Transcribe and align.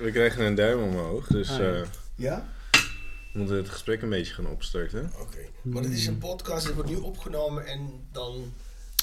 We 0.00 0.10
krijgen 0.10 0.44
een 0.44 0.54
duim 0.54 0.82
omhoog, 0.82 1.26
dus 1.26 1.50
Ah, 1.50 1.58
ja. 1.58 1.72
eh, 1.72 1.80
Ja? 2.16 2.48
we 3.32 3.38
moeten 3.38 3.56
het 3.56 3.68
gesprek 3.68 4.02
een 4.02 4.08
beetje 4.08 4.34
gaan 4.34 4.46
opstarten. 4.46 5.10
Oké. 5.20 5.38
Maar 5.62 5.82
het 5.82 5.92
is 5.92 6.06
een 6.06 6.18
podcast, 6.18 6.64
het 6.66 6.74
wordt 6.74 6.90
nu 6.90 6.96
opgenomen 6.96 7.66
en 7.66 7.90
dan 8.12 8.52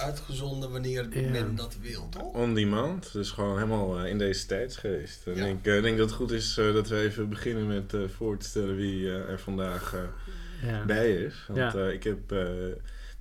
uitgezonden 0.01 0.71
wanneer 0.71 1.07
men 1.31 1.55
dat 1.55 1.77
wil, 1.81 2.09
toch? 2.09 2.33
On 2.33 2.54
demand, 2.54 3.12
dus 3.13 3.29
gewoon 3.31 3.55
helemaal 3.55 3.99
eh, 3.99 4.09
in 4.09 4.17
deze 4.17 4.46
tijdsgeest. 4.46 5.21
En 5.27 5.35
Ja. 5.35 5.46
ik 5.46 5.65
eh, 5.65 5.81
denk 5.81 5.97
dat 5.97 6.07
het 6.07 6.17
goed 6.17 6.31
is 6.31 6.57
eh, 6.57 6.73
dat 6.73 6.88
we 6.88 6.99
even 6.99 7.29
beginnen 7.29 7.67
met 7.67 7.94
eh, 7.94 8.01
voor 8.15 8.37
te 8.37 8.47
stellen 8.47 8.76
wie 8.76 9.08
eh, 9.08 9.29
er 9.29 9.39
vandaag 9.39 9.94
eh, 9.94 10.69
Ja. 10.69 10.85
bij 10.85 11.12
is. 11.15 11.33
Want 11.47 11.60
Ja. 11.73 11.73
eh, 11.76 11.94
ik 11.94 12.03
heb 12.03 12.31
eh, 12.31 12.39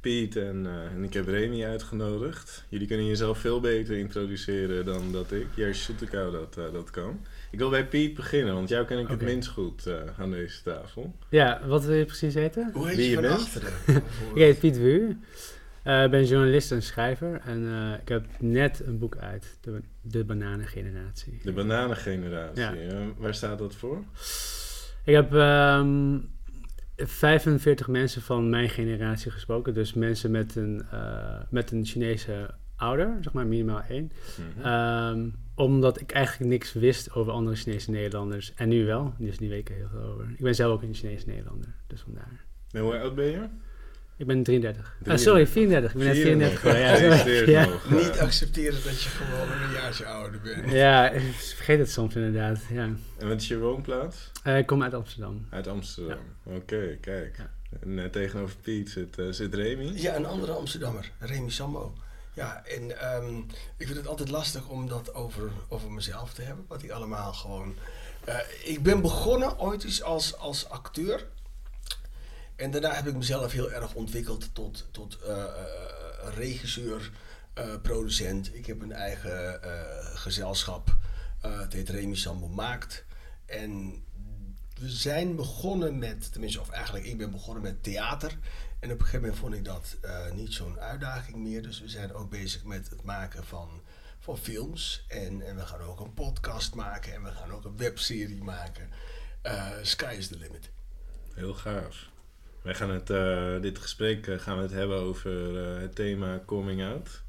Piet 0.00 0.36
en, 0.36 0.66
eh, 0.66 0.84
en 0.96 1.04
ik 1.04 1.12
heb 1.14 1.26
Remy 1.26 1.64
uitgenodigd. 1.64 2.64
Jullie 2.68 2.86
kunnen 2.86 3.06
jezelf 3.06 3.38
veel 3.38 3.60
beter 3.60 3.96
introduceren 3.98 4.84
dan 4.84 5.12
dat 5.12 5.32
ik, 5.32 5.46
Jerzy 5.54 5.80
Soetekau, 5.80 6.32
dat, 6.32 6.56
eh, 6.56 6.72
dat 6.72 6.90
kan. 6.90 7.20
Ik 7.50 7.58
wil 7.58 7.70
bij 7.70 7.86
Piet 7.86 8.14
beginnen, 8.14 8.54
want 8.54 8.68
jou 8.68 8.86
ken 8.86 8.98
ik 8.98 9.08
het 9.08 9.22
minst 9.22 9.48
goed 9.48 9.86
eh, 9.86 9.94
aan 10.18 10.30
deze 10.30 10.62
tafel. 10.62 11.14
ja, 11.28 11.60
wat 11.66 11.84
wil 11.84 11.94
je 11.94 12.04
precies 12.04 12.34
weten? 12.34 12.70
Hoe 12.72 12.86
heet 12.88 12.96
Wie 12.96 13.04
je 13.04 13.10
je 13.10 13.14
van 13.16 13.24
bent? 13.24 13.34
achteren? 13.34 13.72
Ik 14.34 14.40
heet 14.42 14.58
Piet 14.58 14.78
Wuur. 14.78 15.16
Eh, 15.82 16.04
Ik 16.04 16.10
ben 16.10 16.24
journalist 16.26 16.72
en 16.72 16.82
schrijver. 16.82 17.40
En 17.44 17.66
eh, 17.68 18.00
ik 18.02 18.08
heb 18.08 18.26
net 18.38 18.82
een 18.86 18.98
boek 18.98 19.16
uit, 19.16 19.58
De, 19.60 19.80
de 20.00 20.24
Bananengeneratie. 20.24 21.40
De 21.42 21.52
bananengeneratie, 21.52 22.62
Ja. 22.80 23.02
waar 23.16 23.34
staat 23.34 23.58
dat 23.58 23.74
voor? 23.74 24.04
Ik 25.04 25.14
heb 25.14 25.34
ehm 25.34 26.18
45 26.96 27.88
mensen 27.88 28.22
van 28.22 28.50
mijn 28.50 28.68
generatie 28.68 29.30
gesproken. 29.30 29.74
Dus 29.74 29.94
mensen 29.94 30.30
met 30.30 30.56
een, 30.56 30.82
eh, 30.90 31.40
met 31.50 31.70
een 31.70 31.84
Chinese 31.84 32.50
ouder, 32.76 33.16
zeg 33.20 33.32
maar 33.32 33.46
minimaal 33.46 33.82
één. 33.88 34.12
Ehm, 34.62 35.28
omdat 35.60 36.00
ik 36.00 36.12
eigenlijk 36.12 36.50
niks 36.50 36.72
wist 36.72 37.12
over 37.12 37.32
andere 37.32 37.56
Chinese 37.56 37.90
Nederlanders. 37.90 38.52
En 38.54 38.68
nu 38.68 38.86
wel, 38.86 39.14
dus 39.18 39.38
nu 39.38 39.48
weet 39.48 39.58
ik 39.58 39.68
er 39.68 39.74
heel 39.74 39.88
veel 39.92 40.02
over. 40.02 40.30
Ik 40.30 40.42
ben 40.42 40.54
zelf 40.54 40.72
ook 40.72 40.82
een 40.82 40.94
Chinese 40.94 41.26
Nederlander, 41.26 41.74
dus 41.86 42.00
vandaar. 42.00 42.44
En 42.70 42.80
hoe 42.80 42.98
oud 42.98 43.14
ben 43.14 43.26
je? 43.26 43.48
Ik 44.16 44.26
ben 44.26 44.42
33. 44.42 44.84
Ah, 44.84 44.90
33. 44.90 45.26
sorry, 45.26 45.46
34. 45.46 45.92
Ik 45.92 45.98
ben 45.98 46.06
net 46.06 46.16
34 46.16 46.60
geworden. 46.60 47.50
Ja. 47.50 47.68
Niet 47.90 48.18
accepteren 48.18 48.84
dat 48.84 49.02
je 49.02 49.08
gewoon 49.08 49.62
een 49.62 49.72
jaartje 49.72 50.06
ouder 50.06 50.40
bent. 50.40 50.72
ja, 50.72 51.10
ik 51.10 51.32
vergeet 51.32 51.78
het 51.78 51.90
soms 51.90 52.14
inderdaad. 52.14 52.60
Ja. 52.70 52.88
En 53.18 53.28
wat 53.28 53.40
is 53.40 53.48
je 53.48 53.58
woonplaats? 53.58 54.30
Eh, 54.42 54.58
ik 54.58 54.66
kom 54.66 54.82
uit 54.82 54.94
Amsterdam. 54.94 55.46
Uit 55.50 55.66
Amsterdam. 55.66 56.18
Oké, 56.44 56.96
kijk. 57.00 57.36
Ja. 57.36 57.50
En 57.80 57.98
eh, 57.98 58.10
tegenover 58.10 58.56
Piet 58.62 58.90
zit, 58.90 59.18
eh, 59.18 59.26
zit 59.30 59.54
Remy. 59.54 59.92
Ja, 59.94 60.16
een 60.16 60.26
andere 60.26 60.52
Amsterdammer, 60.52 61.10
Remy 61.18 61.50
Sambo. 61.50 61.94
Ja, 62.32 62.64
en 62.64 62.98
ehm, 62.98 63.38
ik 63.76 63.86
vind 63.86 63.96
het 63.96 64.06
altijd 64.06 64.28
lastig 64.28 64.68
om 64.68 64.88
dat 64.88 65.14
over, 65.14 65.50
over 65.68 65.90
mezelf 65.90 66.32
te 66.32 66.42
hebben, 66.42 66.64
wat 66.68 66.82
ik 66.82 66.90
allemaal 66.90 67.32
gewoon... 67.32 67.74
eh, 68.24 68.38
ik 68.64 68.82
ben 68.82 69.00
begonnen 69.00 69.58
ooit 69.58 69.84
eens 69.84 70.02
als, 70.02 70.36
als 70.36 70.68
acteur. 70.68 71.26
En 72.56 72.70
daarna 72.70 72.94
heb 72.94 73.06
ik 73.06 73.14
mezelf 73.14 73.52
heel 73.52 73.72
erg 73.72 73.94
ontwikkeld 73.94 74.54
tot, 74.54 74.86
tot 74.90 75.18
eh, 75.20 75.42
eh, 75.42 75.48
regisseur, 76.34 77.10
producent. 77.82 78.54
Ik 78.54 78.66
heb 78.66 78.80
een 78.80 78.92
eigen 78.92 79.60
gezelschap, 80.14 80.96
het 81.40 81.72
heet 81.72 81.88
Remy 81.88 82.14
Sambo 82.14 82.48
Maakt. 82.48 83.04
En 83.46 84.02
we 84.78 84.88
zijn 84.88 85.36
begonnen 85.36 85.98
met, 85.98 86.32
tenminste, 86.32 86.60
of 86.60 86.70
eigenlijk 86.70 87.04
ik 87.04 87.18
ben 87.18 87.30
begonnen 87.30 87.62
met 87.62 87.82
theater. 87.82 88.38
En 88.80 88.92
op 88.92 88.98
een 88.98 89.04
gegeven 89.04 89.20
moment 89.20 89.38
vond 89.38 89.54
ik 89.54 89.64
dat 89.64 89.96
eh, 90.00 90.32
niet 90.32 90.52
zo'n 90.52 90.80
uitdaging 90.80 91.36
meer. 91.36 91.62
Dus 91.62 91.80
we 91.80 91.88
zijn 91.88 92.14
ook 92.14 92.30
bezig 92.30 92.64
met 92.64 92.90
het 92.90 93.02
maken 93.02 93.44
van, 93.44 93.82
van 94.18 94.38
films. 94.38 95.04
En, 95.08 95.42
en 95.42 95.56
we 95.56 95.66
gaan 95.66 95.80
ook 95.80 96.00
een 96.00 96.14
podcast 96.14 96.74
maken. 96.74 97.12
En 97.12 97.22
we 97.22 97.30
gaan 97.30 97.52
ook 97.52 97.64
een 97.64 97.76
webserie 97.76 98.42
maken. 98.42 98.90
Eh, 99.42 99.70
sky 99.82 100.14
is 100.18 100.28
the 100.28 100.38
limit. 100.38 100.70
Heel 101.34 101.54
gaaf. 101.54 102.08
Wij 102.62 102.74
gaan 102.74 102.90
het, 102.90 103.10
eh, 103.10 103.60
dit 103.60 103.78
gesprek 103.78 104.40
gaan 104.40 104.56
we 104.56 104.62
het 104.62 104.72
hebben 104.72 104.98
over 104.98 105.56
het 105.80 105.94
thema 105.94 106.42
coming 106.46 106.82
out. 106.84 107.22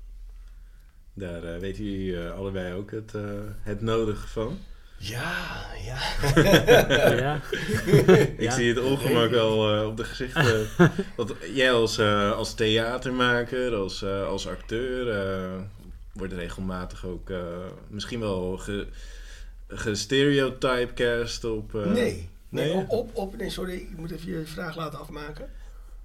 Daar 1.14 1.60
weten 1.60 1.84
jullie 1.84 2.30
allebei 2.30 2.74
ook 2.74 2.92
het, 2.92 3.14
het 3.62 3.82
nodige 3.82 4.28
van. 4.28 4.60
Ja, 5.02 5.66
ja. 5.86 6.00
ja. 7.16 7.42
Ik 8.38 8.42
Ja. 8.42 8.52
zie 8.52 8.70
het 8.70 8.80
ongemak 8.84 9.30
wel 9.30 9.76
eh, 9.76 9.88
op 9.88 9.98
de 9.98 10.04
gezichten. 10.04 10.68
Want 11.18 11.34
jij 11.54 11.72
als, 11.72 11.98
eh, 11.98 12.32
als 12.32 12.54
theatermaker, 12.54 13.76
als, 13.76 14.02
eh, 14.02 14.28
als 14.28 14.48
acteur, 14.48 15.10
eh, 15.10 15.60
wordt 16.14 16.34
regelmatig 16.34 17.06
ook 17.06 17.30
eh, 17.30 17.38
misschien 17.88 18.20
wel 18.20 18.58
ge, 18.58 18.88
gestereotypecast 19.68 21.44
op... 21.44 21.76
eh, 21.76 21.86
nee. 21.86 22.30
Nee, 22.50 22.66
nee? 22.66 22.74
op, 22.76 22.90
op, 22.90 23.10
op, 23.16 23.38
nee, 23.38 23.50
sorry, 23.50 23.74
ik 23.74 23.98
moet 23.98 24.12
even 24.12 24.32
je 24.32 24.46
vraag 24.46 24.76
laten 24.76 25.00
afmaken. 25.00 25.50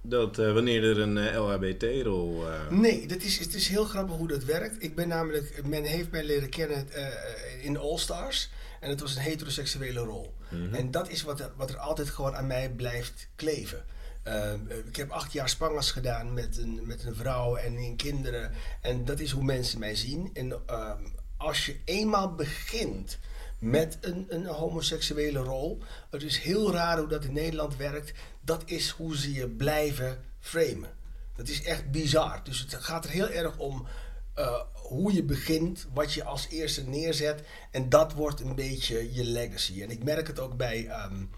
Dat 0.01 0.39
eh, 0.39 0.53
wanneer 0.53 0.83
er 0.83 0.99
een 0.99 1.17
eh, 1.17 1.41
LHBT-rol... 1.45 2.45
eh, 2.47 2.77
Nee, 2.77 3.07
dat 3.07 3.21
is, 3.21 3.39
het 3.39 3.53
is 3.53 3.67
heel 3.67 3.83
grappig 3.85 4.15
hoe 4.15 4.27
dat 4.27 4.43
werkt. 4.43 4.83
Ik 4.83 4.95
ben 4.95 5.07
namelijk, 5.07 5.61
men 5.65 5.83
heeft 5.83 6.11
mij 6.11 6.23
leren 6.23 6.49
kennen 6.49 6.87
eh, 6.93 7.05
in 7.65 7.77
All 7.77 7.97
Stars. 7.97 8.49
En 8.79 8.89
het 8.89 8.99
was 8.99 9.15
een 9.15 9.21
heteroseksuele 9.21 9.99
rol. 9.99 10.33
mhm. 10.49 10.73
En 10.73 10.91
dat 10.91 11.09
is 11.09 11.21
wat 11.21 11.39
er, 11.39 11.51
wat 11.55 11.69
er 11.69 11.77
altijd 11.77 12.09
gewoon 12.09 12.35
aan 12.35 12.47
mij 12.47 12.69
blijft 12.69 13.27
kleven. 13.35 13.85
Uh, 14.27 14.53
ik 14.85 14.95
heb 14.95 15.09
acht 15.09 15.31
jaar 15.31 15.49
spangas 15.49 15.91
gedaan 15.91 16.33
met 16.33 16.57
een, 16.57 16.79
met 16.83 17.03
een 17.03 17.15
vrouw 17.15 17.55
en 17.55 17.77
in 17.77 17.95
kinderen. 17.95 18.51
En 18.81 19.05
dat 19.05 19.19
is 19.19 19.31
hoe 19.31 19.43
mensen 19.43 19.79
mij 19.79 19.95
zien. 19.95 20.29
En 20.33 20.61
uh, 20.69 20.91
als 21.37 21.65
je 21.65 21.79
eenmaal 21.85 22.35
begint 22.35 23.19
met 23.59 23.97
een, 24.01 24.25
een 24.29 24.45
homoseksuele 24.45 25.39
rol. 25.39 25.81
Het 26.09 26.23
is 26.23 26.37
heel 26.37 26.73
raar 26.73 26.97
hoe 26.97 27.07
dat 27.07 27.23
in 27.23 27.33
Nederland 27.33 27.75
werkt. 27.75 28.13
Dat 28.41 28.63
is 28.65 28.89
hoe 28.89 29.17
ze 29.17 29.33
je 29.33 29.47
blijven 29.47 30.23
framen. 30.39 30.89
Dat 31.35 31.47
is 31.47 31.63
echt 31.63 31.91
bizar. 31.91 32.41
Dus 32.43 32.59
het 32.59 32.73
gaat 32.73 33.05
er 33.05 33.11
heel 33.11 33.29
erg 33.29 33.57
om 33.57 33.87
uh, 34.37 34.61
hoe 34.73 35.13
je 35.13 35.23
begint, 35.23 35.87
wat 35.93 36.13
je 36.13 36.23
als 36.23 36.47
eerste 36.47 36.87
neerzet. 36.87 37.43
En 37.71 37.89
dat 37.89 38.13
wordt 38.13 38.41
een 38.41 38.55
beetje 38.55 39.13
je 39.13 39.23
legacy. 39.23 39.81
En 39.81 39.89
ik 39.89 40.03
merk 40.03 40.27
het 40.27 40.39
ook 40.39 40.57
bij 40.57 41.05
um, 41.05 41.29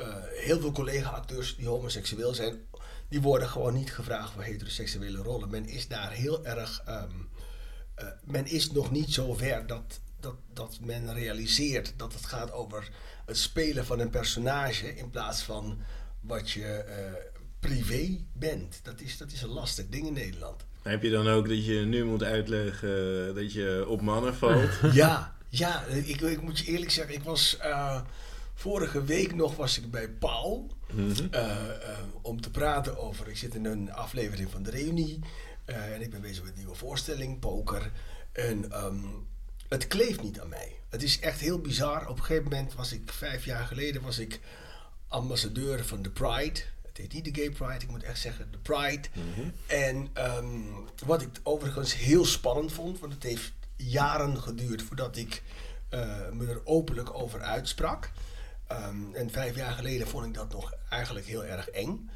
uh, 0.00 0.06
heel 0.28 0.60
veel 0.60 0.72
collega-acteurs 0.72 1.56
die 1.56 1.66
homoseksueel 1.66 2.34
zijn. 2.34 2.60
Die 3.08 3.20
worden 3.20 3.48
gewoon 3.48 3.74
niet 3.74 3.92
gevraagd 3.92 4.32
voor 4.32 4.42
heteroseksuele 4.42 5.18
rollen. 5.18 5.50
Men 5.50 5.66
is 5.66 5.88
daar 5.88 6.10
heel 6.10 6.44
erg. 6.44 6.82
Um, 6.88 7.28
uh, 7.98 8.06
men 8.24 8.46
is 8.46 8.70
nog 8.70 8.90
niet 8.90 9.12
zo 9.12 9.34
ver 9.34 9.66
dat, 9.66 10.00
dat, 10.20 10.36
dat 10.52 10.78
men 10.80 11.14
realiseert 11.14 11.94
dat 11.96 12.12
het 12.12 12.26
gaat 12.26 12.52
over 12.52 12.90
het 13.26 13.38
spelen 13.38 13.86
van 13.86 13.98
een 13.98 14.10
personage 14.10 14.96
in 14.96 15.10
plaats 15.10 15.42
van 15.42 15.78
wat 16.20 16.50
je 16.50 16.84
privé 17.60 18.24
bent. 18.32 18.80
Dat 18.82 19.00
is, 19.00 19.16
dat 19.16 19.32
is 19.32 19.42
een 19.42 19.48
lastig 19.48 19.88
ding 19.88 20.06
in 20.06 20.12
Nederland. 20.12 20.64
Heb 20.82 21.02
je 21.02 21.10
dan 21.10 21.28
ook 21.28 21.48
dat 21.48 21.64
je 21.64 21.74
nu 21.74 22.04
moet 22.04 22.22
uitleggen 22.22 23.34
dat 23.34 23.52
je 23.52 23.84
op 23.88 24.00
mannen 24.00 24.34
valt? 24.34 24.70
ja, 24.92 25.36
ja 25.48 25.84
ik, 25.84 26.20
ik, 26.20 26.42
moet 26.42 26.58
je 26.58 26.64
eerlijk 26.72 26.90
zeggen, 26.90 27.14
ik 27.14 27.22
was 27.22 27.58
uh, 27.64 28.00
vorige 28.54 29.04
week 29.04 29.34
nog 29.34 29.56
was 29.56 29.78
ik 29.78 29.90
bij 29.90 30.08
Paul 30.08 30.70
mm 30.92 31.12
-hmm. 31.12 31.28
uh, 31.34 31.40
uh, 31.40 31.98
om 32.22 32.40
te 32.40 32.50
praten 32.50 32.98
over. 32.98 33.28
Ik 33.28 33.36
zit 33.36 33.54
in 33.54 33.64
een 33.64 33.92
aflevering 33.92 34.50
van 34.50 34.62
de 34.62 34.70
reunie 34.70 35.20
en 35.64 36.00
ik 36.00 36.10
ben 36.10 36.20
bezig 36.20 36.42
met 36.42 36.52
een 36.52 36.58
nieuwe 36.58 36.74
voorstelling, 36.74 37.38
poker. 37.38 37.90
En 38.32 38.84
um, 38.84 39.26
het 39.68 39.86
kleeft 39.86 40.22
niet 40.22 40.40
aan 40.40 40.48
mij. 40.48 40.76
Het 40.88 41.02
is 41.02 41.20
echt 41.20 41.40
heel 41.40 41.58
bizar. 41.58 42.08
Op 42.08 42.18
een 42.18 42.24
gegeven 42.24 42.50
moment 42.50 42.74
was 42.74 42.92
ik 42.92 43.12
vijf 43.12 43.44
jaar 43.44 43.66
geleden 43.66 44.02
was 44.02 44.18
ik 44.18 44.40
ambassadeur 45.08 45.84
van 45.84 46.02
de 46.02 46.10
Pride. 46.10 46.60
Het 46.92 47.00
heet 47.00 47.12
niet 47.12 47.34
de 47.34 47.40
Gay 47.40 47.50
Pride, 47.50 47.84
ik 47.84 47.90
moet 47.90 48.02
echt 48.02 48.20
zeggen 48.20 48.48
de 48.50 48.58
Pride. 48.58 49.08
Mm 49.14 49.22
-hmm. 49.34 49.52
En 49.66 50.08
um, 50.36 50.88
wat 51.04 51.22
ik 51.22 51.28
overigens 51.42 51.96
heel 51.96 52.24
spannend 52.24 52.72
vond, 52.72 53.00
want 53.00 53.12
het 53.12 53.22
heeft 53.22 53.52
jaren 53.76 54.42
geduurd 54.42 54.82
voordat 54.82 55.16
ik 55.16 55.42
uh, 55.90 56.30
me 56.32 56.46
er 56.46 56.60
openlijk 56.64 57.14
over 57.14 57.40
uitsprak. 57.40 58.10
Um, 58.72 59.14
en 59.14 59.30
vijf 59.30 59.56
jaar 59.56 59.72
geleden 59.72 60.08
vond 60.08 60.26
ik 60.26 60.34
dat 60.34 60.52
nog 60.52 60.72
eigenlijk 60.88 61.26
heel 61.26 61.44
erg 61.44 61.68
eng. 61.68 62.10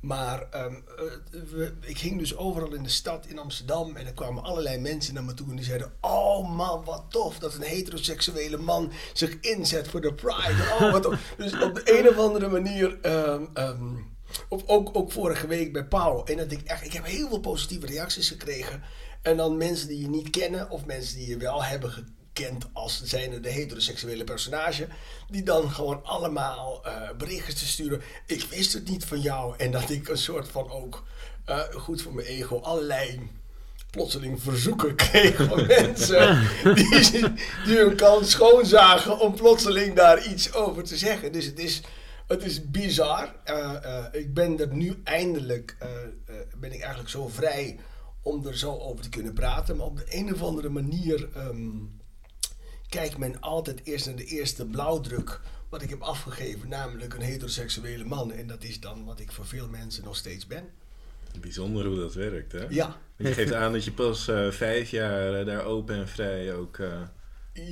Maar 0.00 0.64
um, 0.64 0.84
uh, 0.98 1.42
we, 1.50 1.72
ik 1.80 1.98
ging 1.98 2.18
dus 2.18 2.36
overal 2.36 2.74
in 2.74 2.82
de 2.82 2.88
stad 2.88 3.26
in 3.26 3.38
Amsterdam 3.38 3.96
en 3.96 4.06
er 4.06 4.12
kwamen 4.12 4.42
allerlei 4.42 4.78
mensen 4.78 5.14
naar 5.14 5.24
me 5.24 5.34
toe 5.34 5.50
en 5.50 5.56
die 5.56 5.64
zeiden: 5.64 5.92
Oh 6.00 6.56
man, 6.56 6.84
wat 6.84 7.04
tof 7.08 7.38
dat 7.38 7.54
een 7.54 7.62
heteroseksuele 7.62 8.56
man 8.56 8.92
zich 9.12 9.40
inzet 9.40 9.88
voor 9.88 10.00
de 10.00 10.14
Pride. 10.14 10.76
Oh, 10.80 10.92
wat 10.92 11.02
tof. 11.02 11.32
dus 11.36 11.62
op 11.62 11.74
de 11.74 11.98
een 11.98 12.08
of 12.08 12.16
andere 12.16 12.48
manier. 12.48 12.98
Um, 13.06 13.48
um, 13.54 14.09
of 14.48 14.62
ook, 14.66 14.90
ook 14.92 15.12
vorige 15.12 15.46
week 15.46 15.72
bij 15.72 15.84
Paul. 15.84 16.26
En 16.26 16.36
dat 16.36 16.52
ik 16.52 16.62
echt, 16.62 16.84
ik 16.84 16.92
heb 16.92 17.04
heel 17.04 17.28
veel 17.28 17.40
positieve 17.40 17.86
reacties 17.86 18.28
gekregen. 18.28 18.82
En 19.22 19.36
dan 19.36 19.56
mensen 19.56 19.88
die 19.88 20.00
je 20.00 20.08
niet 20.08 20.30
kennen, 20.30 20.70
of 20.70 20.84
mensen 20.84 21.16
die 21.16 21.28
je 21.28 21.36
wel 21.36 21.64
hebben 21.64 21.90
gekend 21.90 22.66
als 22.72 23.02
zijnde 23.04 23.40
de 23.40 23.50
heteroseksuele 23.50 24.24
personage. 24.24 24.88
Die 25.30 25.42
dan 25.42 25.70
gewoon 25.70 26.04
allemaal 26.04 26.82
uh, 26.86 27.10
berichten 27.18 27.66
sturen. 27.66 28.02
Ik 28.26 28.42
wist 28.42 28.72
het 28.72 28.88
niet 28.88 29.04
van 29.04 29.20
jou. 29.20 29.54
En 29.56 29.70
dat 29.70 29.90
ik 29.90 30.08
een 30.08 30.18
soort 30.18 30.48
van 30.48 30.70
ook, 30.70 31.04
uh, 31.48 31.60
goed 31.60 32.02
voor 32.02 32.14
mijn 32.14 32.26
ego, 32.26 32.58
allerlei 32.58 33.30
plotseling 33.90 34.42
verzoeken 34.42 34.94
kreeg 34.94 35.36
van 35.36 35.66
mensen 35.80 36.48
die, 36.74 37.22
die 37.64 37.76
hun 37.76 37.96
kans 37.96 38.30
schoonzagen 38.30 39.18
om 39.18 39.34
plotseling 39.34 39.94
daar 39.94 40.26
iets 40.26 40.52
over 40.52 40.84
te 40.84 40.96
zeggen. 40.96 41.32
Dus 41.32 41.44
het 41.44 41.58
is, 41.58 41.80
het 42.30 42.44
is 42.44 42.70
bizar. 42.70 43.34
Uh, 43.50 43.74
uh, 43.84 44.04
ik 44.12 44.34
ben 44.34 44.58
er 44.58 44.74
nu 44.74 45.00
eindelijk, 45.04 45.76
uh, 45.82 45.88
ben 46.58 46.72
ik 46.72 46.80
eigenlijk 46.80 47.10
zo 47.10 47.28
vrij 47.28 47.78
om 48.22 48.46
er 48.46 48.58
zo 48.58 48.78
over 48.78 49.02
te 49.02 49.08
kunnen 49.08 49.32
praten. 49.32 49.76
Maar 49.76 49.86
op 49.86 49.96
de 49.96 50.06
een 50.08 50.32
of 50.34 50.42
andere 50.42 50.68
manier 50.68 51.28
um, 51.36 52.00
kijkt 52.88 53.18
men 53.18 53.40
altijd 53.40 53.80
eerst 53.84 54.06
naar 54.06 54.16
de 54.16 54.24
eerste 54.24 54.66
blauwdruk 54.66 55.40
wat 55.68 55.82
ik 55.82 55.90
heb 55.90 56.00
afgegeven, 56.00 56.68
namelijk 56.68 57.14
een 57.14 57.20
heteroseksuele 57.20 58.04
man. 58.04 58.32
En 58.32 58.46
dat 58.46 58.64
is 58.64 58.80
dan 58.80 59.04
wat 59.04 59.20
ik 59.20 59.32
voor 59.32 59.46
veel 59.46 59.68
mensen 59.68 60.04
nog 60.04 60.16
steeds 60.16 60.46
ben. 60.46 60.64
Bijzonder 61.40 61.86
hoe 61.86 61.96
dat 61.96 62.14
werkt, 62.14 62.52
hè? 62.52 62.66
Ja. 62.68 62.96
Je 63.16 63.34
geeft 63.34 63.52
aan 63.52 63.72
dat 63.72 63.84
je 63.84 63.92
pas 63.92 64.30
vijf 64.50 64.90
jaar 64.90 65.44
daar 65.44 65.64
open 65.64 65.94
en 65.94 66.08
vrij 66.08 66.54
ook 66.54 66.78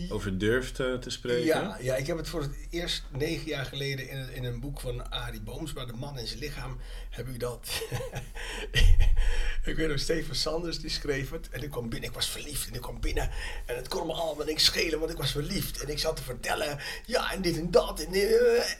over 0.09 0.39
durft 0.39 0.75
te 0.75 1.11
spreken. 1.11 1.45
Ja, 1.45 1.79
ja, 1.81 1.97
ik 1.97 2.07
heb 2.07 2.17
het 2.17 2.29
voor 2.29 2.41
het 2.41 2.55
eerst 2.71 3.05
negen 3.11 3.47
jaar 3.47 3.65
geleden 3.65 4.09
in, 4.09 4.33
in 4.33 4.45
een 4.45 4.61
boek 4.61 4.81
van 4.81 5.11
Arie 5.11 5.41
Boomsma, 5.41 5.85
De 5.85 5.93
Man 5.93 6.19
en 6.19 6.27
zijn 6.27 6.39
lichaam, 6.39 6.79
heb 7.11 7.29
ik 7.29 7.41
dat. 7.41 7.69
ik 9.65 9.77
weet 9.77 9.89
nog, 9.89 9.99
Steven 9.99 10.37
Sanders 10.37 10.79
die 10.79 10.91
schreef 10.91 11.31
het. 11.31 11.49
En 11.49 11.63
ik 11.63 11.71
kwam 11.71 11.89
binnen, 11.89 12.09
ik 12.09 12.15
was 12.15 12.29
verliefd 12.29 12.69
en 12.69 12.75
ik 12.75 12.81
kwam 12.81 13.01
binnen. 13.01 13.31
En 13.67 13.77
het 13.77 13.89
kon 13.89 14.07
me 14.07 14.13
allemaal 14.13 14.47
niks 14.47 14.65
schelen, 14.65 14.99
want 14.99 15.11
ik 15.11 15.17
was 15.17 15.33
verliefd. 15.33 15.83
En 15.83 15.89
ik 15.89 15.99
zat 15.99 16.17
te 16.17 16.23
vertellen, 16.23 16.79
ja, 17.07 17.33
en 17.33 17.43
dit 17.43 17.57
en 17.57 17.71
dat. 17.71 18.01
En, 18.01 18.13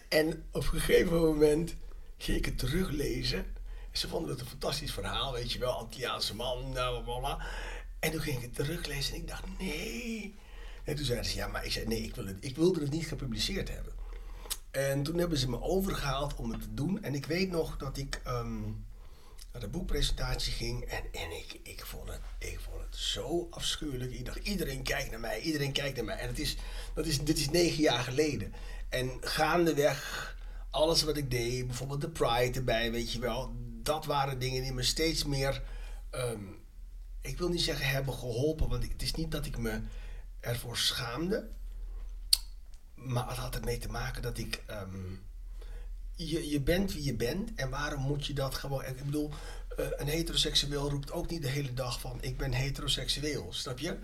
en 0.09 0.45
op 0.53 0.62
een 0.62 0.81
gegeven 0.81 1.17
moment 1.17 1.75
ging 2.19 2.39
ik 2.39 2.45
het 2.45 2.59
teruglezen. 2.59 3.47
Ze 3.93 4.09
vonden 4.09 4.31
het 4.31 4.41
een 4.41 4.47
fantastisch 4.47 4.93
verhaal, 4.93 5.33
weet 5.33 5.53
je 5.53 5.59
wel, 5.59 5.73
Antilliaanse 5.73 6.35
man, 6.35 6.71
bla 6.73 7.00
bla 7.00 7.19
bla. 7.19 7.47
En 7.99 8.11
toen 8.11 8.21
ging 8.21 8.37
ik 8.37 8.43
het 8.43 8.55
teruglezen 8.55 9.15
en 9.15 9.21
ik 9.21 9.29
dacht, 9.29 9.45
nee. 9.59 10.35
En 10.88 10.96
toen 10.96 11.05
zeiden 11.05 11.31
ze, 11.31 11.37
ja, 11.37 11.46
maar 11.46 11.64
ik 11.64 11.73
zei, 11.73 11.87
nee, 11.87 12.02
ik, 12.02 12.14
wil 12.14 12.26
ik 12.40 12.56
wilde 12.56 12.81
het 12.81 12.90
niet 12.90 13.06
gepubliceerd 13.06 13.69
hebben. 13.69 13.93
En 14.70 15.02
toen 15.02 15.19
hebben 15.19 15.38
ze 15.38 15.49
me 15.49 15.62
overgehaald 15.62 16.35
om 16.35 16.50
het 16.50 16.62
te 16.62 16.75
doen. 16.75 17.02
En 17.02 17.14
ik 17.14 17.26
weet 17.26 17.50
nog 17.50 17.76
dat 17.76 17.96
ik 17.96 18.20
um, 18.26 18.87
naar 19.52 19.61
de 19.61 19.69
boekpresentatie 19.69 20.52
ging 20.52 20.85
en, 20.85 21.02
en 21.12 21.31
ik, 21.31 21.61
ik, 21.62 21.87
vond 21.87 22.08
het, 22.08 22.20
ik 22.38 22.61
vond 22.61 22.81
het 22.81 22.96
zo 22.96 23.46
afschuwelijk. 23.50 24.12
Ik 24.12 24.25
dacht, 24.25 24.38
iedereen 24.38 24.82
kijkt 24.82 25.11
naar 25.11 25.20
mij, 25.20 25.40
iedereen 25.40 25.73
kijkt 25.73 25.96
naar 25.96 26.05
mij. 26.05 26.19
En 26.19 26.29
het 26.29 26.38
is, 26.38 26.56
dat 26.94 27.06
is, 27.06 27.20
dit 27.20 27.38
is 27.38 27.50
negen 27.50 27.82
jaar 27.82 28.02
geleden. 28.02 28.52
En 28.88 29.11
gaandeweg, 29.20 30.37
alles 30.70 31.02
wat 31.02 31.17
ik 31.17 31.31
deed, 31.31 31.67
bijvoorbeeld 31.67 32.00
de 32.00 32.11
Pride 32.11 32.58
erbij, 32.58 32.90
weet 32.90 33.12
je 33.12 33.20
wel 33.20 33.52
dat 33.82 34.05
waren 34.05 34.38
dingen 34.38 34.62
die 34.62 34.73
me 34.73 34.82
steeds 34.82 35.25
meer, 35.25 35.62
um, 36.11 36.58
ik 37.20 37.38
wil 37.38 37.49
niet 37.49 37.61
zeggen 37.61 37.87
hebben 37.87 38.14
geholpen, 38.14 38.69
want 38.69 38.82
het 38.82 39.02
is 39.02 39.14
niet 39.14 39.31
dat 39.31 39.46
ik 39.46 39.58
me 39.58 39.81
ervoor 40.40 40.76
schaamde, 40.76 41.49
maar 42.94 43.29
het 43.29 43.37
had 43.37 43.55
ermee 43.55 43.79
te 43.79 43.88
maken 43.88 44.23
dat 44.23 44.38
ik, 44.38 44.62
um, 44.70 45.23
je, 46.14 46.49
je 46.49 46.61
bent 46.61 46.93
wie 46.93 47.05
je 47.05 47.14
bent 47.14 47.55
en 47.55 47.70
waarom 47.70 48.00
moet 48.00 48.26
je 48.26 48.32
dat 48.32 48.55
gewoon, 48.55 48.85
ik 48.85 49.05
bedoel, 49.05 49.31
uh, 49.79 49.87
een 49.96 50.06
heteroseksueel 50.08 50.90
roept 50.90 51.12
ook 51.12 51.31
niet 51.31 51.43
de 51.43 51.49
hele 51.49 51.75
dag 51.75 52.00
van 52.00 52.19
ik 52.23 52.37
ben 52.37 52.52
heteroseksueel, 52.52 53.52
snap 53.52 53.79
je? 53.79 53.99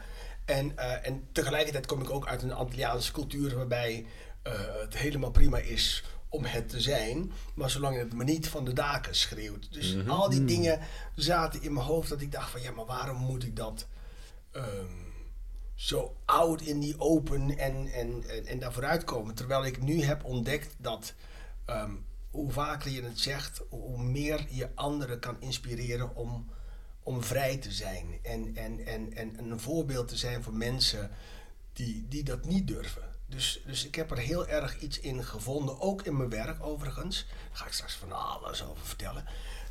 En, 0.44 0.72
uh, 0.76 1.06
en 1.06 1.28
tegelijkertijd 1.32 1.86
kom 1.86 2.00
ik 2.02 2.10
ook 2.10 2.26
uit 2.26 2.42
een 2.42 2.52
Antilliaanse 2.52 3.12
cultuur 3.12 3.56
waarbij 3.56 4.06
uh, 4.46 4.52
het 4.80 4.96
helemaal 4.96 5.30
prima 5.30 5.58
is 5.58 6.04
om 6.28 6.44
het 6.44 6.68
te 6.68 6.80
zijn, 6.80 7.32
maar 7.54 7.70
zolang 7.70 7.98
het 7.98 8.12
me 8.12 8.24
niet 8.24 8.48
van 8.48 8.64
de 8.64 8.72
daken 8.72 9.14
schreeuwt. 9.14 9.72
Dus 9.72 9.94
Mhm. 9.94 10.10
al 10.10 10.28
die 10.30 10.44
dingen 10.44 10.80
zaten 11.14 11.62
in 11.62 11.72
mijn 11.72 11.86
hoofd 11.86 12.08
dat 12.08 12.20
ik 12.20 12.32
dacht 12.32 12.50
van 12.50 12.62
ja, 12.62 12.70
maar 12.70 12.86
waarom 12.86 13.16
moet 13.16 13.44
ik 13.44 13.56
dat 13.56 13.86
ehm, 14.50 15.03
zo 15.74 16.16
oud 16.24 16.60
in 16.60 16.80
die 16.80 17.00
open 17.00 17.58
en, 17.58 17.86
en, 17.92 18.22
en, 18.28 18.46
en 18.46 18.58
daar 18.58 18.72
vooruit 18.72 19.04
komen? 19.04 19.34
Terwijl 19.34 19.64
ik 19.64 19.82
nu 19.82 20.02
heb 20.02 20.24
ontdekt 20.24 20.74
dat 20.78 21.14
ehm, 21.64 21.92
hoe 22.30 22.52
vaker 22.52 22.90
je 22.90 23.02
het 23.02 23.20
zegt, 23.20 23.60
hoe 23.68 24.02
meer 24.02 24.46
je 24.50 24.68
anderen 24.74 25.18
kan 25.18 25.36
inspireren 25.40 26.16
om, 26.16 26.50
om 27.02 27.22
vrij 27.22 27.56
te 27.56 27.70
zijn. 27.72 28.18
En, 28.22 28.56
en, 28.56 28.86
en, 28.86 29.12
en 29.14 29.50
een 29.50 29.60
voorbeeld 29.60 30.08
te 30.08 30.16
zijn 30.16 30.42
voor 30.42 30.54
mensen 30.54 31.10
die, 31.72 32.06
die 32.08 32.22
dat 32.22 32.44
niet 32.44 32.66
durven. 32.66 33.02
Dus, 33.26 33.62
dus 33.66 33.86
ik 33.86 33.94
heb 33.94 34.10
er 34.10 34.18
heel 34.18 34.48
erg 34.48 34.80
iets 34.80 35.00
in 35.00 35.24
gevonden, 35.24 35.80
ook 35.80 36.02
in 36.02 36.16
mijn 36.16 36.28
werk 36.30 36.62
overigens. 36.62 37.26
Daar 37.28 37.58
ga 37.58 37.66
ik 37.66 37.72
straks 37.72 37.94
van 37.94 38.12
alles 38.12 38.64
over 38.64 38.86
vertellen. 38.86 39.24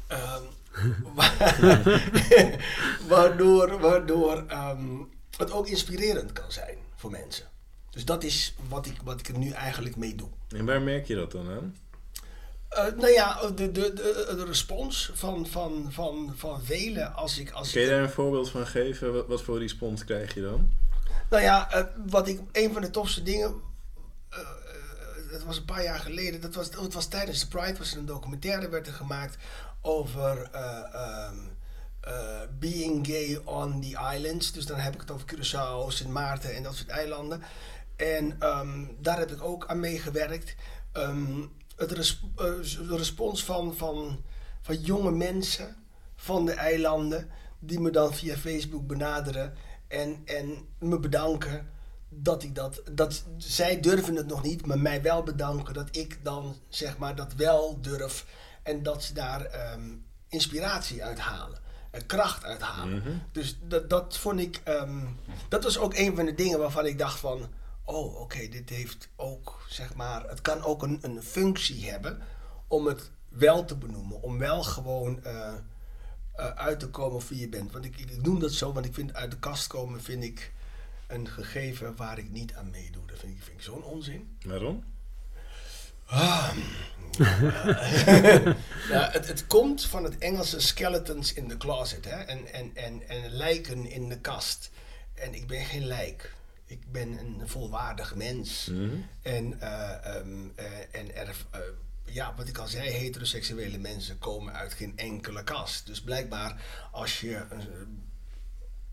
Wa- 1.15 1.33
waardoor 3.07 3.79
waardoor 3.79 4.43
ehm, 4.47 5.01
het 5.37 5.51
ook 5.51 5.67
inspirerend 5.67 6.33
kan 6.33 6.51
zijn 6.51 6.77
voor 6.95 7.11
mensen. 7.11 7.45
Dus 7.89 8.05
dat 8.05 8.23
is 8.23 8.55
wat 8.69 8.85
ik, 8.85 8.97
wat 9.03 9.19
ik 9.19 9.27
er 9.27 9.37
nu 9.37 9.51
eigenlijk 9.51 9.95
mee 9.95 10.15
doe. 10.15 10.29
En 10.47 10.65
waar 10.65 10.81
merk 10.81 11.07
je 11.07 11.15
dat 11.15 11.31
dan 11.31 11.49
aan? 11.49 11.75
Eh, 12.69 12.85
nou 12.95 13.11
ja, 13.11 13.51
de, 13.55 13.71
de, 13.71 13.93
de, 13.93 14.33
de 14.35 14.45
respons 14.45 15.11
van, 15.13 15.47
van, 15.47 15.87
van, 15.91 16.33
van 16.35 16.63
velen 16.63 17.15
als 17.15 17.37
ik... 17.37 17.51
Als 17.51 17.71
Kun 17.71 17.81
je 17.81 17.87
ik, 17.87 17.93
daar 17.93 18.03
een 18.03 18.09
voorbeeld 18.09 18.49
van 18.49 18.67
geven? 18.67 19.13
Wat, 19.13 19.27
wat 19.27 19.41
voor 19.41 19.59
respons 19.59 20.03
krijg 20.05 20.33
je 20.33 20.41
dan? 20.41 20.69
Nou 21.29 21.43
ja, 21.43 21.71
eh, 21.71 21.83
wat 22.05 22.27
ik, 22.27 22.39
een 22.51 22.73
van 22.73 22.81
de 22.81 22.89
tofste 22.89 23.23
dingen, 23.23 23.61
eh, 24.29 24.39
eh, 24.39 25.31
dat 25.31 25.43
was 25.43 25.57
een 25.57 25.65
paar 25.65 25.83
jaar 25.83 25.99
geleden, 25.99 26.41
dat 26.41 26.55
was, 26.55 26.69
het 26.81 26.93
was 26.93 27.07
tijdens 27.07 27.39
de 27.39 27.47
Pride, 27.47 27.77
was 27.77 27.91
er 27.91 27.97
een 27.97 28.05
documentaire 28.05 28.69
werd 28.69 28.87
er 28.87 28.93
gemaakt 28.93 29.37
over 29.81 30.49
eh, 30.51 31.31
eh, 32.03 32.41
being 32.59 33.07
gay 33.07 33.39
on 33.43 33.81
the 33.81 34.15
islands. 34.15 34.51
Dus 34.51 34.65
dan 34.65 34.79
heb 34.79 34.93
ik 34.93 35.01
het 35.01 35.11
over 35.11 35.27
Curaçao, 35.27 35.87
Sint 35.87 36.09
Maarten 36.09 36.55
en 36.55 36.63
dat 36.63 36.75
soort 36.75 36.89
eilanden. 36.89 37.41
En 37.95 38.35
ehm, 38.39 38.85
daar 38.99 39.19
heb 39.19 39.31
ik 39.31 39.43
ook 39.43 39.67
aan 39.67 39.79
meegewerkt. 39.79 40.55
Ehm, 40.91 41.41
het 41.75 41.91
eh, 41.91 41.97
de 42.87 42.95
respons 42.97 43.43
van, 43.43 43.75
van, 43.75 44.23
van 44.61 44.81
jonge 44.81 45.11
mensen 45.11 45.75
van 46.15 46.45
de 46.45 46.53
eilanden, 46.53 47.29
die 47.59 47.79
me 47.79 47.91
dan 47.91 48.13
via 48.13 48.37
Facebook 48.37 48.87
benaderen 48.87 49.53
en, 49.87 50.21
en 50.25 50.67
me 50.79 50.99
bedanken 50.99 51.69
dat 52.09 52.43
ik 52.43 52.55
dat, 52.55 52.81
dat 52.91 53.23
zij 53.37 53.79
durven 53.79 54.15
het 54.15 54.27
nog 54.27 54.43
niet, 54.43 54.65
maar 54.65 54.79
mij 54.79 55.01
wel 55.01 55.23
bedanken 55.23 55.73
dat 55.73 55.95
ik 55.95 56.19
dan 56.23 56.55
zeg 56.69 56.97
maar 56.97 57.15
dat 57.15 57.33
wel 57.33 57.81
durf 57.81 58.25
en 58.63 58.83
dat 58.83 59.03
ze 59.03 59.13
daar 59.13 59.45
ehm, 59.45 59.95
inspiratie 60.27 61.03
uithalen 61.03 61.62
en 61.62 61.62
kracht 62.01 62.43
uithalen. 62.43 62.97
Mhm. 62.97 63.11
Dus 63.31 63.57
dat, 63.61 63.89
dat 63.89 64.17
vond 64.17 64.39
ik, 64.39 64.61
ehm, 64.63 65.05
dat 65.49 65.63
was 65.63 65.77
ook 65.77 65.95
een 65.95 66.15
van 66.15 66.25
de 66.25 66.35
dingen 66.35 66.59
waarvan 66.59 66.85
ik 66.85 66.97
dacht 66.97 67.19
van, 67.19 67.49
oh 67.83 68.19
oké, 68.19 68.47
dit 68.47 68.69
heeft 68.69 69.09
ook 69.15 69.65
zeg 69.67 69.93
maar, 69.93 70.29
het 70.29 70.41
kan 70.41 70.63
ook 70.63 70.83
een, 70.83 70.99
een 71.01 71.23
functie 71.23 71.89
hebben 71.89 72.21
om 72.67 72.85
het 72.85 73.11
wel 73.29 73.65
te 73.65 73.75
benoemen, 73.75 74.21
om 74.21 74.37
wel 74.37 74.63
gewoon 74.63 75.23
eh, 75.23 75.53
eh, 76.33 76.49
uit 76.49 76.79
te 76.79 76.89
komen 76.89 77.15
of 77.15 77.29
wie 77.29 77.39
je 77.39 77.49
bent. 77.49 77.71
Want 77.71 77.85
ik, 77.85 77.97
ik, 77.97 78.11
ik 78.11 78.21
noem 78.21 78.39
dat 78.39 78.51
zo, 78.51 78.73
want 78.73 78.85
ik 78.85 78.93
vind 78.93 79.13
uit 79.13 79.31
de 79.31 79.39
kast 79.39 79.67
komen 79.67 80.01
vind 80.01 80.23
ik 80.23 80.51
een 81.07 81.27
gegeven 81.27 81.95
waar 81.95 82.17
ik 82.17 82.29
niet 82.29 82.53
aan 82.53 82.69
meedoe. 82.69 83.05
Dat 83.05 83.19
vind 83.19 83.33
ik, 83.37 83.43
vind 83.43 83.57
ik 83.57 83.63
zo'n 83.63 83.83
onzin. 83.83 84.37
Waarom? 84.45 84.83
Ah. 86.05 86.49
ja, 88.93 89.09
het, 89.11 89.27
het 89.27 89.47
komt 89.47 89.85
van 89.85 90.03
het 90.03 90.17
Engelse 90.17 90.59
skeletons 90.59 91.33
in 91.33 91.47
the 91.47 91.57
closet 91.57 92.05
hè? 92.05 92.15
En, 92.15 92.53
en, 92.53 92.71
en, 92.73 93.07
en 93.07 93.29
lijken 93.29 93.91
in 93.91 94.09
de 94.09 94.19
kast. 94.19 94.69
En 95.13 95.33
ik 95.33 95.47
ben 95.47 95.65
geen 95.65 95.85
lijk. 95.85 96.33
Ik 96.65 96.91
ben 96.91 97.17
een 97.19 97.41
volwaardig 97.45 98.15
mens. 98.15 98.67
Mhm. 98.71 98.89
En, 99.21 99.61
eh, 99.61 100.15
ehm, 100.15 100.47
eh, 100.55 100.65
en 100.91 101.15
er, 101.15 101.35
eh, 101.51 101.59
ja, 102.05 102.33
wat 102.37 102.47
ik 102.47 102.57
al 102.57 102.67
zei, 102.67 102.89
heteroseksuele 102.89 103.77
mensen 103.77 104.19
komen 104.19 104.53
uit 104.53 104.73
geen 104.73 104.93
enkele 104.95 105.43
kast. 105.43 105.85
Dus 105.85 106.01
blijkbaar 106.01 106.61
als 106.91 107.19
je 107.19 107.45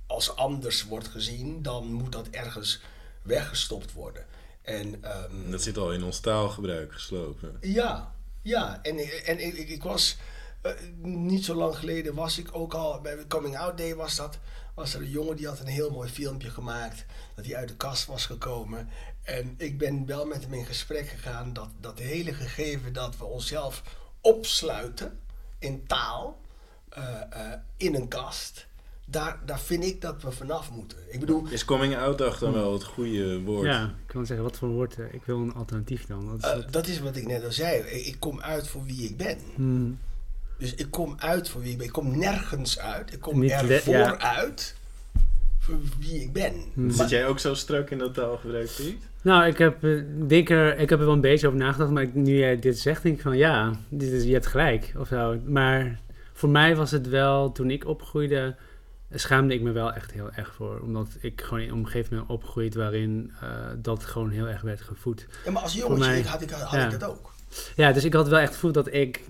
als 0.07 0.37
anders 0.37 0.85
wordt 0.85 1.09
gezien, 1.09 1.63
dan 1.63 1.93
moet 1.93 2.13
dat 2.13 2.29
ergens 2.29 2.81
weggestopt 3.23 3.93
worden. 3.93 4.27
En, 4.71 5.05
ehm, 5.05 5.51
Dat 5.51 5.63
zit 5.63 5.77
al 5.77 5.93
in 5.93 6.03
ons 6.03 6.21
taalgebruik 6.21 6.93
geslopen. 6.93 7.57
ja, 7.61 8.15
ja. 8.43 8.83
En, 8.83 8.99
en 9.25 9.47
ik, 9.47 9.69
ik, 9.69 9.83
was 9.83 10.17
eh, 10.63 10.73
niet 11.03 11.45
zo 11.45 11.55
lang 11.55 11.77
geleden 11.77 12.15
was 12.15 12.39
ik 12.39 12.49
ook 12.53 12.75
al 12.75 13.01
bij 13.01 13.27
Coming 13.29 13.59
Out 13.59 13.79
Day 13.79 13.95
was 13.95 14.17
dat. 14.17 14.39
Was 14.75 14.95
er 14.95 15.01
een 15.01 15.11
jongen 15.11 15.37
die 15.37 15.47
had 15.47 15.61
een 15.61 15.67
heel 15.67 15.91
mooi 15.91 16.11
filmpje 16.11 16.51
gemaakt 16.51 17.05
dat 17.35 17.45
hij 17.45 17.57
uit 17.57 17.69
de 17.69 17.77
kast 17.77 18.07
was 18.07 18.27
gekomen. 18.27 18.89
En 19.23 19.55
ik 19.57 19.79
ben 19.79 20.07
wel 20.07 20.27
met 20.27 20.43
hem 20.43 20.55
in 20.55 20.67
gesprek 20.67 21.09
gegaan 21.09 21.53
dat 21.53 21.69
dat 21.81 21.99
hele 21.99 22.35
gegeven 22.35 22.93
dat 22.93 23.17
we 23.17 23.25
onszelf 23.25 23.83
opsluiten 24.21 25.21
in 25.59 25.87
taal 25.87 26.41
eh, 26.89 27.21
eh, 27.31 27.59
in 27.77 27.95
een 27.95 28.09
kast. 28.09 28.67
Daar, 29.11 29.39
daar 29.47 29.61
vind 29.61 29.85
ik 29.85 30.01
dat 30.01 30.23
we 30.23 30.31
vanaf 30.31 30.71
moeten. 30.71 30.99
Ik 31.09 31.21
bedoel, 31.21 31.45
Is 31.49 31.65
coming 31.65 31.97
out 31.97 32.19
dag 32.19 32.39
dan 32.39 32.53
wel 32.53 32.73
het 32.73 32.85
goede 32.85 33.41
woord? 33.41 33.67
Ja, 33.67 33.85
ik 33.85 34.07
kan 34.07 34.27
zeggen, 34.27 34.45
wat 34.45 34.59
voor 34.59 34.69
woord? 34.69 34.99
eh, 34.99 35.05
Ik 35.15 35.23
wil 35.25 35.39
een 35.39 35.55
alternatief 35.55 36.07
dan. 36.07 36.35
Is 36.39 36.45
eh, 36.45 36.55
dat? 36.55 36.73
dat 36.73 36.87
is 36.87 37.01
wat 37.01 37.17
ik 37.17 37.27
net 37.27 37.45
al 37.45 37.53
zei. 37.53 37.79
Ik, 37.83 38.17
kom 38.19 38.41
uit 38.41 38.69
voor 38.69 38.85
wie 38.85 39.05
ik 39.09 39.17
ben. 39.17 39.37
Hmm. 39.55 39.99
Dus 40.59 40.75
ik 40.75 40.91
kom 40.91 41.15
uit 41.19 41.49
voor 41.49 41.61
wie 41.61 41.71
ik 41.71 41.77
ben. 41.79 41.87
Ik 41.87 41.93
kom 41.93 42.19
nergens 42.19 42.79
uit. 42.79 43.13
Ik 43.13 43.21
kom 43.21 43.43
ervoor 43.43 43.95
ja. 43.95 44.19
uit 44.19 44.77
voor 45.59 45.79
wie 45.99 46.23
ik 46.23 46.33
ben. 46.33 46.55
Hmm. 46.75 46.91
Zit 46.91 47.11
jij 47.11 47.27
ook 47.27 47.39
zo 47.39 47.55
strak 47.55 47.91
in 47.91 47.99
dat 47.99 48.15
taalgebruik, 48.15 48.71
Piet? 48.77 49.03
Nou, 49.23 49.47
ik 49.47 49.59
heb, 49.59 49.85
eh, 49.85 50.03
denk 50.27 50.51
er, 50.51 50.79
ik 50.79 50.91
heb 50.91 50.99
er 50.99 51.05
wel 51.05 51.15
een 51.15 51.21
beetje 51.21 51.47
over 51.47 51.59
nagedacht, 51.59 51.91
maar 51.91 52.07
nu 52.13 52.39
jij 52.39 52.59
dit 52.59 52.79
zegt, 52.79 53.03
denk 53.03 53.17
ik 53.17 53.23
van 53.23 53.37
ja, 53.37 53.73
dit 53.89 54.13
is, 54.13 54.25
je 54.25 54.33
hebt 54.33 54.47
gelijk 54.47 54.93
of 54.99 55.09
zo. 55.09 55.39
Maar 55.47 56.01
voor 56.33 56.49
mij 56.49 56.77
was 56.77 56.91
het 56.91 57.09
wel, 57.09 57.53
toen 57.53 57.71
ik 57.71 57.87
opgroeide, 57.87 58.57
schaamde 59.15 59.55
ik 59.55 59.61
me 59.61 59.71
wel 59.73 59.93
echt 59.93 60.13
heel 60.13 60.31
erg 60.35 60.55
voor. 60.55 60.81
Omdat 60.81 61.09
ik 61.21 61.41
gewoon 61.41 61.61
in 61.63 61.69
een 61.69 61.75
omgeving 61.75 62.09
ben 62.21 62.29
opgegroeid 62.29 62.75
waarin 62.75 63.33
eh, 63.41 63.49
dat 63.79 64.05
gewoon 64.05 64.31
heel 64.31 64.47
erg 64.49 64.61
werd 64.63 64.81
gevoed. 64.81 65.27
Ja, 65.45 65.51
maar 65.51 65.63
als 65.63 65.75
jongetje 65.75 65.99
mij- 66.07 66.19
ik 66.19 66.25
had, 66.27 66.43
ik, 66.43 66.51
had 66.51 66.71
ja. 66.73 66.85
ik 66.93 67.01
dat 67.01 67.11
ook. 67.11 67.33
Ja, 67.77 67.93
dus 67.93 68.05
ik 68.05 68.13
had 68.13 68.29
wel 68.29 68.39
echt 68.39 68.47
het 68.47 68.55
gevoel 68.55 68.73
dat 68.73 68.93
ik 68.93 69.21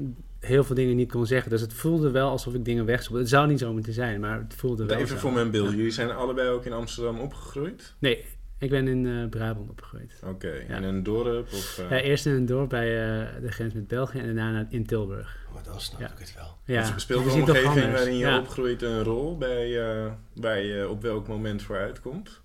heel 0.40 0.64
veel 0.64 0.74
dingen 0.74 0.96
niet 0.96 1.10
kon 1.12 1.26
zeggen. 1.26 1.50
Dus 1.50 1.60
het 1.60 1.72
voelde 1.72 2.10
wel 2.10 2.30
alsof 2.30 2.54
ik 2.54 2.64
dingen 2.64 2.84
wegstopte. 2.84 3.18
Het 3.20 3.28
zou 3.28 3.46
niet 3.48 3.58
zo 3.58 3.72
moeten 3.72 3.92
zijn, 3.92 4.20
maar 4.20 4.38
het 4.38 4.54
voelde 4.54 4.84
wel 4.86 4.96
Even 4.96 5.08
zo. 5.08 5.16
voor 5.16 5.32
mijn 5.32 5.50
beeld. 5.50 5.70
Ja. 5.70 5.76
Jullie 5.76 5.90
zijn 5.90 6.10
allebei 6.10 6.48
ook 6.48 6.64
in 6.64 6.72
Amsterdam 6.72 7.18
opgegroeid? 7.18 7.94
Nee, 7.98 8.24
ik 8.60 8.70
ben 8.70 8.88
in 8.88 9.06
eh, 9.06 9.28
Brabant 9.28 9.70
opgegroeid. 9.70 10.20
Oké. 10.26 10.52
Ja. 10.68 10.76
In 10.76 10.82
een 10.82 11.02
dorp? 11.02 11.46
Of, 11.52 11.78
eh, 11.78 11.90
Ja, 11.90 11.96
eerst 12.04 12.26
in 12.26 12.32
een 12.32 12.46
dorp 12.46 12.68
bij 12.68 12.86
eh, 12.86 13.26
de 13.42 13.50
grens 13.52 13.74
met 13.74 13.86
België 13.88 14.18
en 14.18 14.34
daarna 14.34 14.66
in 14.70 14.86
Tilburg. 14.86 15.38
Maar 15.54 15.62
dan 15.62 15.80
snap 15.80 16.00
Ja. 16.00 16.06
ik 16.12 16.18
het 16.18 16.34
wel. 16.36 16.56
Ja, 16.64 16.98
Speelt 16.98 17.24
het 17.24 17.34
de 17.34 17.40
omgeving 17.40 17.92
waarin 17.92 18.12
je 18.16 18.18
Ja. 18.26 18.38
opgroeit 18.38 18.82
een 18.82 19.02
rol 19.02 19.38
bij, 19.38 19.80
eh, 19.90 20.12
waar 20.34 20.60
je 20.60 20.88
op 20.88 21.02
welk 21.02 21.28
moment 21.28 21.62
voor 21.62 21.76
uitkomt? 21.76 22.40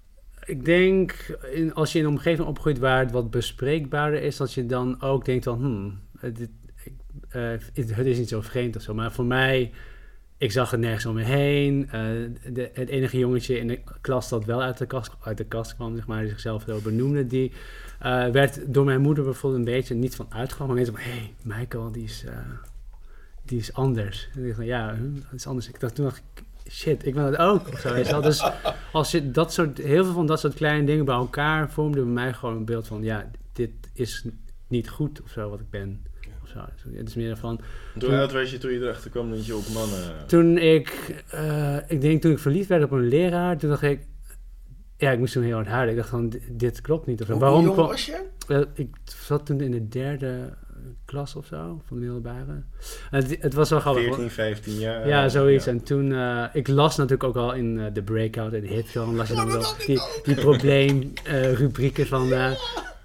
Ik 0.45 0.65
denk, 0.65 1.37
in, 1.51 1.73
als 1.73 1.91
je 1.91 1.99
in 1.99 2.05
een 2.05 2.11
omgeving 2.11 2.47
opgroeit 2.47 2.77
waar 2.79 2.99
het 2.99 3.11
wat 3.11 3.31
bespreekbaarder 3.31 4.21
is, 4.21 4.37
dat 4.37 4.53
je 4.53 4.65
dan 4.65 5.01
ook 5.01 5.25
denkt 5.25 5.43
van, 5.43 5.57
hmm, 5.59 5.99
het, 6.19 6.39
het, 6.39 6.49
ik, 6.83 6.93
eh, 7.29 7.41
het, 7.49 7.71
het 7.95 8.05
is 8.05 8.17
niet 8.17 8.29
zo 8.29 8.41
vreemd 8.41 8.75
of 8.75 8.81
zo. 8.81 8.93
Maar 8.93 9.11
voor 9.11 9.25
mij, 9.25 9.71
ik 10.37 10.51
zag 10.51 10.71
het 10.71 10.79
nergens 10.79 11.05
om 11.05 11.15
me 11.15 11.23
heen. 11.23 11.89
Eh, 11.91 12.01
de, 12.53 12.69
het 12.73 12.89
enige 12.89 13.17
jongetje 13.17 13.59
in 13.59 13.67
de 13.67 13.79
klas 14.01 14.29
dat 14.29 14.45
wel 14.45 14.61
uit 14.61 14.77
de 14.77 14.85
kast, 14.85 15.11
uit 15.21 15.37
de 15.37 15.45
kast 15.45 15.75
kwam, 15.75 15.95
zeg 15.95 16.07
maar, 16.07 16.27
zichzelf 16.27 16.63
zo 16.67 16.79
benoemde, 16.79 17.27
die 17.27 17.51
eh, 17.99 18.27
werd 18.27 18.73
door 18.73 18.85
mijn 18.85 19.01
moeder 19.01 19.23
bijvoorbeeld 19.23 19.67
een 19.67 19.73
beetje 19.73 19.93
niet 19.93 20.15
van 20.15 20.25
uitgegaan, 20.29 20.67
maar 20.67 20.75
mensen 20.75 20.93
van, 20.93 21.03
hé, 21.03 21.11
hey, 21.11 21.33
Michael, 21.43 21.91
die 21.91 22.03
is, 22.03 22.23
eh, 22.25 22.37
die 23.45 23.59
is 23.59 23.73
anders. 23.73 24.29
En 24.35 24.45
ik 24.45 24.63
ja, 24.63 24.95
dat 25.13 25.33
is 25.33 25.47
anders. 25.47 25.67
Ik 25.67 25.79
dacht, 25.79 25.95
toen 25.95 26.05
dacht 26.05 26.17
ik, 26.17 26.43
shit, 26.71 27.05
ik 27.05 27.13
ben 27.13 27.31
dat 27.31 27.37
ook. 27.39 27.83
Dus 28.23 28.43
als 28.91 29.11
je 29.11 29.31
dat 29.31 29.53
soort, 29.53 29.77
heel 29.77 30.03
veel 30.03 30.13
van 30.13 30.25
dat 30.25 30.39
soort 30.39 30.53
kleine 30.53 30.85
dingen 30.85 31.05
bij 31.05 31.15
elkaar 31.15 31.71
vormde 31.71 32.01
bij 32.01 32.11
mij 32.11 32.33
gewoon 32.33 32.55
een 32.55 32.65
beeld 32.65 32.87
van, 32.87 33.03
ja, 33.03 33.31
dit 33.53 33.71
is 33.93 34.25
niet 34.67 34.89
goed 34.89 35.21
of 35.21 35.29
zo 35.29 35.49
wat 35.49 35.59
ik 35.59 35.69
ben. 35.69 36.05
Zo. 36.75 36.89
Dus 36.89 36.97
Het 36.97 37.07
is 37.07 37.15
meer 37.15 37.37
van, 37.37 37.59
Hoe 37.93 38.01
Toen- 38.01 38.13
oud 38.13 38.31
was 38.31 38.51
je 38.51 38.57
toen 38.57 38.71
je 38.71 38.79
erachter 38.79 39.09
kwam 39.11 39.29
dat 39.29 39.45
je 39.45 39.55
op 39.55 39.63
mannen... 39.73 39.99
toen 40.27 40.57
ik, 40.57 41.15
eh, 41.29 41.77
ik 41.87 42.01
denk 42.01 42.21
toen 42.21 42.31
ik 42.31 42.39
verliefd 42.39 42.69
werd 42.69 42.83
op 42.83 42.91
een 42.91 43.07
leraar, 43.07 43.57
toen 43.57 43.69
dacht 43.69 43.81
ik, 43.81 43.99
ja, 44.97 45.11
ik 45.11 45.19
moest 45.19 45.33
toen 45.33 45.43
heel 45.43 45.55
hard 45.55 45.67
huilen. 45.67 45.89
Ik 45.91 45.97
dacht 45.97 46.09
van, 46.09 46.29
dit, 46.29 46.41
dit 46.51 46.81
klopt 46.81 47.05
niet. 47.07 47.21
Of. 47.21 47.27
Hoe, 47.27 47.39
Waarom 47.39 47.57
hoe 47.57 47.65
jong 47.67 47.77
kwam- 47.77 47.89
was 47.91 48.05
je? 48.05 48.21
Eh, 48.47 48.61
ik 48.73 48.95
zat 49.03 49.45
toen 49.45 49.61
in 49.61 49.71
de 49.71 49.87
derde 49.87 50.53
klas 51.05 51.35
of 51.35 51.45
zo, 51.45 51.81
van 51.87 51.97
de 51.99 52.03
middelbare. 52.03 52.63
Het, 53.09 53.37
het 53.39 53.53
was 53.53 53.69
wel 53.69 53.79
grappig. 53.79 54.03
14, 54.03 54.29
15 54.31 54.73
jaar? 54.79 55.07
Ja, 55.07 55.29
zoiets. 55.29 55.65
Ja. 55.65 55.71
En 55.71 55.83
toen, 55.83 56.13
eh, 56.13 56.43
ik 56.53 56.67
las 56.67 56.95
natuurlijk 56.95 57.23
ook 57.23 57.35
al 57.35 57.53
in 57.53 57.79
eh, 57.79 57.85
de 57.93 58.03
breakout 58.03 58.53
en 58.53 58.61
de 58.61 58.67
hitfilm, 58.67 59.15
las 59.15 59.27
je 59.27 59.35
dan 59.35 59.47
wel 59.47 59.63
die, 59.85 59.99
die 60.23 60.35
probleemrubrieken 60.35 62.07
van... 62.07 62.29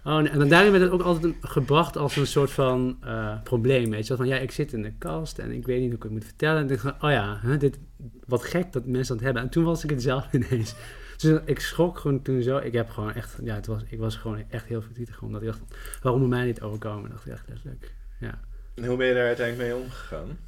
oh, 0.04 0.16
en 0.16 0.38
dan 0.38 0.48
daarin 0.48 0.70
werd 0.70 0.82
het 0.82 0.92
ook 0.92 1.02
altijd 1.02 1.34
gebracht 1.40 1.96
als 1.96 2.16
een 2.16 2.26
soort 2.26 2.50
van 2.50 2.96
eh, 3.00 3.42
probleem, 3.42 3.90
weet 3.90 4.06
je. 4.06 4.16
Van, 4.16 4.26
ja, 4.26 4.36
ik 4.36 4.50
zit 4.50 4.72
in 4.72 4.82
de 4.82 4.92
kast 4.98 5.38
en 5.38 5.52
ik 5.52 5.66
weet 5.66 5.80
niet 5.80 5.88
hoe 5.88 5.96
ik 5.96 6.02
het 6.02 6.12
moet 6.12 6.24
vertellen. 6.24 6.56
En 6.56 6.70
ik 6.70 6.82
dacht 6.82 7.02
oh 7.02 7.10
ja, 7.10 7.38
hè, 7.42 7.56
dit, 7.56 7.78
wat 8.26 8.42
gek 8.42 8.72
dat 8.72 8.86
mensen 8.86 9.14
dat 9.14 9.24
hebben. 9.24 9.42
En 9.42 9.48
toen 9.48 9.64
was 9.64 9.84
ik 9.84 9.90
het 9.90 10.02
zelf 10.02 10.32
ineens. 10.32 10.74
Dus 11.16 11.40
ik 11.44 11.60
schrok 11.60 11.98
gewoon 11.98 12.22
toen 12.22 12.42
zo. 12.42 12.56
Ik 12.56 12.72
heb 12.72 12.90
gewoon 12.90 13.12
echt, 13.12 13.38
ja, 13.42 13.54
het 13.54 13.66
was, 13.66 13.82
ik 13.88 13.98
was 13.98 14.16
gewoon 14.16 14.44
echt 14.48 14.66
heel 14.66 14.82
verdrietig. 14.82 15.22
Omdat 15.22 15.40
ik 15.40 15.46
dacht, 15.46 15.60
waarom 16.02 16.20
moet 16.20 16.30
mij 16.30 16.44
niet 16.44 16.60
overkomen? 16.60 17.10
dacht 17.10 17.26
ik 17.26 17.32
echt 17.32 17.48
letterlijk, 17.48 17.92
ja. 18.20 18.40
En 18.74 18.86
hoe 18.86 18.96
ben 18.96 19.06
je 19.06 19.14
daar 19.14 19.26
uiteindelijk 19.26 19.68
mee 19.68 19.82
omgegaan? 19.82 20.38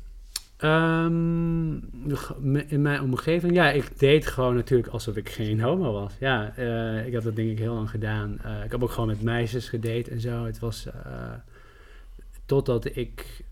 Ehm, 0.62 1.72
in 2.66 2.82
mijn 2.82 3.00
omgeving, 3.00 3.54
ja, 3.54 3.70
ik 3.70 3.98
deed 3.98 4.26
gewoon 4.26 4.54
natuurlijk 4.54 4.92
alsof 4.92 5.16
ik 5.16 5.28
geen 5.28 5.60
homo 5.60 5.92
was. 5.92 6.12
Ja, 6.20 6.52
eh, 6.56 7.06
ik 7.06 7.12
heb 7.12 7.22
dat 7.22 7.36
denk 7.36 7.50
ik 7.50 7.58
heel 7.58 7.74
lang 7.74 7.90
gedaan. 7.90 8.38
Eh, 8.42 8.64
ik 8.64 8.70
heb 8.70 8.82
ook 8.82 8.90
gewoon 8.90 9.08
met 9.08 9.22
meisjes 9.22 9.68
gedate 9.68 10.10
en 10.10 10.20
zo. 10.20 10.44
Het 10.44 10.58
was 10.58 10.86
eh, 10.86 11.32
totdat 12.46 12.96
ik 12.96 13.44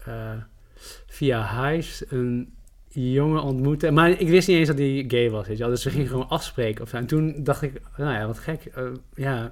via 1.07 1.65
Hives 1.65 2.05
een 2.09 2.53
jongen 2.89 3.43
ontmoette. 3.43 3.91
Maar 3.91 4.11
ik 4.11 4.29
wist 4.29 4.49
niet 4.49 4.57
eens 4.57 4.69
dat 4.69 4.79
hij 4.79 5.05
gay 5.09 5.31
was, 5.31 5.47
weet 5.47 5.57
je 5.57 5.63
wel. 5.63 5.73
Dus 5.73 5.85
we 5.85 5.91
gingen 5.91 6.09
gewoon 6.09 6.29
afspreken 6.29 6.83
of 6.83 6.89
zo. 6.89 6.97
En 6.97 7.07
toen 7.07 7.43
dacht 7.43 7.63
ik, 7.63 7.81
nou 7.97 8.13
ja, 8.13 8.27
wat 8.27 8.39
gek. 8.39 8.73
ja, 9.15 9.51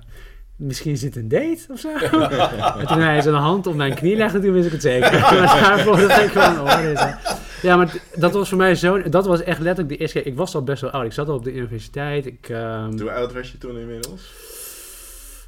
misschien 0.59 0.93
is 0.93 1.01
dit 1.01 1.17
een 1.17 1.29
date 1.29 1.59
of 1.69 1.79
zo. 1.79 1.89
en 2.79 2.87
toen 2.87 3.01
hij 3.01 3.21
zijn 3.21 3.35
hand 3.35 3.67
op 3.67 3.75
mijn 3.75 3.95
knie 3.95 4.17
legde, 4.17 4.41
toen 4.41 4.53
wist 4.53 4.67
ik 4.67 4.73
het 4.73 4.83
zeker. 4.83 5.11
daarvoor 5.61 5.99
ik 5.99 6.35
oh, 6.35 6.81
dit 6.81 7.17
ja, 7.63 7.77
maar 7.77 7.95
dat 8.15 8.33
was 8.33 8.49
voor 8.49 8.59
mij 8.59 8.75
zo... 8.75 9.03
Dat 9.03 9.27
was 9.27 9.43
echt 9.43 9.61
letterlijk 9.61 9.89
de 9.89 9.97
eerste 9.97 10.19
keer. 10.19 10.27
Ik 10.27 10.37
was 10.37 10.55
al 10.55 10.63
best 10.63 10.83
wel 10.83 10.91
oud. 10.91 11.05
Ik 11.05 11.13
zat 11.13 11.29
al 11.29 11.35
op 11.35 11.45
de 11.45 11.55
universiteit. 11.55 12.27
Ik, 12.27 12.49
ehm, 12.49 12.99
Hoe 12.99 13.11
oud 13.11 13.33
was 13.33 13.53
je 13.53 13.59
toen 13.59 13.79
inmiddels? 13.79 14.33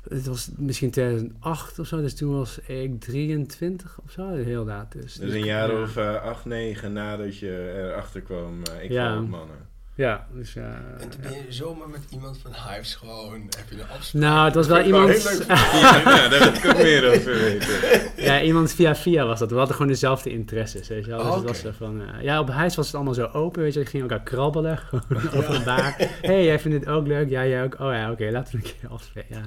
het 0.09 0.27
was 0.27 0.51
misschien 0.57 0.91
2008 0.91 1.79
of 1.79 1.87
zo. 1.87 2.01
Dus 2.01 2.15
toen 2.15 2.37
was 2.39 2.59
ik 2.59 3.01
23 3.01 3.99
of 4.05 4.11
zo. 4.11 4.35
Heel 4.35 4.65
laat 4.65 4.93
dus. 4.93 5.15
Dus 5.15 5.33
een 5.33 5.45
jaar 5.45 5.73
ja. 5.73 5.83
of 5.83 5.97
eh, 5.97 6.23
acht, 6.23 6.45
negen 6.45 6.93
nadat 6.93 7.39
je 7.39 7.73
erachter 7.77 8.21
kwam, 8.21 8.63
eh, 8.63 8.85
ik 8.85 8.91
Ja. 8.91 9.21
mannen. 9.21 9.69
Ja, 10.01 10.27
dus 10.33 10.53
ja. 10.53 10.83
En 10.99 11.09
toen 11.09 11.21
ben 11.21 11.33
je 11.33 11.53
zomer 11.53 11.89
met 11.89 12.01
iemand 12.11 12.39
van 12.39 12.53
Hives 12.53 12.95
gewoon, 12.95 13.41
heb 13.57 13.69
je 13.71 13.75
een 13.75 13.89
afspraak. 13.89 14.23
Nou, 14.23 14.45
het 14.45 14.55
was 14.55 14.67
wel 14.67 14.79
ik 14.79 14.85
iemand... 14.85 15.45
Ja, 15.49 16.29
daar 16.29 16.39
wil 16.39 16.55
ik 16.55 16.65
ook 16.67 16.83
meer 16.83 17.09
over 17.15 17.35
weten. 17.41 18.13
Ja, 18.17 18.43
iemand 18.43 18.73
via 18.73 18.97
via 18.97 19.27
was 19.27 19.39
dat. 19.39 19.51
We 19.51 19.57
hadden 19.57 19.75
gewoon 19.75 19.91
dezelfde 19.91 20.31
interesses, 20.31 20.89
weet 20.89 21.05
je 21.05 21.11
wel. 21.11 21.19
Dus 21.19 21.29
Oh, 21.29 21.35
het 21.47 21.63
was 21.63 21.77
van... 21.77 22.03
eh, 22.03 22.23
ja, 22.23 22.41
op 22.41 22.49
huis 22.49 22.75
was 22.77 22.87
het 22.87 22.95
allemaal 22.95 23.15
zo 23.15 23.27
open, 23.33 23.63
weet 23.63 23.75
je. 23.75 23.81
We 23.81 23.87
gingen 23.87 24.09
elkaar 24.11 24.25
krabbelen, 24.25 24.79
gewoon 24.89 25.33
over 25.35 25.55
een 25.55 25.65
bar. 25.65 25.95
Hé, 25.99 26.07
hey, 26.21 26.45
jij 26.45 26.59
vindt 26.59 26.79
dit 26.79 26.89
ook 26.89 27.07
leuk? 27.07 27.29
Ja, 27.29 27.47
jij 27.47 27.65
ook? 27.65 27.75
Oh 27.81 27.93
ja, 27.93 28.11
oké, 28.11 28.31
laten 28.31 28.59
we 28.61 28.67
een 28.67 28.75
keer 28.81 28.91
afspreken. 28.91 29.37
Ja, 29.37 29.43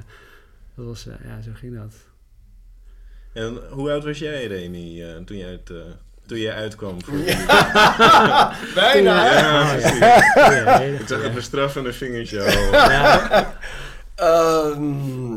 dat 0.75 0.85
was... 0.85 1.07
eh, 1.07 1.13
ja, 1.25 1.41
zo 1.41 1.51
ging 1.53 1.75
dat. 1.75 1.95
En 3.33 3.59
hoe 3.69 3.91
oud 3.91 4.03
was 4.03 4.19
jij, 4.19 4.47
Remy, 4.47 5.01
eh, 5.03 5.15
toen, 5.25 5.37
je 5.37 5.45
uit, 5.45 5.69
eh, 5.69 5.77
toen 6.33 6.41
je 6.41 6.51
uitkwam? 6.53 7.03
Voor 7.03 7.13
Bijna. 8.81 9.23
hè? 9.23 9.39
Ja, 9.39 9.75
precies. 9.75 10.99
Ik 11.01 11.07
zag 11.07 11.21
het 11.23 11.33
bestraffende 11.33 11.93
vingertje 11.93 12.43
al. 12.43 12.71
Ja, 12.91 13.57
Ehm, 14.15 15.33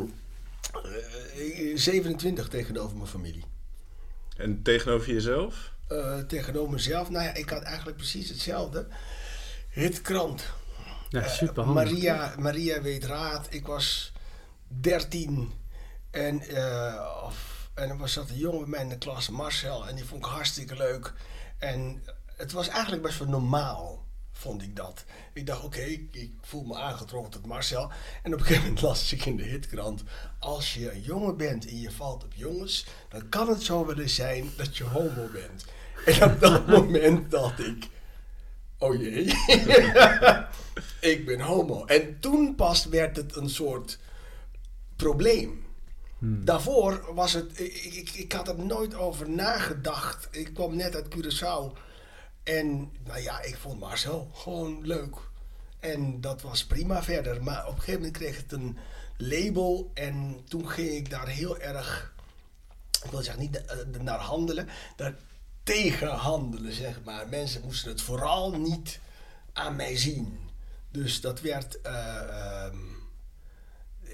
eh, 0.72 1.72
27 1.76 2.48
tegenover 2.48 2.96
mijn 2.96 3.08
familie. 3.08 3.44
En 4.36 4.62
tegenover 4.62 5.12
jezelf? 5.12 5.72
Eh, 5.88 6.18
tegenover 6.18 6.72
mezelf, 6.72 7.10
nou 7.10 7.24
ja, 7.24 7.34
ik 7.34 7.50
had 7.50 7.62
eigenlijk 7.62 7.96
precies 7.96 8.28
hetzelfde. 8.28 8.86
Hitkrant. 9.70 10.44
ja, 11.08 11.20
Eh, 11.20 11.28
super 11.28 11.62
handig. 11.64 11.84
Maria, 11.84 12.32
Maria 12.38 12.82
weet 12.82 13.04
raad. 13.04 13.46
Ik 13.50 13.66
was 13.66 14.12
13 14.68 15.52
en, 16.10 16.40
eh, 16.40 17.22
of, 17.24 17.55
en 17.76 17.90
er 17.90 17.96
was 17.96 18.12
zat 18.12 18.30
een 18.30 18.36
jongen 18.36 18.60
bij 18.60 18.68
mij 18.68 18.80
in 18.80 18.88
de 18.88 18.98
klas, 18.98 19.28
Marcel, 19.28 19.88
en 19.88 19.94
die 19.94 20.04
vond 20.04 20.24
ik 20.24 20.30
hartstikke 20.30 20.76
leuk. 20.76 21.12
En 21.58 22.02
het 22.36 22.52
was 22.52 22.68
eigenlijk 22.68 23.02
best 23.02 23.18
wel 23.18 23.28
normaal, 23.28 24.06
vond 24.32 24.62
ik 24.62 24.76
dat. 24.76 25.04
Ik 25.32 25.46
dacht, 25.46 25.64
oké, 25.64 25.80
ik, 25.80 26.08
ik 26.14 26.32
voel 26.40 26.64
me 26.64 26.76
aangetrokken 26.76 27.30
tot 27.30 27.46
Marcel. 27.46 27.90
En 28.22 28.32
op 28.32 28.38
een 28.38 28.46
gegeven 28.46 28.62
moment 28.62 28.82
las 28.88 29.12
ik 29.12 29.24
in 29.24 29.36
de 29.36 29.42
hitkrant, 29.42 30.02
als 30.38 30.74
je 30.74 30.92
een 30.92 31.02
jongen 31.02 31.36
bent 31.36 31.66
en 31.66 31.80
je 31.80 31.90
valt 31.90 32.24
op 32.24 32.34
jongens, 32.34 32.86
dan 33.08 33.28
kan 33.28 33.48
het 33.48 33.62
zo 33.62 33.86
wel 33.86 33.98
eens 33.98 34.14
zijn 34.14 34.50
dat 34.56 34.76
je 34.76 34.84
homo 34.84 35.28
bent. 35.32 35.64
En 36.06 36.32
op 36.32 36.40
dat 36.40 36.66
moment 36.76 37.30
dacht 37.30 37.58
ik, 37.58 37.88
oh 38.78 39.00
jee, 39.00 39.24
ik 41.00 41.22
ben 41.26 41.40
homo. 41.40 41.84
En 41.84 42.20
toen 42.20 42.54
pas 42.54 42.84
werd 42.84 43.16
het 43.16 43.36
een 43.36 43.50
soort 43.50 43.98
probleem. 44.96 45.65
Daarvoor 46.18 47.14
was 47.14 47.32
het, 47.32 47.60
ik, 47.60 47.74
ik, 47.74 48.10
ik 48.10 48.32
had 48.32 48.48
er 48.48 48.58
nooit 48.64 48.94
over 48.94 49.30
nagedacht. 49.30 50.28
Ik 50.30 50.54
kwam 50.54 50.76
net 50.76 50.94
uit 50.94 51.14
Curaçao. 51.16 51.78
En 52.42 52.92
nou 53.04 53.20
ja, 53.20 53.42
ik 53.42 53.56
vond 53.56 53.80
Marcel 53.80 54.30
gewoon 54.34 54.86
leuk. 54.86 55.16
En 55.80 56.20
dat 56.20 56.42
was 56.42 56.66
prima 56.66 57.02
verder. 57.02 57.42
Maar 57.42 57.66
op 57.66 57.72
een 57.72 57.78
gegeven 57.78 58.00
moment 58.00 58.16
kreeg 58.16 58.36
het 58.36 58.52
een 58.52 58.78
label. 59.16 59.90
En 59.94 60.40
toen 60.48 60.68
ging 60.68 60.90
ik 60.90 61.10
daar 61.10 61.28
heel 61.28 61.58
erg, 61.58 62.14
ik 63.04 63.10
wil 63.10 63.22
zeggen 63.22 63.42
niet 63.42 63.64
eh, 63.64 64.00
naar 64.00 64.18
handelen, 64.18 64.68
daar 64.96 65.14
tegen 65.62 66.08
handelen, 66.08 66.72
zeg 66.72 67.00
maar. 67.04 67.28
Mensen 67.28 67.62
moesten 67.64 67.90
het 67.90 68.02
vooral 68.02 68.58
niet 68.58 69.00
aan 69.52 69.76
mij 69.76 69.96
zien. 69.96 70.38
Dus 70.90 71.20
dat 71.20 71.40
werd, 71.40 71.80
eh, 71.80 72.18
ehm, 72.18 72.76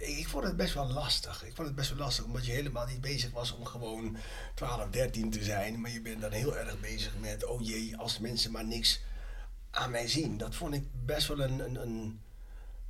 ik 0.02 0.28
vond 0.28 0.44
het 0.44 0.56
best 0.56 0.75
wel 0.75 0.92
lastig. 0.92 1.44
Ik 1.44 1.54
vond 1.54 1.66
het 1.66 1.76
best 1.76 1.90
wel 1.90 1.99
lastig 1.99 2.25
omdat 2.25 2.47
je 2.47 2.52
helemaal 2.52 2.87
niet 2.87 3.00
bezig 3.00 3.30
was 3.30 3.54
om 3.54 3.64
gewoon 3.64 4.16
12, 4.54 4.90
13 4.90 5.30
te 5.30 5.44
zijn. 5.44 5.80
Maar 5.80 5.90
je 5.90 6.00
bent 6.00 6.21
dan 6.21 6.30
heel 6.30 6.56
erg 6.56 6.80
bezig 6.80 7.12
met, 7.21 7.44
oh 7.44 7.66
jee, 7.66 7.97
als 7.97 8.18
mensen 8.18 8.52
maar 8.52 8.64
niks 8.64 9.00
aan 9.71 9.90
mij 9.90 10.09
zien. 10.09 10.38
Dat 10.38 10.54
vond 10.54 10.75
ik 10.75 10.85
best 11.04 11.28
wel 11.28 11.40
een, 11.40 11.59
een, 11.59 11.76
een, 11.80 12.21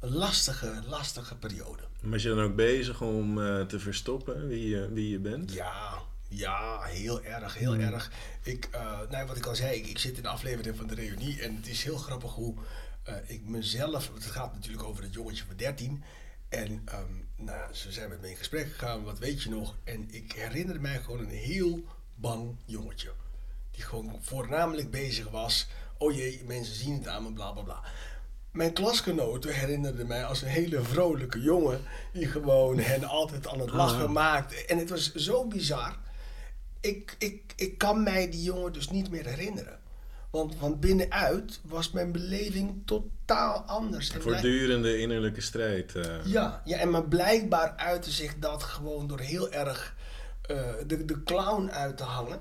lastige, 0.00 0.82
lastige 0.86 1.36
periode. 1.36 1.82
Was 2.00 2.22
je 2.22 2.28
dan 2.28 2.40
ook 2.40 2.56
bezig 2.56 3.00
om 3.00 3.38
uh, 3.38 3.60
te 3.60 3.80
verstoppen 3.80 4.48
wie 4.48 4.68
je, 4.68 4.88
wie 4.92 5.08
je 5.08 5.18
bent? 5.18 5.52
Ja, 5.52 6.02
ja, 6.28 6.82
heel 6.82 7.22
erg, 7.22 7.54
heel 7.54 7.74
Hmm. 7.74 7.80
erg. 7.80 8.10
Ik, 8.42 8.68
uh, 8.74 9.00
nou, 9.10 9.26
wat 9.26 9.36
ik 9.36 9.46
al 9.46 9.54
zei, 9.54 9.76
ik, 9.76 9.86
ik, 9.86 9.98
zit 9.98 10.16
in 10.16 10.22
de 10.22 10.28
aflevering 10.28 10.76
van 10.76 10.86
de 10.86 10.94
reunie 10.94 11.42
en 11.42 11.56
het 11.56 11.66
is 11.66 11.84
heel 11.84 11.96
grappig 11.96 12.32
hoe 12.32 12.54
uh, 13.08 13.14
ik 13.26 13.44
mezelf, 13.44 14.10
het 14.14 14.24
gaat 14.24 14.54
natuurlijk 14.54 14.82
over 14.82 15.02
het 15.02 15.14
jongetje 15.14 15.44
van 15.44 15.56
13. 15.56 16.02
En 16.52 16.70
um, 16.70 17.28
nou, 17.36 17.74
ze 17.74 17.92
zijn 17.92 18.08
met 18.08 18.20
me 18.20 18.30
in 18.30 18.36
gesprek 18.36 18.66
gegaan, 18.72 19.04
wat 19.04 19.18
weet 19.18 19.42
je 19.42 19.50
nog? 19.50 19.76
En 19.84 20.06
ik 20.10 20.32
herinner 20.32 20.80
mij 20.80 20.98
gewoon 21.00 21.18
een 21.20 21.28
heel 21.28 21.84
bang 22.14 22.56
jongetje. 22.64 23.12
Die 23.70 23.82
gewoon 23.84 24.18
voornamelijk 24.20 24.90
bezig 24.90 25.30
was. 25.30 25.68
Oh 25.98 26.14
jee, 26.14 26.42
mensen 26.46 26.74
zien 26.74 26.94
het 26.94 27.08
aan 27.08 27.22
me, 27.22 27.32
bla 27.32 27.52
bla 27.52 27.62
bla. 27.62 27.80
Mijn 28.50 28.72
klasgenoten 28.72 29.54
herinnerden 29.54 30.06
mij 30.06 30.24
als 30.24 30.42
een 30.42 30.48
hele 30.48 30.82
vrolijke 30.82 31.40
jongen. 31.40 31.80
Die 32.12 32.26
gewoon 32.26 32.78
hen 32.78 33.04
altijd 33.20 33.48
aan 33.48 33.60
het 33.60 33.70
lachen 33.70 34.04
Ah. 34.06 34.10
maakte. 34.12 34.66
En 34.66 34.78
het 34.78 34.90
was 34.90 35.14
zo 35.14 35.46
bizar. 35.46 35.96
Ik, 36.80 37.14
ik, 37.18 37.52
ik 37.56 37.78
kan 37.78 38.02
mij 38.02 38.30
die 38.30 38.42
jongen 38.42 38.72
dus 38.72 38.90
niet 38.90 39.10
meer 39.10 39.26
herinneren. 39.26 39.80
Want 40.32 40.54
van 40.58 40.78
binnenuit 40.78 41.60
was 41.64 41.90
mijn 41.90 42.12
beleving 42.12 42.82
totaal 42.86 43.58
anders. 43.60 44.10
En 44.10 44.18
blijk- 44.20 44.30
Voortdurende 44.40 44.98
innerlijke 44.98 45.40
strijd. 45.40 45.94
eh. 45.94 46.26
ja, 46.26 46.62
ja, 46.64 46.78
en 46.78 46.90
maar 46.90 47.04
blijkbaar 47.08 47.76
uitte 47.76 48.10
zich 48.10 48.38
dat 48.38 48.62
gewoon 48.62 49.06
door 49.06 49.20
heel 49.20 49.52
erg 49.52 49.94
eh, 50.42 50.72
de, 50.86 51.04
de 51.04 51.22
clown 51.22 51.68
uit 51.70 51.96
te 51.96 52.02
hangen. 52.02 52.40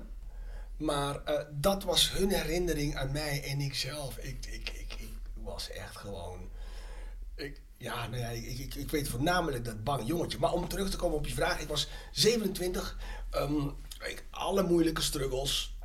Maar 0.76 1.24
eh, 1.24 1.44
dat 1.50 1.82
was 1.84 2.12
hun 2.12 2.30
herinnering 2.30 2.96
aan 2.96 3.12
mij 3.12 3.42
en 3.44 3.60
ikzelf. 3.60 4.16
Ik, 4.18 4.46
ik, 4.46 4.68
ik, 4.70 4.94
ik 4.98 5.10
was 5.34 5.70
echt 5.70 5.96
gewoon. 5.96 6.50
Ik, 7.36 7.60
ja, 7.76 8.06
nou 8.06 8.22
ja, 8.22 8.28
ik, 8.28 8.58
ik, 8.58 8.74
ik 8.74 8.90
weet 8.90 9.08
voornamelijk 9.08 9.64
dat 9.64 9.84
bang 9.84 10.06
jongetje. 10.06 10.38
Maar 10.38 10.52
om 10.52 10.68
terug 10.68 10.90
te 10.90 10.96
komen 10.96 11.16
op 11.18 11.26
je 11.26 11.34
vraag, 11.34 11.60
ik 11.60 11.68
was 11.68 11.88
27. 12.12 12.98
ehm, 13.30 13.66
ik, 14.08 14.24
alle 14.30 14.62
moeilijke 14.62 15.02
struggles. 15.02 15.76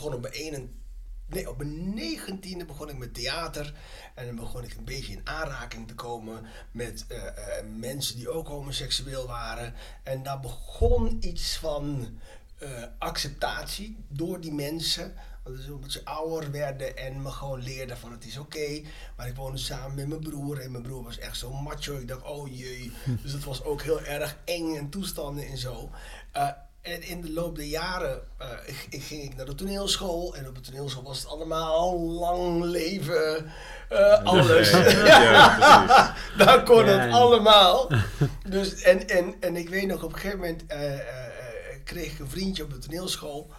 Begon 0.00 0.14
op 0.14 0.20
mijn 0.20 0.34
21. 0.34 0.78
Nee, 1.26 1.48
op 1.48 1.64
negentiende 1.94 2.64
begon 2.64 2.88
ik 2.88 2.98
met 2.98 3.14
theater. 3.14 3.74
En 4.14 4.26
dan 4.26 4.36
begon 4.36 4.64
ik 4.64 4.74
een 4.74 4.84
beetje 4.84 5.12
in 5.12 5.26
aanraking 5.28 5.88
te 5.88 5.94
komen 5.94 6.46
met 6.70 7.04
eh, 7.08 7.26
eh, 7.26 7.66
mensen 7.76 8.16
die 8.16 8.30
ook 8.30 8.48
homoseksueel 8.48 9.26
waren. 9.26 9.74
En 10.02 10.22
daar 10.22 10.40
begon 10.40 11.16
iets 11.20 11.56
van 11.56 12.08
eh, 12.58 12.84
acceptatie 12.98 14.04
door 14.08 14.40
die 14.40 14.52
mensen. 14.52 15.14
Dus 15.44 15.70
omdat 15.70 15.92
ze 15.92 16.04
ouder 16.04 16.50
werden 16.50 16.96
en 16.96 17.22
me 17.22 17.30
gewoon 17.30 17.62
leerden 17.62 17.98
van 17.98 18.12
het 18.12 18.24
is 18.24 18.38
oké. 18.38 18.82
Maar 19.16 19.28
ik 19.28 19.36
woonde 19.36 19.58
samen 19.58 19.94
met 19.94 20.08
mijn 20.08 20.20
broer 20.20 20.60
en 20.60 20.70
mijn 20.70 20.82
broer 20.82 21.04
was 21.04 21.18
echt 21.18 21.36
zo 21.36 21.52
macho. 21.52 21.98
Ik 21.98 22.08
dacht, 22.08 22.22
oh 22.22 22.56
jee. 22.56 22.92
Dus 23.22 23.32
het 23.32 23.44
was 23.44 23.64
ook 23.64 23.82
heel 23.82 24.02
erg 24.02 24.36
eng 24.44 24.76
en 24.76 24.90
toestanden 24.90 25.46
en 25.46 25.58
zo. 25.58 25.90
En 26.82 27.02
in 27.02 27.20
de 27.20 27.32
loop 27.32 27.56
der 27.56 27.64
jaren 27.64 28.22
eh, 28.38 28.48
ik, 28.66 28.86
ik 28.90 29.02
ging 29.02 29.22
ik 29.22 29.36
naar 29.36 29.46
de 29.46 29.54
toneelschool. 29.54 30.34
En 30.36 30.48
op 30.48 30.54
de 30.54 30.60
toneelschool 30.60 31.02
was 31.02 31.18
het 31.18 31.26
allemaal 31.28 32.00
lang 32.00 32.62
leven. 32.64 33.52
eh, 33.88 34.24
alles. 34.24 34.70
Ja, 34.70 34.86
ja. 35.22 36.16
Daar 36.44 36.62
kon 36.64 36.84
Ja, 36.84 36.90
het 36.90 37.00
en- 37.00 37.10
allemaal. 37.12 37.88
Dus, 38.48 38.82
en, 38.82 39.08
en, 39.08 39.34
en 39.40 39.56
ik 39.56 39.68
weet 39.68 39.86
nog, 39.86 40.02
op 40.02 40.12
een 40.12 40.18
gegeven 40.18 40.38
moment 40.38 40.66
eh, 40.66 40.94
eh, 40.94 41.26
eh, 41.26 41.84
kreeg 41.84 42.12
ik 42.12 42.18
een 42.18 42.30
vriendje 42.30 42.62
op 42.62 42.70
de 42.70 42.78
toneelschool. 42.78 43.50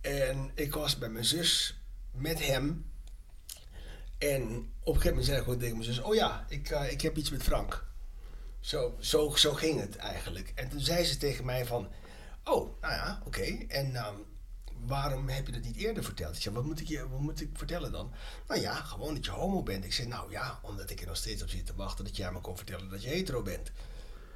En 0.00 0.50
ik 0.54 0.74
was 0.74 0.98
bij 0.98 1.08
mijn 1.08 1.24
zus 1.24 1.80
met 2.12 2.46
hem. 2.46 2.90
En 4.18 4.42
op 4.80 4.94
een 4.94 5.00
gegeven 5.00 5.08
moment 5.08 5.24
zei 5.26 5.36
ik 5.38 5.44
gewoon 5.44 5.58
tegen 5.58 5.76
mijn 5.76 5.88
zus: 5.92 6.00
Oh 6.00 6.14
ja, 6.14 6.44
ik, 6.48 6.68
ik 6.90 7.00
heb 7.00 7.16
iets 7.16 7.30
met 7.30 7.42
Frank. 7.42 7.84
Zo, 8.60 8.94
zo, 9.00 9.32
zo 9.36 9.52
ging 9.52 9.80
het 9.80 9.96
eigenlijk. 9.96 10.52
En 10.54 10.68
toen 10.68 10.80
zei 10.80 11.04
ze 11.04 11.16
tegen 11.16 11.44
mij 11.44 11.66
van... 11.66 11.88
Oh, 12.44 12.80
nou 12.80 12.94
ja, 12.94 13.22
oké. 13.24 13.64
En 13.68 13.96
ehm, 13.96 14.14
waarom 14.86 15.28
heb 15.28 15.46
je 15.46 15.52
dat 15.52 15.62
niet 15.62 15.76
eerder 15.76 16.04
verteld? 16.04 16.36
Ik 16.36 16.42
zei, 16.42 16.54
wat 16.54 16.64
moet 16.64 16.80
ik, 16.80 16.86
je, 16.86 17.08
wat 17.08 17.20
moet 17.20 17.40
ik 17.40 17.50
vertellen 17.52 17.92
dan? 17.92 18.12
Nou 18.48 18.60
ja, 18.60 18.74
gewoon 18.74 19.14
dat 19.14 19.24
je 19.24 19.30
homo 19.30 19.62
bent. 19.62 19.84
Ik 19.84 19.92
zei, 19.92 20.08
nou 20.08 20.30
ja, 20.30 20.58
omdat 20.62 20.90
ik 20.90 21.00
er 21.00 21.06
nog 21.06 21.16
steeds 21.16 21.42
op 21.42 21.48
zit 21.48 21.66
te 21.66 21.74
wachten... 21.76 22.04
dat 22.04 22.16
jij 22.16 22.32
me 22.32 22.40
kon 22.40 22.56
vertellen 22.56 22.88
dat 22.88 23.02
je 23.02 23.08
hetero 23.08 23.42
bent. 23.42 23.70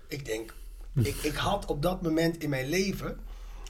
Ik 0.09 0.25
denk, 0.25 0.55
ik, 0.93 1.17
ik 1.17 1.35
had 1.35 1.67
op 1.67 1.83
dat 1.83 2.03
moment 2.03 2.43
in 2.43 2.51
mijn 2.51 2.69
leven... 2.69 3.21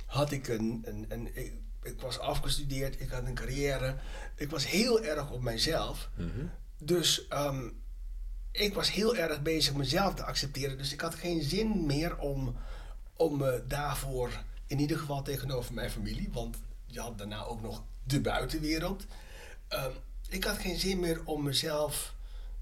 had 0.06 0.30
ik 0.30 0.48
een... 0.48 0.82
een, 0.84 1.06
een 1.08 1.36
ik, 1.36 1.52
ik 1.82 2.00
was 2.00 2.18
afgestudeerd, 2.18 3.00
ik 3.00 3.10
had 3.10 3.26
een 3.26 3.34
carrière. 3.34 3.96
Ik 4.36 4.50
was 4.50 4.66
heel 4.66 5.02
erg 5.02 5.30
op 5.30 5.42
mijzelf. 5.42 6.10
Mhm. 6.14 6.46
Dus 6.78 7.28
ehm, 7.28 7.68
ik 8.50 8.74
was 8.74 8.92
heel 8.92 9.16
erg 9.16 9.42
bezig 9.42 9.74
mezelf 9.74 10.14
te 10.14 10.24
accepteren. 10.24 10.78
Dus 10.78 10.92
ik 10.92 11.00
had 11.00 11.14
geen 11.14 11.42
zin 11.42 11.86
meer 11.86 12.18
om, 12.18 12.56
om 13.16 13.36
me 13.36 13.62
daarvoor, 13.68 14.30
in 14.66 14.78
ieder 14.78 14.98
geval 14.98 15.22
tegenover 15.22 15.74
mijn 15.74 15.90
familie, 15.90 16.28
want 16.32 16.56
je 16.86 17.00
had 17.00 17.18
daarna 17.18 17.44
ook 17.44 17.62
nog 17.62 17.82
de 18.04 18.20
buitenwereld. 18.20 19.04
Ehm, 19.68 19.90
ik 20.28 20.44
had 20.44 20.58
geen 20.58 20.78
zin 20.78 21.00
meer 21.00 21.20
om 21.24 21.42
mezelf 21.42 22.14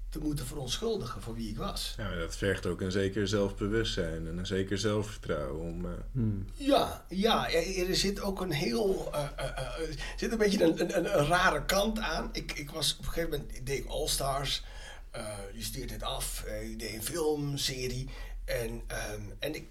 te 0.09 0.19
moeten 0.19 0.45
verontschuldigen 0.45 1.21
voor 1.21 1.33
wie 1.33 1.49
ik 1.49 1.57
was. 1.57 1.93
Ja, 1.97 2.03
maar 2.09 2.17
dat 2.19 2.35
vergt 2.37 2.65
ook 2.65 2.81
een 2.81 2.91
zeker 2.91 3.27
zelfbewustzijn 3.27 4.27
en 4.27 4.37
een 4.37 4.45
zeker 4.45 4.77
zelfvertrouwen 4.77 5.61
om... 5.61 5.85
eh, 5.85 5.91
Hmm. 6.11 6.45
Ja, 6.55 7.05
ja, 7.09 7.51
er 7.51 7.89
er 7.89 7.95
zit 7.95 8.21
ook 8.21 8.41
een 8.41 8.51
heel. 8.51 9.09
eh, 9.13 9.23
eh, 9.35 9.45
eh, 9.57 9.89
er 9.89 9.95
zit 10.17 10.31
een 10.31 10.37
beetje 10.37 10.63
een, 10.63 10.79
een, 10.81 10.95
een, 11.19 11.25
rare 11.25 11.65
kant 11.65 11.99
aan. 11.99 12.29
Ik, 12.31 12.51
ik 12.51 12.69
was 12.69 12.93
op 12.93 13.05
een 13.05 13.11
gegeven 13.11 13.29
moment. 13.29 13.55
Ik 13.57 13.65
deed 13.65 13.87
All 13.87 14.07
Stars. 14.07 14.63
eh, 15.11 15.27
je 15.53 15.63
studeert 15.63 15.89
dit 15.89 16.03
af. 16.03 16.43
eh, 16.43 16.69
ik 16.71 16.79
deed 16.79 16.93
een 16.93 17.03
filmserie. 17.03 18.09
En, 18.45 18.81
ehm, 18.87 19.21
en 19.39 19.55
ik 19.55 19.67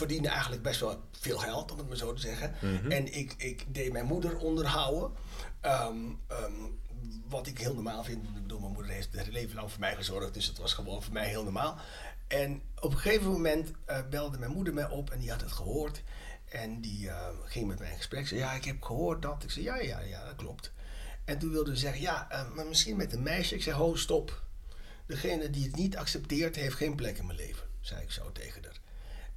verdiende 0.00 0.28
eigenlijk 0.28 0.62
best 0.62 0.80
wel 0.80 1.00
veel 1.10 1.38
geld, 1.38 1.72
om 1.72 1.78
het 1.78 1.88
maar 1.88 1.96
zo 1.96 2.12
te 2.12 2.20
zeggen. 2.20 2.54
Mhm. 2.60 2.90
En 2.90 3.14
ik, 3.14 3.34
ik 3.36 3.74
deed 3.74 3.92
mijn 3.92 4.06
moeder 4.06 4.38
onderhouden. 4.38 5.10
Ehm, 5.60 5.96
ehm, 6.26 6.52
wat 7.28 7.46
ik 7.46 7.58
heel 7.58 7.74
normaal 7.74 8.04
vind. 8.04 8.24
Ik 8.24 8.34
bedoel, 8.34 8.60
mijn 8.60 8.72
moeder 8.72 8.92
heeft 8.92 9.12
het 9.12 9.28
leven 9.28 9.56
lang 9.56 9.70
voor 9.70 9.80
mij 9.80 9.96
gezorgd. 9.96 10.34
Dus 10.34 10.46
het 10.46 10.58
was 10.58 10.72
gewoon 10.72 11.02
voor 11.02 11.12
mij 11.12 11.28
heel 11.28 11.42
normaal. 11.42 11.78
En 12.28 12.62
op 12.80 12.92
een 12.92 12.98
gegeven 12.98 13.30
moment 13.30 13.70
eh, 13.84 13.98
belde 14.10 14.38
mijn 14.38 14.50
moeder 14.50 14.74
mij 14.74 14.88
op 14.88 15.10
en 15.10 15.18
die 15.18 15.30
had 15.30 15.40
het 15.40 15.52
gehoord. 15.52 16.02
En 16.48 16.80
die 16.80 17.08
eh, 17.08 17.28
ging 17.44 17.66
met 17.66 17.78
mij 17.78 17.90
in 17.90 17.96
gesprek. 17.96 18.26
Zei, 18.26 18.40
ja, 18.40 18.52
ik 18.52 18.64
heb 18.64 18.82
gehoord 18.82 19.22
dat. 19.22 19.42
Ik 19.42 19.50
zei, 19.50 19.64
ja, 19.64 19.76
ja, 19.76 20.00
ja, 20.00 20.24
dat 20.24 20.36
klopt. 20.36 20.72
En 21.24 21.38
toen 21.38 21.50
wilde 21.50 21.74
ze 21.74 21.80
zeggen, 21.80 22.00
ja, 22.00 22.46
maar 22.54 22.66
misschien 22.66 22.96
met 22.96 23.12
een 23.12 23.22
meisje. 23.22 23.54
Ik 23.54 23.62
zei, 23.62 23.76
ho, 23.76 23.94
stop. 23.94 24.42
Degene 25.06 25.50
die 25.50 25.64
het 25.64 25.76
niet 25.76 25.96
accepteert, 25.96 26.56
heeft 26.56 26.76
geen 26.76 26.94
plek 26.94 27.18
in 27.18 27.26
mijn 27.26 27.38
leven. 27.38 27.66
Zei 27.80 28.02
ik 28.02 28.10
zo 28.10 28.32
tegen 28.32 28.62
haar. 28.62 28.80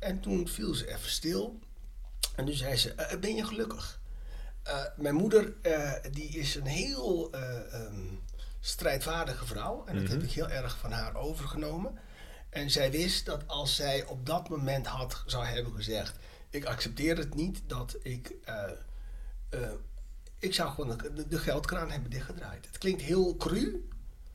En 0.03 0.19
toen 0.19 0.47
viel 0.47 0.73
ze 0.73 0.87
even 0.93 1.09
stil. 1.09 1.59
En 2.35 2.45
toen 2.45 2.53
zei 2.55 2.75
ze, 2.75 2.93
"Eh, 2.93 3.19
ben 3.19 3.35
je 3.35 3.45
gelukkig? 3.45 4.01
Eh, 4.63 4.83
mijn 4.97 5.15
moeder, 5.15 5.53
eh, 5.61 5.91
die 6.11 6.29
is 6.29 6.55
een 6.55 6.65
heel 6.65 7.31
eh, 7.31 7.73
ehm, 7.73 8.05
strijdvaardige 8.59 9.45
vrouw. 9.45 9.85
En 9.85 9.95
dat 9.95 10.03
Mhm. 10.03 10.11
heb 10.13 10.23
ik 10.23 10.31
heel 10.31 10.49
erg 10.49 10.77
van 10.77 10.91
haar 10.91 11.15
overgenomen. 11.15 11.99
En 12.49 12.69
zij 12.71 12.91
wist 12.91 13.25
dat 13.25 13.47
als 13.47 13.75
zij 13.75 14.05
op 14.05 14.25
dat 14.25 14.49
moment 14.49 14.85
had, 14.87 15.23
zou 15.25 15.45
hebben 15.45 15.73
gezegd... 15.73 16.15
ik 16.49 16.65
accepteer 16.65 17.17
het 17.17 17.35
niet, 17.35 17.61
dat 17.67 17.95
ik... 18.01 18.33
eh, 18.43 18.63
eh, 19.49 19.71
ik 20.39 20.53
zou 20.53 20.69
gewoon 20.73 20.97
de, 20.97 21.27
de 21.27 21.37
geldkraan 21.39 21.91
hebben 21.91 22.09
dichtgedraaid. 22.09 22.65
Het 22.65 22.77
klinkt 22.77 23.01
heel 23.01 23.35
cru. 23.37 23.87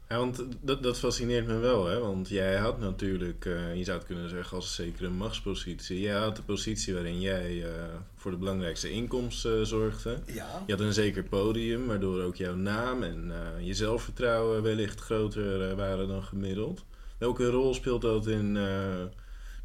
Ja, 0.09 0.17
want 0.19 0.43
dat, 0.61 0.83
dat 0.83 0.99
fascineert 0.99 1.47
me 1.47 1.57
wel, 1.57 1.87
hè? 1.87 1.99
Want 1.99 2.29
jij 2.29 2.57
had 2.57 2.79
natuurlijk, 2.81 3.45
eh, 3.45 3.75
je 3.75 3.85
zou 3.85 3.99
het 3.99 4.07
kunnen 4.07 4.29
zeggen, 4.29 4.57
als 4.57 4.79
een 4.79 4.85
zekere 4.85 5.09
machtspositie. 5.09 6.01
Jij 6.01 6.19
had 6.19 6.37
de 6.37 6.43
positie 6.43 6.95
waarin 6.95 7.21
jij 7.21 7.65
eh, 7.65 7.71
voor 8.17 8.31
de 8.31 8.37
belangrijkste 8.37 8.91
inkomsten 8.91 9.67
zorgde. 9.67 10.19
Ja. 10.27 10.63
Je 10.67 10.73
had 10.73 10.81
een 10.83 10.93
zeker 10.93 11.23
podium, 11.25 11.87
waardoor 11.87 12.23
ook 12.23 12.37
jouw 12.37 12.55
naam 12.55 13.03
en 13.03 13.31
eh, 13.31 13.67
je 13.67 13.75
zelfvertrouwen 13.75 14.63
wellicht 14.63 15.01
groter 15.01 15.71
eh, 15.71 15.77
waren 15.77 16.09
dan 16.09 16.23
gemiddeld. 16.23 16.85
Welke 17.19 17.47
rol 17.47 17.75
speelt 17.75 18.03
dat 18.03 18.27
in 18.27 18.57
eh, 18.57 19.03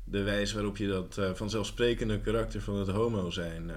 de 0.03 0.23
wijze 0.23 0.53
waarop 0.53 0.77
je 0.77 0.87
dat 0.87 1.17
eh, 1.17 1.33
vanzelfsprekende 1.33 2.19
karakter 2.19 2.61
van 2.61 2.75
het 2.75 2.87
homo 2.89 3.29
zijn? 3.29 3.69
eh, 3.69 3.75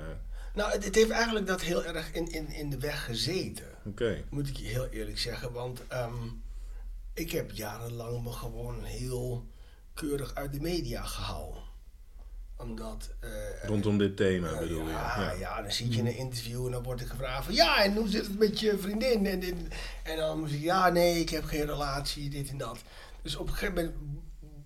Nou, 0.55 0.73
het, 0.73 0.85
het 0.85 0.95
heeft 0.95 1.11
eigenlijk 1.11 1.47
dat 1.47 1.63
heel 1.63 1.85
erg 1.85 2.13
in, 2.13 2.33
in, 2.33 2.49
in 2.53 2.71
de 2.71 2.79
weg 2.79 3.05
gezeten. 3.05 3.65
Oké. 3.85 4.23
Moet 4.31 4.49
ik 4.49 4.57
je 4.57 4.65
heel 4.67 4.87
eerlijk 4.91 5.19
zeggen. 5.19 5.53
Want 5.53 5.83
ehm, 5.89 6.13
ik 7.17 7.31
heb 7.31 7.51
jarenlang 7.53 8.23
me 8.23 8.33
gewoon 8.33 8.85
heel 8.85 9.47
keurig 9.95 10.35
uit 10.35 10.53
de 10.53 10.61
media 10.61 11.03
gehouden. 11.03 11.63
Omdat... 12.57 13.11
eh, 13.21 13.31
Rondom 13.65 13.99
dit 13.99 14.17
thema 14.17 14.59
bedoel 14.59 14.85
je? 14.85 14.91
ja, 14.91 15.33
ja. 15.33 15.63
dan 15.63 15.73
zie 15.73 15.91
je 15.91 15.99
in 15.99 16.07
een 16.07 16.17
interview 16.17 16.67
en 16.67 16.73
dan 16.73 16.83
word 16.83 17.01
ik 17.01 17.07
gevraagd 17.07 17.45
van... 17.45 17.55
Ja, 17.55 17.83
en 17.85 17.97
hoe 17.97 18.09
zit 18.09 18.27
het 18.27 18.39
met 18.39 18.61
je 18.61 18.79
vriendin? 18.79 19.27
En, 19.27 19.41
dit- 19.41 19.55
en 20.03 20.17
dan 20.17 20.41
moet 20.41 20.53
ik... 20.53 20.61
Ja, 20.61 20.89
nee, 20.89 21.21
ik 21.21 21.31
heb 21.31 21.45
geen 21.45 21.67
relatie, 21.67 22.31
dit 22.31 22.49
en 22.49 22.59
dat. 22.59 22.79
Dus 23.23 23.37
op 23.37 23.47
een 23.49 23.53
gegeven 23.55 23.75
moment 23.75 23.95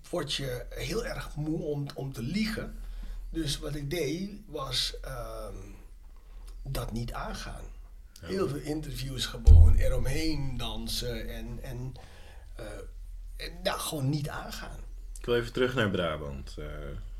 word 0.09 0.33
je 0.33 0.65
heel 0.69 1.05
erg 1.05 1.35
moe 1.35 1.61
om, 1.61 1.85
om 1.95 2.13
te 2.13 2.21
liegen. 2.23 2.75
Dus 3.29 3.59
wat 3.59 3.75
ik 3.75 3.89
deed 3.89 4.29
was 4.45 4.93
ehm, 5.01 5.55
dat 6.63 6.91
niet 6.91 7.13
aangaan. 7.13 7.63
Heel 8.21 8.47
veel 8.49 8.59
interviews 8.59 9.25
gewoon 9.25 9.75
eromheen 9.75 10.57
dansen 10.57 11.29
en, 11.29 11.59
en, 11.61 11.61
en 11.61 11.93
nou, 13.63 13.79
gewoon 13.79 14.09
niet 14.09 14.29
aangaan. 14.29 14.77
Ik 15.19 15.25
wil 15.25 15.35
even 15.35 15.53
terug 15.53 15.75
naar 15.75 15.89
Brabant. 15.89 16.55
eh, 16.59 16.65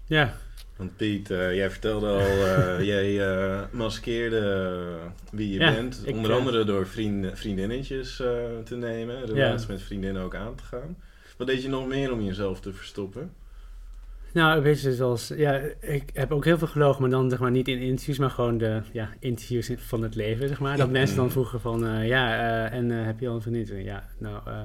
Ja, 0.06 0.34
want 0.75 0.95
Piet, 0.97 1.32
eh, 1.32 1.56
jij 1.56 1.69
vertelde 1.69 2.08
al, 2.08 2.45
eh, 2.47 2.82
jij 2.93 3.30
eh, 3.30 3.62
maskeerde 3.71 4.97
wie 5.32 5.54
je 5.54 5.60
Ja, 5.60 5.71
bent. 5.73 6.01
ik, 6.06 6.15
onder 6.15 6.32
eh, 6.32 6.38
andere 6.38 6.63
door 6.63 6.88
vriend, 6.88 7.39
vriendinnetjes 7.39 8.19
eh, 8.19 8.27
te 8.65 8.75
nemen. 8.75 9.25
Relaties 9.25 9.67
met 9.67 9.82
vriendinnen 9.82 10.21
ook 10.23 10.36
aan 10.36 10.56
te 10.56 10.63
gaan. 10.63 10.97
Wat 11.38 11.47
deed 11.47 11.62
je 11.63 11.69
nog 11.69 11.88
meer 11.88 12.12
om 12.12 12.21
jezelf 12.21 12.60
te 12.62 12.73
verstoppen? 12.73 13.34
nou, 14.34 14.62
weet 14.62 14.82
je, 14.82 14.93
zoals, 14.95 15.27
ja, 15.27 15.54
ik 15.80 16.10
heb 16.13 16.32
ook 16.32 16.45
heel 16.45 16.58
veel 16.58 16.67
gelogen, 16.67 17.01
maar 17.01 17.10
dan 17.10 17.30
zeg 17.30 17.39
maar 17.39 17.51
niet 17.51 17.67
in 17.67 17.80
interviews, 17.80 18.17
maar 18.17 18.30
gewoon 18.30 18.58
de 18.58 18.82
ja, 18.91 19.10
interviews 19.19 19.69
in- 19.69 19.77
van 19.80 20.01
het 20.04 20.15
leven, 20.15 20.47
zeg 20.47 20.60
maar. 20.60 20.77
Dat 20.77 20.86
Ja. 20.86 20.91
mensen 20.91 21.15
dan 21.15 21.25
Mhm. 21.25 21.34
vroegen 21.34 21.62
van, 21.62 21.86
eh, 21.88 22.08
ja, 22.08 22.38
eh, 22.69 22.77
en 22.77 22.91
eh, 22.91 23.06
heb 23.06 23.19
je 23.19 23.27
al 23.27 23.36
een 23.36 23.41
vriendin? 23.41 23.84
Ja, 23.84 24.08
nou, 24.17 24.41
eh, 24.45 24.62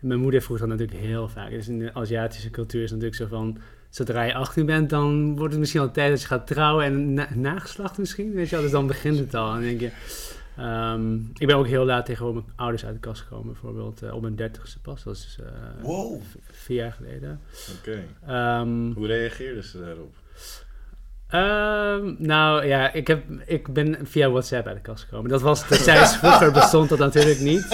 mijn 0.00 0.20
moeder 0.20 0.42
vroeg 0.42 0.58
dat 0.58 0.68
natuurlijk 0.68 0.98
heel 1.00 1.28
vaak. 1.28 1.50
Dus 1.50 1.68
in 1.68 1.78
de 1.78 1.94
Aziatische 1.94 2.50
cultuur 2.50 2.82
is 2.82 2.90
het 2.90 3.00
natuurlijk 3.00 3.30
zo 3.30 3.36
van, 3.36 3.58
zodra 3.90 4.22
je 4.22 4.34
18 4.34 4.66
bent, 4.66 4.90
dan 4.90 5.36
wordt 5.36 5.50
het 5.50 5.58
misschien 5.60 5.80
al 5.80 5.90
tijd 5.90 6.10
dat 6.10 6.20
je 6.20 6.26
gaat 6.26 6.46
trouwen 6.46 6.84
en 6.84 7.14
na- 7.14 7.28
nageslacht 7.34 7.98
misschien, 7.98 8.32
weet 8.32 8.44
je 8.48 8.54
wel. 8.54 8.62
Dus 8.64 8.70
dan 8.72 8.86
begint 8.86 9.18
het 9.18 9.34
al. 9.34 9.54
En 9.54 9.60
denk 9.60 9.80
je, 9.80 9.90
ehm, 10.56 11.14
ik 11.38 11.46
ben 11.46 11.56
ook 11.56 11.66
heel 11.66 11.84
laat 11.84 12.06
tegenover 12.06 12.42
mijn 12.42 12.56
ouders 12.56 12.84
uit 12.84 12.94
de 12.94 13.00
kast 13.00 13.22
gekomen, 13.22 13.46
bijvoorbeeld 13.52 14.02
eh, 14.02 14.14
op 14.14 14.22
mijn 14.22 14.36
dertigste 14.36 14.80
pas. 14.80 15.02
Dat 15.02 15.14
is 15.14 15.38
eh, 15.40 15.82
Wow. 15.84 16.20
vier 16.50 16.76
jaar 16.76 16.92
geleden. 16.92 17.40
Oké. 17.78 18.02
Ehm, 18.26 18.92
Hoe 18.92 19.06
reageerden 19.06 19.64
ze 19.64 19.78
daarop? 19.80 20.14
Ehm, 21.30 22.14
nou 22.18 22.66
ja, 22.66 22.92
ik, 22.92 23.06
heb, 23.06 23.22
ik 23.46 23.72
ben 23.72 23.98
via 24.02 24.30
WhatsApp 24.30 24.66
uit 24.66 24.76
de 24.76 24.82
kast 24.82 25.04
gekomen. 25.04 25.30
Dat 25.30 25.40
was 25.40 25.68
destijds 25.68 26.16
vroeger 26.16 26.52
bestond 26.52 26.88
dat 26.88 26.98
natuurlijk 26.98 27.40
niet. 27.40 27.68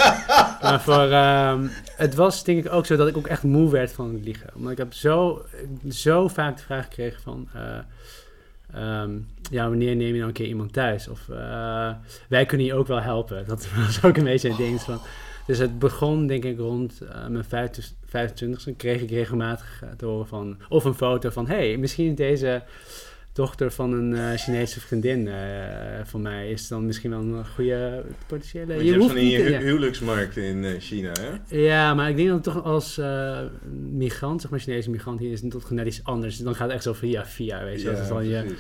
Maar 0.63 0.81
voor, 0.81 1.11
ehm, 1.11 1.67
het 1.97 2.15
was 2.15 2.45
denk 2.45 2.65
ik 2.65 2.73
ook 2.73 2.87
zo 2.87 2.97
dat 2.97 3.09
ik 3.09 3.17
ook 3.17 3.27
echt 3.27 3.43
moe 3.43 3.71
werd 3.71 3.93
van 3.93 4.15
het 4.15 4.25
liegen. 4.25 4.51
Omdat 4.55 4.73
ik 4.73 4.79
heb 4.79 4.93
zo, 4.93 5.45
zo 5.89 6.29
vaak 6.29 6.57
de 6.57 6.63
vraag 6.63 6.85
gekregen 6.85 7.23
van... 7.23 7.49
eh, 7.53 7.79
ehm, 8.73 9.11
ja, 9.51 9.69
wanneer 9.69 9.97
neem 9.97 10.09
je 10.09 10.15
nou 10.15 10.27
een 10.27 10.33
keer 10.33 10.47
iemand 10.47 10.73
thuis? 10.73 11.09
Of 11.09 11.29
eh, 11.29 11.91
wij 12.29 12.47
kunnen 12.47 12.67
je 12.67 12.75
ook 12.75 12.87
wel 12.87 13.01
helpen. 13.01 13.45
Dat 13.47 13.69
was 13.87 14.05
ook 14.05 14.17
een 14.17 14.25
beetje 14.25 14.49
een 14.49 14.57
ding 14.57 14.81
van... 14.81 15.01
Dus 15.47 15.59
het 15.59 15.79
begon 15.79 16.27
denk 16.27 16.45
ik 16.45 16.59
rond 16.59 17.01
eh, 17.01 17.27
mijn 17.27 17.45
25e. 17.45 18.77
Kreeg 18.77 19.01
ik 19.03 19.11
regelmatig 19.11 19.83
te 19.97 20.07
horen 20.07 20.27
van... 20.27 20.59
Of 20.69 20.85
een 20.85 20.95
foto 20.95 21.31
van... 21.31 21.47
hey, 21.47 21.77
misschien 21.77 22.09
is 22.11 22.17
deze 22.17 22.63
dochter 23.37 23.71
van 23.73 23.93
een 23.93 24.15
eh, 24.15 24.39
Chinese 24.39 24.81
vriendin 24.81 25.29
eh, 25.29 25.35
van 26.05 26.23
mij... 26.23 26.51
is 26.51 26.69
dan 26.69 26.87
misschien 26.87 27.11
wel 27.11 27.19
een 27.21 27.47
goede 27.55 28.05
potentiële... 28.27 28.85
Je, 28.85 28.91
hebt 28.93 29.05
van 29.05 29.15
te- 29.15 29.21
hu- 29.21 29.49
ja. 29.51 29.59
huwelijksmarkt 29.61 30.37
in 30.37 30.65
eh, 30.65 30.71
China, 30.81 31.13
hè? 31.21 31.57
Ja, 31.57 31.95
maar 31.95 32.09
ik 32.11 32.17
denk 32.17 32.29
dat 32.29 32.45
het 32.45 32.55
toch 32.55 32.65
als 32.65 32.99
eh, 32.99 33.39
migrant, 33.93 34.41
zeg 34.41 34.51
maar 34.51 34.61
Chinese 34.61 34.91
migrant, 34.91 35.19
hier 35.21 35.33
is 35.33 35.41
het 35.41 35.51
toch 35.51 35.71
net 35.71 35.87
iets 35.87 36.01
anders. 36.05 36.39
Dan 36.39 36.55
gaat 36.55 36.67
het 36.67 36.75
echt 36.75 36.83
zo 36.83 36.93
via 36.93 37.27
via, 37.27 37.65
weet 37.65 37.81
je. 37.83 37.87
dat 37.91 37.99
is 37.99 38.09
dan 38.09 38.27
je, 38.29 38.55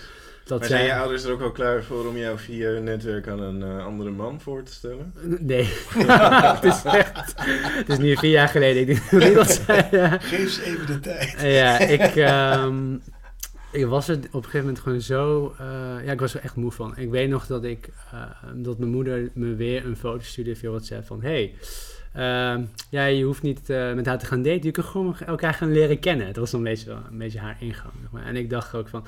dat 0.44 0.58
Maar 0.58 0.68
zijn 0.68 0.84
je 0.84 0.94
ouders 0.94 1.24
er 1.24 1.32
ook 1.32 1.42
al 1.42 1.50
klaar 1.52 1.82
voor 1.82 2.06
om 2.08 2.16
jou 2.16 2.38
via 2.38 2.68
hun 2.68 2.84
netwerk 2.84 3.28
aan 3.28 3.40
een 3.40 3.62
eh, 3.62 3.84
andere 3.86 4.10
man 4.10 4.40
voor 4.40 4.62
te 4.62 4.72
stellen? 4.72 5.12
Nee, 5.40 5.68
het 6.54 6.64
is 6.64 6.82
echt, 6.84 7.34
het 7.76 7.88
is 7.88 7.98
nu 7.98 8.16
vier 8.16 8.30
jaar 8.30 8.48
geleden. 8.48 8.80
Ik 8.80 8.86
denk 9.10 9.24
niet 9.24 9.34
dat 9.34 9.50
zij... 9.66 9.88
eh, 9.90 10.12
Geef 10.18 10.50
ze 10.50 10.64
even 10.64 10.86
de 10.86 11.00
tijd. 11.00 11.36
ja, 11.42 11.78
ik, 11.78 12.16
ehm, 12.16 12.94
ik 13.72 13.86
was 13.86 14.08
er 14.08 14.16
op 14.16 14.22
een 14.22 14.32
gegeven 14.32 14.60
moment 14.60 14.78
gewoon 14.78 15.00
zo... 15.00 15.54
eh, 15.58 16.04
ja, 16.04 16.12
ik 16.12 16.20
was 16.20 16.34
er 16.34 16.40
echt 16.40 16.56
moe 16.56 16.72
van. 16.72 16.96
Ik 16.96 17.10
weet 17.10 17.28
nog 17.28 17.46
dat 17.46 17.64
ik... 17.64 17.88
eh, 18.12 18.22
dat 18.54 18.78
mijn 18.78 18.90
moeder 18.90 19.30
me 19.34 19.54
weer 19.54 19.86
een 19.86 19.96
foto 19.96 20.22
stuurde 20.22 20.56
via 20.56 20.70
WhatsApp 20.70 21.06
van... 21.06 21.22
Hey, 21.22 21.54
ehm, 22.12 22.64
ja, 22.90 23.04
je 23.04 23.24
hoeft 23.24 23.42
niet 23.42 23.70
eh, 23.70 23.92
met 23.92 24.06
haar 24.06 24.18
te 24.18 24.26
gaan 24.26 24.42
daten. 24.42 24.64
Je 24.64 24.70
kunt 24.70 24.86
gewoon 24.86 25.16
elkaar 25.18 25.54
gaan 25.54 25.72
leren 25.72 25.98
kennen. 25.98 26.26
Dat 26.26 26.36
was 26.36 26.52
een 26.52 26.62
beetje, 26.62 26.90
een 27.10 27.18
beetje 27.18 27.38
haar 27.38 27.56
ingang. 27.60 27.92
zeg 28.00 28.10
maar. 28.10 28.24
En 28.24 28.36
ik 28.36 28.50
dacht 28.50 28.74
ook 28.74 28.88
van... 28.88 29.04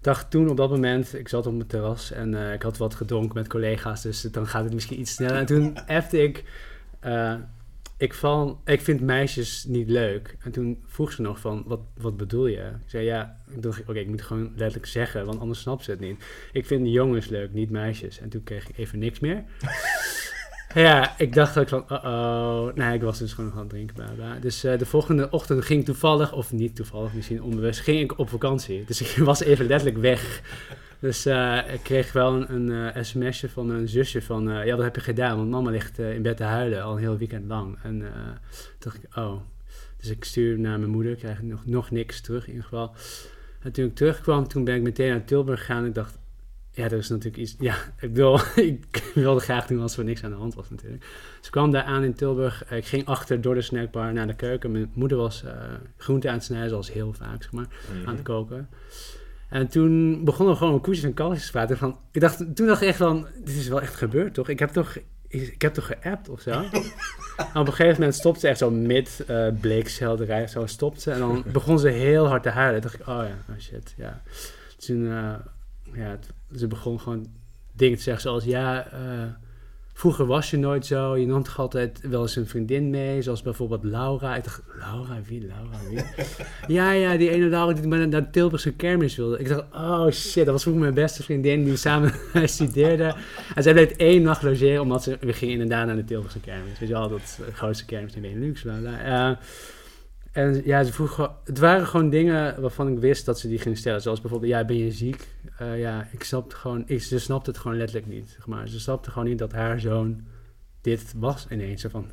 dacht 0.00 0.30
toen 0.30 0.48
op 0.48 0.56
dat 0.56 0.70
moment, 0.70 1.14
ik 1.14 1.28
zat 1.28 1.46
op 1.46 1.54
mijn 1.54 1.66
terras 1.66 2.12
en 2.12 2.34
ik 2.52 2.62
had 2.62 2.76
wat 2.76 2.94
gedronken 2.94 3.34
met 3.34 3.48
collega's, 3.48 4.02
dus 4.02 4.22
dan 4.22 4.46
gaat 4.46 4.64
het 4.64 4.74
misschien 4.74 5.00
iets 5.00 5.12
sneller. 5.14 5.36
En 5.36 5.46
toen 5.46 5.78
appte 5.86 6.22
ik, 6.22 6.44
ik, 8.00 8.14
val, 8.14 8.60
ik 8.64 8.80
vind 8.80 9.00
meisjes 9.00 9.64
niet 9.64 9.88
leuk. 9.88 10.36
En 10.42 10.50
toen 10.50 10.82
vroeg 10.86 11.12
ze 11.12 11.22
nog 11.22 11.40
van, 11.40 11.64
wat, 11.66 11.80
wat 11.96 12.16
bedoel 12.16 12.46
je? 12.46 12.60
Ik 12.60 12.90
zei, 12.90 13.04
ja, 13.04 13.40
ik 13.54 13.62
dacht, 13.62 13.80
oké, 13.80 13.98
ik 13.98 14.06
moet 14.06 14.18
het 14.18 14.26
gewoon 14.26 14.52
letterlijk 14.56 14.86
zeggen, 14.86 15.26
want 15.26 15.40
anders 15.40 15.60
snapt 15.60 15.84
ze 15.84 15.90
het 15.90 16.00
niet. 16.00 16.24
Ik 16.52 16.66
vind 16.66 16.88
jongens 16.88 17.26
leuk, 17.26 17.52
niet 17.52 17.70
meisjes. 17.70 18.18
En 18.18 18.28
toen 18.28 18.42
kreeg 18.42 18.68
ik 18.68 18.78
even 18.78 18.98
niks 18.98 19.20
meer. 19.20 19.44
Ja, 20.74 21.18
ik 21.18 21.34
dacht 21.34 21.58
ook 21.58 21.68
van, 21.68 21.84
uh-oh. 21.88 22.74
Nee, 22.74 22.94
ik 22.94 23.02
was 23.02 23.18
dus 23.18 23.32
gewoon 23.32 23.50
nog 23.50 23.54
aan 23.58 23.64
het 23.64 23.70
drinken, 23.70 24.14
bla. 24.14 24.38
Dus 24.40 24.64
eh, 24.64 24.78
de 24.78 24.86
volgende 24.86 25.30
ochtend 25.30 25.64
ging 25.64 25.80
ik 25.80 25.86
toevallig, 25.86 26.32
of 26.32 26.52
niet 26.52 26.76
toevallig, 26.76 27.12
misschien 27.12 27.42
onbewust, 27.42 27.80
ging 27.80 28.00
ik 28.00 28.18
op 28.18 28.28
vakantie. 28.28 28.84
Dus 28.84 29.00
ik 29.00 29.24
was 29.24 29.42
even 29.42 29.66
letterlijk 29.66 30.00
weg. 30.00 30.42
Dus 31.00 31.26
eh, 31.26 31.72
ik 31.72 31.80
kreeg 31.82 32.12
wel 32.12 32.34
een, 32.34 32.54
een 32.54 32.92
eh, 32.92 33.02
sms'je 33.02 33.48
van 33.48 33.66
mijn 33.66 33.88
zusje 33.88 34.22
van, 34.22 34.50
eh, 34.50 34.66
ja, 34.66 34.74
wat 34.74 34.84
heb 34.84 34.94
je 34.94 35.00
gedaan? 35.00 35.36
Want 35.36 35.50
mama 35.50 35.70
ligt 35.70 35.98
in 35.98 36.22
bed 36.22 36.36
te 36.36 36.42
huilen 36.44 36.82
al 36.82 36.92
een 36.92 36.98
heel 36.98 37.18
weekend 37.18 37.46
lang. 37.46 37.78
En 37.82 37.98
toen 37.98 38.08
dacht 38.78 38.96
ik, 38.96 39.16
oh. 39.16 39.40
Dus 39.96 40.10
ik 40.10 40.24
stuur 40.24 40.58
naar 40.58 40.78
mijn 40.78 40.90
moeder, 40.90 41.14
krijg 41.14 41.42
nog, 41.42 41.66
nog 41.66 41.90
niks 41.90 42.20
terug 42.20 42.42
in 42.42 42.48
ieder 42.48 42.64
geval. 42.64 42.94
En 43.60 43.72
toen 43.72 43.84
ik 43.84 43.94
terugkwam, 43.94 44.48
toen 44.48 44.64
ben 44.64 44.74
ik 44.74 44.82
meteen 44.82 45.10
naar 45.10 45.24
Tilburg 45.24 45.58
gegaan. 45.60 45.86
Ik 45.86 45.94
dacht, 45.94 46.18
ja, 46.70 46.84
er 46.84 46.92
is 46.92 47.08
natuurlijk 47.08 47.42
iets. 47.42 47.56
Ja, 47.58 47.76
ik, 48.06 48.14
wil, 48.14 48.40
ik 48.56 49.10
wilde 49.14 49.40
graag 49.40 49.66
doen 49.66 49.80
als 49.80 49.96
er 49.96 50.04
niks 50.04 50.24
aan 50.24 50.30
de 50.30 50.36
hand 50.36 50.54
was, 50.54 50.70
natuurlijk. 50.70 51.02
Dus 51.38 51.46
ik 51.46 51.50
kwam 51.50 51.70
daar 51.70 51.82
aan 51.82 52.04
in 52.04 52.14
Tilburg. 52.14 52.70
Ik 52.70 52.86
ging 52.86 53.06
achter 53.06 53.40
door 53.40 53.54
de 53.54 53.62
snackbar 53.62 54.12
naar 54.12 54.26
de 54.26 54.34
keuken. 54.34 54.70
Mijn 54.70 54.90
moeder 54.94 55.18
was 55.18 55.44
groente 55.96 56.28
aan 56.28 56.34
het 56.34 56.44
snijden, 56.44 56.68
zoals 56.68 56.92
heel 56.92 57.12
vaak, 57.12 57.42
zeg 57.42 57.52
maar, 57.52 57.66
Mhm. 57.92 58.08
aan 58.08 58.14
het 58.14 58.24
koken. 58.24 58.68
En 59.50 59.68
toen 59.68 60.24
begonnen 60.24 60.54
we 60.54 60.60
gewoon 60.60 60.74
een 60.74 60.80
koetjes 60.80 61.04
en 61.04 61.14
kalfjes 61.14 61.46
te 61.46 61.52
praten. 61.52 61.78
Van, 61.78 61.98
ik 62.12 62.20
dacht, 62.20 62.56
toen 62.56 62.66
dacht 62.66 62.82
ik 62.82 62.88
echt 62.88 62.96
van, 62.96 63.26
dit 63.44 63.56
is 63.56 63.68
wel 63.68 63.80
echt 63.80 63.94
gebeurd, 63.94 64.34
toch? 64.34 64.48
Ik 64.48 64.58
heb 64.58 64.70
toch, 64.70 64.96
ik 65.28 65.62
heb 65.62 65.74
toch 65.74 65.86
geappt 65.86 66.28
of 66.28 66.40
zo? 66.40 66.50
en 66.50 66.62
op 67.60 67.66
een 67.66 67.72
gegeven 67.72 68.00
moment 68.00 68.14
stopte 68.14 68.40
ze 68.40 68.48
echt 68.48 68.58
zo 68.58 68.70
mid 68.70 69.24
uh, 69.28 69.48
bleekselderij, 69.60 70.46
zo 70.46 70.66
stopte 70.66 71.00
ze. 71.00 71.10
En 71.10 71.18
dan 71.18 71.44
begon 71.52 71.78
ze 71.78 71.88
heel 71.88 72.26
hard 72.26 72.42
te 72.42 72.48
huilen. 72.48 72.80
Toen 72.80 72.90
dacht 72.90 73.02
ik, 73.02 73.08
oh 73.08 73.28
ja, 73.28 73.52
oh 73.54 73.60
shit, 73.60 73.94
ja. 73.96 74.22
Toen, 74.76 75.02
uh, 75.02 75.34
ja, 75.92 76.18
ze 76.54 76.66
begon 76.66 77.00
gewoon 77.00 77.26
dingen 77.72 77.96
te 77.96 78.02
zeggen 78.02 78.22
zoals, 78.22 78.44
ja, 78.44 78.92
uh, 78.92 79.24
vroeger 80.00 80.26
was 80.26 80.50
je 80.50 80.56
nooit 80.56 80.86
zo. 80.86 81.16
Je 81.16 81.26
nam 81.26 81.42
toch 81.42 81.58
altijd 81.58 82.00
wel 82.02 82.22
eens 82.22 82.36
een 82.36 82.46
vriendin 82.46 82.90
mee, 82.90 83.22
zoals 83.22 83.42
bijvoorbeeld 83.42 83.84
Laura. 83.84 84.36
Ik 84.36 84.44
dacht, 84.44 84.62
Laura, 84.78 85.18
wie, 85.28 85.46
Laura, 85.46 85.78
wie? 85.88 86.04
ja, 86.76 86.90
ja, 86.90 87.16
die 87.16 87.30
ene 87.30 87.46
Laura 87.46 87.72
die 87.72 87.86
naar 87.86 88.10
de 88.10 88.30
Tilburgse 88.30 88.72
kermis 88.72 89.16
wilde. 89.16 89.38
Ik 89.38 89.48
dacht, 89.48 89.64
oh 89.72 90.10
shit, 90.10 90.44
dat 90.44 90.52
was 90.52 90.62
vroeger 90.62 90.82
mijn 90.82 90.94
beste 90.94 91.22
vriendin 91.22 91.64
die 91.64 91.76
samen 91.76 92.12
studeerde. 92.48 93.14
En 93.54 93.62
zij 93.62 93.72
bleef 93.72 93.90
één 93.90 94.22
nacht 94.22 94.42
logeren, 94.42 94.82
omdat 94.82 95.02
ze, 95.02 95.16
we 95.20 95.32
gingen 95.32 95.54
inderdaad 95.54 95.86
naar 95.86 95.96
de 95.96 96.04
Tilburgse 96.04 96.40
kermis. 96.40 96.78
Weet 96.78 96.88
je 96.88 96.94
wel, 96.94 97.08
dat 97.08 97.38
grootste 97.52 97.84
kermis 97.84 98.14
in 98.14 98.22
Benelux, 98.22 98.62
bla 98.62 98.78
bla. 98.78 99.30
Uh, 99.30 99.36
en 100.32 100.62
ja, 100.64 100.84
ze 100.84 100.92
vroeg 100.92 101.38
het 101.44 101.58
waren 101.58 101.86
gewoon 101.86 102.10
dingen 102.10 102.60
waarvan 102.60 102.88
ik 102.88 102.98
wist 102.98 103.24
dat 103.24 103.38
ze 103.38 103.48
die 103.48 103.58
gingen 103.58 103.78
stellen. 103.78 104.02
Zoals 104.02 104.20
bijvoorbeeld, 104.20 104.52
ja, 104.52 104.64
ben 104.64 104.76
je 104.76 104.92
ziek? 104.92 105.28
Uh, 105.62 105.78
ja, 105.80 106.08
ik 106.12 106.24
snapte 106.24 106.56
gewoon, 106.56 106.82
ik, 106.86 107.02
ze 107.02 107.18
snapte 107.18 107.50
het 107.50 107.58
gewoon 107.58 107.76
letterlijk 107.76 108.06
niet, 108.06 108.28
zeg 108.28 108.46
maar. 108.46 108.68
Ze 108.68 108.80
snapte 108.80 109.10
gewoon 109.10 109.28
niet 109.28 109.38
dat 109.38 109.52
haar 109.52 109.80
zoon 109.80 110.24
dit 110.80 111.12
was 111.16 111.46
ineens. 111.50 111.84
Van. 111.90 112.10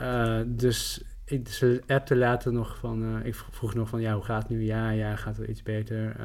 Uh, 0.00 0.40
dus 0.46 1.04
ik, 1.24 1.48
ze 1.48 1.82
appte 1.86 2.16
later 2.16 2.52
nog 2.52 2.76
van, 2.76 3.02
uh, 3.02 3.26
ik 3.26 3.34
vroeg 3.34 3.74
nog 3.74 3.88
van, 3.88 4.00
ja, 4.00 4.14
hoe 4.14 4.24
gaat 4.24 4.42
het 4.42 4.50
nu? 4.50 4.64
Ja, 4.64 4.90
ja, 4.90 5.16
gaat 5.16 5.36
wel 5.36 5.48
iets 5.48 5.62
beter. 5.62 6.16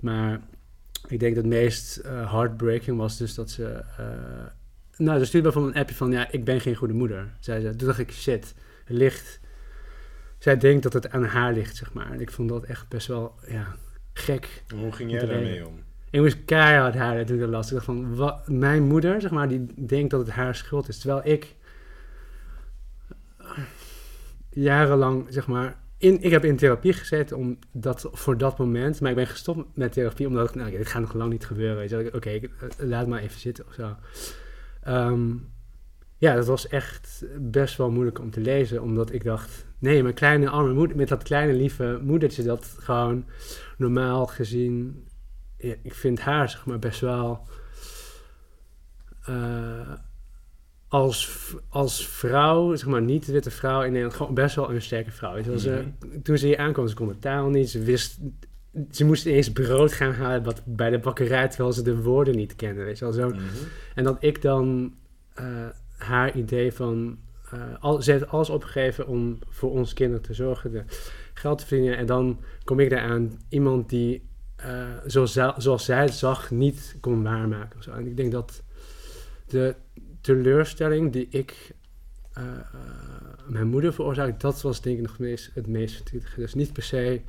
Maar 0.00 0.40
ik 1.08 1.20
denk 1.20 1.34
dat 1.34 1.44
het 1.44 1.52
meest 1.52 2.02
heartbreaking 2.04 2.96
was 2.96 3.16
dus 3.16 3.34
dat 3.34 3.50
ze... 3.50 3.84
nou, 4.96 5.18
ze 5.18 5.24
stuurde 5.24 5.46
bijvoorbeeld 5.46 5.74
een 5.74 5.80
appje 5.80 5.96
van, 5.96 6.10
ja, 6.10 6.30
ik 6.30 6.44
ben 6.44 6.60
geen 6.60 6.74
goede 6.74 6.94
moeder. 6.94 7.28
Zei 7.40 7.60
ze. 7.60 7.76
Toen 7.76 7.86
dacht 7.86 7.98
ik, 7.98 8.12
shit, 8.12 8.54
ligt 8.86 9.37
zij 10.38 10.56
denkt 10.56 10.82
dat 10.82 10.92
het 10.92 11.10
aan 11.10 11.24
haar 11.24 11.52
ligt, 11.52 11.76
zeg 11.76 11.92
maar. 11.92 12.12
En 12.12 12.20
ik 12.20 12.30
vond 12.30 12.48
dat 12.48 12.64
echt 12.64 12.88
best 12.88 13.06
wel, 13.06 13.34
ja, 13.46 13.76
gek. 14.12 14.62
Hoe 14.74 14.92
ging 14.92 15.10
jij 15.10 15.26
daarmee 15.26 15.66
om? 15.66 15.74
Ik 16.10 16.20
moest 16.20 16.44
keihard 16.44 16.94
huilen 16.94 17.26
toen 17.26 17.34
ik 17.36 17.42
dat 17.42 17.50
las. 17.50 17.66
Ik 17.66 17.72
dacht 17.72 17.84
van, 17.84 18.14
wat, 18.14 18.48
mijn 18.48 18.82
moeder, 18.82 19.20
zeg 19.20 19.30
maar, 19.30 19.48
die 19.48 19.86
denkt 19.86 20.10
dat 20.10 20.20
het 20.20 20.30
haar 20.30 20.54
schuld 20.54 20.88
is. 20.88 20.98
Terwijl 20.98 21.20
ik 21.24 21.54
jarenlang, 24.50 25.26
zeg 25.28 25.46
maar, 25.46 25.76
in, 25.98 26.22
ik 26.22 26.30
heb 26.30 26.44
in 26.44 26.56
therapie 26.56 26.92
gezeten 26.92 27.36
om 27.36 27.58
dat, 27.72 28.08
voor 28.12 28.38
dat 28.38 28.58
moment. 28.58 29.00
Maar 29.00 29.10
ik 29.10 29.16
ben 29.16 29.26
gestopt 29.26 29.76
met 29.76 29.92
therapie 29.92 30.26
omdat 30.26 30.48
ik, 30.48 30.54
nou, 30.54 30.70
dit 30.70 30.86
gaat 30.86 31.02
nog 31.02 31.12
lang 31.12 31.30
niet 31.30 31.46
gebeuren. 31.46 31.76
Weet 31.76 31.90
je 31.90 32.06
Oké, 32.06 32.16
okay, 32.16 32.50
laat 32.78 33.06
maar 33.06 33.20
even 33.20 33.40
zitten 33.40 33.66
of 33.66 33.74
zo. 33.74 33.96
Um, 34.88 35.50
ja, 36.16 36.34
dat 36.34 36.46
was 36.46 36.68
echt 36.68 37.24
best 37.38 37.76
wel 37.76 37.90
moeilijk 37.90 38.18
om 38.18 38.30
te 38.30 38.40
lezen, 38.40 38.82
omdat 38.82 39.12
ik 39.12 39.24
dacht, 39.24 39.66
Nee, 39.78 40.02
mijn 40.02 40.14
kleine 40.14 40.48
arme 40.48 40.72
moeder, 40.72 40.96
met 40.96 41.08
dat 41.08 41.22
kleine 41.22 41.52
lieve 41.52 42.00
moedertje, 42.02 42.42
dat 42.42 42.76
gewoon 42.78 43.24
normaal 43.76 44.26
gezien, 44.26 45.06
ja, 45.56 45.74
ik 45.82 45.94
vind 45.94 46.20
haar 46.20 46.50
zeg 46.50 46.66
maar 46.66 46.78
best 46.78 47.00
wel 47.00 47.46
eh, 49.24 49.92
als, 50.88 51.54
als 51.68 52.08
vrouw, 52.08 52.74
zeg 52.74 52.88
maar 52.88 53.02
niet 53.02 53.26
witte 53.26 53.50
vrouw 53.50 53.82
in 53.82 53.88
Nederland, 53.88 54.14
gewoon 54.14 54.34
best 54.34 54.56
wel 54.56 54.70
een 54.70 54.82
sterke 54.82 55.10
vrouw. 55.10 55.42
Ze, 55.58 55.84
toen 56.22 56.38
ze 56.38 56.46
hier 56.46 56.58
aankwam, 56.58 56.88
ze 56.88 56.94
kon 56.94 57.08
de 57.08 57.18
taal 57.18 57.48
niet, 57.48 57.70
ze 57.70 57.82
wist, 57.82 58.18
ze 58.90 59.04
moest 59.04 59.26
ineens 59.26 59.52
brood 59.52 59.92
gaan 59.92 60.12
halen 60.12 60.42
wat, 60.42 60.62
bij 60.64 60.90
de 60.90 60.98
bakkerij, 60.98 61.48
terwijl 61.48 61.72
ze 61.72 61.82
de 61.82 62.02
woorden 62.02 62.36
niet 62.36 62.56
kenden, 62.56 62.84
weet 62.84 62.98
je 62.98 63.04
wel. 63.04 63.14
Zo. 63.14 63.28
Mhm. 63.28 63.38
En 63.94 64.04
dat 64.04 64.16
ik 64.20 64.42
dan 64.42 64.94
eh, 65.34 65.44
haar 65.96 66.36
idee 66.36 66.72
van... 66.72 67.18
eh, 67.52 67.60
al, 67.80 68.02
ze 68.02 68.10
heeft 68.10 68.28
alles 68.28 68.50
opgegeven 68.50 69.06
om 69.06 69.38
voor 69.48 69.70
ons 69.70 69.92
kinderen 69.92 70.22
te 70.22 70.34
zorgen, 70.34 70.70
de 70.70 70.84
geld 71.34 71.58
te 71.58 71.66
verdienen. 71.66 71.96
En 71.96 72.06
dan 72.06 72.40
kom 72.64 72.80
ik 72.80 72.90
daar 72.90 73.00
aan 73.00 73.40
iemand 73.48 73.88
die, 73.88 74.28
eh, 74.56 74.88
zoals, 75.06 75.32
zoals 75.56 75.84
zij 75.84 76.00
het 76.00 76.14
zag, 76.14 76.50
niet 76.50 76.96
kon 77.00 77.22
waarmaken. 77.22 77.82
Zo. 77.82 77.92
En 77.92 78.06
ik 78.06 78.16
denk 78.16 78.32
dat 78.32 78.62
de 79.46 79.74
teleurstelling 80.20 81.12
die 81.12 81.26
ik 81.30 81.74
eh, 82.32 82.44
mijn 83.46 83.66
moeder 83.66 83.92
veroorzaakte, 83.92 84.46
dat 84.46 84.60
was 84.60 84.80
denk 84.80 84.96
ik 84.96 85.02
nog 85.02 85.18
meest, 85.18 85.50
het 85.54 85.66
meest 85.66 85.94
verdrietige. 85.94 86.40
Dus 86.40 86.54
niet 86.54 86.72
per 86.72 86.82
se... 86.82 87.20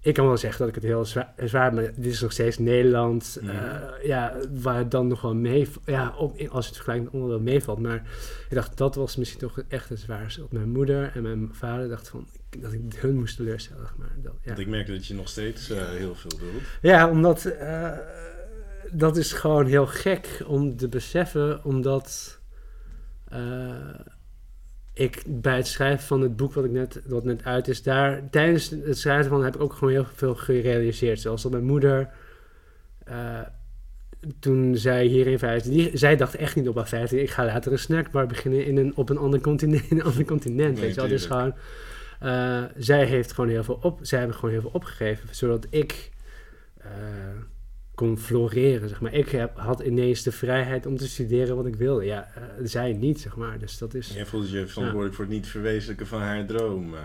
Ik 0.00 0.14
kan 0.14 0.26
wel 0.26 0.36
zeggen 0.36 0.58
dat 0.58 0.68
ik 0.68 0.74
het 0.74 0.84
heel 0.84 1.04
zwaar, 1.04 1.32
zwaar 1.36 1.74
maar 1.74 1.82
dit 1.82 2.12
is 2.12 2.20
nog 2.20 2.32
steeds 2.32 2.58
Nederland. 2.58 3.38
Ja. 3.42 3.50
eh, 3.50 4.06
ja, 4.06 4.36
waar 4.62 4.76
het 4.76 4.90
dan 4.90 5.06
nog 5.06 5.20
wel 5.20 5.34
mee... 5.34 5.68
Ja, 5.84 6.14
op, 6.16 6.40
als 6.48 6.66
het 6.66 6.74
vergelijkt 6.74 7.04
met 7.04 7.12
onderdeel 7.12 7.40
meevalt. 7.40 7.78
Maar 7.78 7.96
ik 8.48 8.54
dacht, 8.54 8.76
dat 8.76 8.94
was 8.94 9.16
misschien 9.16 9.40
toch 9.40 9.62
echt 9.68 9.88
het 9.88 10.00
zwaarste. 10.00 10.40
Dat 10.40 10.52
mijn 10.52 10.70
moeder 10.70 11.10
en 11.14 11.22
mijn 11.22 11.50
vader 11.52 11.88
dachten 11.88 12.10
van... 12.10 12.26
Dat 12.60 12.72
ik 12.72 12.80
hun 12.96 13.18
moest 13.18 13.36
teleurstellen, 13.36 13.88
maar. 13.96 14.12
Dat, 14.16 14.32
ja. 14.40 14.46
Want 14.46 14.58
ik 14.58 14.66
merk 14.66 14.86
dat 14.86 15.06
je 15.06 15.14
nog 15.14 15.28
steeds 15.28 15.70
eh, 15.70 15.88
heel 15.88 16.14
veel 16.14 16.38
doet. 16.38 16.62
Ja, 16.82 17.10
omdat 17.10 17.44
eh, 17.44 17.92
dat 18.92 19.16
is 19.16 19.32
gewoon 19.32 19.66
heel 19.66 19.86
gek 19.86 20.42
om 20.46 20.76
te 20.76 20.88
beseffen, 20.88 21.64
omdat 21.64 22.38
ik 24.98 25.22
bij 25.26 25.56
het 25.56 25.66
schrijven 25.66 26.06
van 26.06 26.20
het 26.20 26.36
boek 26.36 26.52
wat 26.52 26.64
ik 26.64 26.70
net, 26.70 27.00
wat 27.06 27.24
net 27.24 27.44
uit 27.44 27.68
is, 27.68 27.82
daar 27.82 28.30
tijdens 28.30 28.70
het 28.70 28.98
schrijven 28.98 29.30
van 29.30 29.44
heb 29.44 29.54
ik 29.54 29.62
ook 29.62 29.72
gewoon 29.72 29.92
heel 29.92 30.06
veel 30.14 30.34
gerealiseerd. 30.34 31.20
Zoals 31.20 31.42
dat 31.42 31.52
mijn 31.52 31.64
moeder, 31.64 32.08
eh, 33.04 33.40
toen 34.38 34.76
zij 34.76 35.04
hierin 35.04 35.38
verhuisde, 35.38 35.70
die, 35.70 35.96
zij 35.96 36.16
dacht 36.16 36.34
echt 36.34 36.56
niet 36.56 36.68
op 36.68 36.76
haar 36.76 36.88
15, 36.88 37.20
ik 37.20 37.30
ga 37.30 37.44
later 37.44 37.72
een 37.72 37.78
snackbar 37.78 38.26
beginnen 38.26 38.64
in 38.64 38.76
een, 38.76 38.96
op 38.96 39.08
een 39.08 39.18
ander 39.18 39.40
continent. 39.40 39.90
In 39.90 39.98
een 39.98 40.04
ander 40.04 40.24
continent 40.24 40.74
Nee, 40.74 40.80
weet 40.80 40.94
je 40.94 41.00
wel. 41.00 41.08
Dus 41.08 41.26
gewoon, 41.26 41.54
eh, 42.20 42.62
zij 42.76 43.04
heeft 43.04 43.32
gewoon 43.32 43.50
heel 43.50 43.64
veel 43.64 43.78
op, 43.82 43.98
zij 44.02 44.18
hebben 44.18 44.36
gewoon 44.36 44.50
heel 44.50 44.60
veel 44.60 44.70
opgegeven, 44.72 45.28
zodat 45.30 45.66
ik 45.70 46.10
eh, 46.78 46.90
kon 47.98 48.18
floreren, 48.18 48.88
zeg 48.88 49.00
maar. 49.00 49.12
Ik 49.14 49.28
heb, 49.28 49.56
had 49.58 49.80
ineens 49.80 50.22
de 50.22 50.32
vrijheid 50.32 50.86
om 50.86 50.96
te 50.96 51.08
studeren 51.08 51.56
wat 51.56 51.66
ik 51.66 51.76
wilde. 51.76 52.04
Ja, 52.04 52.28
eh, 52.34 52.42
zij 52.62 52.92
niet, 52.92 53.20
zeg 53.20 53.36
maar. 53.36 53.58
Dus 53.58 53.78
dat 53.78 53.94
is... 53.94 54.12
Jij 54.14 54.26
voelt 54.26 54.50
je 54.50 54.66
verantwoordelijk 54.66 55.14
voor 55.14 55.24
het 55.24 55.34
niet 55.34 55.46
verwezenlijken 55.46 56.06
van 56.06 56.20
haar 56.20 56.46
droom. 56.46 56.94
eh. 56.94 57.00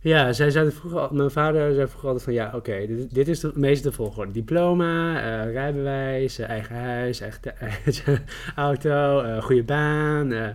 Ja, 0.00 0.32
zij 0.32 0.50
zei 0.50 0.70
vroeger, 0.70 1.00
al- 1.00 1.14
mijn 1.14 1.30
vader 1.30 1.74
zei 1.74 1.86
vroeger 1.86 2.06
altijd 2.08 2.24
van 2.24 2.32
ja, 2.32 2.52
oké, 2.54 2.86
dit, 2.86 3.14
dit 3.14 3.28
is 3.28 3.40
de 3.40 3.50
meeste 3.54 3.88
de 3.88 3.94
volgorde. 3.94 4.32
Diploma, 4.32 5.16
eh, 5.44 5.52
rijbewijs, 5.52 6.38
eigen 6.38 6.76
huis, 6.76 7.20
eigen 7.20 8.24
auto, 8.56 9.22
goede 9.40 9.62
baan, 9.64 10.54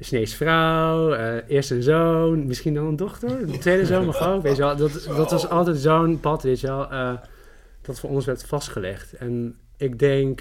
Chinees 0.00 0.34
vrouw, 0.34 1.12
eerst 1.48 1.70
een 1.70 1.82
zoon, 1.82 2.46
misschien 2.46 2.74
dan 2.74 2.86
een 2.86 2.96
dochter, 2.96 3.30
een 3.30 3.60
tweede 3.60 3.86
zoon 3.86 4.04
mag 4.04 4.28
ook, 4.28 4.42
weet 4.42 4.56
je 4.56 4.62
wel. 4.62 4.76
Dat, 4.76 5.04
dat 5.16 5.30
was 5.30 5.48
altijd 5.48 5.76
zo'n 5.76 6.20
pad, 6.20 6.42
weet 6.42 6.60
je 6.60 6.66
wel, 6.66 6.88
dat 7.84 8.00
voor 8.00 8.10
ons 8.10 8.24
werd 8.24 8.44
vastgelegd. 8.46 9.12
En 9.12 9.58
ik 9.76 9.98
denk 9.98 10.40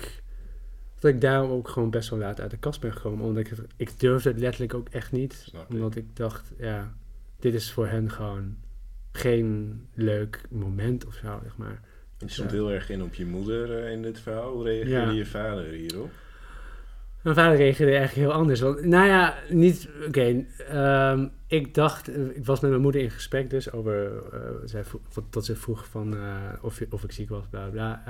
dat 1.00 1.12
ik 1.12 1.22
daarom 1.22 1.52
ook 1.52 1.68
gewoon 1.70 1.90
best 1.90 2.10
wel 2.10 2.20
laat 2.20 2.42
uit 2.42 2.52
de 2.52 2.58
kast 2.58 2.82
ben 2.82 2.94
gekomen, 2.94 3.26
omdat 3.26 3.44
ik 3.44 3.50
het, 3.50 3.60
ik 3.78 4.00
durfde 4.00 4.30
het 4.30 4.40
letterlijk 4.40 4.74
ook 4.74 4.90
echt 4.90 5.12
niet. 5.12 5.52
Omdat 5.70 5.96
ik 5.96 6.16
dacht, 6.16 6.52
ja, 6.58 6.94
dit 7.40 7.54
is 7.54 7.72
voor 7.72 7.88
hen 7.88 8.12
gewoon 8.12 8.56
geen 9.12 9.82
leuk 9.94 10.42
moment 10.50 11.06
of 11.06 11.14
zo, 11.14 11.40
zeg 11.44 11.58
maar. 11.58 11.80
Je 12.18 12.26
Dus, 12.26 12.34
stond 12.34 12.52
heel 12.52 12.72
erg 12.72 12.90
in 12.90 13.04
op 13.04 13.14
je 13.14 13.26
moeder 13.26 13.84
eh, 13.86 13.92
in 13.92 14.02
dit 14.02 14.20
verhaal. 14.20 14.52
Hoe 14.54 14.64
reageerde 14.64 14.92
Ja. 14.92 15.12
je 15.12 15.26
vader 15.26 15.66
hierop? 15.66 16.12
Mijn 17.22 17.36
vader 17.36 17.58
reageerde 17.58 17.96
eigenlijk 17.96 18.28
heel 18.28 18.38
anders. 18.40 18.60
Want, 18.60 18.86
nou 18.86 19.08
ja, 19.08 19.36
niet... 19.50 19.90
Oké, 20.08 20.46
ehm, 20.68 21.28
ik 21.54 21.74
dacht... 21.74 22.08
eh, 22.08 22.22
Ik 22.36 22.46
was 22.46 22.60
met 22.60 22.70
mijn 22.70 22.82
moeder 22.82 23.02
in 23.02 23.12
gesprek 23.12 23.50
dus 23.50 23.72
over... 23.72 24.12
zij 24.66 24.84
wat- 25.14 25.34
dat 25.34 25.46
ze 25.46 25.56
vroeg 25.56 25.86
van 25.90 26.16
eh, 26.16 26.36
of, 26.62 26.82
of 26.90 27.04
ik 27.04 27.12
ziek 27.12 27.30
was, 27.30 27.44
bla 27.50 27.68
bla. 27.68 28.04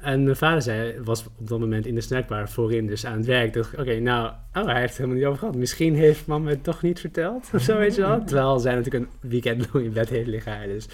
En 0.00 0.22
mijn 0.24 0.36
vader 0.36 0.62
zei, 0.62 1.00
was 1.04 1.26
op 1.38 1.48
dat 1.48 1.58
moment 1.58 1.86
in 1.86 1.94
de 1.94 2.00
snackbar 2.00 2.48
voorin, 2.48 2.86
dus 2.86 3.06
aan 3.06 3.16
het 3.16 3.26
werk. 3.26 3.52
dacht 3.52 3.78
oké, 3.78 3.98
nou, 3.98 4.32
oh, 4.54 4.64
hij 4.64 4.74
heeft 4.78 4.88
het 4.88 4.96
helemaal 4.96 5.16
niet 5.16 5.26
over 5.26 5.38
gehad. 5.38 5.56
Misschien 5.56 5.94
heeft 5.94 6.26
mama 6.26 6.50
het 6.50 6.64
toch 6.64 6.82
niet 6.82 7.00
verteld, 7.00 7.50
of 7.54 7.62
zo, 7.62 7.76
weet 7.78 7.94
je 7.94 8.00
wel. 8.00 8.24
Terwijl 8.26 8.58
zij 8.58 8.74
natuurlijk 8.74 9.04
een 9.04 9.28
weekend 9.30 9.72
lang 9.72 9.84
in 9.86 9.92
bed 9.92 10.08
heeft 10.08 10.28
liggen. 10.28 10.68
Dus 10.68 10.84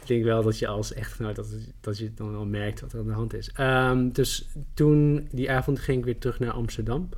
ik 0.00 0.06
denk 0.06 0.24
wel 0.24 0.42
dat 0.42 0.58
je 0.58 0.66
als 0.66 0.92
echtgenoot, 0.92 1.36
dat, 1.36 1.46
dat 1.80 1.98
je 1.98 2.14
dan 2.14 2.30
wel 2.32 2.46
merkt 2.46 2.80
wat 2.80 2.92
er 2.92 2.98
aan 2.98 3.06
de 3.06 3.12
hand 3.12 3.34
is. 3.34 3.50
Ehm, 3.54 4.08
dus 4.12 4.48
toen, 4.74 5.28
die 5.32 5.50
avond, 5.50 5.78
ging 5.78 5.98
ik 5.98 6.04
weer 6.04 6.18
terug 6.18 6.38
naar 6.38 6.50
Amsterdam. 6.52 7.08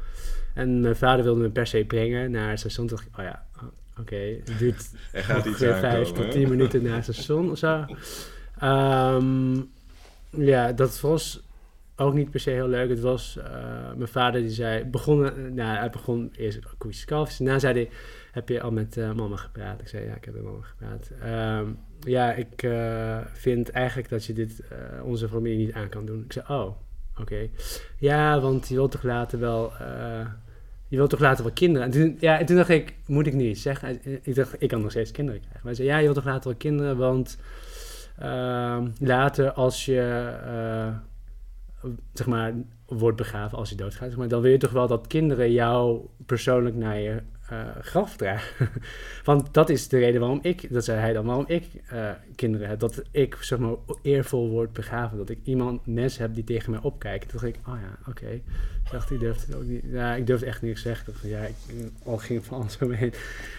En 0.59 0.81
mijn 0.81 0.97
vader 0.97 1.25
wilde 1.25 1.41
me 1.41 1.51
per 1.51 1.67
se 1.67 1.85
brengen 1.85 2.31
naar 2.31 2.51
het 2.51 2.59
station. 2.59 2.87
Toen 2.87 2.97
dacht 2.97 3.09
ik, 3.09 3.19
oh 3.19 3.25
ja, 3.25 3.47
oh, 3.57 3.69
oké, 4.01 4.17
het 4.17 4.59
duurt 4.59 4.91
ongeveer 5.13 5.75
vijf 5.75 6.13
tot 6.13 6.31
tien 6.31 6.49
minuten 6.49 6.83
naar 6.83 6.95
het 6.95 7.05
station 7.05 7.51
of 7.51 7.59
zo. 7.59 7.85
Ehm, 8.59 9.61
ja, 10.31 10.73
dat 10.73 11.01
was 11.01 11.43
ook 11.97 12.15
niet 12.15 12.31
per 12.31 12.41
se 12.41 12.51
heel 12.51 12.69
leuk. 12.69 12.89
Het 12.89 13.01
was, 13.01 13.37
eh, 13.37 13.93
mijn 13.97 14.09
vader 14.09 14.41
die 14.41 14.51
zei, 14.51 14.85
begon, 14.85 15.25
eh, 15.25 15.33
nou, 15.53 15.79
hij 15.79 15.91
begon 15.91 16.33
eerst 16.37 16.77
koetjes 16.79 17.05
kalfjes. 17.05 17.39
Daarna 17.39 17.59
zei 17.59 17.75
hij, 17.75 17.91
heb 18.33 18.49
je 18.49 18.61
al 18.61 18.71
met 18.71 18.97
eh, 18.97 19.13
mama 19.13 19.37
gepraat? 19.37 19.81
Ik 19.81 19.89
zei, 19.89 20.05
ja, 20.05 20.15
ik 20.15 20.25
heb 20.25 20.35
met 20.35 20.43
mama 20.43 20.63
gepraat. 20.63 21.11
Ehm, 21.23 21.67
ja, 22.01 22.33
ik 22.33 22.67
vind 23.33 23.71
eigenlijk 23.71 24.09
dat 24.09 24.25
je 24.25 24.33
dit 24.33 24.63
onze 25.03 25.29
familie 25.29 25.67
niet 25.67 25.75
aan 25.75 25.89
kan 25.89 26.07
doen. 26.07 26.25
Ik 26.25 26.33
zei, 26.33 26.45
oh, 26.49 26.77
oké. 27.17 27.49
Ja, 27.99 28.41
want 28.41 28.69
je 28.69 28.75
wilt 28.75 28.91
toch 28.91 29.03
later 29.03 29.39
wel... 29.39 29.73
eh, 30.89 30.91
je 30.91 30.97
wilt 30.97 31.11
toch 31.11 31.21
later 31.21 31.45
wel 31.45 31.53
kinderen? 31.53 31.93
En 31.93 32.17
ja, 32.21 32.39
en 32.39 32.47
toen 32.47 32.57
dacht 32.57 32.69
ik, 32.69 32.95
moet 33.07 33.27
ik 33.27 33.35
niet 33.35 33.59
zeggen? 33.59 34.01
Ik 34.23 34.35
dacht, 34.35 34.63
ik 34.63 34.69
kan 34.69 34.81
nog 34.81 34.91
steeds 34.91 35.11
kinderen 35.11 35.41
krijgen. 35.41 35.61
Maar 35.63 35.75
hij 35.75 35.85
zei, 35.85 35.89
ja, 35.89 35.97
je 35.97 36.03
wilt 36.03 36.17
toch 36.17 36.25
later 36.25 36.49
wel 36.49 36.59
kinderen, 36.59 36.97
want 36.97 37.39
ehm, 38.19 38.89
later 38.99 39.53
als 39.53 39.85
je, 39.85 40.01
eh, 40.45 41.91
zeg 42.13 42.27
maar, 42.27 42.55
wordt 42.87 43.17
begraven, 43.17 43.59
als 43.59 43.71
je 43.71 43.77
doodgaat, 43.77 44.17
maar, 44.17 44.29
dan 44.29 44.41
wil 44.41 44.51
je 44.51 44.59
toch 44.59 44.71
wel 44.71 44.87
dat 44.87 45.07
kinderen 45.07 45.53
jou 45.53 46.01
persoonlijk 46.27 46.77
naar 46.77 46.99
je 46.99 47.11
eh, 47.11 47.23
graf 47.81 48.17
dragen. 48.17 48.69
want 49.25 49.55
dat 49.55 49.69
is 49.69 49.89
de 49.89 49.99
reden 49.99 50.21
waarom 50.21 50.39
ik, 50.43 50.73
dat 50.73 50.85
zei 50.85 50.99
hij 50.99 51.13
dan, 51.13 51.27
waarom 51.27 51.45
ik 51.47 51.65
eh, 51.89 52.11
kinderen 52.35 52.69
heb. 52.69 52.81
Dat 52.81 53.03
ik, 53.11 53.37
zeg 53.41 53.59
maar, 53.59 53.75
eervol 54.03 54.49
word 54.49 54.73
begraven. 54.73 55.19
Dat 55.19 55.29
ik 55.29 55.39
iemand, 55.45 55.87
mensen 55.87 56.23
heb 56.23 56.35
die 56.35 56.45
tegen 56.45 56.71
mij 56.71 56.81
opkijken. 56.81 57.29
Toen 57.29 57.41
dacht 57.41 57.55
ik, 57.55 57.61
oh 57.67 57.75
ja, 57.81 58.11
oké. 58.11 58.29
Ik 58.29 58.91
dacht, 58.91 59.11
ik 59.11 59.21
durfde 59.21 59.47
het 59.47 59.55
ook 59.55 59.69
niet. 59.69 59.85
Ja, 59.91 60.15
ik 60.15 60.27
durfde 60.27 60.47
echt 60.47 60.63
niks 60.63 60.83
zeggen. 60.83 61.13
Dacht 61.13 61.25
ja, 61.25 61.41
ik 61.41 61.55
al 62.05 62.17
ging 62.17 62.45
van 62.45 62.61
alles 62.61 62.73
zo 62.73 62.91
heen. 62.91 63.13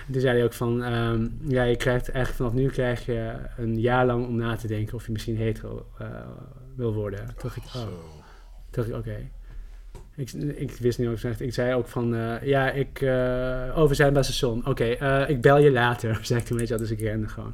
En 0.07 0.11
toen 0.11 0.21
zei 0.21 0.35
hij 0.35 0.45
ook 0.45 0.53
van, 0.53 0.83
ehm, 0.83 1.27
ja, 1.47 1.63
je 1.63 1.75
krijgt 1.75 2.09
eigenlijk 2.09 2.35
vanaf 2.35 2.53
nu 2.53 2.69
krijg 2.69 3.05
je 3.05 3.35
een 3.57 3.79
jaar 3.79 4.05
lang 4.05 4.27
om 4.27 4.35
na 4.35 4.55
te 4.55 4.67
denken 4.67 4.95
of 4.95 5.05
je 5.05 5.11
misschien 5.11 5.37
hetero 5.37 5.85
eh, 5.97 6.07
wil 6.75 6.93
worden. 6.93 7.25
Toen 7.25 7.35
dacht 7.41 7.55
ik, 7.55 7.63
oh. 7.63 7.81
Toen 7.81 7.87
dacht 8.71 8.87
ik, 8.87 8.95
oké. 8.95 9.29
Ik, 10.19 10.31
ik 10.55 10.71
wist 10.71 10.97
niet 10.97 11.07
wat 11.07 11.15
ik 11.15 11.21
zei. 11.21 11.35
Ik 11.39 11.53
zei 11.53 11.73
ook 11.73 11.87
van, 11.87 12.15
eh, 12.15 12.41
ja, 12.41 12.71
ik... 12.71 13.01
eh 13.01 13.75
oh, 13.75 13.87
we 13.87 13.93
zijn 13.93 14.13
bij 14.13 14.23
station. 14.23 14.65
Oké, 14.65 14.83
eh, 14.83 15.29
ik 15.29 15.41
bel 15.41 15.57
je 15.57 15.71
later, 15.71 16.19
zei 16.25 16.39
ik 16.39 16.45
toen, 16.45 16.57
weet 16.57 16.67
je 16.67 16.73
wel. 16.73 16.87
Dus 16.87 16.97
ik 16.97 16.99
rende 16.99 17.27
gewoon 17.27 17.53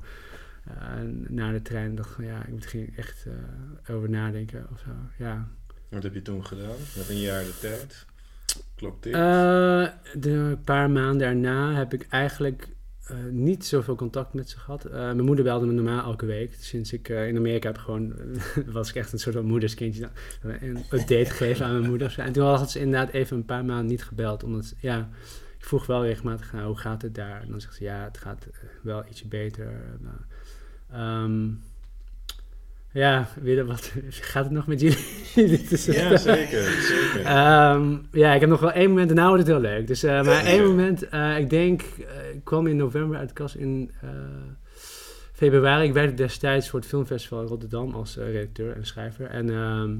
naar 1.27 1.53
de 1.53 1.61
trein. 1.61 1.95
Dacht 1.95 2.15
ja, 2.19 2.39
ik 2.45 2.51
moet 2.51 2.73
er 2.73 2.87
echt 2.95 3.27
over 3.89 4.09
nadenken 4.09 4.67
of 4.71 4.79
zo. 4.79 5.23
Ja. 5.23 5.47
Wat 5.89 6.03
heb 6.03 6.13
je 6.13 6.21
toen 6.21 6.45
gedaan? 6.45 6.75
Met 6.97 7.09
een 7.09 7.19
jaar 7.19 7.43
de 7.43 7.57
tijd? 7.59 8.05
Klok 8.75 9.01
tikt. 9.01 9.15
Eh, 9.15 9.87
de 10.13 10.57
paar 10.63 10.89
maanden 10.89 11.17
daarna 11.17 11.73
heb 11.73 11.93
ik 11.93 12.05
eigenlijk 12.09 12.67
eh, 13.05 13.17
niet 13.31 13.65
zoveel 13.65 13.95
contact 13.95 14.33
met 14.33 14.49
ze 14.49 14.59
gehad. 14.59 14.85
Eh, 14.85 14.91
mijn 14.91 15.23
moeder 15.23 15.43
belde 15.43 15.65
me 15.65 15.71
normaal 15.71 16.03
elke 16.03 16.25
week. 16.25 16.55
Sinds 16.59 16.93
ik 16.93 17.09
eh, 17.09 17.27
in 17.27 17.37
Amerika 17.37 17.67
heb 17.67 17.77
gewoon, 17.77 18.13
was 18.65 18.89
ik 18.89 18.95
echt 18.95 19.13
een 19.13 19.19
soort 19.19 19.35
van 19.35 19.45
moederskindje. 19.45 20.09
Een 20.41 20.77
update 20.77 21.25
gegeven 21.25 21.65
aan 21.65 21.77
mijn 21.79 21.89
moeder. 21.89 22.15
En 22.17 22.33
toen 22.33 22.45
had 22.45 22.71
ze 22.71 22.79
inderdaad 22.79 23.13
even 23.13 23.37
een 23.37 23.45
paar 23.45 23.65
maanden 23.65 23.85
niet 23.85 24.03
gebeld. 24.03 24.43
Omdat, 24.43 24.73
ja, 24.79 25.09
ik 25.57 25.65
vroeg 25.65 25.85
wel 25.85 26.05
regelmatig, 26.05 26.53
nou, 26.53 26.65
hoe 26.65 26.77
gaat 26.77 27.01
het 27.01 27.15
daar? 27.15 27.41
En 27.41 27.49
dan 27.49 27.61
zegt 27.61 27.75
ze, 27.75 27.83
ja, 27.83 28.03
het 28.03 28.17
gaat 28.17 28.47
wel 28.81 29.03
ietsje 29.09 29.27
beter. 29.27 29.73
Ja, 32.95 33.27
weer 33.41 33.65
wat, 33.65 33.93
gaat 34.09 34.43
het 34.43 34.53
nog 34.53 34.67
met 34.67 34.81
jullie? 34.81 34.97
Ja, 35.95 36.17
zeker. 36.17 36.63
zeker. 36.91 37.21
Ehm, 37.25 37.97
ja, 38.11 38.33
ik 38.33 38.39
heb 38.39 38.49
nog 38.49 38.59
wel 38.59 38.71
één 38.71 38.89
moment 38.89 39.09
en 39.09 39.15
nou 39.15 39.27
wordt 39.27 39.47
het 39.47 39.51
heel 39.51 39.61
leuk. 39.61 39.87
Dus, 39.87 40.03
eh, 40.03 40.23
maar 40.23 40.45
één 40.45 40.65
moment, 40.65 41.09
eh, 41.09 41.37
ik 41.37 41.49
denk, 41.49 41.81
eh, 41.81 42.33
ik 42.33 42.43
kwam 42.43 42.67
in 42.67 42.75
november 42.75 43.17
uit 43.17 43.27
de 43.27 43.33
kast 43.33 43.55
in 43.55 43.91
februari. 45.33 45.87
Ik 45.87 45.93
werkte 45.93 46.15
destijds 46.15 46.69
voor 46.69 46.79
het 46.79 46.87
filmfestival 46.87 47.41
in 47.41 47.47
Rotterdam 47.47 47.93
als 47.93 48.15
redacteur 48.15 48.75
en 48.75 48.85
schrijver. 48.85 49.25
En 49.25 49.49
ehm, 49.49 49.99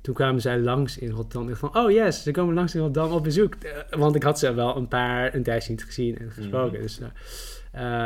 toen 0.00 0.14
kwamen 0.14 0.40
zij 0.40 0.58
langs 0.58 0.98
in 0.98 1.10
Rotterdam. 1.10 1.48
Ik 1.48 1.56
van, 1.56 1.76
oh 1.76 1.90
yes, 1.90 2.22
ze 2.22 2.30
komen 2.30 2.54
langs 2.54 2.74
in 2.74 2.80
Rotterdam 2.80 3.12
op 3.12 3.22
bezoek. 3.22 3.54
Want 3.90 4.14
ik 4.14 4.22
had 4.22 4.38
ze 4.38 4.54
wel 4.54 4.76
een 4.76 4.88
paar, 4.88 5.34
een 5.34 5.42
tijdje 5.42 5.70
niet 5.70 5.84
gezien 5.84 6.18
en 6.18 6.30
gesproken. 6.30 6.72
Mhm. 6.72 6.82
Dus 6.82 7.00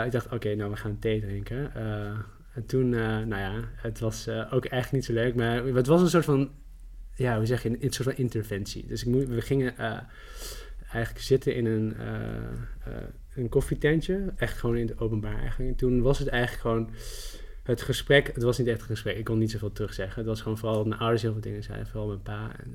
ik 0.05 0.13
dacht, 0.13 0.33
oké, 0.33 0.55
nou 0.55 0.71
we 0.71 0.77
gaan 0.77 0.99
thee 0.99 1.21
drinken. 1.21 1.73
En 2.55 2.67
toen, 2.67 2.95
eh, 2.95 3.01
nou 3.01 3.37
ja, 3.37 3.61
het 3.77 3.99
was 3.99 4.27
eh, 4.27 4.53
ook 4.53 4.65
echt 4.65 4.93
niet 4.93 5.05
zo 5.05 5.13
leuk. 5.13 5.35
Maar 5.35 5.65
het 5.65 5.87
was 5.87 6.01
een 6.01 6.09
soort 6.09 6.25
van 6.25 6.51
ja, 7.15 7.37
hoe 7.37 7.47
zeg 7.47 7.63
je, 7.63 7.69
een, 7.69 7.85
een 7.85 7.93
soort 7.93 8.09
van 8.09 8.17
interventie. 8.19 8.87
Dus 8.87 9.01
ik 9.03 9.09
moet, 9.09 9.29
we 9.29 9.41
gingen 9.41 9.77
eh, 9.79 9.99
eigenlijk 10.93 11.25
zitten 11.25 11.55
in 11.55 11.67
een, 11.67 11.95
een 13.35 13.49
koffietentje, 13.49 14.33
echt 14.37 14.59
gewoon 14.59 14.77
in 14.77 14.87
het 14.89 14.99
openbaar 14.99 15.39
eigenlijk. 15.39 15.71
En 15.71 15.77
toen 15.77 16.03
was 16.03 16.19
het 16.19 16.29
eigenlijk 16.29 16.63
gewoon 16.63 16.91
het 17.63 17.83
gesprek, 17.83 18.27
het 18.35 18.43
was 18.43 18.59
niet 18.59 18.67
echt 18.67 18.81
een 18.81 18.87
gesprek, 18.87 19.17
ik 19.17 19.25
kon 19.25 19.39
niet 19.39 19.51
zoveel 19.51 19.73
terugzeggen. 19.73 20.19
Het 20.19 20.27
was 20.27 20.41
gewoon 20.41 20.59
vooral 20.59 20.77
dat 20.77 20.87
mijn 20.87 21.01
ouders 21.01 21.23
heel 21.23 21.33
veel 21.33 21.41
dingen 21.41 21.63
zeiden, 21.63 21.87
vooral 21.87 22.07
mijn 22.09 22.23
pa. 22.23 22.53
En, 22.65 22.75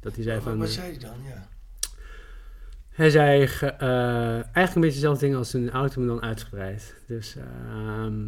dat 0.00 0.14
hij 0.14 0.24
zei 0.24 0.34
Wat, 0.36 0.44
van... 0.44 0.58
wat 0.58 0.68
zei 0.70 0.90
hij 0.90 0.98
dan? 0.98 1.16
Ja. 1.28 1.48
hij 2.88 3.10
zei 3.10 3.46
ge- 3.46 3.66
eigenlijk 3.66 4.74
een 4.74 4.80
beetje 4.80 4.96
dezelfde 5.00 5.20
dingen 5.24 5.38
als 5.38 5.52
een 5.52 5.70
auto, 5.70 5.98
maar 6.00 6.08
dan 6.08 6.22
uitgebreid. 6.22 6.94
Dus 7.06 7.36
ehm, 7.36 8.22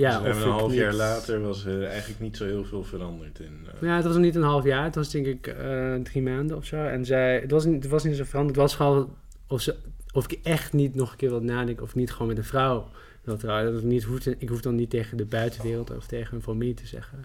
ja, 0.00 0.20
dus 0.20 0.36
of 0.36 0.44
een 0.44 0.50
half 0.50 0.74
jaar 0.74 0.94
later 0.94 1.40
was 1.40 1.64
er 1.64 1.84
eigenlijk 1.84 2.20
niet 2.20 2.36
zo 2.36 2.44
heel 2.44 2.64
veel 2.64 2.84
veranderd 2.84 3.40
in. 3.40 3.66
eh, 3.74 3.88
Ja, 3.88 3.94
het 3.96 4.04
was 4.04 4.12
nog 4.14 4.22
niet 4.22 4.34
een 4.34 4.42
half 4.42 4.64
jaar. 4.64 4.84
Het 4.84 4.94
was 4.94 5.10
denk 5.10 5.26
ik 5.26 5.46
eh, 5.46 5.94
drie 5.94 6.22
maanden 6.22 6.56
of 6.56 6.64
zo. 6.64 6.84
En 6.84 7.04
zij, 7.04 7.40
het 7.40 7.50
was 7.50 7.64
niet, 7.64 7.82
het 7.82 7.92
was 7.92 8.04
niet 8.04 8.16
zo 8.16 8.24
veranderd. 8.24 8.56
Het 8.56 8.64
was 8.66 8.74
gewoon 8.76 9.16
of, 9.46 9.60
ze, 9.60 9.74
of 10.12 10.24
ik 10.30 10.38
echt 10.42 10.72
niet 10.72 10.94
nog 10.94 11.10
een 11.10 11.16
keer 11.16 11.30
wil 11.30 11.42
nadenken 11.42 11.84
of 11.84 11.94
niet 11.94 12.10
gewoon 12.12 12.28
met 12.28 12.38
een 12.38 12.44
vrouw 12.44 12.88
wil 13.24 13.36
trouwen. 13.36 13.72
Dat 13.72 13.82
ik, 13.82 13.86
niet 13.88 14.04
hoef, 14.04 14.26
ik 14.26 14.48
hoef 14.48 14.60
dan 14.60 14.74
niet 14.74 14.90
tegen 14.90 15.16
de 15.16 15.24
buitenwereld 15.24 15.96
of 15.96 16.06
tegen 16.06 16.36
een 16.36 16.42
familie 16.42 16.74
te 16.74 16.86
zeggen. 16.86 17.24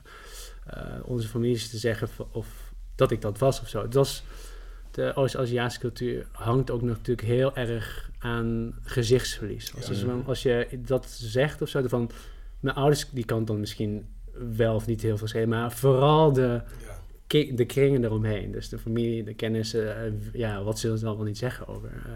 eh, 0.65 0.83
onze 1.03 1.27
families 1.27 1.69
te 1.69 1.77
zeggen 1.77 2.07
of 2.31 2.47
dat 2.95 3.11
ik 3.11 3.21
dat 3.21 3.37
was 3.37 3.61
of 3.61 3.67
zo. 3.67 3.81
Het 3.81 3.93
was, 3.93 4.23
de 4.91 5.11
Oost-Aziatische 5.15 5.79
cultuur 5.79 6.25
hangt 6.31 6.71
ook 6.71 6.81
natuurlijk 6.81 7.27
heel 7.27 7.55
erg 7.55 8.09
aan 8.19 8.75
gezichtsverlies. 8.81 9.75
Als, 9.75 10.01
Ja. 10.01 10.13
als 10.25 10.43
je 10.43 10.67
dat 10.85 11.09
zegt 11.09 11.61
of 11.61 11.69
zo, 11.69 11.87
van 11.87 12.09
mijn 12.59 12.75
ouders, 12.75 13.07
die 13.11 13.25
kan 13.25 13.45
dan 13.45 13.59
misschien 13.59 14.07
wel 14.55 14.75
of 14.75 14.85
niet 14.87 15.01
heel 15.01 15.17
veel 15.17 15.27
schelen, 15.27 15.49
maar 15.49 15.71
vooral 15.71 16.33
de, 16.33 16.61
Ja. 17.27 17.55
de 17.55 17.65
kringen 17.65 18.03
eromheen. 18.03 18.51
Dus 18.51 18.69
de 18.69 18.79
familie, 18.79 19.23
de 19.23 19.33
kennissen, 19.33 19.97
eh, 20.05 20.11
ja, 20.33 20.63
wat 20.63 20.79
zullen 20.79 20.97
ze 20.97 21.05
dan 21.05 21.15
wel 21.15 21.25
niet 21.25 21.37
zeggen 21.37 21.67
over. 21.67 21.89
eh, 22.05 22.11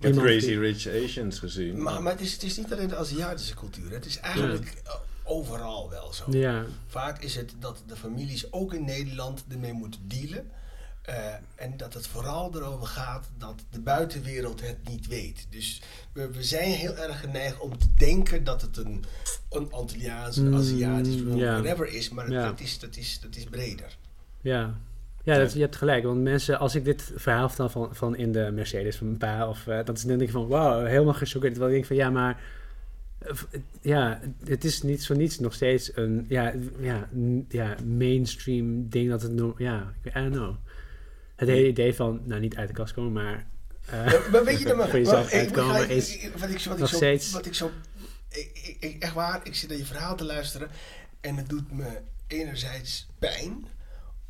met 0.00 0.10
iemand 0.10 0.26
Crazy 0.26 0.46
die- 0.46 0.58
Rich 0.58 0.88
Asians 0.88 1.38
gezien. 1.38 1.82
Maar, 1.82 2.02
maar 2.02 2.12
het, 2.12 2.20
is, 2.20 2.32
het 2.32 2.42
is 2.42 2.56
niet 2.56 2.72
alleen 2.72 2.88
de 2.88 2.96
Aziatische 2.96 3.54
cultuur. 3.54 3.88
hè. 3.88 3.94
Het 3.94 4.06
is 4.06 4.18
eigenlijk 4.18 4.82
eh, 4.84 4.92
overal 5.24 5.90
wel 5.90 6.12
zo. 6.12 6.24
Ja, 6.30 6.64
Vaak 6.86 7.22
is 7.22 7.34
het 7.36 7.54
dat 7.58 7.82
de 7.86 7.96
families 7.96 8.52
ook 8.52 8.74
in 8.74 8.84
Nederland 8.84 9.44
ermee 9.48 9.72
moeten 9.72 10.00
dealen. 10.08 10.50
Eh, 11.02 11.34
en 11.54 11.76
dat 11.76 11.94
het 11.94 12.06
vooral 12.06 12.50
erover 12.54 12.86
gaat 12.86 13.30
dat 13.38 13.64
de 13.70 13.80
buitenwereld 13.80 14.60
het 14.60 14.88
niet 14.88 15.06
weet. 15.06 15.46
Dus 15.50 15.82
we, 16.12 16.30
we 16.30 16.42
zijn 16.42 16.70
heel 16.70 16.96
erg 16.96 17.20
geneigd 17.20 17.58
om 17.58 17.78
te 17.78 17.94
denken 17.94 18.44
dat 18.44 18.62
het 18.62 18.76
een, 18.76 19.04
een 19.50 19.72
Antilliaans, 19.72 20.36
een 20.36 20.48
Mm, 20.48 20.54
Aziatisch, 20.54 21.22
whatever 21.22 21.88
is. 21.88 22.10
Maar 22.10 22.30
dat, 22.30 22.60
is, 22.60 22.78
dat, 22.78 22.96
is, 22.96 23.20
dat 23.20 23.36
is 23.36 23.44
breder. 23.44 23.96
ja. 24.40 24.74
Ja, 25.24 25.38
dat, 25.38 25.52
je 25.52 25.60
hebt 25.60 25.76
gelijk. 25.76 26.04
Want 26.04 26.22
mensen, 26.22 26.58
als 26.58 26.74
ik 26.74 26.84
dit 26.84 27.12
verhaal 27.14 27.48
vertel 27.48 27.68
van, 27.68 27.94
van 27.94 28.16
in 28.16 28.32
de 28.32 28.50
Mercedes 28.52 28.96
van 28.96 29.06
mijn 29.06 29.18
pa, 29.18 29.48
of 29.48 29.66
uh, 29.66 29.84
dat 29.84 29.96
is 29.96 30.00
dan 30.02 30.08
denk 30.08 30.20
ik 30.20 30.30
van, 30.30 30.46
wauw, 30.48 30.84
helemaal 30.84 31.14
gechoqueerd. 31.14 31.52
Terwijl 31.52 31.74
ik 31.74 31.76
denk 31.76 31.86
van, 31.86 31.96
ja, 31.96 32.10
maar 32.10 32.40
eh, 33.18 33.34
ja, 33.80 34.20
het 34.44 34.64
is 34.64 34.82
niet 34.82 35.02
zo 35.02 35.14
niets 35.14 35.38
nog 35.38 35.54
steeds 35.54 35.96
een 35.96 36.24
ja, 36.28 36.52
ja, 36.80 37.08
ja, 37.48 37.76
mainstream 37.86 38.88
ding 38.88 39.10
dat 39.10 39.22
het, 39.22 39.32
no- 39.32 39.54
ja, 39.58 39.92
I 40.06 40.10
don't 40.12 40.30
know. 40.32 40.54
Het 41.46 41.56
hele 41.56 41.68
idee 41.68 41.94
van, 41.94 42.20
nou 42.24 42.40
niet 42.40 42.56
uit 42.56 42.68
de 42.68 42.74
kast 42.74 42.92
komen, 42.92 43.12
maar 43.12 43.46
eh, 43.86 44.04
Maar, 44.04 44.28
maar 44.32 44.44
weet 44.44 44.58
je 44.58 44.64
dan 44.64 44.76
maar, 44.78 44.88
voor 44.88 44.98
jezelf 44.98 45.24
maar 45.32 45.32
ik 45.32 45.38
uitkomen 45.40 45.68
begrijp- 45.76 45.90
is 45.90 46.16
ik- 46.16 46.32
wat 46.36 46.50
ik, 46.50 46.58
wat 46.60 46.74
ik 46.74 46.78
nog 46.80 46.88
zo, 46.88 46.96
steeds- 46.96 47.30
Wat 47.32 47.46
ik 47.46 47.54
zo 47.54 47.70
ik, 48.28 48.50
ik- 48.54 48.76
ik- 48.80 49.02
echt 49.02 49.12
waar, 49.14 49.40
ik 49.46 49.54
zit 49.54 49.68
naar 49.68 49.78
je 49.78 49.84
verhaal 49.84 50.16
te 50.16 50.24
luisteren 50.24 50.68
en 51.20 51.36
het 51.36 51.48
doet 51.48 51.72
me 51.72 51.98
enerzijds 52.26 53.06
pijn, 53.18 53.64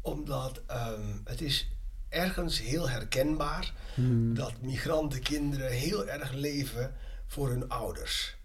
omdat 0.00 0.62
ehm, 0.66 1.00
het 1.24 1.40
is 1.40 1.68
ergens 2.08 2.60
heel 2.60 2.88
herkenbaar 2.88 3.72
hmm, 3.94 4.34
dat 4.34 4.52
migrantenkinderen 4.60 5.70
heel 5.70 6.08
erg 6.08 6.32
leven 6.32 6.94
voor 7.26 7.48
hun 7.48 7.68
ouders. 7.68 8.36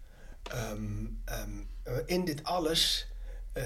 Ehm, 0.42 1.06
ehm, 1.24 1.50
eh, 1.82 1.92
in 2.06 2.24
dit 2.24 2.44
alles 2.44 3.08
eh, 3.52 3.64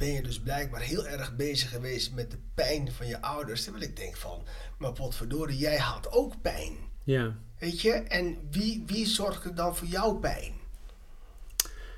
ben 0.00 0.12
je 0.12 0.22
dus 0.22 0.40
blijkbaar 0.40 0.80
heel 0.80 1.06
erg 1.06 1.36
bezig 1.36 1.70
geweest 1.70 2.14
met 2.14 2.30
de 2.30 2.38
pijn 2.54 2.92
van 2.92 3.06
je 3.06 3.22
ouders. 3.22 3.62
Terwijl 3.62 3.84
ik 3.84 3.96
denk 3.96 4.16
van, 4.16 4.42
maar 4.78 4.92
potverdorie, 4.92 5.58
jij 5.58 5.76
had 5.78 6.12
ook 6.12 6.42
pijn. 6.42 6.76
ja. 7.04 7.34
Weet 7.58 7.80
je? 7.80 7.92
En 7.92 8.36
wie, 8.50 8.82
wie 8.86 9.06
zorgt 9.06 9.44
er 9.44 9.54
dan 9.54 9.76
voor 9.76 9.86
jouw 9.88 10.12
pijn? 10.14 10.52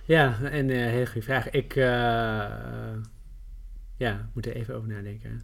Ja, 0.05 0.39
en 0.43 0.69
een 0.71 0.89
hele 0.89 1.07
goede 1.07 1.23
vraag. 1.23 1.51
Ik, 1.51 1.77
eh, 1.77 1.85
ja, 3.97 4.29
moet 4.35 4.47
er 4.47 4.57
even 4.57 4.75
over 4.75 4.89
nadenken. 4.89 5.43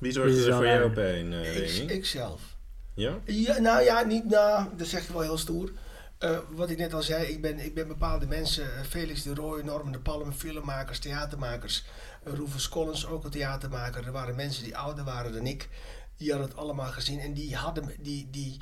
Wie 0.00 0.12
zorgt 0.12 0.34
Wie 0.34 0.44
er 0.46 0.52
voor 0.52 0.62
wel 0.62 0.70
jou 0.72 0.84
waar? 0.84 0.90
pijn, 0.90 1.32
uh, 1.32 1.56
Ik, 1.56 1.68
Remy? 1.70 1.90
ikzelf. 1.92 2.56
Ja? 2.94 3.18
Ja, 3.24 3.58
nou 3.58 3.82
ja, 3.82 4.02
niet 4.04 4.24
nou, 4.24 4.68
dat 4.76 4.86
zeg 4.86 5.06
je 5.06 5.12
wel 5.12 5.22
heel 5.22 5.38
stoer. 5.38 5.70
Eh, 6.18 6.38
wat 6.50 6.70
ik 6.70 6.78
net 6.78 6.92
al 6.92 7.02
zei, 7.02 7.26
ik 7.26 7.40
ben, 7.40 7.58
ik 7.58 7.74
ben 7.74 7.88
bepaalde 7.88 8.26
mensen, 8.26 8.76
eh, 8.76 8.82
Felix 8.82 9.22
de 9.22 9.34
Rooij, 9.34 9.62
Norman 9.62 9.92
de 9.92 10.00
Palm, 10.00 10.32
filmmakers, 10.32 10.98
theatermakers, 10.98 11.84
uh, 12.26 12.32
Rufus 12.32 12.68
Collins, 12.68 13.06
ook 13.06 13.24
een 13.24 13.30
theatermaker. 13.30 14.06
Er 14.06 14.12
waren 14.12 14.34
mensen 14.34 14.64
die 14.64 14.76
ouder 14.76 15.04
waren 15.04 15.32
dan 15.32 15.46
ik, 15.46 15.68
die 16.16 16.30
hadden 16.30 16.48
het 16.48 16.58
allemaal 16.58 16.90
gezien 16.90 17.20
en 17.20 17.34
die 17.34 17.56
hadden, 17.56 17.94
die, 17.98 18.30
die 18.30 18.60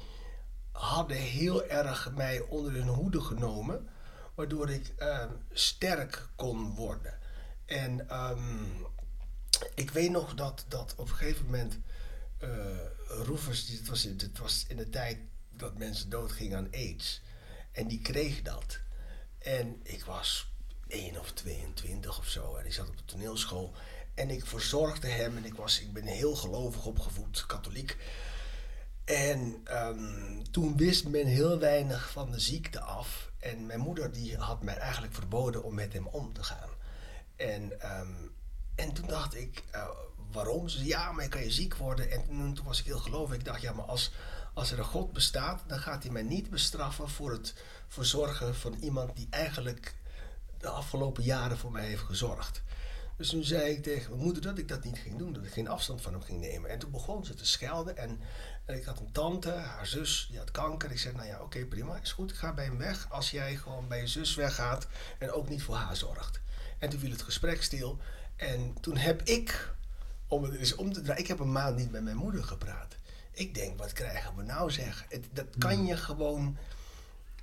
hadden 0.72 1.16
heel 1.16 1.66
erg 1.66 2.12
mij 2.14 2.40
onder 2.40 2.72
hun 2.72 2.88
hoede 2.88 3.20
genomen, 3.20 3.88
waardoor 4.34 4.70
ik 4.70 4.92
ehm, 4.96 5.30
sterk 5.52 6.28
kon 6.34 6.74
worden. 6.74 7.18
En 7.64 8.08
ehm, 8.08 8.64
ik 9.74 9.90
weet 9.90 10.10
nog 10.10 10.34
dat, 10.34 10.64
dat 10.68 10.94
op 10.96 11.08
een 11.08 11.14
gegeven 11.14 11.44
moment 11.44 11.78
Rufus, 13.08 13.66
dit 13.66 13.88
was, 13.88 14.08
was 14.40 14.64
in 14.68 14.76
de 14.76 14.90
tijd 14.90 15.18
dat 15.50 15.78
mensen 15.78 16.10
doodgingen 16.10 16.58
aan 16.58 16.72
AIDS. 16.72 17.20
En 17.76 17.88
die 17.88 18.00
kreeg 18.00 18.42
dat. 18.42 18.78
En 19.38 19.80
ik 19.82 20.04
was 20.04 20.52
1 20.86 21.18
of 21.18 21.32
22 21.32 22.18
of 22.18 22.28
zo. 22.28 22.54
En 22.54 22.66
ik 22.66 22.72
zat 22.72 22.88
op 22.88 22.96
de 22.96 23.04
toneelschool. 23.04 23.74
En 24.14 24.30
ik 24.30 24.46
verzorgde 24.46 25.08
hem. 25.08 25.36
En 25.36 25.44
ik, 25.44 25.54
was, 25.54 25.80
ik 25.80 25.92
ben 25.92 26.06
heel 26.06 26.36
gelovig 26.36 26.86
opgevoed, 26.86 27.46
katholiek. 27.46 27.96
En 29.04 29.62
um, 29.70 30.50
toen 30.50 30.76
wist 30.76 31.08
men 31.08 31.26
heel 31.26 31.58
weinig 31.58 32.10
van 32.10 32.30
de 32.30 32.40
ziekte 32.40 32.80
af. 32.80 33.30
En 33.38 33.66
mijn 33.66 33.80
moeder 33.80 34.12
die 34.12 34.36
had 34.36 34.62
mij 34.62 34.76
eigenlijk 34.76 35.14
verboden 35.14 35.62
om 35.62 35.74
met 35.74 35.92
hem 35.92 36.06
om 36.06 36.32
te 36.32 36.42
gaan. 36.42 36.70
En, 37.36 37.72
um, 37.98 38.34
en 38.74 38.92
toen 38.92 39.06
dacht 39.06 39.34
ik, 39.34 39.62
uh, 39.74 39.88
waarom? 40.32 40.68
Ze 40.68 40.76
zei, 40.76 40.88
ja, 40.88 41.12
maar 41.12 41.28
kan 41.28 41.42
je 41.42 41.50
ziek 41.50 41.76
worden. 41.76 42.10
En 42.10 42.26
toen, 42.26 42.54
toen 42.54 42.64
was 42.64 42.78
ik 42.78 42.84
heel 42.84 42.98
gelovig. 42.98 43.36
Ik 43.36 43.44
dacht, 43.44 43.60
ja, 43.60 43.72
maar 43.72 43.84
als, 43.84 44.12
als 44.56 44.70
er 44.70 44.78
een 44.78 44.84
God 44.84 45.12
bestaat, 45.12 45.62
dan 45.66 45.78
gaat 45.78 46.02
hij 46.02 46.12
mij 46.12 46.22
niet 46.22 46.50
bestraffen 46.50 47.08
voor 47.08 47.32
het 47.32 47.54
verzorgen 47.88 48.54
van 48.54 48.74
iemand 48.74 49.16
die 49.16 49.26
eigenlijk 49.30 49.94
de 50.58 50.68
afgelopen 50.68 51.22
jaren 51.22 51.58
voor 51.58 51.72
mij 51.72 51.86
heeft 51.86 52.02
gezorgd. 52.02 52.62
Dus 53.16 53.28
toen 53.28 53.44
zei 53.44 53.70
ik 53.70 53.82
tegen 53.82 54.10
mijn 54.10 54.22
moeder 54.22 54.42
dat 54.42 54.58
ik 54.58 54.68
dat 54.68 54.84
niet 54.84 54.98
ging 54.98 55.18
doen, 55.18 55.32
dat 55.32 55.44
ik 55.44 55.52
geen 55.52 55.68
afstand 55.68 56.02
van 56.02 56.12
hem 56.12 56.22
ging 56.22 56.40
nemen. 56.40 56.70
En 56.70 56.78
toen 56.78 56.90
begon 56.90 57.24
ze 57.24 57.34
te 57.34 57.46
schelden 57.46 57.96
en, 57.96 58.20
ik 58.66 58.84
had 58.84 59.00
een 59.00 59.12
tante, 59.12 59.50
haar 59.50 59.86
zus, 59.86 60.26
die 60.30 60.38
had 60.38 60.50
kanker. 60.50 60.90
Ik 60.90 60.98
zei, 60.98 61.14
nou 61.14 61.26
ja, 61.26 61.42
oké, 61.42 61.64
prima, 61.64 61.96
is 61.96 62.12
goed, 62.12 62.30
ik 62.30 62.36
ga 62.36 62.52
bij 62.52 62.64
hem 62.64 62.78
weg 62.78 63.10
als 63.10 63.30
jij 63.30 63.56
gewoon 63.56 63.88
bij 63.88 64.00
je 64.00 64.06
zus 64.06 64.34
weggaat 64.34 64.86
en 65.18 65.32
ook 65.32 65.48
niet 65.48 65.62
voor 65.62 65.74
haar 65.74 65.96
zorgt. 65.96 66.40
En 66.78 66.90
toen 66.90 67.00
viel 67.00 67.10
het 67.10 67.22
gesprek 67.22 67.62
stil 67.62 67.98
en 68.36 68.74
toen 68.80 68.96
heb 68.96 69.22
ik, 69.22 69.74
om 70.26 70.42
het 70.42 70.54
eens 70.54 70.74
om 70.74 70.92
te 70.92 71.00
draaien, 71.00 71.22
ik 71.22 71.28
heb 71.28 71.38
een 71.38 71.52
maand 71.52 71.76
niet 71.76 71.90
met 71.90 72.02
mijn 72.02 72.16
moeder 72.16 72.44
gepraat. 72.44 72.96
Ik 73.36 73.54
denk, 73.54 73.78
wat 73.78 73.92
krijgen 73.92 74.36
we 74.36 74.42
nou 74.42 74.70
zeg? 74.70 75.06
Het, 75.08 75.24
dat 75.32 75.46
kan 75.58 75.86
je 75.86 75.96
gewoon... 75.96 76.56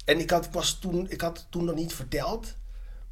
En 0.06 0.20
ik 0.20 0.30
had, 0.30 0.52
was 0.52 0.80
toen, 0.80 1.10
ik 1.10 1.22
had 1.22 1.38
het 1.38 1.52
toen 1.52 1.66
nog 1.66 1.76
niet 1.76 1.94
verteld, 1.94 2.56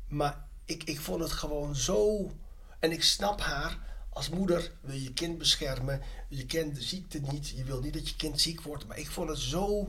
maar 0.08 0.48
ik, 0.66 0.84
ik 0.84 1.00
vond 1.00 1.22
het 1.22 1.32
gewoon 1.32 1.76
zo... 1.76 2.32
En 2.80 2.92
ik 2.92 3.04
snap 3.04 3.42
haar, 3.42 3.78
als 4.10 4.30
moeder 4.30 4.72
wil 4.82 4.96
je 4.96 5.14
kind 5.14 5.38
beschermen, 5.38 6.02
je 6.28 6.46
kent 6.46 6.76
de 6.76 6.82
ziekte 6.82 7.20
niet, 7.20 7.50
je 7.50 7.64
wil 7.64 7.82
niet 7.82 7.94
dat 7.94 8.10
je 8.10 8.16
kind 8.16 8.42
ziek 8.42 8.62
wordt. 8.62 8.88
Maar 8.88 8.98
ik 8.98 9.12
vond 9.12 9.30
het 9.30 9.40
zo 9.40 9.88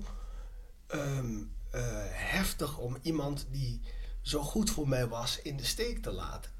um, 0.94 1.52
uh, 1.74 1.80
heftig 2.10 2.78
om 2.78 2.96
iemand 3.02 3.46
die 3.50 3.80
zo 4.20 4.42
goed 4.42 4.70
voor 4.70 4.88
mij 4.88 5.08
was 5.08 5.42
in 5.42 5.56
de 5.56 5.64
steek 5.64 6.02
te 6.02 6.10
laten. 6.10 6.50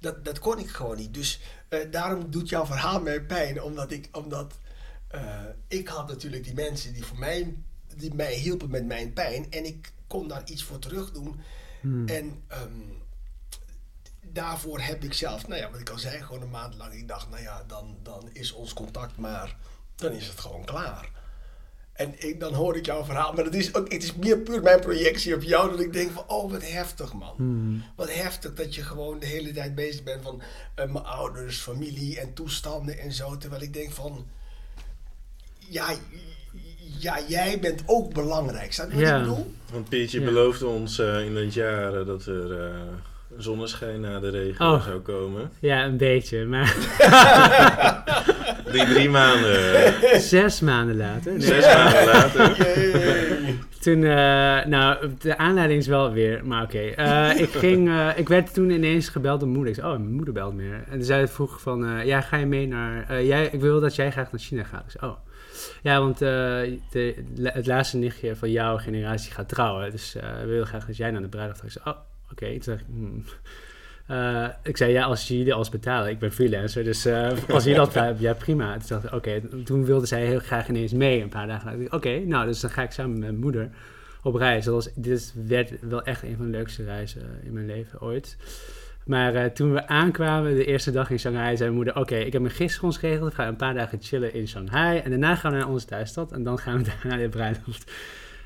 dat, 0.00 0.24
dat 0.24 0.38
kon 0.38 0.58
ik 0.58 0.68
gewoon 0.70 0.96
niet. 0.96 1.14
Dus 1.14 1.40
eh, 1.68 1.90
daarom 1.90 2.30
doet 2.30 2.48
jouw 2.48 2.66
verhaal 2.66 3.00
mij 3.00 3.22
pijn. 3.22 3.62
Omdat 3.62 3.90
ik, 3.90 4.08
omdat, 4.12 4.58
eh, 5.14 5.44
ik 5.68 5.88
had 5.88 6.08
natuurlijk 6.08 6.44
die 6.44 6.54
mensen 6.54 6.92
die, 6.92 7.04
voor 7.04 7.18
mij, 7.18 7.54
die 7.96 8.14
mij 8.14 8.34
hielpen 8.34 8.70
met 8.70 8.86
mijn 8.86 9.12
pijn. 9.12 9.50
En 9.50 9.64
ik 9.64 9.92
kon 10.06 10.28
daar 10.28 10.42
iets 10.44 10.62
voor 10.62 10.78
terug 10.78 11.12
doen. 11.12 11.40
Hmm. 11.80 12.08
En 12.08 12.42
ehm, 12.46 12.80
daarvoor 14.20 14.80
heb 14.80 15.04
ik 15.04 15.12
zelf, 15.12 15.48
nou 15.48 15.60
ja, 15.60 15.70
wat 15.70 15.80
ik 15.80 15.90
al 15.90 15.98
zei, 15.98 16.22
gewoon 16.22 16.42
een 16.42 16.50
maand 16.50 16.74
lang. 16.74 16.92
Ik 16.92 17.08
dacht, 17.08 17.30
nou 17.30 17.42
ja, 17.42 17.64
dan, 17.66 17.96
dan 18.02 18.28
is 18.32 18.52
ons 18.52 18.72
contact 18.72 19.16
maar, 19.16 19.56
dan 19.94 20.12
is 20.12 20.26
het 20.26 20.40
gewoon 20.40 20.64
klaar. 20.64 21.10
En 21.92 22.28
ik, 22.28 22.40
dan 22.40 22.54
hoor 22.54 22.76
ik 22.76 22.86
jouw 22.86 23.04
verhaal, 23.04 23.32
maar 23.32 23.44
het 23.44 23.54
is, 23.54 23.74
ook, 23.74 23.92
het 23.92 24.02
is 24.02 24.14
meer 24.14 24.38
puur 24.38 24.62
mijn 24.62 24.80
projectie 24.80 25.34
op 25.34 25.42
jou. 25.42 25.70
Dat 25.70 25.80
ik 25.80 25.92
denk 25.92 26.10
van, 26.10 26.28
oh 26.28 26.50
wat 26.50 26.70
heftig 26.70 27.12
man. 27.12 27.34
Hmm. 27.36 27.84
Wat 27.96 28.14
heftig 28.14 28.54
dat 28.54 28.74
je 28.74 28.82
gewoon 28.82 29.18
de 29.18 29.26
hele 29.26 29.52
tijd 29.52 29.74
bezig 29.74 30.02
bent 30.02 30.22
van 30.22 30.42
eh, 30.74 30.92
mijn 30.92 31.04
ouders, 31.04 31.60
familie 31.60 32.20
en 32.20 32.34
toestanden 32.34 32.98
en 32.98 33.12
zo. 33.12 33.36
Terwijl 33.36 33.62
ik 33.62 33.72
denk 33.72 33.92
van, 33.92 34.26
ja, 35.68 35.84
ja 36.98 37.18
jij 37.28 37.58
bent 37.60 37.82
ook 37.86 38.14
belangrijk. 38.14 38.72
Je 38.72 38.82
wat 38.82 38.98
Ja. 39.00 39.14
ik 39.16 39.22
bedoel? 39.22 39.52
Want 39.72 39.88
Pietje 39.88 40.18
Ja. 40.20 40.24
beloofde 40.26 40.66
ons 40.66 40.98
eh, 40.98 41.24
in 41.26 41.34
dat 41.34 41.54
jaar 41.54 41.94
eh, 42.00 42.06
dat 42.06 42.26
er 42.26 42.60
eh, 42.60 42.68
zonneschijn 43.38 44.00
na 44.00 44.20
de 44.20 44.30
regen 44.30 44.66
Oh. 44.66 44.84
zou 44.84 44.98
komen. 45.00 45.50
Ja, 45.60 45.84
een 45.84 45.96
beetje. 45.96 46.44
Maar 46.44 46.74
Die 48.72 48.84
drie 48.86 49.08
maanden, 49.10 50.20
zes 50.20 50.60
maanden 50.60 50.96
later. 50.96 51.32
nee, 51.32 51.40
zes 51.40 51.74
maanden 51.74 52.04
later. 52.04 52.56
Toen, 53.80 54.04
eh, 54.04 54.64
nou, 54.64 55.08
de 55.20 55.38
aanleiding 55.38 55.80
is 55.80 55.86
wel 55.86 56.12
weer, 56.12 56.40
maar 56.46 56.62
oké. 56.62 56.78
Eh, 56.78 57.40
ik 57.40 57.50
ging, 57.50 57.88
eh, 57.88 58.08
ik 58.16 58.28
werd 58.28 58.54
toen 58.54 58.70
ineens 58.70 59.08
gebeld 59.08 59.40
door 59.40 59.48
moeder. 59.48 59.68
Ik 59.68 59.74
zei, 59.74 59.92
oh, 59.92 59.98
mijn 59.98 60.12
moeder 60.12 60.34
belt 60.34 60.54
meer. 60.54 60.84
En 60.90 61.04
zij 61.04 61.28
vroeg 61.28 61.60
van, 61.60 61.86
eh, 61.86 62.04
ja, 62.04 62.20
ga 62.20 62.36
je 62.36 62.46
mee 62.46 62.66
naar, 62.68 63.04
eh, 63.08 63.26
jij, 63.26 63.48
ik 63.52 63.60
wil 63.60 63.80
dat 63.80 63.94
jij 63.94 64.10
graag 64.10 64.32
naar 64.32 64.40
China 64.40 64.62
gaat. 64.64 64.84
Ik 64.84 64.90
zei, 65.00 65.10
oh. 65.12 65.18
Ja, 65.82 66.00
want 66.00 66.22
eh, 66.22 66.28
de, 66.90 67.24
het 67.42 67.66
laatste 67.66 67.96
nichtje 67.96 68.36
van 68.36 68.50
jouw 68.50 68.76
generatie 68.76 69.32
gaat 69.32 69.48
trouwen. 69.48 69.90
Dus 69.90 70.14
eh 70.14 70.40
we 70.40 70.46
willen 70.46 70.66
graag 70.66 70.86
dat 70.86 70.96
jij 70.96 71.10
naar 71.10 71.22
de 71.22 71.28
bruiloft 71.28 71.60
gaat. 71.60 71.70
Ik 71.70 71.80
zei, 71.82 71.96
oh, 71.96 72.02
oké. 72.30 72.46
Toen 72.46 72.74
dacht 72.74 72.80
ik, 72.80 72.86
hmm. 72.86 73.24
Eh, 74.06 74.48
ik 74.62 74.76
zei, 74.76 74.92
ja, 74.92 75.04
als 75.04 75.28
jullie 75.28 75.54
alles 75.54 75.68
betalen. 75.68 76.10
Ik 76.10 76.18
ben 76.18 76.32
freelancer, 76.32 76.84
dus 76.84 77.06
als 77.48 77.64
jullie 77.64 77.78
dat 77.78 77.88
betalen, 77.92 78.16
ja, 78.20 78.34
prima. 78.34 78.72
Toen 78.78 78.88
dacht 78.88 79.04
ik, 79.04 79.12
oké. 79.12 79.40
Toen 79.64 79.84
wilde 79.84 80.06
zij 80.06 80.26
heel 80.26 80.38
graag 80.38 80.68
ineens 80.68 80.92
mee 80.92 81.22
een 81.22 81.28
paar 81.28 81.46
dagen. 81.46 81.78
later. 81.78 81.92
Oké, 81.92 82.18
nou, 82.18 82.46
dus 82.46 82.60
dan 82.60 82.70
ga 82.70 82.82
ik 82.82 82.90
samen 82.90 83.12
met 83.12 83.20
mijn 83.20 83.36
moeder 83.36 83.70
op 84.22 84.34
reis. 84.34 84.64
Dat 84.64 84.74
was, 84.74 84.90
dit 84.94 85.32
werd 85.46 85.72
wel 85.80 86.02
echt 86.02 86.22
een 86.22 86.36
van 86.36 86.44
de 86.44 86.56
leukste 86.56 86.84
reizen 86.84 87.22
in 87.42 87.52
mijn 87.52 87.66
leven 87.66 88.00
ooit. 88.00 88.36
Maar 89.04 89.34
eh, 89.34 89.44
toen 89.44 89.72
we 89.72 89.88
aankwamen, 89.88 90.54
de 90.54 90.64
eerste 90.64 90.90
dag 90.90 91.10
in 91.10 91.18
Shanghai, 91.18 91.56
zei 91.56 91.58
mijn 91.58 91.74
moeder... 91.74 91.96
Oké, 91.96 92.16
ik 92.16 92.32
heb 92.32 92.42
mijn 92.42 92.54
gidsgrond 92.54 92.96
geregeld. 92.96 93.28
We 93.28 93.34
gaan 93.34 93.48
een 93.48 93.56
paar 93.56 93.74
dagen 93.74 93.98
chillen 94.00 94.34
in 94.34 94.48
Shanghai. 94.48 94.98
En 94.98 95.10
daarna 95.10 95.34
gaan 95.34 95.52
we 95.52 95.58
naar 95.58 95.68
onze 95.68 95.86
thuisstad. 95.86 96.32
En 96.32 96.42
dan 96.42 96.58
gaan 96.58 96.84
we 96.84 96.90
naar 97.08 97.18
de 97.18 97.28
bruiloft. 97.28 97.92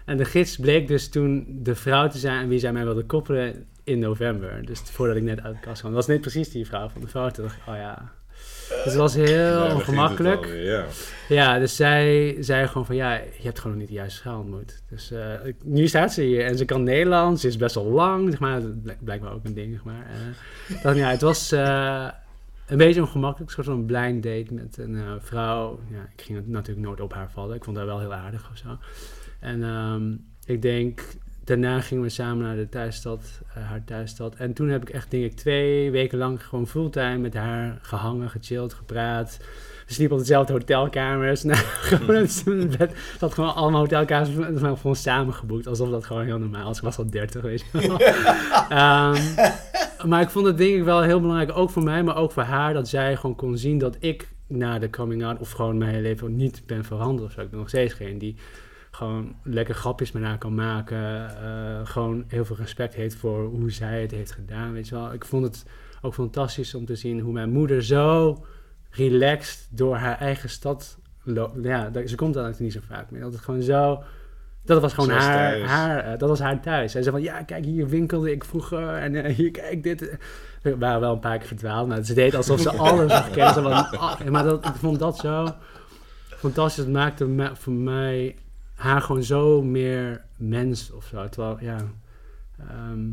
En 0.05 0.17
de 0.17 0.25
gids 0.25 0.57
bleek 0.57 0.89
dus 0.89 1.09
toen 1.09 1.47
de 1.63 1.75
vrouw 1.75 2.09
te 2.09 2.19
zijn... 2.19 2.43
aan 2.43 2.49
wie 2.49 2.59
zij 2.59 2.73
mij 2.73 2.85
wilde 2.85 3.05
koppelen 3.05 3.67
in 3.85 3.99
november. 3.99 4.67
Dus 4.67 4.81
voordat 4.81 5.17
ik 5.17 5.23
net 5.23 5.41
uit 5.41 5.55
de 5.55 5.61
kast 5.61 5.81
kwam. 5.81 5.93
Dat 5.93 6.07
was 6.07 6.15
net 6.15 6.21
precies 6.21 6.51
die 6.51 6.67
vrouw 6.67 6.89
van 6.89 7.01
de 7.01 7.09
foto. 7.09 7.43
Dacht 7.43 7.59
oh 7.69 7.75
ja... 7.75 8.18
Dus 8.69 8.85
het 8.85 8.95
was 8.95 9.15
heel 9.15 9.75
ongemakkelijk. 9.75 10.45
alweer, 10.45 10.65
ja. 10.65 10.85
Ja, 11.29 11.59
dus 11.59 11.77
zij 11.77 12.37
zei 12.41 12.67
gewoon 12.67 12.87
van 12.87 12.97
ja, 12.97 13.15
je 13.15 13.43
hebt 13.43 13.59
gewoon 13.59 13.77
niet 13.77 13.87
de 13.89 13.93
juiste 13.95 14.19
schaal 14.19 14.39
ontmoet. 14.41 14.83
Dus 14.91 15.11
eh, 15.11 15.33
nu 15.65 15.87
staat 15.87 16.13
ze 16.13 16.23
hier 16.23 16.45
en 16.45 16.57
ze 16.57 16.65
kan 16.65 16.83
Nederlands, 16.83 17.41
ze 17.41 17.49
is 17.49 17.57
best 17.57 17.75
wel 17.75 17.85
lang, 17.85 18.31
zeg 18.31 18.39
maar. 18.41 18.61
Dat 18.61 18.83
blijk- 18.83 19.05
blijkbaar 19.05 19.33
ook 19.33 19.45
een 19.45 19.55
ding, 19.55 19.73
zeg 19.73 19.85
maar. 19.85 20.07
Eh, 20.07 20.83
dat, 20.83 20.97
ja, 20.97 21.09
het 21.11 21.21
was 21.21 21.53
eh, 21.53 22.09
een 22.67 22.77
beetje 22.79 23.01
ongemakkelijk, 23.01 23.51
een 23.51 23.65
soort 23.65 23.77
van 23.77 23.85
blind 23.87 24.23
date 24.23 24.55
met 24.55 24.79
een 24.79 24.97
eh, 24.97 25.13
vrouw. 25.19 25.81
Ja, 25.91 26.09
ik 26.17 26.23
ging 26.25 26.47
natuurlijk 26.47 26.87
nooit 26.87 27.01
op 27.01 27.13
haar 27.15 27.31
vallen, 27.31 27.57
ik 27.57 27.65
vond 27.65 27.77
haar 27.77 27.87
wel 27.87 28.01
heel 28.01 28.15
aardig 28.15 28.49
of 28.53 28.57
zo. 28.57 28.79
En 29.41 29.63
ehm, 29.63 30.13
ik 30.55 30.63
denk, 30.63 31.01
daarna 31.49 31.81
gingen 31.81 32.03
we 32.03 32.09
samen 32.09 32.45
naar 32.45 32.57
de 32.57 32.69
thuisstad, 32.69 33.41
eh, 33.55 33.69
haar 33.69 33.85
thuisstad. 33.85 34.35
En 34.35 34.53
toen 34.53 34.69
heb 34.69 34.83
ik 34.83 34.91
echt, 34.91 35.11
denk 35.11 35.25
ik, 35.25 35.37
twee 35.37 35.91
weken 35.91 36.19
lang 36.19 36.45
gewoon 36.45 36.67
fulltime 36.67 37.19
met 37.19 37.35
haar 37.35 37.79
gehangen, 37.83 38.31
gechilled, 38.31 38.75
gepraat. 38.75 39.39
We 39.87 39.95
sliepen 39.95 40.17
op 40.17 40.23
dezelfde 40.23 40.53
hotelkamers. 40.53 41.43
Nou, 41.49 41.59
gewoon. 41.59 42.29
Dat 43.19 43.35
gewoon 43.35 43.55
allemaal 43.55 43.81
hotelkamers 43.81 44.31
gewoon 44.35 44.77
gewoon 44.77 44.97
samengeboekt. 44.97 45.67
Alsof 45.67 45.91
dat 45.91 46.05
gewoon 46.05 46.25
heel 46.25 46.39
normaal 46.39 46.65
was. 46.65 46.77
Ik 46.77 46.83
was 46.83 46.99
al 46.99 47.11
30, 47.11 47.43
weet 47.43 47.65
je 47.73 47.89
wel. 47.89 47.99
Ehm, 48.79 49.23
maar 50.09 50.21
ik 50.21 50.31
vond 50.31 50.47
het 50.47 50.59
denk 50.59 50.77
ik 50.77 50.85
wel 50.85 51.03
heel 51.03 51.21
belangrijk, 51.21 51.57
ook 51.57 51.71
voor 51.71 51.83
mij, 51.83 52.03
maar 52.03 52.17
ook 52.17 52.33
voor 52.33 52.43
haar, 52.43 52.75
dat 52.75 52.89
zij 52.89 53.17
gewoon 53.17 53.37
kon 53.37 53.59
zien 53.59 53.79
dat 53.79 53.97
ik 54.01 54.29
na 54.47 54.79
de 54.79 54.91
coming 54.91 55.25
out, 55.25 55.41
of 55.41 55.51
gewoon 55.51 55.79
mijn 55.79 55.91
hele 55.91 56.03
leven 56.03 56.37
niet 56.37 56.63
ben 56.67 56.85
veranderd 56.85 57.29
of 57.29 57.33
zo. 57.33 57.41
Ik 57.41 57.51
ben 57.51 57.59
nog 57.59 57.69
steeds 57.69 57.95
geen 57.95 58.19
die 58.19 58.37
gewoon 58.99 59.35
lekker 59.43 59.75
grapjes 59.75 60.13
met 60.13 60.23
haar 60.23 60.39
kan 60.39 60.55
maken. 60.55 61.31
eh, 61.43 61.87
gewoon 61.87 62.25
heel 62.29 62.45
veel 62.45 62.57
respect 62.57 62.95
heeft 62.95 63.15
voor 63.15 63.45
hoe 63.45 63.71
zij 63.71 64.01
het 64.01 64.11
heeft 64.11 64.33
gedaan, 64.33 64.73
weet 64.73 64.89
je 64.89 64.95
wel. 64.95 65.13
Ik 65.13 65.25
vond 65.25 65.45
het 65.45 65.65
ook 66.03 66.15
fantastisch 66.15 66.75
om 66.75 66.85
te 66.87 66.97
zien 66.97 67.21
hoe 67.21 67.33
mijn 67.33 67.51
moeder 67.51 67.85
zo 67.85 68.37
relaxed 68.91 69.69
door 69.71 69.97
haar 69.97 70.19
eigen 70.19 70.49
stad 70.49 70.99
loopt. 71.23 71.65
Ja, 71.65 71.91
ze 72.07 72.15
komt 72.17 72.35
daar 72.35 72.55
niet 72.59 72.73
zo 72.73 72.81
vaak 72.89 73.11
meer. 73.11 73.21
Dat 73.21 73.33
het 73.33 73.41
gewoon 73.41 73.63
zo... 73.63 74.03
Dat 74.65 74.81
was 74.81 74.93
gewoon 74.93 75.11
haar, 75.11 75.53
thuis. 75.53 75.69
haar, 75.69 75.99
eh, 75.99 76.19
dat 76.19 76.29
was 76.29 76.39
haar 76.39 76.61
thuis. 76.61 76.93
Zij 76.93 77.03
zei 77.03 77.15
van, 77.15 77.25
ja, 77.25 77.43
kijk, 77.43 77.65
hier 77.65 77.89
winkelde 77.89 78.31
ik 78.33 78.45
vroeger 78.45 78.89
en 78.89 79.15
eh, 79.15 79.35
hier, 79.35 79.51
kijk, 79.51 79.83
dit. 79.83 80.19
We 80.63 80.79
waren 80.79 81.01
wel 81.01 81.13
een 81.13 81.19
paar 81.19 81.39
keer 81.39 81.47
verdwaald, 81.47 81.89
maar 81.89 82.05
ze 82.05 82.15
deed 82.15 82.35
alsof 82.35 82.61
ze 82.61 82.71
alles. 82.89 83.13
Ze 83.13 83.53
van, 83.53 83.73
ah, 83.73 84.21
maar 84.21 84.45
dat, 84.45 84.67
ik 84.67 84.75
vond 84.75 84.99
dat 84.99 85.19
zo 85.19 85.55
fantastisch. 86.29 86.85
Het 86.85 86.93
maakte 86.93 87.51
voor 87.55 87.73
mij 87.73 88.37
haar 88.79 89.01
gewoon 89.01 89.23
zo 89.23 89.63
meer 89.63 90.25
mens 90.37 90.91
of 90.91 91.05
zo. 91.05 91.29
Terwijl, 91.29 91.59
ja... 91.61 91.79
ehm, 92.59 93.11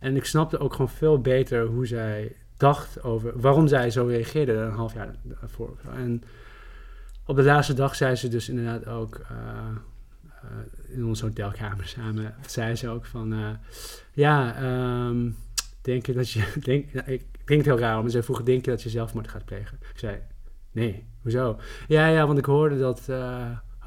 en 0.00 0.16
ik 0.16 0.24
snapte 0.24 0.58
ook 0.58 0.72
gewoon 0.72 0.88
veel 0.88 1.20
beter 1.20 1.66
hoe 1.66 1.86
zij 1.86 2.36
dacht 2.56 3.02
over... 3.02 3.40
waarom 3.40 3.66
zij 3.66 3.90
zo 3.90 4.06
reageerde 4.06 4.52
een 4.52 4.72
half 4.72 4.94
jaar 4.94 5.14
daarvoor. 5.22 5.76
En 5.94 6.22
op 7.26 7.36
de 7.36 7.42
laatste 7.42 7.74
dag 7.74 7.94
zei 7.94 8.14
ze 8.14 8.28
dus 8.28 8.48
inderdaad 8.48 8.86
ook... 8.86 9.20
eh, 9.28 9.36
eh, 10.42 10.96
in 10.96 11.04
onze 11.04 11.24
hotelkamer 11.24 11.86
samen, 11.86 12.34
zei 12.46 12.76
ze 12.76 12.88
ook 12.88 13.06
van... 13.06 13.32
eh, 13.32 13.50
ja, 14.12 14.56
ehm, 14.56 15.30
denk 15.80 16.06
je 16.06 16.12
dat 16.12 16.30
je... 16.30 16.52
Denk, 16.64 16.92
ik 16.92 17.26
klinkt 17.44 17.64
heel 17.64 17.78
raar, 17.78 18.00
maar 18.02 18.10
ze 18.10 18.22
vroeg... 18.22 18.42
denk 18.42 18.64
je 18.64 18.70
dat 18.70 18.82
je 18.82 18.88
zelfmoord 18.88 19.28
gaat 19.28 19.44
plegen? 19.44 19.78
Ik 19.92 19.98
zei, 19.98 20.18
nee, 20.72 21.06
hoezo? 21.22 21.58
Ja, 21.88 22.06
ja, 22.06 22.26
want 22.26 22.38
ik 22.38 22.44
hoorde 22.44 22.78
dat... 22.78 23.08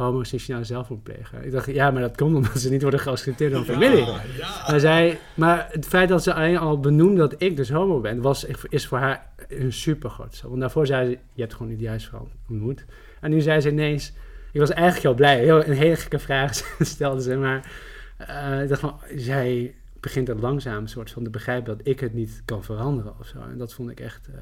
homo's 0.03 0.33
China 0.35 0.63
zelfmoord 0.63 1.03
plegen. 1.03 1.45
Ik 1.45 1.51
dacht, 1.51 1.65
ja, 1.65 1.91
maar 1.91 2.01
dat 2.01 2.17
komt 2.17 2.35
omdat 2.35 2.59
ze 2.59 2.69
niet 2.69 2.81
worden 2.81 2.99
geaccepteerd 2.99 3.51
door 3.51 3.63
familie. 3.63 4.05
Ja, 4.05 4.21
ja. 4.37 4.65
Maar, 4.67 4.79
zij, 4.79 5.19
maar 5.33 5.67
het 5.71 5.85
feit 5.85 6.09
dat 6.09 6.23
ze 6.23 6.33
alleen 6.33 6.57
al 6.57 6.79
benoemde 6.79 7.17
dat 7.17 7.35
ik 7.37 7.55
dus 7.55 7.69
homo 7.69 7.99
ben, 7.99 8.21
was, 8.21 8.45
is 8.69 8.87
voor 8.87 8.97
haar 8.97 9.29
een 9.47 9.73
super 9.73 10.09
groot 10.09 10.35
stap. 10.35 10.49
Want 10.49 10.61
daarvoor 10.61 10.85
zei 10.85 11.09
ze, 11.09 11.17
je 11.33 11.41
hebt 11.41 11.53
gewoon 11.53 11.71
niet 11.71 11.79
juiste 11.79 12.09
vrouw 12.09 12.27
ontmoet. 12.49 12.85
En 13.19 13.29
nu 13.31 13.41
zei 13.41 13.59
ze 13.59 13.69
ineens, 13.69 14.13
ik 14.51 14.59
was 14.59 14.69
eigenlijk 14.69 15.03
heel 15.03 15.13
blij. 15.13 15.39
Heel, 15.39 15.65
een 15.65 15.73
hele 15.73 15.95
gekke 15.95 16.19
vraag 16.19 16.53
stelde 16.79 17.21
ze, 17.21 17.35
maar 17.35 17.71
eh, 18.17 18.61
ik 18.61 18.69
dacht 18.69 18.81
van, 18.81 18.99
zij 19.15 19.75
begint 19.99 20.27
het 20.27 20.39
langzaam 20.39 20.87
soort 20.87 21.11
van 21.11 21.23
te 21.23 21.29
begrijpen 21.29 21.77
dat 21.77 21.87
ik 21.87 21.99
het 21.99 22.13
niet 22.13 22.41
kan 22.45 22.63
veranderen 22.63 23.13
of 23.19 23.27
zo. 23.27 23.37
En 23.51 23.57
dat 23.57 23.73
vond 23.73 23.89
ik 23.89 23.99
echt 23.99 24.27
eh, 24.27 24.41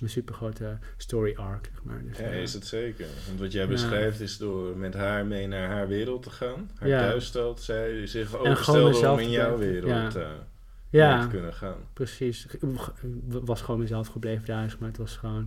een 0.00 0.10
super 0.10 0.34
grote 0.34 0.78
story 0.96 1.34
arc. 1.36 1.68
Zeg 1.72 1.82
maar. 1.82 2.02
Dus, 2.04 2.18
Ja, 2.18 2.24
eh, 2.24 2.42
is 2.42 2.52
het 2.54 2.66
zeker. 2.66 3.06
Want 3.26 3.40
wat 3.40 3.52
jij 3.52 3.68
beschrijft 3.68 4.20
is 4.20 4.38
door 4.38 4.76
met 4.76 4.94
haar 4.94 5.26
mee 5.26 5.46
naar 5.46 5.68
haar 5.68 5.88
wereld 5.88 6.22
te 6.22 6.30
gaan. 6.30 6.70
Haar 6.78 6.88
thuisstad. 6.88 7.62
Zij 7.62 8.06
zich 8.06 8.30
gewoon 8.30 8.46
overstelde 8.46 9.10
om 9.10 9.18
in 9.18 9.30
jouw 9.30 9.58
wereld 9.58 10.12
Ja. 10.90 11.16
eh, 11.16 11.22
te 11.22 11.28
kunnen 11.28 11.54
gaan. 11.54 11.76
Precies. 11.92 12.46
Ik 12.46 12.60
was 13.44 13.60
gewoon 13.62 13.80
mezelf 13.80 14.08
gebleven 14.08 14.46
daar, 14.46 14.76
maar 14.78 14.88
het 14.88 14.98
was 14.98 15.16
gewoon... 15.16 15.42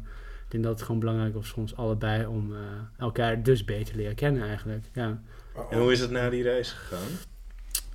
Ik 0.45 0.51
denk 0.59 0.63
dat 0.63 0.73
het 0.73 0.81
gewoon 0.81 0.99
belangrijk 0.99 1.33
was 1.33 1.49
voor 1.49 1.61
ons 1.61 1.75
allebei 1.75 2.25
om 2.25 2.53
eh, 2.53 2.59
elkaar 2.97 3.43
dus 3.43 3.65
beter 3.65 3.95
leren 3.95 4.15
kennen 4.15 4.43
eigenlijk. 4.47 4.85
Ja. 4.93 5.21
En 5.69 5.79
hoe 5.79 5.91
is 5.91 5.99
het 5.99 6.11
na 6.11 6.29
die 6.29 6.43
reis 6.43 6.71
gegaan? 6.71 7.07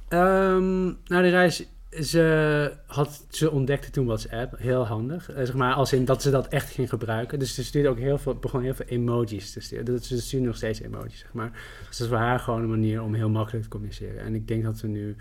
Ehm 0.08 0.84
nou, 0.84 1.22
de 1.22 1.28
reis, 1.30 1.68
ze, 1.90 2.72
had, 2.86 3.26
ze 3.30 3.50
ontdekte 3.50 3.90
toen 3.90 4.06
WhatsApp, 4.06 4.58
heel 4.58 4.86
handig. 4.86 5.30
Eh, 5.30 5.36
zeg 5.36 5.54
maar, 5.54 5.74
als 5.74 5.92
in 5.92 6.04
dat 6.04 6.22
ze 6.22 6.30
dat 6.30 6.48
echt 6.48 6.70
ging 6.70 6.88
gebruiken. 6.88 7.38
Dus 7.38 7.54
ze 7.54 7.64
stuurde 7.64 7.88
ook 7.88 7.98
heel 7.98 8.18
veel, 8.18 8.34
begon 8.34 8.62
heel 8.62 8.74
veel 8.74 8.86
emojis 8.86 9.52
te 9.52 9.60
sturen. 9.60 9.84
Dus 9.84 10.06
ze 10.06 10.20
stuurt 10.20 10.42
nog 10.42 10.56
steeds 10.56 10.80
emojis, 10.80 11.18
zeg 11.18 11.32
maar. 11.32 11.50
Dus 11.88 11.96
dat 11.96 12.06
is 12.06 12.06
voor 12.06 12.16
haar 12.16 12.38
gewoon 12.38 12.62
een 12.62 12.70
manier 12.70 13.02
om 13.02 13.14
heel 13.14 13.30
makkelijk 13.30 13.64
te 13.64 13.70
communiceren. 13.70 14.24
En 14.24 14.34
ik 14.34 14.48
denk 14.48 14.62
dat 14.62 14.80
we 14.80 14.88
nu... 14.88 15.16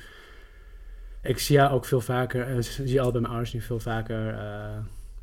Ik 1.22 1.40
zie 1.40 1.60
haar 1.60 1.72
ook 1.72 1.86
veel 1.86 2.02
vaker, 2.02 2.48
eh, 2.48 2.62
zie 2.62 3.02
al 3.02 3.12
bij 3.12 3.22
mijn 3.22 3.34
ouders 3.34 3.54
nu 3.54 3.62
veel 3.62 3.80
vaker... 3.80 4.34
eh, 4.34 4.78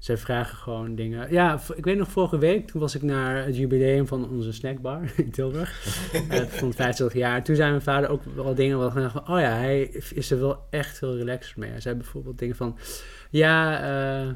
zij 0.04 0.16
vragen 0.16 0.56
gewoon 0.56 0.94
dingen. 0.94 1.32
Ja, 1.32 1.60
ik 1.74 1.84
weet 1.84 1.96
nog, 1.96 2.10
vorige 2.10 2.38
week, 2.38 2.66
toen 2.66 2.80
was 2.80 2.94
ik 2.94 3.02
naar 3.02 3.44
het 3.44 3.56
jubileum 3.56 4.06
van 4.06 4.30
onze 4.30 4.52
snackbar 4.52 5.12
in 5.16 5.30
Tilburg. 5.30 5.98
Eh, 6.28 6.38
van 6.38 6.72
25 6.72 7.18
jaar. 7.18 7.44
Toen 7.44 7.56
zei 7.56 7.70
mijn 7.70 7.82
vader 7.82 8.08
ook 8.08 8.22
wel 8.34 8.54
dingen 8.54 8.78
dacht 8.78 9.12
van, 9.12 9.28
oh 9.28 9.40
ja, 9.40 9.50
hij 9.56 9.82
is 10.14 10.30
er 10.30 10.40
wel 10.40 10.66
echt 10.70 11.00
heel 11.00 11.16
relaxed 11.16 11.56
mee. 11.56 11.70
Hij 11.70 11.80
zei 11.80 11.94
bijvoorbeeld 11.94 12.38
dingen 12.38 12.56
van, 12.56 12.78
ja, 13.30 13.82
eh, 13.82 14.32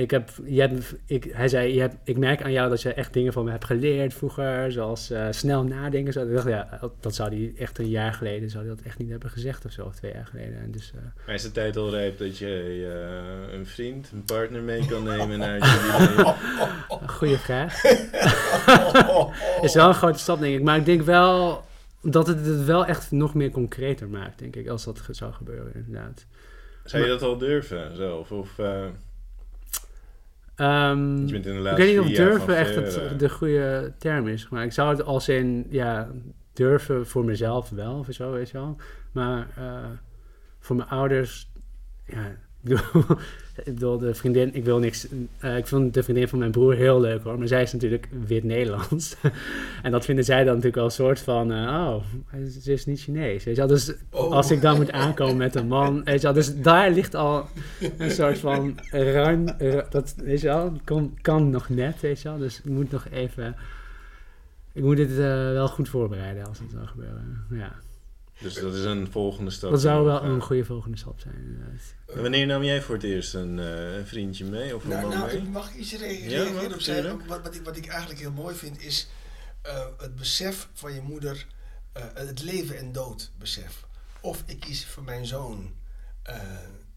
ik 0.00 0.10
heb, 0.10 0.30
je 0.44 0.60
hebt, 0.60 0.94
ik, 1.06 1.30
hij 1.32 1.48
zei, 1.48 1.74
je 1.74 1.80
hebt, 1.80 1.94
ik 2.04 2.18
merk 2.18 2.42
aan 2.42 2.52
jou 2.52 2.68
dat 2.68 2.82
je 2.82 2.94
echt 2.94 3.12
dingen 3.12 3.32
van 3.32 3.44
me 3.44 3.50
hebt 3.50 3.64
geleerd 3.64 4.14
vroeger, 4.14 4.72
zoals 4.72 5.10
eh, 5.10 5.26
snel 5.30 5.64
nadenken. 5.64 6.12
Zo. 6.12 6.26
Ik 6.26 6.34
dacht, 6.34 6.48
ja, 6.48 6.80
dat 7.00 7.14
zou 7.14 7.28
hij 7.28 7.52
echt 7.58 7.78
een 7.78 7.88
jaar 7.88 8.12
geleden, 8.12 8.50
zou 8.50 8.66
hij 8.66 8.74
dat 8.74 8.84
echt 8.84 8.98
niet 8.98 9.10
hebben 9.10 9.30
gezegd 9.30 9.64
of 9.64 9.72
zo, 9.72 9.84
of 9.84 9.94
twee 9.94 10.12
jaar 10.12 10.26
geleden. 10.26 10.60
En 10.60 10.70
dus, 10.70 10.92
eh, 10.94 11.00
Maar 11.26 11.34
is 11.34 11.42
de 11.42 11.52
tijd 11.52 11.76
al 11.76 11.90
rijp 11.90 12.18
dat 12.18 12.38
je 12.38 12.46
eh, 13.48 13.58
een 13.58 13.66
vriend, 13.66 14.10
een 14.12 14.24
partner 14.24 14.62
mee 14.62 14.86
kan 14.86 15.02
nemen 15.02 15.38
naar 15.38 15.58
een 17.00 17.08
goede 17.08 17.38
vraag. 17.38 17.84
is 19.62 19.74
wel 19.74 19.88
een 19.88 19.94
grote 19.94 20.18
stap, 20.18 20.40
denk 20.40 20.54
ik. 20.58 20.62
Maar 20.62 20.76
ik 20.76 20.84
denk 20.84 21.02
wel 21.02 21.64
dat 22.02 22.26
het 22.26 22.46
het 22.46 22.64
wel 22.64 22.86
echt 22.86 23.10
nog 23.10 23.34
meer 23.34 23.50
concreter 23.50 24.08
maakt, 24.08 24.38
denk 24.38 24.56
ik, 24.56 24.68
als 24.68 24.84
dat 24.84 25.00
zou 25.10 25.32
gebeuren, 25.32 25.72
inderdaad. 25.74 26.26
Zou 26.84 27.02
je 27.02 27.08
dat 27.08 27.22
al 27.22 27.38
durven 27.38 27.96
zelf? 27.96 28.30
Of 28.30 28.58
eh, 30.60 30.90
Ehm, 30.90 31.26
ik 31.26 31.76
weet 31.76 31.90
niet 31.90 32.00
of 32.00 32.08
durven 32.08 32.56
echt 32.56 32.74
het, 32.74 32.96
eh, 32.96 33.18
de 33.18 33.30
goede 33.30 33.92
term 33.98 34.28
is. 34.28 34.48
Maar 34.48 34.64
ik 34.64 34.72
zou 34.72 34.90
het 34.90 35.04
als 35.04 35.28
in, 35.28 35.66
ja, 35.70 36.10
durven 36.52 37.06
voor 37.06 37.24
mezelf 37.24 37.70
wel, 37.70 37.98
of 37.98 38.06
zo, 38.10 38.32
weet 38.32 38.50
je 38.50 38.58
wel. 38.58 38.76
Maar 39.12 39.48
eh, 39.56 39.90
voor 40.58 40.76
mijn 40.76 40.88
ouders, 40.88 41.52
ja, 42.06 42.36
ik 43.64 43.74
bedoel, 43.74 43.98
de 43.98 44.14
vriendin, 44.14 44.54
ik 44.54 44.64
wil 44.64 44.78
niks, 44.78 45.06
eh, 45.38 45.56
ik 45.56 45.66
vond 45.66 45.94
de 45.94 46.02
vriendin 46.02 46.28
van 46.28 46.38
mijn 46.38 46.50
broer 46.50 46.74
heel 46.74 47.00
leuk 47.00 47.22
hoor, 47.22 47.38
maar 47.38 47.48
zij 47.48 47.62
is 47.62 47.72
natuurlijk 47.72 48.08
wit-Nederlands. 48.26 49.16
en 49.82 49.90
dat 49.90 50.04
vinden 50.04 50.24
zij 50.24 50.36
dan 50.36 50.46
natuurlijk 50.46 50.74
wel 50.74 50.84
een 50.84 50.90
soort 50.90 51.20
van, 51.20 51.52
eh, 51.52 51.58
oh, 51.58 51.96
ze 52.60 52.72
is 52.72 52.86
niet 52.86 53.00
Chinees, 53.00 53.44
weet 53.44 53.54
je 53.54 53.60
wel. 53.60 53.70
Dus 53.70 53.92
Oh. 54.10 54.30
als 54.32 54.50
ik 54.50 54.60
dan 54.60 54.76
moet 54.76 54.92
aankomen 54.92 55.36
met 55.36 55.54
een 55.54 55.66
man, 55.68 56.04
weet 56.04 56.14
je 56.20 56.26
wel, 56.26 56.32
dus 56.32 56.60
daar 56.60 56.90
ligt 56.90 57.14
al 57.14 57.46
een 57.98 58.10
soort 58.10 58.38
van 58.38 58.78
ruim, 58.90 59.48
ru- 59.58 59.82
dat, 59.90 60.14
weet 60.16 60.40
je 60.40 60.46
wel, 60.46 60.72
kan, 60.84 61.18
kan 61.22 61.50
nog 61.50 61.68
net, 61.68 62.00
weet 62.00 62.22
je 62.22 62.28
wel. 62.28 62.38
Dus 62.38 62.58
ik 62.58 62.64
moet 62.70 62.90
nog 62.90 63.06
even, 63.10 63.56
ik 64.72 64.82
moet 64.82 64.96
dit 64.96 65.10
eh, 65.10 65.16
wel 65.52 65.68
goed 65.68 65.88
voorbereiden 65.88 66.46
als 66.46 66.58
het 66.58 66.70
zou 66.70 66.86
gebeuren, 66.86 67.44
ja. 67.50 67.72
Dus 68.40 68.54
dat 68.54 68.74
is 68.74 68.84
een 68.84 69.10
volgende 69.10 69.50
stap. 69.50 69.70
Dat 69.70 69.80
zou 69.80 70.04
wel 70.04 70.22
een 70.22 70.36
eh, 70.38 70.42
goede 70.42 70.64
volgende 70.64 70.96
stap 70.96 71.20
zijn, 71.20 71.34
inderdaad. 71.34 71.94
En 72.14 72.22
Wanneer 72.22 72.46
nam 72.46 72.62
jij 72.62 72.82
voor 72.82 72.94
het 72.94 73.04
eerst 73.04 73.34
een, 73.34 73.58
eh, 73.58 73.96
een 73.96 74.06
vriendje 74.06 74.44
mee? 74.44 74.76
Of 74.76 74.84
een 74.84 74.90
Nou, 74.90 75.08
nou, 75.08 75.26
mee? 75.26 75.36
ik 75.36 75.48
mag 75.48 75.74
iets 75.74 75.90
Ja, 75.90 75.98
reageren 75.98 76.74
op 76.74 76.80
zijn. 76.80 77.26
Wat, 77.26 77.42
wat, 77.42 77.54
ik, 77.54 77.64
wat 77.64 77.76
ik 77.76 77.86
eigenlijk 77.86 78.20
heel 78.20 78.32
mooi 78.32 78.54
vind 78.54 78.82
is 78.82 79.08
eh, 79.62 79.86
het 79.98 80.16
besef 80.16 80.68
van 80.72 80.94
je 80.94 81.00
moeder, 81.00 81.46
eh, 81.92 82.02
het 82.14 82.42
leven 82.42 82.78
en 82.78 82.92
dood 82.92 83.30
besef. 83.38 83.86
Of 84.20 84.42
ik 84.46 84.60
kies 84.60 84.86
voor 84.86 85.02
mijn 85.02 85.26
zoon 85.26 85.74
eh, 86.22 86.40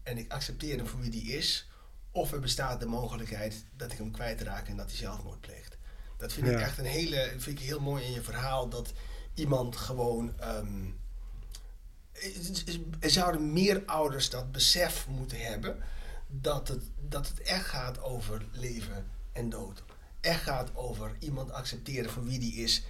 en 0.02 0.18
ik 0.18 0.32
accepteer 0.32 0.76
hem 0.76 0.86
voor 0.86 1.00
wie 1.00 1.10
die 1.10 1.32
is, 1.32 1.68
of 2.10 2.32
er 2.32 2.40
bestaat 2.40 2.80
de 2.80 2.86
mogelijkheid 2.86 3.64
dat 3.76 3.92
ik 3.92 3.98
hem 3.98 4.10
kwijtraak 4.10 4.68
en 4.68 4.76
dat 4.76 4.86
hij 4.86 4.96
zelfmoord 4.96 5.40
pleegt. 5.40 5.76
Dat 6.16 6.32
vind 6.32 6.46
ik 6.46 6.60
echt 6.60 6.78
een 6.78 6.84
hele, 6.84 7.32
vind 7.38 7.58
ik 7.60 7.64
heel 7.66 7.80
mooi 7.80 8.04
in 8.04 8.12
je 8.12 8.22
verhaal 8.22 8.68
dat 8.68 8.92
iemand 9.34 9.76
gewoon. 9.76 10.32
ehm, 10.38 10.84
zouden 13.00 13.52
meer 13.52 13.82
ouders 13.86 14.30
dat 14.30 14.52
besef 14.52 15.06
moeten 15.08 15.38
hebben 15.38 15.76
dat 16.28 16.68
het, 16.68 16.82
dat 17.08 17.28
het 17.28 17.40
echt 17.42 17.66
gaat 17.66 18.02
over 18.02 18.42
leven 18.52 19.06
en 19.32 19.48
dood. 19.50 19.82
Echt 20.20 20.42
gaat 20.42 20.70
over 20.74 21.16
iemand 21.18 21.52
accepteren 21.52 22.10
voor 22.10 22.24
wie 22.24 22.38
die 22.38 22.54
is. 22.54 22.82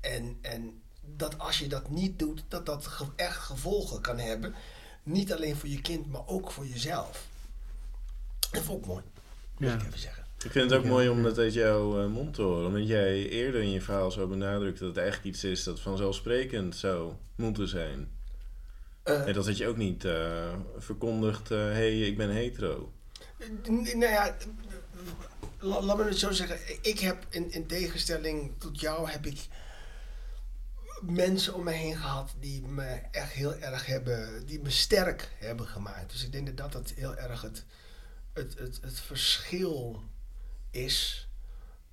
En, 0.00 0.38
en 0.40 0.80
dat 1.16 1.38
als 1.38 1.58
je 1.58 1.68
dat 1.68 1.90
niet 1.90 2.18
doet, 2.18 2.44
dat 2.48 2.66
dat 2.66 2.86
ge- 2.86 3.04
echt 3.16 3.36
gevolgen 3.36 4.00
kan 4.00 4.18
hebben. 4.18 4.54
Niet 5.02 5.32
alleen 5.32 5.56
voor 5.56 5.68
je 5.68 5.80
kind, 5.80 6.06
maar 6.10 6.26
ook 6.26 6.50
voor 6.50 6.66
jezelf. 6.66 7.26
Dat 8.50 8.62
vond 8.62 8.80
ik 8.80 8.86
mooi, 8.86 9.02
moet 9.58 9.68
Ja. 9.68 9.74
ik 9.74 9.86
even 9.86 9.98
zeggen. 9.98 10.24
Ik 10.44 10.50
vind 10.50 10.70
het 10.70 10.78
ook 10.78 10.84
Ja. 10.84 10.90
mooi 10.90 11.08
om 11.08 11.22
dat 11.22 11.38
uit 11.38 11.52
jouw 11.54 12.02
eh, 12.04 12.08
mond 12.10 12.34
te 12.34 12.42
horen. 12.42 12.66
Omdat 12.66 12.86
jij 12.88 13.28
eerder 13.28 13.62
in 13.62 13.70
je 13.70 13.80
verhaal 13.80 14.10
zo 14.10 14.26
benadrukt 14.26 14.78
dat 14.78 14.88
het 14.88 14.96
eigenlijk 14.98 15.34
iets 15.34 15.44
is 15.44 15.62
dat 15.64 15.80
vanzelfsprekend 15.80 16.76
zou 16.76 17.12
moeten 17.36 17.68
zijn. 17.68 18.08
Eh, 19.02 19.26
En 19.26 19.32
dat 19.32 19.46
had 19.46 19.56
je 19.56 19.66
ook 19.66 19.76
niet 19.76 20.04
eh, 20.04 20.54
verkondigd, 20.78 21.48
hé, 21.48 21.56
hey, 21.56 22.00
ik 22.00 22.16
ben 22.16 22.30
hetero. 22.30 22.92
Nou 23.66 23.98
ja, 24.00 24.36
la- 25.58 25.80
laat 25.82 25.96
me 25.96 26.04
het 26.04 26.18
zo 26.18 26.30
zeggen. 26.30 26.58
Ik 26.82 26.98
heb 26.98 27.26
in, 27.30 27.52
in 27.52 27.66
tegenstelling 27.66 28.52
tot 28.58 28.80
jou 28.80 29.10
heb 29.10 29.26
ik 29.26 29.46
mensen 31.02 31.54
om 31.54 31.64
me 31.64 31.70
heen 31.72 31.96
gehad 31.96 32.34
die 32.40 32.62
me 32.62 32.84
echt 33.10 33.32
heel 33.32 33.54
erg 33.54 33.86
hebben, 33.86 34.46
die 34.46 34.60
me 34.60 34.70
sterk 34.70 35.30
hebben 35.38 35.66
gemaakt. 35.66 36.10
Dus 36.10 36.24
ik 36.24 36.32
denk 36.32 36.46
dat 36.46 36.56
dat 36.72 36.72
het 36.88 36.94
heel 36.98 37.16
erg 37.16 37.42
het, 37.42 37.64
het, 38.32 38.58
het, 38.58 38.78
het 38.82 39.00
verschil 39.00 40.02
is. 40.70 41.28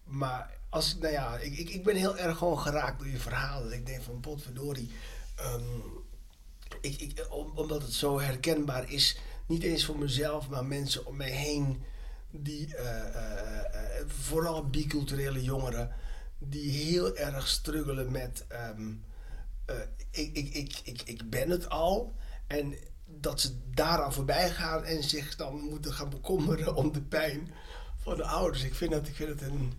Maar 0.03 0.57
als, 0.69 0.97
nou 0.97 1.13
ja, 1.13 1.37
ik, 1.37 1.57
ik, 1.57 1.69
ik 1.69 1.83
ben 1.83 1.95
heel 1.95 2.17
erg 2.17 2.37
gewoon 2.37 2.59
geraakt 2.59 2.99
door 2.99 3.07
je 3.07 3.17
verhaal. 3.17 3.63
Dat 3.63 3.71
ik 3.71 3.85
denk 3.85 4.01
van 4.03 4.19
potverdorie. 4.19 4.91
ehm 5.35 5.63
ik, 6.81 7.01
ik, 7.01 7.27
om, 7.29 7.51
omdat 7.55 7.81
het 7.81 7.93
zo 7.93 8.19
herkenbaar 8.19 8.91
is, 8.91 9.17
niet 9.45 9.63
eens 9.63 9.85
voor 9.85 9.97
mezelf, 9.97 10.49
maar 10.49 10.65
mensen 10.65 11.05
om 11.05 11.15
mij 11.15 11.31
heen, 11.31 11.83
die 12.31 12.75
eh, 12.75 13.15
eh, 13.65 14.05
vooral 14.07 14.69
biculturele 14.69 15.43
jongeren, 15.43 15.91
die 16.37 16.71
heel 16.71 17.15
erg 17.15 17.47
struggelen 17.47 18.11
met 18.11 18.45
ehm, 18.47 18.91
eh, 19.65 19.75
ik, 20.11 20.37
ik, 20.37 20.53
ik, 20.53 20.81
ik, 20.83 21.01
ik 21.01 21.29
ben 21.29 21.49
het 21.49 21.69
al. 21.69 22.15
En 22.47 22.75
dat 23.05 23.41
ze 23.41 23.57
daaraan 23.73 24.13
voorbij 24.13 24.49
gaan 24.49 24.83
en 24.83 25.03
zich 25.03 25.35
dan 25.35 25.59
moeten 25.59 25.93
gaan 25.93 26.09
bekommeren 26.09 26.75
om 26.75 26.91
de 26.91 27.01
pijn 27.01 27.53
van 27.97 28.17
de 28.17 28.23
ouders. 28.25 28.63
Ik 28.63 28.75
vind 28.75 28.91
dat, 28.91 29.07
ik 29.07 29.15
vind 29.15 29.29
het 29.29 29.41
een, 29.41 29.73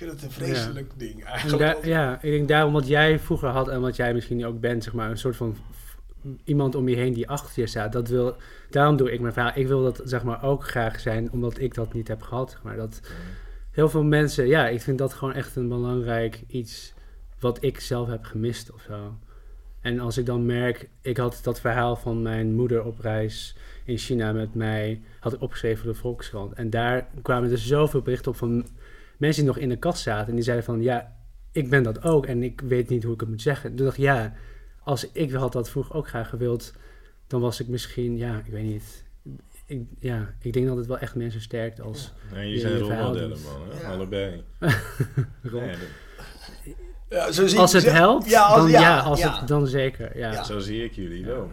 vind 0.00 0.10
het 0.20 0.22
een 0.22 0.30
vreselijk 0.30 0.92
ding 0.96 1.20
En 1.20 1.26
eigenlijk. 1.26 1.84
ja, 1.84 2.14
ik 2.22 2.30
denk 2.30 2.48
daarom 2.48 2.72
wat 2.72 2.86
jij 2.86 3.18
vroeger 3.18 3.48
had 3.48 3.68
en 3.68 3.80
wat 3.80 3.96
jij 3.96 4.14
misschien 4.14 4.46
ook 4.46 4.60
bent, 4.60 4.84
zeg 4.84 4.92
maar, 4.92 5.10
een 5.10 5.18
soort 5.18 5.36
van 5.36 5.56
f- 5.74 5.96
iemand 6.44 6.74
om 6.74 6.88
je 6.88 6.96
heen 6.96 7.12
die 7.12 7.28
achter 7.28 7.60
je 7.62 7.66
staat. 7.68 7.92
Dat 7.92 8.08
wil, 8.08 8.36
daarom 8.70 8.96
doe 8.96 9.12
ik 9.12 9.20
mijn 9.20 9.32
verhaal. 9.32 9.52
Ik 9.54 9.66
wil 9.66 9.82
dat 9.82 10.00
zeg 10.04 10.22
maar 10.24 10.42
ook 10.44 10.64
graag 10.68 11.00
zijn, 11.00 11.32
omdat 11.32 11.58
ik 11.60 11.74
dat 11.74 11.92
niet 11.92 12.08
heb 12.08 12.22
gehad. 12.22 12.50
Zeg 12.50 12.62
maar 12.62 12.76
dat 12.76 13.00
heel 13.70 13.88
veel 13.88 14.04
mensen, 14.04 14.46
ja, 14.46 14.68
ik 14.68 14.80
vind 14.80 14.98
dat 14.98 15.14
gewoon 15.14 15.34
echt 15.34 15.56
een 15.56 15.68
belangrijk 15.68 16.42
iets 16.46 16.92
wat 17.40 17.62
ik 17.62 17.80
zelf 17.80 18.08
heb 18.08 18.24
gemist 18.24 18.72
of 18.72 18.82
zo. 18.82 19.14
En 19.80 20.00
als 20.00 20.18
ik 20.18 20.26
dan 20.26 20.46
merk, 20.46 20.88
ik 21.00 21.16
had 21.16 21.38
dat 21.42 21.60
verhaal 21.60 21.96
van 21.96 22.22
mijn 22.22 22.54
moeder 22.54 22.84
op 22.84 22.98
reis 23.00 23.56
in 23.84 23.98
China 23.98 24.32
met 24.32 24.54
mij, 24.54 25.00
had 25.20 25.32
ik 25.32 25.40
opgeschreven 25.42 25.82
voor 25.84 25.92
de 25.92 25.98
Volkskrant. 25.98 26.52
En 26.52 26.70
daar 26.70 27.06
kwamen 27.22 27.50
er 27.50 27.58
zoveel 27.58 28.02
berichten 28.02 28.30
op 28.30 28.36
van 28.36 28.66
mensen 29.20 29.42
die 29.44 29.52
nog 29.52 29.62
in 29.62 29.68
de 29.68 29.76
kast 29.78 30.02
zaten. 30.02 30.28
En 30.28 30.34
die 30.34 30.44
zeiden 30.44 30.64
van, 30.64 30.82
ja, 30.82 31.16
ik 31.52 31.70
ben 31.70 31.82
dat 31.82 32.02
ook 32.02 32.26
en 32.26 32.42
ik 32.42 32.60
weet 32.60 32.88
niet 32.88 33.02
hoe 33.04 33.14
ik 33.14 33.20
het 33.20 33.28
moet 33.28 33.42
zeggen. 33.42 33.74
Toen 33.76 33.84
dacht 33.84 33.96
ik, 33.98 34.02
ja, 34.04 34.32
als 34.82 35.10
ik 35.12 35.32
had 35.32 35.52
dat 35.52 35.70
vroeger 35.70 35.94
ook 35.94 36.08
graag 36.08 36.28
gewild, 36.28 36.72
dan 37.26 37.40
was 37.40 37.60
ik 37.60 37.68
misschien, 37.68 38.16
ja, 38.16 38.38
ik 38.44 38.52
weet 38.52 38.64
niet. 38.64 39.04
Ik, 39.66 39.82
ja, 39.98 40.34
ik 40.40 40.52
denk 40.52 40.66
dat 40.66 40.76
het 40.76 40.86
wel 40.86 40.98
echt 40.98 41.14
mensen 41.14 41.40
sterkt 41.40 41.80
als 41.80 42.12
Nee, 42.32 42.48
je 42.48 42.54
Ja, 42.54 42.60
zijn 42.60 42.78
rolmodellen, 42.78 43.38
man. 43.42 43.68
Hè? 43.76 43.80
Ja. 43.82 43.92
Allebei. 43.92 44.42
rol. 45.42 45.62
Ja, 45.62 45.74
Ja, 47.08 47.32
zo 47.32 47.46
zie 47.46 47.58
Als 47.58 47.72
het 47.72 47.82
ze- 47.82 47.90
helpt, 47.90 48.28
ja, 48.28 48.42
als, 48.46 48.60
dan, 48.60 48.70
ja, 48.70 48.80
ja, 48.80 48.98
als 49.00 49.20
ja. 49.20 49.38
Het, 49.38 49.48
dan 49.48 49.66
zeker. 49.66 50.18
Ja. 50.18 50.32
Ja. 50.32 50.42
Zo 50.44 50.58
zie 50.58 50.84
ik 50.84 50.92
jullie 50.92 51.20
Ja. 51.20 51.26
wel. 51.26 51.50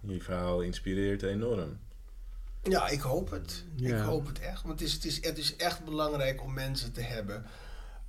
Je 0.00 0.20
verhaal 0.20 0.60
inspireert 0.60 1.22
enorm. 1.22 1.78
Ja, 2.68 2.88
ik 2.88 3.00
hoop 3.00 3.30
het. 3.30 3.64
Ja. 3.74 3.96
Ik 3.96 4.02
hoop 4.02 4.26
het 4.26 4.40
echt. 4.40 4.62
Want 4.62 4.80
het 4.80 4.88
is, 4.88 4.94
het 4.94 5.04
is, 5.04 5.24
het 5.24 5.38
is 5.38 5.56
echt 5.56 5.84
belangrijk 5.84 6.42
om 6.42 6.54
mensen 6.54 6.92
te 6.92 7.00
hebben 7.00 7.46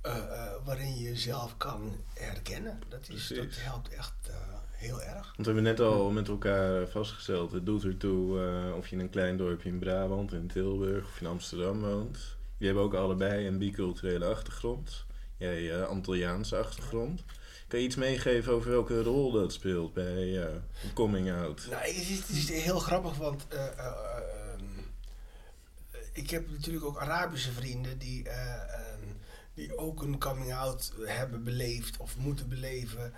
eh, 0.00 0.16
eh, 0.16 0.52
waarin 0.64 0.96
je 0.96 1.02
jezelf 1.02 1.56
kan 1.56 1.96
herkennen. 2.14 2.78
Dat, 2.88 3.08
is, 3.08 3.28
dat 3.28 3.46
helpt 3.50 3.88
echt 3.88 4.14
eh, 4.28 4.34
heel 4.70 5.02
erg. 5.02 5.24
Want 5.24 5.36
we 5.36 5.44
hebben 5.44 5.62
net 5.62 5.80
al 5.80 6.10
met 6.10 6.28
elkaar 6.28 6.88
vastgesteld, 6.88 7.52
het 7.52 7.66
doet 7.66 7.84
ertoe 7.84 8.40
of 8.76 8.88
je 8.88 8.96
in 8.96 9.02
een 9.02 9.10
klein 9.10 9.36
dorpje 9.36 9.68
in 9.68 9.78
Brabant, 9.78 10.32
in 10.32 10.46
Tilburg 10.46 11.04
of 11.04 11.20
in 11.20 11.26
Amsterdam 11.26 11.80
woont. 11.80 12.36
Die 12.58 12.66
hebben 12.66 12.84
ook 12.84 12.94
allebei 12.94 13.46
een 13.46 13.58
biculturele 13.58 14.26
achtergrond. 14.26 15.04
Jij 15.36 15.84
Antilliaanse 15.84 16.56
achtergrond. 16.56 17.24
Kan 17.68 17.78
je 17.78 17.84
iets 17.84 17.96
meegeven 17.96 18.52
over 18.52 18.70
welke 18.70 19.02
rol 19.02 19.32
dat 19.32 19.52
speelt 19.52 19.94
bij 19.94 20.50
coming 20.94 21.32
out? 21.32 21.66
Nou, 21.70 21.82
het 21.82 21.96
is, 21.96 22.18
het 22.18 22.28
is 22.28 22.50
heel 22.50 22.78
grappig, 22.78 23.16
want 23.16 23.46
ik 26.18 26.30
heb 26.30 26.50
natuurlijk 26.50 26.84
ook 26.84 26.98
Arabische 26.98 27.52
vrienden 27.52 27.98
die, 27.98 28.28
eh, 28.28 28.74
ehm, 28.74 29.06
die 29.54 29.78
ook 29.78 30.02
een 30.02 30.18
coming-out 30.18 30.92
hebben 31.04 31.44
beleefd 31.44 31.96
of 31.96 32.16
moeten 32.16 32.48
beleven. 32.48 33.12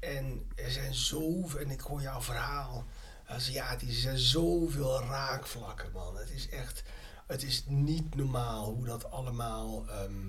En 0.00 0.50
er 0.54 0.70
zijn 0.70 0.94
zoveel, 0.94 1.60
en 1.60 1.70
ik 1.70 1.80
hoor 1.80 2.00
jouw 2.02 2.20
verhaal, 2.20 2.84
Aziatisch, 3.26 3.94
er 3.94 4.00
zijn 4.00 4.18
zoveel 4.18 5.00
raakvlakken, 5.00 5.92
man. 5.92 6.16
Het 6.16 6.30
is 6.30 6.48
echt, 6.48 6.82
het 7.26 7.42
is 7.42 7.64
niet 7.66 8.14
normaal 8.14 8.74
hoe 8.74 8.84
dat 8.84 9.10
allemaal. 9.10 9.88
ehm, 9.88 10.28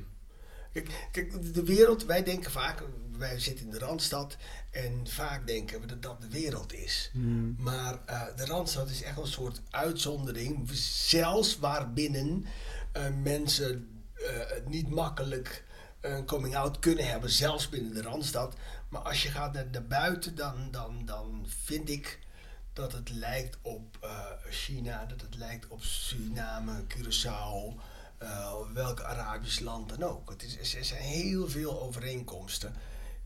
kijk, 0.84 1.08
kijk, 1.12 1.54
de 1.54 1.64
wereld, 1.64 2.06
wij 2.06 2.24
denken 2.24 2.52
vaak, 2.52 2.84
wij 3.18 3.40
zitten 3.40 3.66
in 3.66 3.72
de 3.72 3.80
randstad 3.80 4.38
en 4.72 5.08
vaak 5.08 5.48
denken 5.48 5.82
we 5.82 5.88
dat 5.88 6.02
dat 6.02 6.22
de 6.22 6.30
wereld 6.30 6.74
is. 6.74 7.10
Hmm. 7.14 7.56
Maar 7.60 8.00
eh, 8.06 8.22
de 8.36 8.46
Randstad 8.46 8.90
is 8.90 9.04
echt 9.04 9.18
een 9.18 9.28
soort 9.28 9.62
uitzondering, 9.70 10.70
zelfs 10.72 11.60
waarbinnen 11.60 12.46
eh, 12.92 13.04
mensen 13.24 14.02
eh, 14.14 14.24
het 14.48 14.70
niet 14.70 14.90
makkelijk 14.90 15.66
een 16.02 16.26
coming-out 16.26 16.80
kunnen 16.80 17.08
hebben, 17.08 17.30
zelfs 17.30 17.70
binnen 17.70 17.94
de 17.94 18.02
Randstad. 18.02 18.56
Maar 18.90 19.02
als 19.02 19.24
je 19.24 19.30
gaat 19.30 19.54
naar, 19.54 19.68
naar 19.72 19.86
buiten, 19.86 20.36
dan, 20.36 20.68
dan, 20.72 21.02
dan 21.06 21.46
vind 21.48 21.90
ik 21.90 22.20
dat 22.74 22.92
het 22.92 23.10
lijkt 23.10 23.58
op 23.62 24.08
China, 24.50 25.06
dat 25.06 25.22
het 25.22 25.36
lijkt 25.36 25.68
op 25.68 25.84
Suriname, 25.84 26.84
Curaçao, 26.88 27.82
eh, 28.18 28.54
welk 28.74 29.02
Arabisch 29.02 29.60
land 29.60 29.90
dan 29.90 30.04
ook. 30.04 30.30
Het 30.30 30.44
is, 30.44 30.76
er 30.76 30.86
zijn 30.86 31.02
heel 31.02 31.48
veel 31.50 31.82
overeenkomsten 31.82 32.74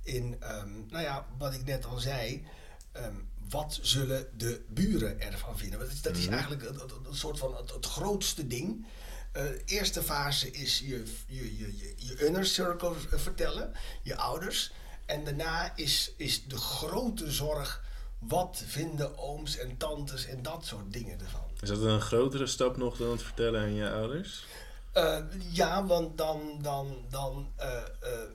in, 0.03 0.35
ehm, 0.39 0.71
nou 0.89 1.03
ja, 1.03 1.25
wat 1.37 1.53
ik 1.53 1.65
net 1.65 1.85
al 1.85 1.97
zei, 1.99 2.45
ehm, 2.91 3.15
wat 3.49 3.79
zullen 3.81 4.27
de 4.37 4.65
buren 4.69 5.21
ervan 5.21 5.57
vinden? 5.57 5.79
Want 5.79 5.89
dat 5.91 5.97
is, 5.97 6.03
dat 6.03 6.15
is 6.17 6.23
Mhm. 6.25 6.33
eigenlijk 6.33 6.63
een, 7.07 7.15
soort 7.15 7.39
van 7.39 7.55
het, 7.55 7.71
het 7.73 7.85
grootste 7.85 8.47
ding. 8.47 8.85
Eh, 9.31 9.43
de 9.43 9.61
eerste 9.65 10.03
fase 10.03 10.51
is 10.51 10.79
je, 10.79 11.03
je, 11.27 11.57
je, 11.57 11.93
je, 11.97 12.25
inner 12.25 12.45
circle 12.45 12.93
v- 12.93 13.21
vertellen, 13.21 13.73
je 14.03 14.15
ouders. 14.17 14.71
En 15.05 15.23
daarna 15.23 15.75
is, 15.75 16.13
is 16.17 16.43
de 16.45 16.57
grote 16.57 17.31
zorg, 17.31 17.83
wat 18.19 18.63
vinden 18.67 19.17
ooms 19.17 19.57
en 19.57 19.77
tantes 19.77 20.25
en 20.25 20.41
dat 20.41 20.65
soort 20.65 20.93
dingen 20.93 21.19
ervan. 21.19 21.49
Is 21.59 21.69
dat 21.69 21.81
een 21.81 22.01
grotere 22.01 22.47
stap 22.47 22.77
nog 22.77 22.97
dan 22.97 23.11
het 23.11 23.21
vertellen 23.23 23.61
aan 23.61 23.73
je 23.73 23.89
ouders? 23.91 24.45
Eh, 24.91 25.17
ja, 25.51 25.85
want 25.85 26.17
dan, 26.17 26.59
dan, 26.61 27.05
dan 27.09 27.51
eh, 27.55 27.77
eh, 27.77 28.29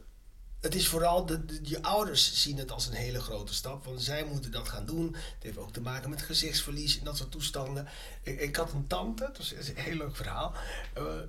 het 0.61 0.75
is 0.75 0.89
vooral, 0.89 1.27
de, 1.27 1.45
de- 1.45 1.61
je 1.63 1.83
ouders 1.83 2.43
zien 2.43 2.57
het 2.59 2.71
als 2.71 2.87
een 2.87 2.93
hele 2.93 3.21
grote 3.21 3.55
stap, 3.55 3.85
want 3.85 4.03
zij 4.03 4.25
moeten 4.25 4.51
dat 4.51 4.69
gaan 4.69 4.87
doen. 4.87 5.07
Het 5.15 5.43
heeft 5.43 5.59
ook 5.59 5.73
te 5.73 5.81
maken 5.81 6.11
met 6.11 6.23
gezichtsverlies 6.23 6.99
en 6.99 7.05
dat 7.05 7.17
soort 7.17 7.31
toestanden. 7.31 7.89
Ik, 8.23 8.41
ik 8.41 8.57
had 8.57 8.73
een 8.73 8.87
tante, 8.87 9.25
dat 9.33 9.39
is 9.59 9.69
een 9.69 9.77
heel 9.77 9.97
leuk 9.97 10.17
verhaal. 10.17 10.55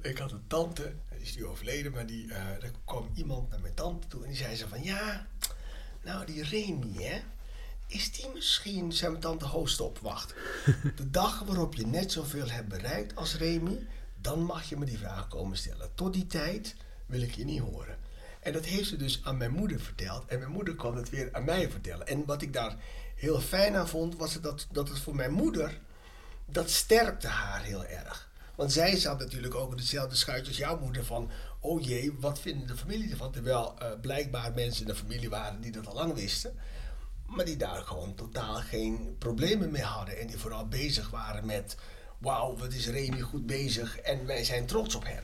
Ik 0.02 0.18
had 0.18 0.32
een 0.32 0.48
tante, 0.48 0.94
die 1.10 1.22
is 1.22 1.36
nu 1.36 1.46
overleden, 1.46 1.92
maar 1.92 2.06
die, 2.06 2.34
eh, 2.34 2.64
er 2.64 2.72
kwam 2.86 3.10
iemand 3.16 3.50
naar 3.50 3.60
mijn 3.60 3.74
tante 3.74 4.08
toe 4.08 4.22
en 4.22 4.28
die 4.28 4.38
zei 4.38 4.56
ze 4.56 4.68
van, 4.68 4.84
ja, 4.84 5.28
nou 6.04 6.26
die 6.26 6.44
Remy 6.44 7.04
hè, 7.04 7.20
is 7.88 8.12
die 8.12 8.30
misschien, 8.34 8.92
zei 8.92 9.10
mijn 9.10 9.24
tante, 9.24 9.46
ho 9.46 9.66
stop, 9.66 10.00
wacht. 10.00 10.34
De 10.96 11.10
dag 11.10 11.40
waarop 11.40 11.76
je 11.76 11.86
net 11.88 12.12
zoveel 12.12 12.50
hebt 12.50 12.68
bereikt 12.68 13.16
als 13.16 13.36
Remy, 13.36 13.88
dan 14.28 14.44
mag 14.44 14.70
je 14.70 14.78
me 14.78 14.86
die 14.86 14.98
vraag 14.98 15.28
komen 15.28 15.58
stellen. 15.58 15.90
Tot 15.96 16.14
die 16.14 16.28
tijd 16.28 16.76
wil 17.06 17.22
ik 17.22 17.36
je 17.36 17.46
niet 17.46 17.62
horen. 17.62 17.98
En 18.40 18.54
dat 18.54 18.66
heeft 18.66 18.90
ze 18.90 18.96
dus 18.96 19.22
aan 19.24 19.38
mijn 19.38 19.52
moeder 19.52 19.80
verteld. 19.80 20.26
En 20.26 20.40
mijn 20.40 20.52
moeder 20.52 20.76
kwam 20.76 20.96
het 20.96 21.10
weer 21.10 21.30
aan 21.32 21.46
mij 21.46 21.70
vertellen. 21.72 22.08
En 22.08 22.26
wat 22.26 22.42
ik 22.42 22.54
daar 22.54 22.76
heel 23.16 23.40
fijn 23.40 23.76
aan 23.76 23.88
vond, 23.88 24.16
was 24.16 24.42
dat, 24.42 24.68
dat 24.72 24.90
het 24.90 25.00
voor 25.00 25.16
mijn 25.16 25.32
moeder, 25.32 25.80
dat 26.46 26.70
sterkte 26.70 27.28
haar 27.28 27.64
heel 27.64 27.86
erg. 27.86 28.30
Want 28.56 28.72
zij 28.72 28.98
zat 28.98 29.20
natuurlijk 29.20 29.56
ook 29.56 29.72
in 29.72 29.78
hetzelfde 29.78 30.16
schuitje 30.16 30.48
als 30.48 30.58
jouw 30.58 30.80
moeder 30.80 31.06
van... 31.06 31.30
oh 31.60 31.82
jee, 31.82 32.14
wat 32.20 32.40
vinden 32.40 32.68
de 32.68 32.78
familie 32.78 33.12
ervan? 33.12 33.32
Terwijl 33.32 33.80
eh, 33.80 33.88
blijkbaar 34.02 34.54
mensen 34.54 34.82
in 34.82 34.88
de 34.88 34.96
familie 34.96 35.30
waren 35.30 35.62
die 35.62 35.72
dat 35.72 35.88
al 35.88 35.94
lang 35.94 36.14
wisten. 36.14 36.60
Maar 37.26 37.46
die 37.46 37.58
daar 37.58 37.84
gewoon 37.84 38.16
totaal 38.16 38.56
geen 38.56 39.16
problemen 39.20 39.72
mee 39.72 39.82
hadden. 39.82 40.20
En 40.20 40.28
die 40.28 40.38
vooral 40.38 40.68
bezig 40.68 41.10
waren 41.10 41.46
met... 41.46 41.78
wauw, 42.18 42.58
wat 42.58 42.74
is 42.74 42.88
Remy 42.88 43.20
goed 43.22 43.46
bezig 43.46 44.00
en 44.00 44.26
wij 44.26 44.44
zijn 44.44 44.66
trots 44.66 44.96
op 44.96 45.06
hem. 45.06 45.24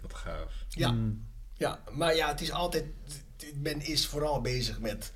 Wat 0.00 0.14
gaaf. 0.14 0.64
Ja, 0.68 0.88
Hmm. 0.88 1.26
ja 1.54 1.80
maar 1.90 2.14
ja, 2.16 2.28
het 2.28 2.40
is 2.40 2.50
altijd... 2.52 2.84
Men 3.54 3.80
is 3.80 4.06
vooral 4.06 4.40
bezig 4.40 4.80
met... 4.80 5.12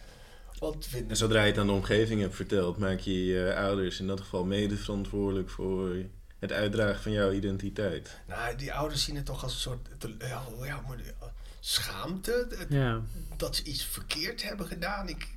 Wat 0.59 0.75
En 0.75 0.83
vinden 0.83 1.17
zodra 1.17 1.41
je 1.41 1.47
het 1.51 1.59
aan 1.59 1.67
de 1.67 1.73
omgeving 1.73 2.21
hebt 2.21 2.35
verteld, 2.35 2.79
maak 2.79 2.99
je 2.99 3.25
je 3.25 3.55
ouders 3.57 4.01
in 4.01 4.07
dat 4.07 4.21
geval 4.21 4.45
mede 4.45 4.77
verantwoordelijk 4.77 5.51
voor 5.51 5.97
het 6.39 6.53
uitdragen 6.53 7.03
van 7.03 7.12
jouw 7.12 7.33
identiteit. 7.33 8.21
Nou, 8.27 8.57
die 8.57 8.73
ouders 8.75 9.05
zien 9.05 9.17
het 9.17 9.25
toch 9.27 9.43
als 9.43 9.53
een 9.55 9.61
soort 9.61 9.89
te- 10.01 10.15
ja, 10.62 10.81
maar, 10.89 10.99
schaamte. 11.61 12.47
Het- 12.59 12.67
Ja. 12.73 13.01
Dat 13.37 13.57
ze 13.57 13.62
iets 13.65 13.85
verkeerd 13.85 14.43
hebben 14.43 14.67
gedaan. 14.67 15.09
Ik, 15.09 15.29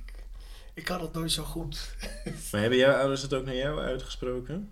ik 0.78 0.84
kan 0.84 1.00
het 1.00 1.12
nooit 1.12 1.32
zo 1.32 1.44
goed. 1.44 1.94
Maar 2.50 2.60
hebben 2.60 2.78
jouw 2.78 2.96
ouders 2.96 3.22
het 3.22 3.34
ook 3.34 3.44
naar 3.44 3.54
jou 3.54 3.80
uitgesproken? 3.80 4.70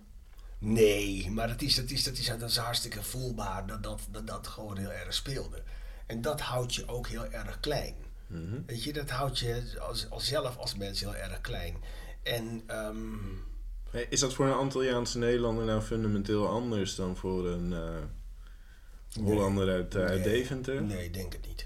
Nee, 0.59 1.31
maar 1.31 1.49
het 1.49 1.61
is, 1.61 1.77
het 1.77 1.91
is, 1.91 2.03
dat 2.03 2.17
is, 2.17 2.25
dat 2.25 2.49
is 2.49 2.57
hartstikke 2.57 3.03
voelbaar 3.03 3.67
dat 3.67 3.83
dat, 3.83 4.01
dat 4.11 4.27
dat 4.27 4.47
gewoon 4.47 4.77
heel 4.77 4.91
erg 4.91 5.13
speelde. 5.13 5.63
En 6.05 6.21
dat 6.21 6.41
houdt 6.41 6.75
je 6.75 6.87
ook 6.87 7.07
heel 7.07 7.25
erg 7.25 7.59
klein. 7.59 7.95
Mhm. 8.27 8.61
Weet 8.65 8.83
je, 8.83 8.93
dat 8.93 9.09
houdt 9.09 9.39
je 9.39 9.75
als, 9.79 10.09
als 10.09 10.27
zelf 10.27 10.57
als 10.57 10.75
mens 10.75 10.99
heel 10.99 11.15
erg 11.15 11.41
klein. 11.41 11.75
En 12.23 12.61
ehm, 12.67 14.05
Is 14.09 14.19
dat 14.19 14.33
voor 14.33 14.45
een 14.45 14.53
Antilliaanse 14.53 15.17
Nederlander 15.17 15.65
nou 15.65 15.81
fundamenteel 15.81 16.47
anders 16.47 16.95
dan 16.95 17.17
voor 17.17 17.47
een 17.47 17.73
eh, 17.73 19.23
Hollander 19.23 19.69
uit, 19.69 19.95
uit 19.95 20.23
Nee. 20.23 20.33
Deventer? 20.33 20.81
Nee, 20.81 21.09
denk 21.09 21.33
het 21.33 21.47
niet. 21.47 21.65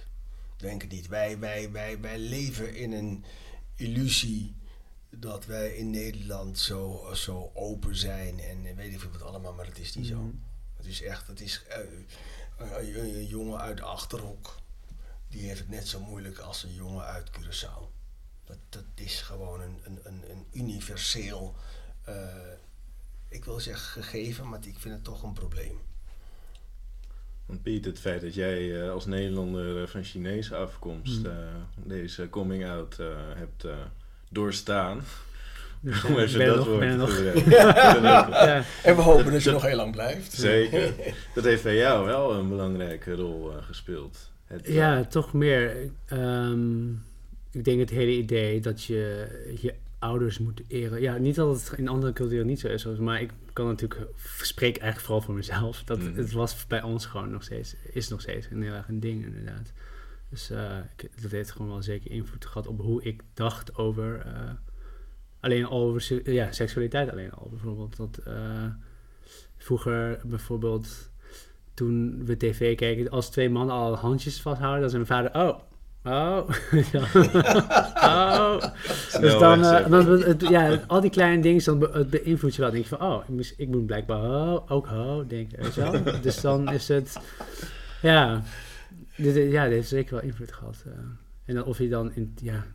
Denk 0.57 0.81
het 0.81 0.91
niet. 0.91 1.07
Wij, 1.07 1.39
wij, 1.39 1.71
wij, 1.71 1.99
wij 2.01 2.17
leven 2.17 2.75
in 2.75 2.91
een 2.91 3.25
illusie 3.81 4.55
dat 5.09 5.45
wij 5.45 5.75
in 5.75 5.89
Nederland 5.89 6.59
zo, 6.59 7.11
zo 7.13 7.51
open 7.53 7.95
zijn 7.95 8.39
en 8.39 8.75
weet 8.75 8.93
ik 8.93 8.99
veel 8.99 9.11
wat 9.11 9.21
allemaal, 9.21 9.53
maar 9.53 9.65
het 9.65 9.79
is 9.79 9.95
niet 9.95 10.07
zo. 10.07 10.15
Mhm. 10.21 10.35
Het 10.77 10.85
is 10.85 11.01
echt, 11.01 11.27
het 11.27 11.41
is 11.41 11.63
eh, 11.67 11.77
een, 12.57 12.99
een- 12.99 13.15
een 13.15 13.25
jongen 13.27 13.59
uit 13.59 13.77
de 13.77 13.83
Achterhoek, 13.83 14.55
die 15.27 15.47
heeft 15.47 15.59
het 15.59 15.69
net 15.69 15.87
zo 15.87 15.99
moeilijk 15.99 16.37
als 16.39 16.63
een 16.63 16.73
jongen 16.73 17.03
uit 17.05 17.29
Curaçao. 17.29 17.89
Dat, 18.43 18.57
dat 18.69 18.83
is 18.95 19.21
gewoon 19.21 19.61
een, 19.61 19.79
een, 19.83 19.99
een, 20.03 20.31
een 20.31 20.45
universeel, 20.51 21.55
eh, 22.03 22.25
ik 23.27 23.45
wil 23.45 23.59
zeggen 23.59 24.03
gegeven, 24.03 24.49
maar 24.49 24.65
ik 24.67 24.79
vind 24.79 24.93
het 24.93 25.03
toch 25.03 25.23
een 25.23 25.33
probleem. 25.33 25.79
Want 27.51 27.63
Piet, 27.63 27.85
het 27.85 27.99
feit 27.99 28.21
dat 28.21 28.33
jij 28.33 28.81
eh, 28.83 28.91
als 28.91 29.05
Nederlander 29.05 29.81
eh, 29.81 29.87
van 29.87 30.03
Chinese 30.03 30.55
afkomst 30.55 31.19
Mhm. 31.19 31.29
eh, 31.29 31.33
deze 31.83 32.29
coming-out 32.29 32.95
eh, 32.99 33.05
hebt 33.35 33.63
eh, 33.63 33.71
doorstaan. 34.29 35.01
Dus, 35.83 36.03
Om 36.03 36.17
even 36.17 36.37
ben 36.37 36.47
dat 36.47 36.55
nog- 36.57 36.67
woord 36.67 36.95
nog. 36.97 37.19
Ja. 37.49 38.63
En 38.83 38.95
we 38.95 39.01
hopen 39.01 39.31
dat 39.31 39.43
je 39.43 39.51
nog 39.51 39.61
heel 39.65 39.75
lang 39.75 39.91
blijft. 39.91 40.33
Zeker. 40.33 40.93
Dat 41.35 41.43
heeft 41.43 41.63
bij 41.63 41.75
jou 41.75 42.05
wel 42.05 42.33
een 42.33 42.49
belangrijke 42.49 43.15
rol 43.15 43.51
eh, 43.51 43.63
gespeeld. 43.63 44.31
Het, 44.45 44.67
Ja, 44.67 45.03
toch 45.05 45.33
meer. 45.33 45.89
Ehm, 46.05 46.89
ik 47.51 47.63
denk 47.63 47.79
het 47.79 47.89
hele 47.89 48.11
idee 48.11 48.59
dat 48.59 48.83
je 48.83 49.27
je 49.61 49.73
ouders 50.01 50.39
moet 50.39 50.61
eren. 50.67 51.01
Ja, 51.01 51.17
niet 51.17 51.35
dat 51.35 51.59
het 51.59 51.79
in 51.79 51.87
andere 51.87 52.13
culturen 52.13 52.45
niet 52.45 52.59
zo 52.59 52.67
is, 52.67 52.85
maar 52.85 53.21
ik 53.21 53.31
kan 53.53 53.65
natuurlijk, 53.65 54.07
spreek 54.41 54.77
eigenlijk 54.77 54.99
vooral 55.05 55.21
voor 55.21 55.33
mezelf. 55.33 55.83
Dat 55.83 55.99
Mhm. 55.99 56.15
het 56.15 56.31
was 56.31 56.67
bij 56.67 56.81
ons 56.81 57.05
gewoon 57.05 57.31
nog 57.31 57.43
steeds, 57.43 57.75
is 57.91 58.07
nog 58.07 58.21
steeds 58.21 58.47
een 58.51 58.61
heel 58.61 58.73
erg 58.73 58.87
een 58.87 58.99
ding 58.99 59.25
inderdaad. 59.25 59.71
Dus 60.29 60.49
eh, 60.49 60.77
dat 61.21 61.31
heeft 61.31 61.51
gewoon 61.51 61.71
wel 61.71 61.81
zeker 61.81 62.11
invloed 62.11 62.45
gehad 62.45 62.67
op 62.67 62.79
hoe 62.81 63.03
ik 63.03 63.21
dacht 63.33 63.75
over, 63.75 64.19
eh, 64.25 64.49
alleen 65.39 65.65
al 65.65 65.81
over 65.81 66.31
ja, 66.31 66.51
seksualiteit 66.51 67.11
alleen 67.11 67.31
al 67.31 67.47
bijvoorbeeld. 67.49 67.97
Dat 67.97 68.17
eh, 68.17 68.65
vroeger 69.57 70.19
bijvoorbeeld 70.25 71.09
toen 71.73 72.25
we 72.25 72.37
tv 72.37 72.75
keken, 72.75 73.09
als 73.09 73.29
twee 73.29 73.49
mannen 73.49 73.75
al 73.75 73.95
handjes 73.95 74.41
vasthouden, 74.41 74.81
dan 74.81 74.89
zei 74.89 75.03
mijn 75.03 75.31
vader, 75.31 75.47
oh, 75.47 75.59
oh, 76.03 76.37
oh. 77.95 78.57
Dus 79.19 79.37
dan, 79.39 79.63
eh, 79.63 79.89
dan 79.89 80.07
het, 80.21 80.41
ja, 80.49 80.83
al 80.87 81.01
die 81.01 81.09
kleine 81.09 81.41
dingen, 81.41 81.63
dan 81.63 81.87
het 81.91 82.09
beïnvloedt 82.09 82.55
je 82.55 82.61
wel. 82.61 82.71
Dan 82.71 82.79
denk 82.81 82.89
je 82.89 82.95
van, 82.97 83.07
oh, 83.07 83.23
ik 83.23 83.29
moet, 83.29 83.53
ik 83.57 83.67
moet 83.67 83.85
blijkbaar 83.85 84.17
ho, 84.19 84.63
ook 84.67 84.87
ho 84.87 85.27
denken, 85.27 85.61
weet 85.63 85.73
je 85.75 85.81
wel? 85.81 86.03
dus 86.21 86.41
dan 86.41 86.71
is 86.71 86.87
het, 86.87 87.17
ja, 88.01 88.41
dit, 89.17 89.51
ja, 89.51 89.63
dit 89.63 89.73
heeft 89.73 89.87
zeker 89.87 90.13
wel 90.13 90.23
invloed 90.23 90.51
gehad. 90.51 90.83
eh. 90.85 90.91
en 91.45 91.55
dan 91.55 91.63
of 91.63 91.77
je 91.77 91.89
dan, 91.89 92.11
in, 92.13 92.33
ja, 92.41 92.65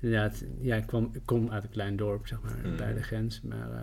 inderdaad, 0.00 0.44
ja, 0.60 0.76
ik, 0.76 0.86
kwam, 0.86 1.10
ik 1.12 1.22
kom 1.24 1.50
uit 1.50 1.62
een 1.62 1.70
klein 1.70 1.96
dorp, 1.96 2.26
zeg 2.26 2.40
maar, 2.42 2.56
Mhm. 2.64 2.76
bij 2.76 2.94
de 2.94 3.02
grens, 3.02 3.40
maar 3.42 3.70
eh, 3.72 3.80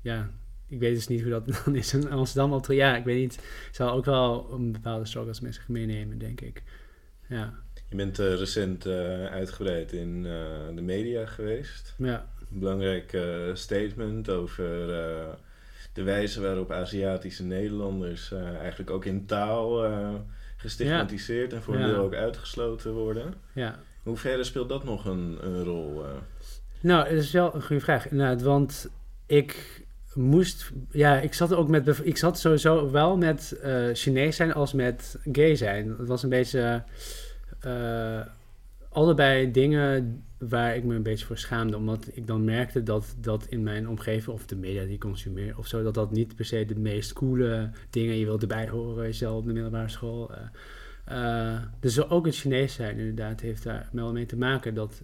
ja, 0.00 0.30
ik 0.68 0.78
weet 0.80 0.94
dus 0.94 1.06
niet 1.08 1.20
hoe 1.22 1.30
dat 1.30 1.46
dan 1.64 1.74
is 1.74 1.94
in 1.94 2.10
Amsterdam 2.10 2.52
al 2.52 2.60
terug. 2.60 2.78
Ja, 2.78 2.96
ik 2.96 3.04
weet 3.04 3.20
niet. 3.20 3.34
Het 3.66 3.76
zal 3.76 3.90
ook 3.92 4.04
wel 4.04 4.52
een 4.52 4.72
bepaalde 4.72 5.04
struggles 5.04 5.40
met 5.40 5.54
zich 5.54 5.68
meenemen, 5.68 6.18
denk 6.18 6.40
ik. 6.40 6.62
Ja, 7.28 7.54
Je 7.88 7.96
bent 7.96 8.18
eh, 8.18 8.34
recent 8.34 8.86
eh, 8.86 9.24
uitgebreid 9.26 9.92
in 9.92 10.26
eh, 10.26 10.74
de 10.74 10.82
media 10.82 11.26
geweest. 11.26 11.94
ja, 11.98 12.26
Een 12.50 12.58
belangrijk 12.58 13.18
statement 13.54 14.30
over 14.30 14.64
de 15.92 16.02
wijze 16.02 16.40
waarop 16.40 16.72
Aziatische 16.72 17.44
Nederlanders 17.44 18.32
eigenlijk 18.60 18.90
ook 18.90 19.04
in 19.04 19.26
taal 19.26 19.90
gestigmatiseerd 20.56 21.52
en 21.52 21.62
voor 21.62 21.74
een 21.74 21.80
Ja. 21.80 21.86
deel 21.86 21.96
ook 22.02 22.14
uitgesloten 22.14 22.92
worden. 22.92 23.34
ja. 23.52 23.78
Hoe 24.02 24.16
verder 24.16 24.44
speelt 24.44 24.68
dat 24.68 24.84
nog 24.84 25.04
een, 25.04 25.38
een 25.40 25.64
rol? 25.64 26.04
Nou, 26.80 27.08
het 27.08 27.18
is 27.18 27.30
wel 27.30 27.54
een 27.54 27.62
goede 27.62 27.82
vraag, 27.82 28.08
inderdaad. 28.10 28.42
Want 28.42 28.88
ik 29.26 29.84
moest, 30.14 30.70
ja, 30.90 31.20
ik 31.20 31.34
zat 31.34 31.54
ook 31.54 31.68
met, 31.68 32.00
ik 32.02 32.16
zat 32.16 32.38
sowieso 32.38 32.90
wel 32.90 33.16
met 33.16 33.58
eh 33.62 33.86
Chinees 33.92 34.36
zijn 34.36 34.52
als 34.54 34.72
met 34.72 35.18
gay 35.32 35.56
zijn. 35.56 35.94
Het 35.98 36.08
was 36.08 36.22
een 36.22 36.28
beetje, 36.28 36.84
eh, 37.66 38.26
allebei 38.88 39.50
dingen 39.50 40.22
waar 40.38 40.76
ik 40.76 40.84
me 40.84 40.94
een 40.94 41.02
beetje 41.02 41.26
voor 41.26 41.38
schaamde. 41.38 41.76
Omdat 41.76 42.08
ik 42.12 42.26
dan 42.26 42.44
merkte 42.44 42.82
dat 42.82 43.16
dat 43.20 43.46
in 43.48 43.62
mijn 43.62 43.88
omgeving, 43.88 44.36
of 44.36 44.46
de 44.46 44.56
media 44.56 44.84
die 44.84 44.92
ik 44.92 45.00
consumeer 45.00 45.58
of 45.58 45.66
zo, 45.66 45.82
dat 45.82 45.94
dat 45.94 46.10
niet 46.12 46.36
per 46.36 46.44
se 46.44 46.64
de 46.64 46.78
meest 46.78 47.12
coole 47.12 47.70
dingen, 47.90 48.18
je 48.18 48.24
wilt 48.24 48.42
erbij 48.42 48.68
horen, 48.68 49.12
wel, 49.20 49.36
op 49.36 49.46
de 49.46 49.52
middelbare 49.52 49.88
school. 49.88 50.34
eh. 50.34 50.40
Eh, 51.04 51.62
dus 51.80 52.08
ook 52.08 52.26
het 52.26 52.34
Chinees 52.34 52.74
zijn 52.74 52.98
inderdaad 52.98 53.40
heeft 53.40 53.62
daar 53.62 53.88
wel 53.92 54.12
mee 54.12 54.26
te 54.26 54.36
maken 54.36 54.74
dat 54.74 55.02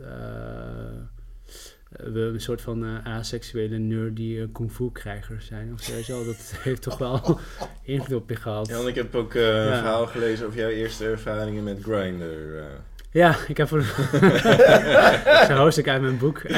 we 1.96 2.20
een 2.20 2.40
soort 2.40 2.60
van 2.60 2.84
eh 2.84 3.16
aseksuele 3.16 3.78
nerdy 3.78 4.22
uh, 4.22 4.44
kung 4.52 4.72
fu 4.72 4.90
krijgers 4.92 5.46
zijn. 5.46 5.72
Of 5.72 5.80
zo. 6.04 6.24
Dat 6.24 6.54
heeft 6.64 6.82
toch 6.82 6.98
wel 6.98 7.38
invloed 7.82 8.20
op 8.20 8.28
je 8.28 8.36
gehad. 8.36 8.68
Ja, 8.68 8.76
want 8.76 8.88
ik 8.88 8.94
heb 8.94 9.14
ook 9.14 9.34
eh, 9.34 9.42
een 9.42 9.48
Ja. 9.64 9.76
verhaal 9.76 10.06
gelezen 10.06 10.46
over 10.46 10.58
jouw 10.58 10.68
eerste 10.68 11.04
ervaringen 11.06 11.64
met 11.64 11.78
Grindr. 11.82 12.24
eh. 12.58 12.64
Ja, 13.10 13.36
ik 13.48 13.56
heb 13.56 13.68
voor 13.68 13.82
zo'n 15.48 15.56
hoofdstuk 15.56 15.88
uit 15.88 16.02
mijn 16.02 16.18
boek. 16.18 16.38
Eh, 16.38 16.54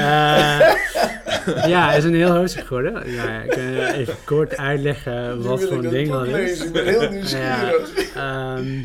ja, 1.67 1.87
het 1.89 1.97
is 1.97 2.03
een 2.03 2.15
heel 2.15 2.35
hoofdstuk 2.35 2.65
geworden. 2.65 3.11
Ja, 3.11 3.41
ik 3.41 3.49
kan 3.49 3.59
eh, 3.59 3.97
even 3.97 4.15
kort 4.25 4.57
uitleggen 4.57 5.41
wat 5.43 5.63
voor 5.63 5.83
een 5.83 5.89
ding 5.89 6.09
dat 6.11 6.27
is. 6.27 6.63
Ik 6.63 6.71
ben 6.71 6.85
heel 6.85 7.09
nieuwsgierig. 7.09 8.13
Ehm, 8.15 8.79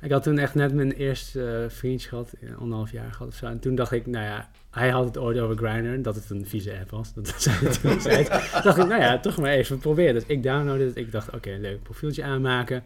ik 0.00 0.10
had 0.10 0.22
toen 0.22 0.38
echt 0.38 0.54
net 0.54 0.74
mijn 0.74 0.92
eerste 0.92 1.44
eh, 1.64 1.70
vriendje 1.76 2.08
gehad, 2.08 2.32
eh, 2.40 2.56
anderhalf 2.60 2.92
jaar 2.92 3.12
gehad 3.12 3.28
of 3.28 3.34
zo. 3.34 3.46
En 3.46 3.58
toen 3.60 3.74
dacht 3.74 3.92
ik, 3.92 4.06
nou 4.06 4.24
ja, 4.24 4.49
hij 4.70 4.90
had 4.90 5.04
het 5.04 5.18
ooit 5.18 5.38
over 5.38 5.56
Grindr, 5.56 6.02
dat 6.02 6.14
het 6.14 6.30
een 6.30 6.46
vieze 6.46 6.78
app 6.80 6.90
was. 6.90 7.14
Dat 7.14 7.34
zei 7.38 7.56
hij 7.56 7.70
toen. 7.72 7.98
Toen 7.98 8.62
dacht 8.62 8.78
ik, 8.78 8.86
nou 8.86 9.00
ja, 9.00 9.18
toch 9.18 9.36
maar 9.36 9.50
even 9.50 9.78
proberen. 9.78 10.14
Dus 10.14 10.24
ik 10.26 10.42
downloadde 10.42 10.84
het. 10.84 10.96
Ik 10.96 11.12
dacht, 11.12 11.34
oké, 11.34 11.56
leuk 11.60 11.82
profieltje 11.82 12.22
aanmaken. 12.24 12.82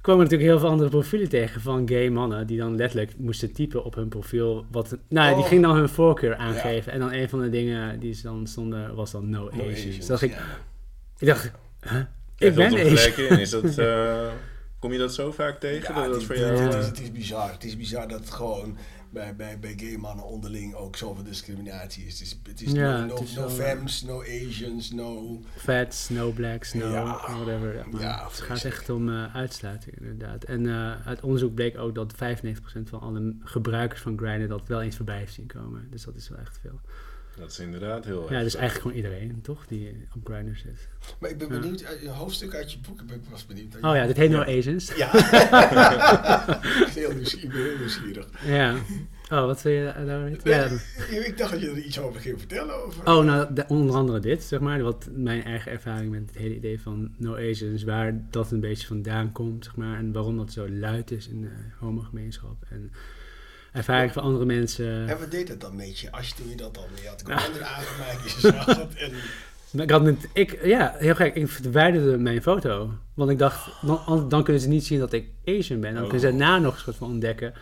kwamen 0.00 0.22
natuurlijk 0.22 0.50
heel 0.50 0.58
veel 0.60 0.68
andere 0.68 0.90
profielen 0.90 1.28
tegen 1.28 1.60
van 1.60 1.88
gay 1.88 2.08
mannen 2.08 2.46
die 2.46 2.58
dan 2.58 2.76
letterlijk 2.76 3.12
moesten 3.16 3.52
typen 3.52 3.84
op 3.84 3.94
hun 3.94 4.08
profiel. 4.08 4.64
Wat, 4.70 4.96
nou, 5.08 5.34
die 5.34 5.42
Oh. 5.42 5.48
ging 5.48 5.62
dan 5.62 5.76
hun 5.76 5.88
voorkeur 5.88 6.36
aangeven. 6.36 6.92
En 6.92 6.98
dan 7.00 7.12
een 7.12 7.28
van 7.28 7.40
de 7.40 7.48
dingen 7.50 8.00
die 8.00 8.14
ze 8.14 8.22
dan 8.22 8.46
stonden 8.46 8.94
was 8.94 9.10
dan 9.10 9.30
no, 9.30 9.38
No 9.42 9.48
Asians. 9.50 9.70
Asians, 9.72 9.96
Dus 9.96 10.06
dacht 10.06 10.22
ik, 10.22 10.30
ja. 10.30 10.38
ik 11.18 11.26
dacht, 11.26 11.50
huh? 11.80 12.00
Ik 12.38 12.54
ben 12.54 12.74
Asian. 12.74 13.38
Is 13.38 13.50
dat, 13.50 13.78
eh, 13.78 14.26
kom 14.78 14.92
je 14.92 14.98
dat 14.98 15.14
zo 15.14 15.32
vaak 15.32 15.60
tegen? 15.60 15.94
Ja, 15.94 16.00
dat 16.00 16.04
dat 16.10 16.14
het, 16.14 16.24
voor 16.24 16.34
is, 16.34 16.40
jou... 16.40 16.56
het, 16.58 16.72
eh, 16.74 16.80
is, 16.80 16.86
het 16.86 17.00
is 17.00 17.12
bizar. 17.12 17.52
Het 17.52 17.64
is 17.64 17.76
bizar 17.76 18.08
dat 18.08 18.20
het 18.20 18.30
gewoon 18.30 18.76
bij, 19.10 19.36
bij, 19.36 19.58
bij 19.58 19.74
gay 19.76 19.96
mannen 19.96 20.24
onderling 20.24 20.74
ook 20.74 20.96
zoveel 20.96 21.24
discriminatie 21.24 22.04
is. 22.06 22.12
Het 22.18 22.22
is, 22.28 22.38
het 22.42 22.60
is 22.62 22.72
Ja, 22.72 23.00
no, 23.00 23.06
no, 23.06 23.14
het 23.14 23.22
is 23.22 23.34
no 23.34 23.40
wel- 23.40 23.50
femmes, 23.50 24.02
no 24.02 24.20
Asians, 24.22 24.90
no... 24.92 25.40
Fats, 25.56 26.08
no 26.08 26.30
blacks, 26.30 26.72
no 26.72 26.88
Ja. 26.90 27.04
whatever. 27.04 27.74
Ja, 27.76 27.84
maar 27.90 28.00
Ja, 28.00 28.24
het 28.28 28.40
gaat 28.40 28.64
echt 28.64 28.90
om 28.90 29.08
eh, 29.08 29.34
uitsluiting 29.34 29.96
inderdaad. 29.98 30.44
En 30.44 30.66
eh, 30.66 31.06
uit 31.06 31.20
onderzoek 31.20 31.54
bleek 31.54 31.78
ook 31.78 31.94
dat 31.94 32.14
95% 32.14 32.18
van 32.84 33.00
alle 33.00 33.34
gebruikers 33.40 34.00
van 34.00 34.18
Grindr 34.18 34.48
dat 34.48 34.68
wel 34.68 34.82
eens 34.82 34.96
voorbij 34.96 35.18
heeft 35.18 35.34
zien 35.34 35.46
komen. 35.46 35.88
Dus 35.90 36.04
dat 36.04 36.14
is 36.16 36.28
wel 36.28 36.38
echt 36.38 36.58
veel. 36.62 36.80
Dat 37.38 37.50
is 37.50 37.58
inderdaad 37.58 38.04
heel 38.04 38.22
Ja, 38.28 38.34
erg. 38.34 38.42
dus 38.42 38.54
eigenlijk 38.54 38.82
gewoon 38.96 38.96
iedereen, 38.96 39.38
toch, 39.42 39.66
die 39.66 40.06
op 40.16 40.26
Grindr 40.26 40.56
zit. 40.58 40.88
Maar 41.20 41.30
ik 41.30 41.38
ben 41.38 41.48
Ja. 41.52 41.58
benieuwd, 41.60 41.84
uit- 41.84 42.02
een 42.02 42.08
hoofdstuk 42.08 42.54
uit 42.54 42.72
je 42.72 42.78
boek, 42.78 43.00
ik 43.00 43.06
ben- 43.06 43.22
was 43.30 43.46
benieuwd. 43.46 43.74
Oh 43.76 43.80
ja, 43.94 44.06
dit 44.06 44.16
heet 44.16 44.30
No 44.30 44.40
Asians. 44.40 44.94
Ja. 44.96 45.10
heel 46.94 47.12
nieuwsgierig, 47.12 47.44
ik 47.44 47.52
ben 47.52 47.62
heel 47.64 47.78
nieuwsgierig. 47.78 48.26
Ja. 48.44 48.74
Oh, 49.30 49.44
wat 49.46 49.62
wil 49.62 49.72
je 49.72 49.92
daar 50.06 50.24
weten? 50.24 50.50
Ja. 50.50 50.64
Ik 51.26 51.38
dacht 51.38 51.50
dat 51.52 51.60
je 51.60 51.70
er 51.70 51.78
iets 51.78 51.98
over 52.00 52.20
ging 52.20 52.38
vertellen. 52.38 52.84
Over. 52.84 53.06
Oh, 53.06 53.24
nou, 53.24 53.54
de- 53.54 53.64
onder 53.68 53.96
andere 53.96 54.20
dit, 54.20 54.42
zeg 54.42 54.60
maar. 54.60 54.82
Wat 54.82 55.08
mijn 55.12 55.42
eigen 55.44 55.72
ervaring 55.72 56.10
met 56.10 56.22
het 56.26 56.36
hele 56.38 56.54
idee 56.54 56.80
van 56.80 57.14
No 57.16 57.34
Asians, 57.36 57.82
waar 57.82 58.20
dat 58.30 58.50
een 58.50 58.60
beetje 58.60 58.86
vandaan 58.86 59.32
komt, 59.32 59.64
zeg 59.64 59.76
maar. 59.76 59.98
En 59.98 60.12
waarom 60.12 60.36
dat 60.36 60.52
zo 60.52 60.68
luid 60.70 61.10
is 61.10 61.28
in 61.28 61.40
de 61.40 61.50
homogemeenschap. 61.78 62.64
En 62.68 62.92
ervaring 63.76 64.12
van 64.12 64.22
andere 64.22 64.44
mensen. 64.44 65.08
En 65.08 65.18
wat 65.18 65.30
deed 65.30 65.46
dat 65.46 65.60
dan 65.60 65.76
met 65.76 65.98
je? 65.98 66.12
Als 66.12 66.28
je 66.28 66.34
toen 66.34 66.48
je 66.48 66.56
dat 66.56 66.74
dan 66.74 66.84
je 67.02 67.08
had 67.08 67.22
Nou. 67.26 67.40
Grindr 67.40 67.62
aangemaakt, 67.64 68.42
het 68.66 68.94
en... 68.94 69.12
Ik 69.82 69.90
had 69.90 70.02
met, 70.02 70.28
ik, 70.32 70.58
ja, 70.64 70.94
heel 70.98 71.14
gek. 71.14 71.34
Ik 71.34 71.48
verwijderde 71.48 72.18
mijn 72.18 72.42
foto. 72.42 72.90
Want 73.14 73.30
ik 73.30 73.38
dacht, 73.38 73.70
dan, 73.82 74.28
dan 74.28 74.44
kunnen 74.44 74.62
ze 74.62 74.68
niet 74.68 74.84
zien 74.84 74.98
dat 74.98 75.12
ik 75.12 75.26
Asian 75.44 75.80
ben. 75.80 75.94
Dan 75.94 76.02
Oh. 76.02 76.08
kunnen 76.08 76.30
ze 76.30 76.36
daarna 76.36 76.58
nog 76.58 76.74
een 76.74 76.80
soort 76.80 76.96
van 76.96 77.08
ontdekken. 77.08 77.52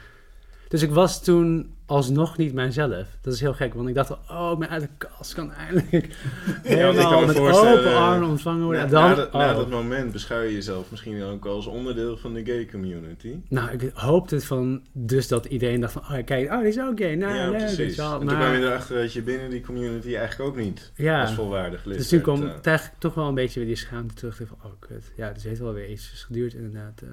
Dus 0.75 0.83
ik 0.83 0.91
was 0.91 1.23
toen 1.25 1.75
alsnog 1.87 2.37
niet 2.37 2.55
mijzelf. 2.55 3.07
Dat 3.21 3.35
is 3.35 3.41
heel 3.41 3.53
gek, 3.53 3.75
want 3.75 3.89
ik 3.89 3.95
dacht, 3.95 4.11
oh, 4.11 4.51
ik 4.53 4.59
ben 4.59 4.69
uit 4.69 4.83
de 4.83 4.89
kast. 4.99 5.35
kan 5.35 5.53
eindelijk 5.53 6.17
helemaal 6.63 7.11
kan 7.11 7.21
me 7.21 7.27
met 7.27 7.57
open 7.57 7.97
armen 7.97 8.29
ontvangen 8.29 8.65
worden. 8.65 8.83
Na, 8.83 8.89
dan, 8.89 9.09
na, 9.09 9.15
dat, 9.15 9.33
na 9.33 9.51
oh. 9.51 9.57
dat 9.57 9.71
moment 9.71 10.13
beschouw 10.13 10.41
je 10.41 10.53
jezelf 10.53 10.91
misschien 10.91 11.23
ook 11.23 11.47
als 11.47 11.67
onderdeel 11.67 12.17
van 12.17 12.35
de 12.35 12.45
gay 12.45 12.67
community. 12.71 13.37
Nou, 13.49 13.71
ik 13.71 13.91
hoopte 13.95 14.41
van, 14.41 14.83
dus 14.93 15.29
dat 15.29 15.45
iedereen 15.45 15.81
dacht 15.81 15.93
van, 15.93 16.03
oh, 16.03 16.25
kijk, 16.25 16.53
oh, 16.53 16.59
die 16.59 16.69
is 16.69 16.81
ook 16.81 17.01
gay. 17.01 17.15
Nou, 17.15 17.35
ja, 17.35 17.51
leuk, 17.51 17.59
precies. 17.59 17.97
wel. 17.97 18.13
En 18.13 18.19
toen 18.19 18.37
kwam 18.37 18.53
je 18.53 18.59
Maar, 18.59 18.69
erachter 18.69 18.97
dat 19.01 19.13
je 19.13 19.23
binnen 19.23 19.51
die 19.51 19.61
community 19.61 20.15
eigenlijk 20.15 20.51
ook 20.51 20.57
niet 20.57 20.93
ja, 20.95 21.21
als 21.21 21.33
volwaardig 21.33 21.85
lid 21.85 21.99
dus 21.99 22.09
toen 22.09 22.21
kwam 22.21 22.43
eh. 22.43 22.49
eigenlijk 22.63 22.99
toch 22.99 23.15
wel 23.15 23.29
een 23.29 23.35
beetje 23.35 23.61
weer 23.61 23.69
die 23.69 23.79
schaamte 23.79 24.15
terug. 24.15 24.37
Van, 24.37 24.59
oh, 24.65 24.73
kut. 24.79 25.13
Ja, 25.17 25.27
dus 25.27 25.37
het 25.37 25.45
heeft 25.45 25.61
wel 25.61 25.73
weer 25.73 25.89
iets 25.89 26.25
geduurd 26.27 26.55
inderdaad. 26.55 27.03
eh, 27.03 27.09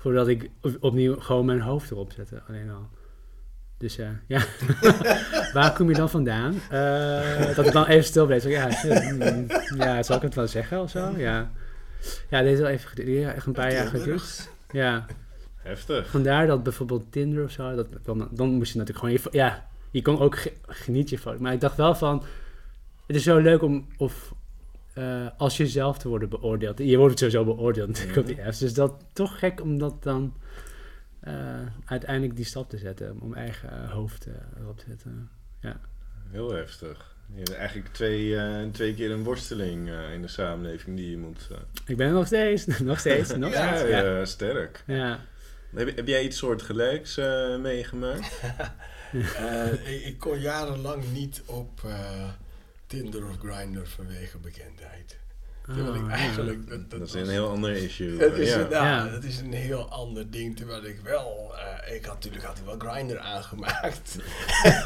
voordat 0.00 0.28
ik 0.28 0.50
op- 0.60 0.76
opnieuw 0.80 1.16
gewoon 1.20 1.44
mijn 1.44 1.60
hoofd 1.60 1.90
erop 1.90 2.12
zette, 2.12 2.42
alleen 2.48 2.70
al. 2.70 2.88
Dus 3.78 3.98
eh, 3.98 4.08
ja, 4.26 4.42
waar 5.52 5.72
kom 5.74 5.88
je 5.88 5.94
dan 5.94 6.10
vandaan? 6.10 6.54
Eh, 6.70 7.54
dat 7.56 7.66
ik 7.66 7.72
dan 7.72 7.86
even 7.86 8.04
stil 8.04 8.26
bleef. 8.26 8.42
Zo, 8.42 8.48
ja, 8.48 8.70
shit, 8.70 9.12
mm, 9.12 9.46
ja, 9.76 10.02
zal 10.02 10.16
ik 10.16 10.22
het 10.22 10.34
wel 10.34 10.46
zeggen 10.46 10.80
of 10.80 10.90
zo? 10.90 11.14
Ja, 11.16 11.50
ja 12.30 12.42
dit 12.42 12.52
is 12.52 12.58
wel 12.58 12.68
even 12.68 12.88
geduurd. 12.88 13.08
Ja, 13.20 13.32
echt 13.32 13.46
een 13.46 13.52
paar 13.52 13.72
jaar 13.72 13.86
geduurd. 13.86 14.50
Ja, 14.70 15.06
Heftig. 15.56 16.10
vandaar 16.10 16.46
dat 16.46 16.62
bijvoorbeeld 16.62 17.12
Tinder 17.12 17.44
of 17.44 17.50
zo, 17.50 17.74
dat, 17.74 17.86
dan, 18.02 18.28
dan 18.30 18.48
moest 18.48 18.72
je 18.72 18.78
natuurlijk 18.78 19.06
gewoon 19.06 19.20
je... 19.32 19.38
Ja, 19.38 19.66
je 19.90 20.02
kon 20.02 20.18
ook 20.20 20.36
ge- 20.38 20.52
geniet 20.66 21.10
je 21.10 21.18
foto. 21.18 21.38
Maar 21.40 21.52
ik 21.52 21.60
dacht 21.60 21.76
wel 21.76 21.94
van, 21.94 22.22
het 23.06 23.16
is 23.16 23.22
zo 23.22 23.38
leuk 23.38 23.62
om... 23.62 23.86
Of, 23.96 24.34
eh, 25.00 25.26
als 25.36 25.56
jezelf 25.56 25.98
te 25.98 26.08
worden 26.08 26.28
beoordeeld. 26.28 26.78
Je 26.78 26.96
wordt 26.96 27.18
sowieso 27.18 27.44
beoordeeld 27.44 27.88
natuurlijk 27.88 28.16
op 28.18 28.26
die 28.26 28.44
apps. 28.44 28.58
Dus 28.58 28.74
dat 28.74 29.04
toch 29.12 29.38
gek 29.38 29.60
om 29.60 29.78
dat 29.78 30.02
dan 30.02 30.34
eh, 31.20 31.34
uiteindelijk 31.84 32.36
die 32.36 32.44
stap 32.44 32.68
te 32.70 32.78
zetten. 32.78 33.16
Om 33.20 33.34
eigen 33.34 33.70
eh, 33.82 33.90
hoofd 33.92 34.26
erop 34.60 34.78
te 34.78 34.84
zetten. 34.88 35.30
Heel 36.30 36.52
heftig. 36.52 37.16
Je 37.32 37.36
hebt 37.38 37.54
eigenlijk 37.54 37.88
twee, 37.92 38.36
eh, 38.36 38.68
twee 38.72 38.94
keer 38.94 39.10
een 39.10 39.22
worsteling 39.22 39.88
eh, 39.88 40.12
in 40.12 40.22
de 40.22 40.28
samenleving 40.28 40.96
die 40.96 41.10
je 41.10 41.18
moet... 41.18 41.48
eh, 41.50 41.56
Ik 41.86 41.96
ben 41.96 42.06
er 42.06 42.12
nog 42.12 42.26
steeds, 42.26 42.66
nog 42.80 42.98
steeds, 42.98 43.36
nog 43.36 43.52
ja, 43.52 43.76
steeds. 43.76 43.90
Ja. 43.90 44.02
ja, 44.02 44.24
sterk. 44.24 44.82
ja. 44.86 45.20
Heb, 45.74 45.96
heb 45.96 46.06
jij 46.06 46.24
iets 46.24 46.36
soortgelijks 46.36 47.16
eh 47.16 47.56
meegemaakt? 47.58 48.40
Eh, 49.12 49.72
ik, 49.94 50.04
ik 50.04 50.18
kon 50.18 50.40
jarenlang 50.40 51.04
niet 51.12 51.42
op 51.46 51.80
eh, 51.84 52.28
Tinder 52.90 53.28
of 53.28 53.36
Grindr 53.42 53.80
vanwege 53.96 54.38
bekendheid. 54.38 55.16
Terwijl 55.64 55.94
ik 55.94 56.08
eigenlijk... 56.10 56.68
Dat, 56.68 56.90
dat 56.90 56.98
Dat 56.98 57.08
is 57.08 57.14
was- 57.14 57.22
een 57.22 57.28
heel 57.28 57.48
ander 57.48 57.76
issue. 57.76 58.18
Het 58.18 58.32
eh, 58.32 58.38
is, 58.38 58.48
ja. 58.52 58.66
Ja. 58.70 59.08
het 59.08 59.24
is 59.24 59.38
een 59.38 59.52
heel 59.52 59.88
ander 59.90 60.30
ding, 60.30 60.56
terwijl 60.56 60.84
ik 60.84 60.98
wel... 61.02 61.52
eh, 61.86 61.94
ik 61.94 62.04
had 62.04 62.14
natuurlijk 62.14 62.44
had 62.44 62.58
ik 62.58 62.64
wel 62.64 62.74
Grindr 62.78 63.18
aangemaakt. 63.18 64.16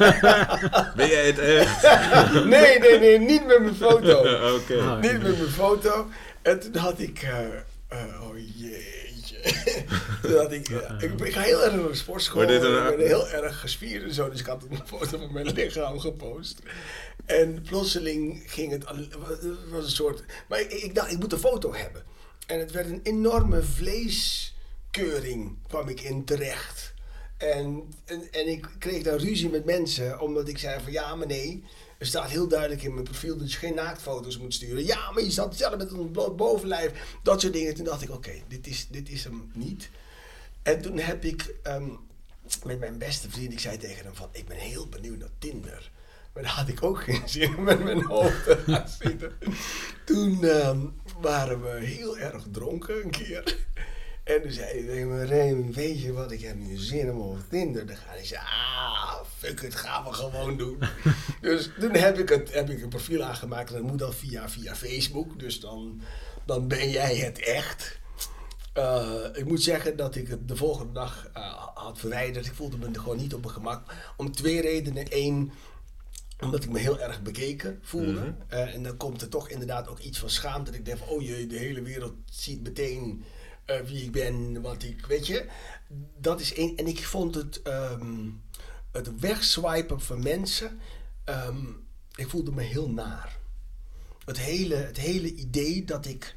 Ben 0.95 1.07
jij 1.07 1.25
het 1.25 1.39
echt? 1.39 1.81
nee, 2.53 2.79
nee, 2.79 2.99
nee, 2.99 3.19
niet 3.19 3.45
met 3.47 3.59
mijn 3.61 3.75
foto. 3.75 4.19
Oké. 4.55 4.75
Oh, 4.77 4.99
Niet 5.01 5.11
met 5.11 5.37
mijn 5.37 5.51
foto. 5.51 6.07
En 6.41 6.59
toen 6.59 6.75
had 6.75 6.99
ik... 6.99 7.21
eh, 7.21 7.45
eh, 7.87 8.21
oh 8.29 8.37
jeetje. 8.55 9.04
had 10.41 10.51
ik... 10.51 10.69
ik, 10.99 11.21
ik 11.21 11.33
ga 11.33 11.41
heel 11.41 11.63
erg 11.63 11.73
naar 11.73 11.87
de 11.87 11.93
sportschool. 11.95 12.35
Wordt 12.45 12.51
dit 12.51 12.63
een- 12.63 12.87
ik 12.91 12.97
ben 12.97 13.07
heel 13.07 13.29
erg 13.29 13.59
gespierd 13.59 14.03
en 14.03 14.13
zo. 14.13 14.29
Dus 14.29 14.39
ik 14.39 14.45
had 14.45 14.63
een 14.69 14.79
foto 14.85 15.17
van 15.17 15.33
mijn 15.33 15.51
lichaam 15.53 15.99
gepost. 15.99 16.59
En 17.25 17.61
plotseling 17.61 18.43
ging 18.45 18.71
het... 18.71 18.83
was 19.69 19.83
een 19.83 19.89
soort... 19.89 20.23
Maar 20.47 20.59
ik, 20.59 20.71
ik 20.71 20.95
dacht, 20.95 21.11
ik 21.11 21.19
moet 21.19 21.31
een 21.33 21.39
foto 21.39 21.73
hebben. 21.73 22.03
En 22.47 22.59
het 22.59 22.71
werd 22.71 22.89
een 22.89 22.99
enorme 23.03 23.63
vleeskeuring 23.63 25.57
kwam 25.67 25.87
ik 25.89 26.01
in 26.01 26.25
terecht. 26.25 26.93
En, 27.37 27.83
en, 28.05 28.27
en 28.31 28.47
ik 28.47 28.67
kreeg 28.79 29.03
dan 29.03 29.17
ruzie 29.17 29.49
met 29.49 29.65
mensen, 29.65 30.19
omdat 30.19 30.47
ik 30.47 30.57
zei 30.57 30.81
van 30.83 30.91
ja, 30.91 31.15
maar 31.15 31.27
nee. 31.27 31.63
Er 31.97 32.05
staat 32.05 32.29
heel 32.29 32.47
duidelijk 32.47 32.83
in 32.83 32.93
mijn 32.93 33.03
profiel 33.03 33.37
dat 33.37 33.51
je 33.51 33.57
geen 33.57 33.75
naaktfoto's 33.75 34.37
moet 34.37 34.53
sturen. 34.53 34.85
Ja, 34.85 35.11
maar 35.11 35.23
je 35.23 35.31
zat 35.31 35.55
zelf 35.55 35.77
met 35.77 35.91
een 35.91 36.11
bloot 36.11 36.35
bovenlijf. 36.35 37.17
Dat 37.23 37.41
soort 37.41 37.53
dingen. 37.53 37.75
Toen 37.75 37.85
dacht 37.85 38.01
ik, 38.01 38.11
oké, 38.11 38.31
dit, 38.47 38.67
is, 38.67 38.87
dit 38.87 39.09
is 39.09 39.23
hem 39.23 39.51
niet. 39.53 39.89
En 40.63 40.81
toen 40.81 40.97
heb 40.97 41.23
ik 41.23 41.55
ehm, 41.63 41.89
met 42.63 42.79
mijn 42.79 42.97
beste 42.97 43.29
vriend, 43.29 43.51
ik 43.51 43.59
zei 43.59 43.77
tegen 43.77 44.05
hem 44.05 44.15
van, 44.15 44.29
ik 44.31 44.47
ben 44.47 44.57
heel 44.57 44.87
benieuwd 44.87 45.19
naar 45.19 45.29
Tinder. 45.39 45.91
Maar 46.33 46.43
daar 46.43 46.51
had 46.51 46.67
ik 46.67 46.83
ook 46.83 47.03
geen 47.03 47.29
zin 47.39 47.63
met 47.63 47.83
mijn 47.83 48.03
hoofd 48.03 48.43
te 48.43 48.63
gaan 48.65 48.89
zitten. 48.99 49.37
Toen 50.05 50.43
ehm, 50.43 50.79
waren 51.21 51.63
we 51.63 51.85
heel 51.85 52.17
erg 52.17 52.43
dronken 52.51 53.03
een 53.03 53.11
keer. 53.11 53.57
En 54.25 54.41
toen 54.41 54.51
zei 54.51 54.65
hij 54.65 54.85
tegen 54.85 55.07
me, 55.07 55.71
weet 55.71 56.01
je 56.01 56.13
wat, 56.13 56.31
ik 56.31 56.41
heb 56.41 56.55
nu 56.55 56.77
zin 56.77 57.11
om 57.11 57.19
op 57.19 57.37
Tinder 57.49 57.85
te 57.85 57.95
gaan. 57.95 58.17
Ik 58.17 58.25
zei, 58.25 58.41
ah, 58.41 59.15
fuck 59.37 59.61
het, 59.61 59.75
gaan 59.75 60.03
we 60.03 60.13
gewoon 60.13 60.57
doen. 60.57 60.79
dus 61.41 61.69
toen 61.79 61.95
heb 61.95 62.19
ik, 62.19 62.29
het, 62.29 62.53
heb 62.53 62.69
ik 62.69 62.81
een 62.81 62.89
profiel 62.89 63.23
aangemaakt 63.23 63.69
en 63.69 63.75
dat 63.75 63.89
moet 63.89 63.99
dan 63.99 64.13
via, 64.13 64.49
via 64.49 64.75
Facebook. 64.75 65.39
Dus 65.39 65.59
dan, 65.59 66.01
dan 66.45 66.67
ben 66.67 66.89
jij 66.89 67.15
het 67.15 67.39
echt. 67.39 67.99
Uh, 68.77 69.25
ik 69.33 69.45
moet 69.45 69.61
zeggen 69.61 69.97
dat 69.97 70.15
ik 70.15 70.27
het 70.27 70.47
de 70.47 70.55
volgende 70.55 70.93
dag 70.93 71.29
uh, 71.37 71.53
had 71.73 71.99
verwijderd. 71.99 72.45
Ik 72.45 72.53
voelde 72.53 72.77
me 72.77 72.85
er 72.85 72.99
gewoon 72.99 73.17
niet 73.17 73.33
op 73.33 73.41
mijn 73.41 73.53
gemak. 73.53 73.93
Om 74.17 74.31
twee 74.31 74.61
redenen. 74.61 75.05
Eén, 75.09 75.51
omdat 76.39 76.63
ik 76.63 76.69
me 76.69 76.79
heel 76.79 76.99
erg 76.99 77.21
bekeken 77.21 77.79
voelde. 77.81 78.11
Mm 78.11 78.17
-hmm. 78.17 78.37
uh, 78.51 78.73
en 78.73 78.83
dan 78.83 78.97
komt 78.97 79.21
er 79.21 79.29
toch 79.29 79.49
inderdaad 79.49 79.87
ook 79.87 79.99
iets 79.99 80.19
van 80.19 80.29
schaamte. 80.29 80.71
Dat 80.71 80.79
ik 80.79 80.85
denk 80.85 80.97
van, 80.97 81.07
oh 81.07 81.21
jee, 81.21 81.47
de 81.47 81.57
hele 81.57 81.81
wereld 81.81 82.13
ziet 82.25 82.63
meteen 82.63 83.23
wie 83.65 84.03
ik 84.03 84.11
ben, 84.11 84.61
wat 84.61 84.83
ik, 84.83 85.05
weet 85.05 85.27
je. 85.27 85.45
Dat 86.17 86.39
is 86.39 86.53
één. 86.53 86.77
En 86.77 86.87
ik 86.87 87.05
vond 87.05 87.35
het, 87.35 87.61
um, 87.67 88.41
het 88.91 89.19
wegswipen 89.19 90.01
van 90.01 90.23
mensen, 90.23 90.79
um, 91.25 91.87
ik 92.15 92.29
voelde 92.29 92.51
me 92.51 92.61
heel 92.61 92.89
naar. 92.89 93.37
Het 94.25 94.39
hele, 94.39 94.75
het 94.75 94.97
hele 94.97 95.33
idee 95.33 95.85
dat 95.85 96.05
ik 96.05 96.35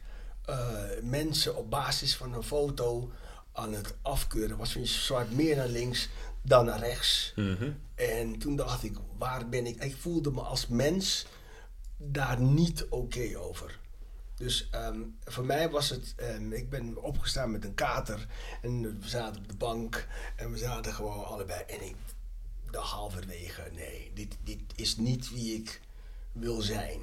uh, 0.49 0.81
mensen 1.03 1.57
op 1.57 1.71
basis 1.71 2.17
van 2.17 2.35
een 2.35 2.43
foto 2.43 3.11
aan 3.53 3.73
het 3.73 3.95
afkeuren 4.03 4.57
was. 4.57 4.73
Van 4.73 4.81
je 4.81 4.87
swipe 4.87 5.35
meer 5.35 5.57
naar 5.57 5.69
links 5.69 6.09
dan 6.43 6.65
naar 6.65 6.79
rechts. 6.79 7.33
Mm 7.37 7.57
-hmm. 7.57 7.81
En 7.95 8.39
toen 8.39 8.57
dacht 8.57 8.85
ik, 8.85 8.97
waar 9.19 9.49
ben 9.49 9.67
ik? 9.67 9.85
Ik 9.85 9.97
voelde 9.97 10.31
me 10.31 10.41
als 10.41 10.67
mens 10.67 11.27
daar 11.97 12.41
niet 12.41 12.85
oké 12.85 12.95
okay 12.95 13.35
over. 13.35 13.79
Dus 14.39 14.69
um, 14.75 15.17
voor 15.25 15.45
mij 15.45 15.71
was 15.71 15.91
het, 15.91 16.15
um, 16.37 16.53
ik 16.53 16.71
ben 16.71 17.03
opgestaan 17.03 17.51
met 17.51 17.65
een 17.65 17.75
kater 17.75 18.27
en 18.63 18.83
we 19.01 19.09
zaten 19.09 19.43
op 19.43 19.49
de 19.49 19.57
bank 19.57 20.07
en 20.37 20.51
we 20.51 20.59
zaten 20.59 20.93
gewoon 20.93 21.25
allebei. 21.25 21.63
En 21.67 21.83
ik 21.83 21.97
dacht 22.71 22.91
halverwege, 22.91 23.63
nee, 23.75 24.11
dit, 24.15 24.37
dit 24.45 24.61
is 24.75 24.97
niet 24.97 25.31
wie 25.33 25.55
ik 25.55 25.81
wil 26.33 26.61
zijn. 26.61 27.01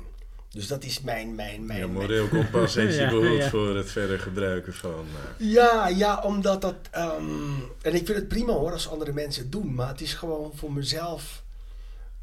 Dus 0.49 0.67
dat 0.67 0.83
is 0.83 1.01
mijn... 1.01 1.35
mijn, 1.35 1.65
mijn 1.65 1.79
ja, 1.79 1.87
moreel 1.87 2.27
kompas 2.27 2.75
heeft 2.75 2.95
je 2.99 3.01
ja, 3.01 3.43
ja. 3.43 3.49
voor 3.49 3.75
het 3.75 3.91
verder 3.91 4.19
gebruiken 4.19 4.73
van... 4.73 5.05
Uh... 5.39 5.51
Ja, 5.51 5.87
ja, 5.87 6.21
omdat 6.21 6.61
dat... 6.61 6.75
Um, 6.97 7.63
en 7.81 7.93
ik 7.93 8.05
vind 8.05 8.17
het 8.17 8.27
prima 8.27 8.53
hoor 8.53 8.71
als 8.71 8.89
andere 8.89 9.13
mensen 9.13 9.43
het 9.43 9.51
doen. 9.51 9.73
Maar 9.73 9.87
het 9.87 10.01
is 10.01 10.13
gewoon 10.13 10.51
voor 10.55 10.73
mezelf... 10.73 11.43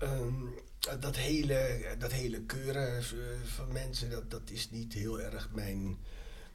Um, 0.03 0.55
dat, 1.01 1.17
hele, 1.17 1.81
dat 1.99 2.13
hele 2.13 2.41
keuren 2.41 3.03
van 3.45 3.73
mensen, 3.73 4.11
dat, 4.11 4.31
dat 4.31 4.51
is 4.51 4.71
niet 4.71 4.93
heel 4.93 5.21
erg 5.21 5.49
mijn, 5.53 5.99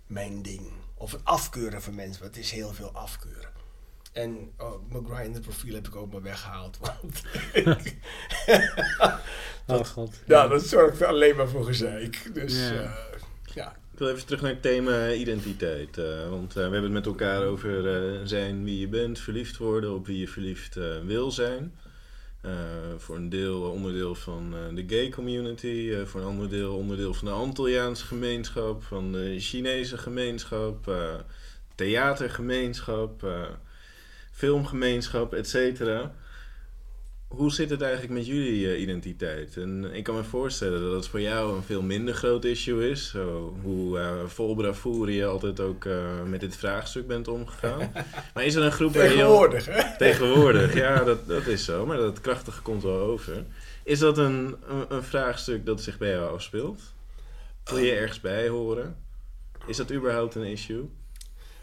mijn 0.07 0.41
ding. 0.41 0.71
Of 0.93 1.11
het 1.11 1.21
afkeuren 1.23 1.81
van 1.81 1.95
mensen, 1.95 2.21
want 2.21 2.35
het 2.35 2.43
is 2.43 2.51
heel 2.51 2.73
veel 2.73 2.91
afkeuren. 2.91 3.49
En 4.11 4.51
oh, 4.57 4.91
mijn 4.91 5.05
Grindr 5.05 5.39
profiel 5.39 5.73
heb 5.73 5.87
ik 5.87 5.95
ook 5.95 6.11
maar 6.11 6.21
weggehaald. 6.21 6.77
Want 9.65 9.81
oh 9.81 9.85
god. 9.85 10.15
Ja, 10.25 10.47
dat 10.47 10.65
zorgt 10.65 11.01
alleen 11.01 11.35
maar 11.35 11.47
voor 11.47 11.65
gezeik. 11.65 12.29
Dus 12.33 12.59
ja. 12.59 12.73
Uh, 12.73 12.89
ja. 13.53 13.75
Ik 13.91 13.99
wil 13.99 14.09
even 14.09 14.25
terug 14.25 14.41
naar 14.41 14.51
het 14.51 14.61
thema 14.61 15.11
identiteit. 15.11 15.97
Uh, 15.97 16.29
want 16.29 16.49
uh, 16.49 16.55
we 16.55 16.61
hebben 16.61 16.83
het 16.83 16.91
met 16.91 17.05
elkaar 17.05 17.43
over 17.43 17.81
zijn 18.27 18.63
wie 18.63 18.79
je 18.79 18.87
bent, 18.87 19.19
verliefd 19.19 19.57
worden, 19.57 19.93
op 19.93 20.05
wie 20.05 20.19
je 20.19 20.27
verliefd 20.27 20.75
wil 21.05 21.31
zijn. 21.31 21.73
Uh, 22.45 22.51
voor 22.97 23.15
een 23.15 23.29
deel 23.29 23.61
onderdeel 23.61 24.15
van 24.15 24.53
uh, 24.53 24.75
de 24.75 24.95
gay 24.95 25.09
community, 25.09 26.05
voor 26.05 26.21
een 26.21 26.27
ander 26.27 26.49
deel 26.49 26.75
onderdeel 26.75 27.13
van 27.13 27.27
de 27.27 27.33
Antilliaanse 27.33 28.05
gemeenschap, 28.05 28.83
van 28.83 29.11
de 29.11 29.35
Chinese 29.39 29.97
gemeenschap, 29.97 30.95
theatergemeenschap, 31.75 33.27
filmgemeenschap, 34.31 35.33
etc. 35.33 35.81
Hoe 37.27 37.51
zit 37.51 37.69
het 37.69 37.81
eigenlijk 37.81 38.13
met 38.13 38.25
jullie 38.25 38.77
identiteit? 38.77 39.57
En 39.57 39.93
ik 39.93 40.03
kan 40.03 40.15
me 40.15 40.23
voorstellen 40.23 40.81
dat 40.81 40.93
het 40.93 41.07
voor 41.07 41.21
jou 41.21 41.55
een 41.55 41.63
veel 41.63 41.81
minder 41.81 42.13
groot 42.13 42.45
issue 42.45 42.89
is. 42.89 43.09
Zo, 43.09 43.57
hoe 43.61 43.99
vol 44.27 44.55
bravoure 44.55 45.13
je 45.13 45.25
altijd 45.25 45.59
ook 45.59 45.87
met 46.25 46.39
dit 46.39 46.55
vraagstuk 46.55 47.07
bent 47.07 47.27
omgegaan. 47.27 47.91
Maar 48.33 48.45
is 48.45 48.55
er 48.55 48.63
een 48.63 48.71
groep 48.71 48.91
Tegenwoordig, 48.91 49.65
hè? 49.65 49.97
Tegenwoordig, 49.97 50.73
ja, 50.73 51.03
dat, 51.03 51.27
dat 51.27 51.47
is 51.47 51.65
zo. 51.65 51.85
Maar 51.85 51.97
dat 51.97 52.21
krachtige 52.21 52.61
komt 52.61 52.83
wel 52.83 52.99
over. 52.99 53.45
Is 53.83 53.99
dat 53.99 54.17
een, 54.17 54.55
een, 54.67 54.85
een 54.93 55.03
vraagstuk 55.03 55.65
dat 55.65 55.81
zich 55.81 55.97
bij 55.97 56.09
jou 56.09 56.33
afspeelt? 56.33 56.81
Wil 57.63 57.77
je 57.77 57.91
ergens 57.91 58.21
bij 58.21 58.47
horen? 58.47 58.95
Is 59.65 59.77
dat 59.77 59.91
überhaupt 59.91 60.35
een 60.35 60.43
issue? 60.43 60.89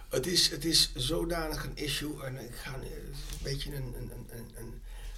Het 0.08 0.26
is, 0.26 0.50
het 0.50 0.64
is 0.64 0.92
zodanig 0.94 1.64
een 1.64 1.76
issue. 1.76 2.22
En 2.22 2.34
ik 2.34 2.54
ga 2.54 2.74
een 2.74 3.14
beetje 3.42 3.74
een, 3.74 3.94
een, 3.98 4.10
een 4.30 4.53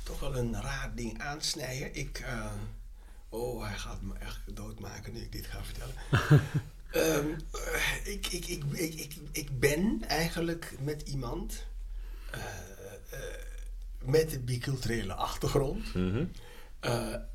toch 0.07 0.21
wel 0.21 0.37
een 0.37 0.63
raar 0.63 0.95
ding 0.95 1.21
aansnijden. 1.21 1.95
Ik, 1.95 2.21
uh, 2.21 2.53
oh, 3.29 3.67
hij 3.67 3.79
gaat 3.79 4.03
me 4.03 4.15
echt 4.19 4.41
doodmaken 4.57 5.13
nu 5.13 5.21
ik 5.21 5.33
dit 5.33 5.47
ga 5.47 5.65
vertellen. 5.65 5.95
um, 6.95 7.37
ik, 8.15 8.27
ik, 8.27 8.47
ik, 8.47 8.65
ik, 8.73 8.95
ik, 8.95 9.15
ik 9.33 9.59
ben 9.59 10.03
eigenlijk 10.09 10.77
met 10.81 11.03
iemand 11.03 11.67
uh, 12.35 12.41
uh, 13.13 13.19
met 14.05 14.33
een 14.33 14.45
biculturele 14.45 15.15
achtergrond. 15.15 15.95
Mm 15.95 16.11
-hmm. 16.13 16.31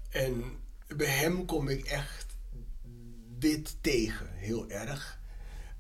en 0.10 0.44
bij 0.88 1.08
hem 1.08 1.46
kom 1.46 1.68
ik 1.68 1.86
echt 1.86 2.26
dit 3.38 3.76
tegen, 3.82 4.28
heel 4.34 4.70
erg. 4.70 5.20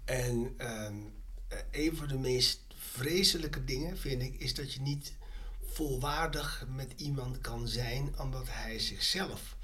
En 0.06 0.56
um, 0.58 1.14
een 1.72 1.96
van 1.96 2.08
de 2.08 2.18
meest 2.18 2.62
vreselijke 2.76 3.64
dingen 3.64 3.98
vind 3.98 4.22
ik 4.22 4.36
is 4.39 4.54
dat 4.54 4.74
je 4.74 4.82
niet 4.82 5.14
volwaardig 5.82 6.65
met 6.75 6.93
iemand 6.95 7.41
kan 7.41 7.67
zijn 7.67 8.19
omdat 8.19 8.47
hij 8.49 8.79
zichzelf 8.79 9.55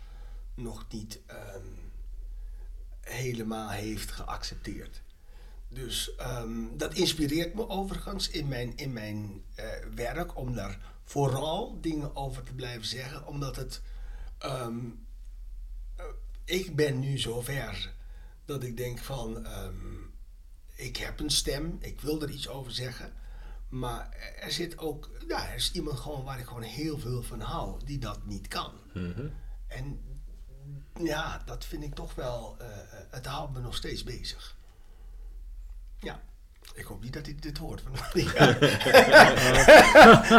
nog 0.53 0.85
niet 0.89 1.19
um, 1.31 1.91
helemaal 3.01 3.69
heeft 3.69 4.11
geaccepteerd. 4.11 5.01
Dus 5.69 6.11
um, 6.19 6.77
dat 6.77 6.93
inspireert 6.93 7.53
me 7.53 7.69
overigens 7.69 8.29
in 8.29 8.47
mijn, 8.47 8.77
in 8.77 8.93
mijn 8.93 9.43
uh, 9.59 9.65
werk 9.95 10.37
om 10.37 10.53
daar 10.53 10.79
vooral 11.03 11.81
dingen 11.81 12.15
over 12.15 12.43
te 12.43 12.53
blijven 12.53 12.85
zeggen, 12.85 13.27
omdat 13.27 13.55
het. 13.55 13.81
Um, 14.45 15.05
uh, 15.99 16.05
ik 16.45 16.75
ben 16.75 16.99
nu 16.99 17.17
zover 17.17 17.93
dat 18.45 18.63
ik 18.63 18.77
denk 18.77 18.99
van. 18.99 19.47
ik 20.75 20.97
heb 20.97 21.19
een 21.19 21.31
stem, 21.31 21.77
ik 21.79 22.01
wil 22.01 22.21
er 22.21 22.29
iets 22.29 22.47
over 22.47 22.71
zeggen. 22.71 23.13
Maar 23.69 24.09
er 24.41 24.51
zit 24.51 24.77
ook, 24.77 25.09
ja, 25.27 25.49
er 25.49 25.55
is 25.55 25.71
iemand 25.71 25.99
gewoon 25.99 26.23
waar 26.23 26.39
ik 26.39 26.45
gewoon 26.45 26.61
heel 26.61 26.97
veel 26.97 27.23
van 27.23 27.39
hou, 27.39 27.79
die 27.85 27.99
dat 27.99 28.25
niet 28.25 28.47
kan. 28.47 28.71
Mm 28.93 29.13
-hmm. 29.15 29.31
En 29.67 29.99
ja, 31.03 31.41
dat 31.45 31.65
vind 31.65 31.83
ik 31.83 31.93
toch 31.93 32.15
wel, 32.15 32.57
uh, 32.61 32.67
het 33.09 33.25
houdt 33.25 33.53
me 33.53 33.59
nog 33.59 33.75
steeds 33.75 34.03
bezig. 34.03 34.55
Ja. 35.99 36.21
Ik 36.73 36.85
hoop 36.85 37.03
niet 37.03 37.13
dat 37.13 37.25
hij 37.25 37.35
dit 37.39 37.57
hoort. 37.57 37.81
Van 37.81 37.91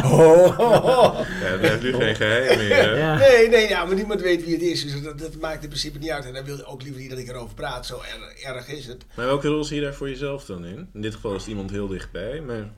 oh, 0.02 0.58
oh. 0.60 1.20
Ja, 1.40 1.50
dat 1.50 1.60
heeft 1.60 1.82
nu 1.82 1.94
geen 1.94 2.16
geheim 2.16 2.58
meer. 2.58 2.96
Ja. 2.96 3.16
Nee, 3.16 3.48
nee, 3.48 3.68
ja, 3.68 3.84
maar 3.84 3.94
niemand 3.94 4.20
weet 4.20 4.44
wie 4.44 4.52
het 4.52 4.62
is. 4.62 4.82
Dus 4.82 5.02
dat, 5.02 5.18
dat, 5.18 5.36
maakt 5.36 5.62
in 5.62 5.68
principe 5.68 5.98
niet 5.98 6.10
uit. 6.10 6.24
En 6.24 6.32
dan 6.32 6.44
wil 6.44 6.64
ook 6.64 6.82
liever 6.82 7.00
niet 7.00 7.10
dat 7.10 7.18
ik 7.18 7.28
erover 7.28 7.54
praat. 7.54 7.86
Zo 7.86 8.00
erg, 8.00 8.40
erg 8.42 8.68
is 8.68 8.86
het. 8.86 9.04
Maar 9.14 9.26
welke 9.26 9.48
rol 9.48 9.64
zie 9.64 9.76
je 9.76 9.82
daar 9.82 9.94
voor 9.94 10.08
jezelf 10.08 10.44
dan 10.44 10.64
in? 10.64 10.90
In 10.92 11.00
dit 11.00 11.14
geval 11.14 11.34
is 11.34 11.40
het 11.40 11.50
iemand 11.50 11.70
heel 11.70 11.88
dichtbij, 11.88 12.40
maar... 12.40 12.68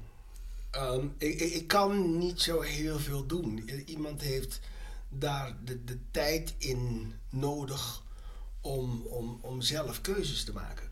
Um, 0.77 1.15
ik, 1.19 1.41
ik, 1.41 1.67
kan 1.67 2.19
niet 2.19 2.41
zo 2.41 2.61
heel 2.61 2.99
veel 2.99 3.27
doen. 3.27 3.69
Iemand 3.87 4.21
heeft 4.21 4.61
daar 5.09 5.57
de, 5.65 5.85
de 5.85 5.99
tijd 6.11 6.55
in 6.59 7.15
nodig 7.31 8.03
om, 8.61 9.07
om, 9.07 9.39
om 9.43 9.63
zelf 9.63 10.01
keuzes 10.01 10.45
te 10.45 10.53
maken. 10.53 10.91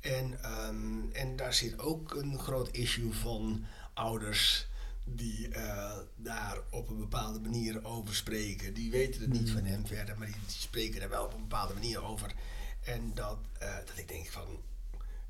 En, 0.00 0.38
um, 0.68 1.12
en 1.12 1.36
daar 1.36 1.54
zit 1.54 1.78
ook 1.78 2.14
een 2.14 2.38
groot 2.38 2.68
issue 2.70 3.12
van 3.12 3.64
ouders 3.94 4.68
die 5.04 5.48
uh, 5.48 5.96
daar 6.16 6.58
op 6.70 6.88
een 6.88 6.98
bepaalde 6.98 7.40
manier 7.40 7.84
over 7.84 8.14
spreken. 8.14 8.74
Die 8.74 8.90
weten 8.90 9.20
het 9.20 9.32
niet 9.32 9.50
van 9.50 9.64
hem 9.64 9.86
verder, 9.86 10.18
maar 10.18 10.26
die, 10.26 10.36
die 10.46 10.56
spreken 10.56 11.02
er 11.02 11.08
wel 11.08 11.24
op 11.24 11.34
een 11.34 11.40
bepaalde 11.48 11.74
manier 11.74 12.04
over. 12.04 12.34
En 12.80 13.14
dat, 13.14 13.38
uh, 13.62 13.76
dat 13.86 13.98
ik 13.98 14.08
denk 14.08 14.26
van, 14.26 14.62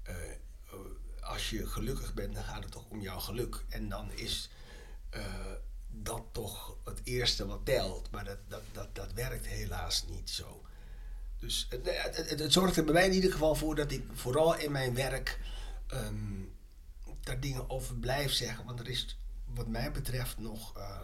uh, 0.09 0.15
als 1.31 1.51
je 1.51 1.67
gelukkig 1.67 2.15
bent, 2.15 2.35
dan 2.35 2.45
gaat 2.45 2.63
het 2.63 2.73
toch 2.73 2.85
om 2.89 3.01
jouw 3.01 3.19
geluk. 3.19 3.65
En 3.69 3.89
dan 3.89 4.13
is 4.13 4.51
dat 5.91 6.25
toch 6.33 6.77
het 6.85 7.01
eerste 7.05 7.47
wat 7.47 7.65
telt. 7.65 8.11
Maar 8.11 8.25
dat, 8.25 8.39
dat, 8.49 8.63
dat, 8.73 8.95
dat 8.95 9.13
werkt 9.13 9.47
helaas 9.47 10.05
niet 10.09 10.31
zo. 10.31 10.65
Dus 11.39 11.67
het, 11.69 12.41
het, 12.41 12.53
zorgt 12.53 12.77
er 12.77 12.85
bij 12.85 12.93
mij 12.93 13.07
in 13.07 13.13
ieder 13.13 13.33
geval 13.33 13.55
voor 13.55 13.75
dat 13.75 13.93
ik 13.93 14.05
vooral 14.13 14.59
in 14.59 14.73
mijn 14.73 14.95
werk 14.95 15.39
um, 15.95 16.53
daar 17.21 17.41
dingen 17.41 17.71
over 17.71 17.95
blijf 17.95 18.33
zeggen. 18.33 18.65
Want 18.65 18.81
er 18.81 18.89
is, 18.89 19.19
wat 19.45 19.67
mij 19.67 19.93
betreft, 19.93 20.39
nog, 20.39 20.77
uh, 20.77 21.01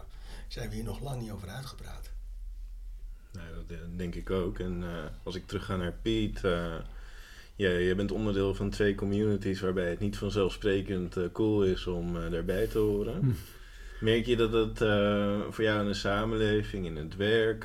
zijn 0.47 0.69
we 0.69 0.75
hier 0.75 0.83
nog 0.83 0.99
lang 0.99 1.21
niet 1.21 1.31
over 1.31 1.49
uitgepraat. 1.49 2.11
Nou, 3.31 3.65
dat 3.67 3.97
denk 3.97 4.15
ik 4.15 4.29
ook. 4.29 4.59
En 4.59 4.81
uh, 4.81 5.05
als 5.23 5.35
ik 5.35 5.47
terug 5.47 5.65
ga 5.65 5.75
naar 5.75 5.93
Piet. 5.93 6.41
Ja, 7.57 7.69
je 7.69 7.95
bent 7.95 8.11
onderdeel 8.11 8.55
van 8.55 8.69
twee 8.69 8.95
communities 8.95 9.59
waarbij 9.59 9.89
het 9.89 9.99
niet 9.99 10.17
vanzelfsprekend 10.17 11.17
cool 11.33 11.63
is 11.63 11.87
om 11.87 12.13
daarbij 12.31 12.67
te 12.67 12.77
horen. 12.77 13.19
Hm. 13.19 13.29
Merk 14.05 14.25
je 14.25 14.35
dat 14.35 14.53
het 14.53 14.81
uh, 14.81 15.39
voor 15.49 15.63
jou 15.63 15.81
in 15.81 15.87
de 15.87 15.93
samenleving, 15.93 16.85
in 16.85 16.95
het 16.95 17.15
werk, 17.15 17.63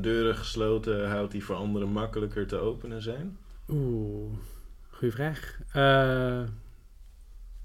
deuren 0.00 0.36
gesloten 0.36 1.08
houdt 1.08 1.32
die 1.32 1.44
voor 1.44 1.56
anderen 1.56 1.88
makkelijker 1.88 2.46
te 2.46 2.56
openen 2.56 3.02
zijn? 3.02 3.38
Oeh, 3.68 4.32
goede 4.90 5.14
vraag. 5.14 5.58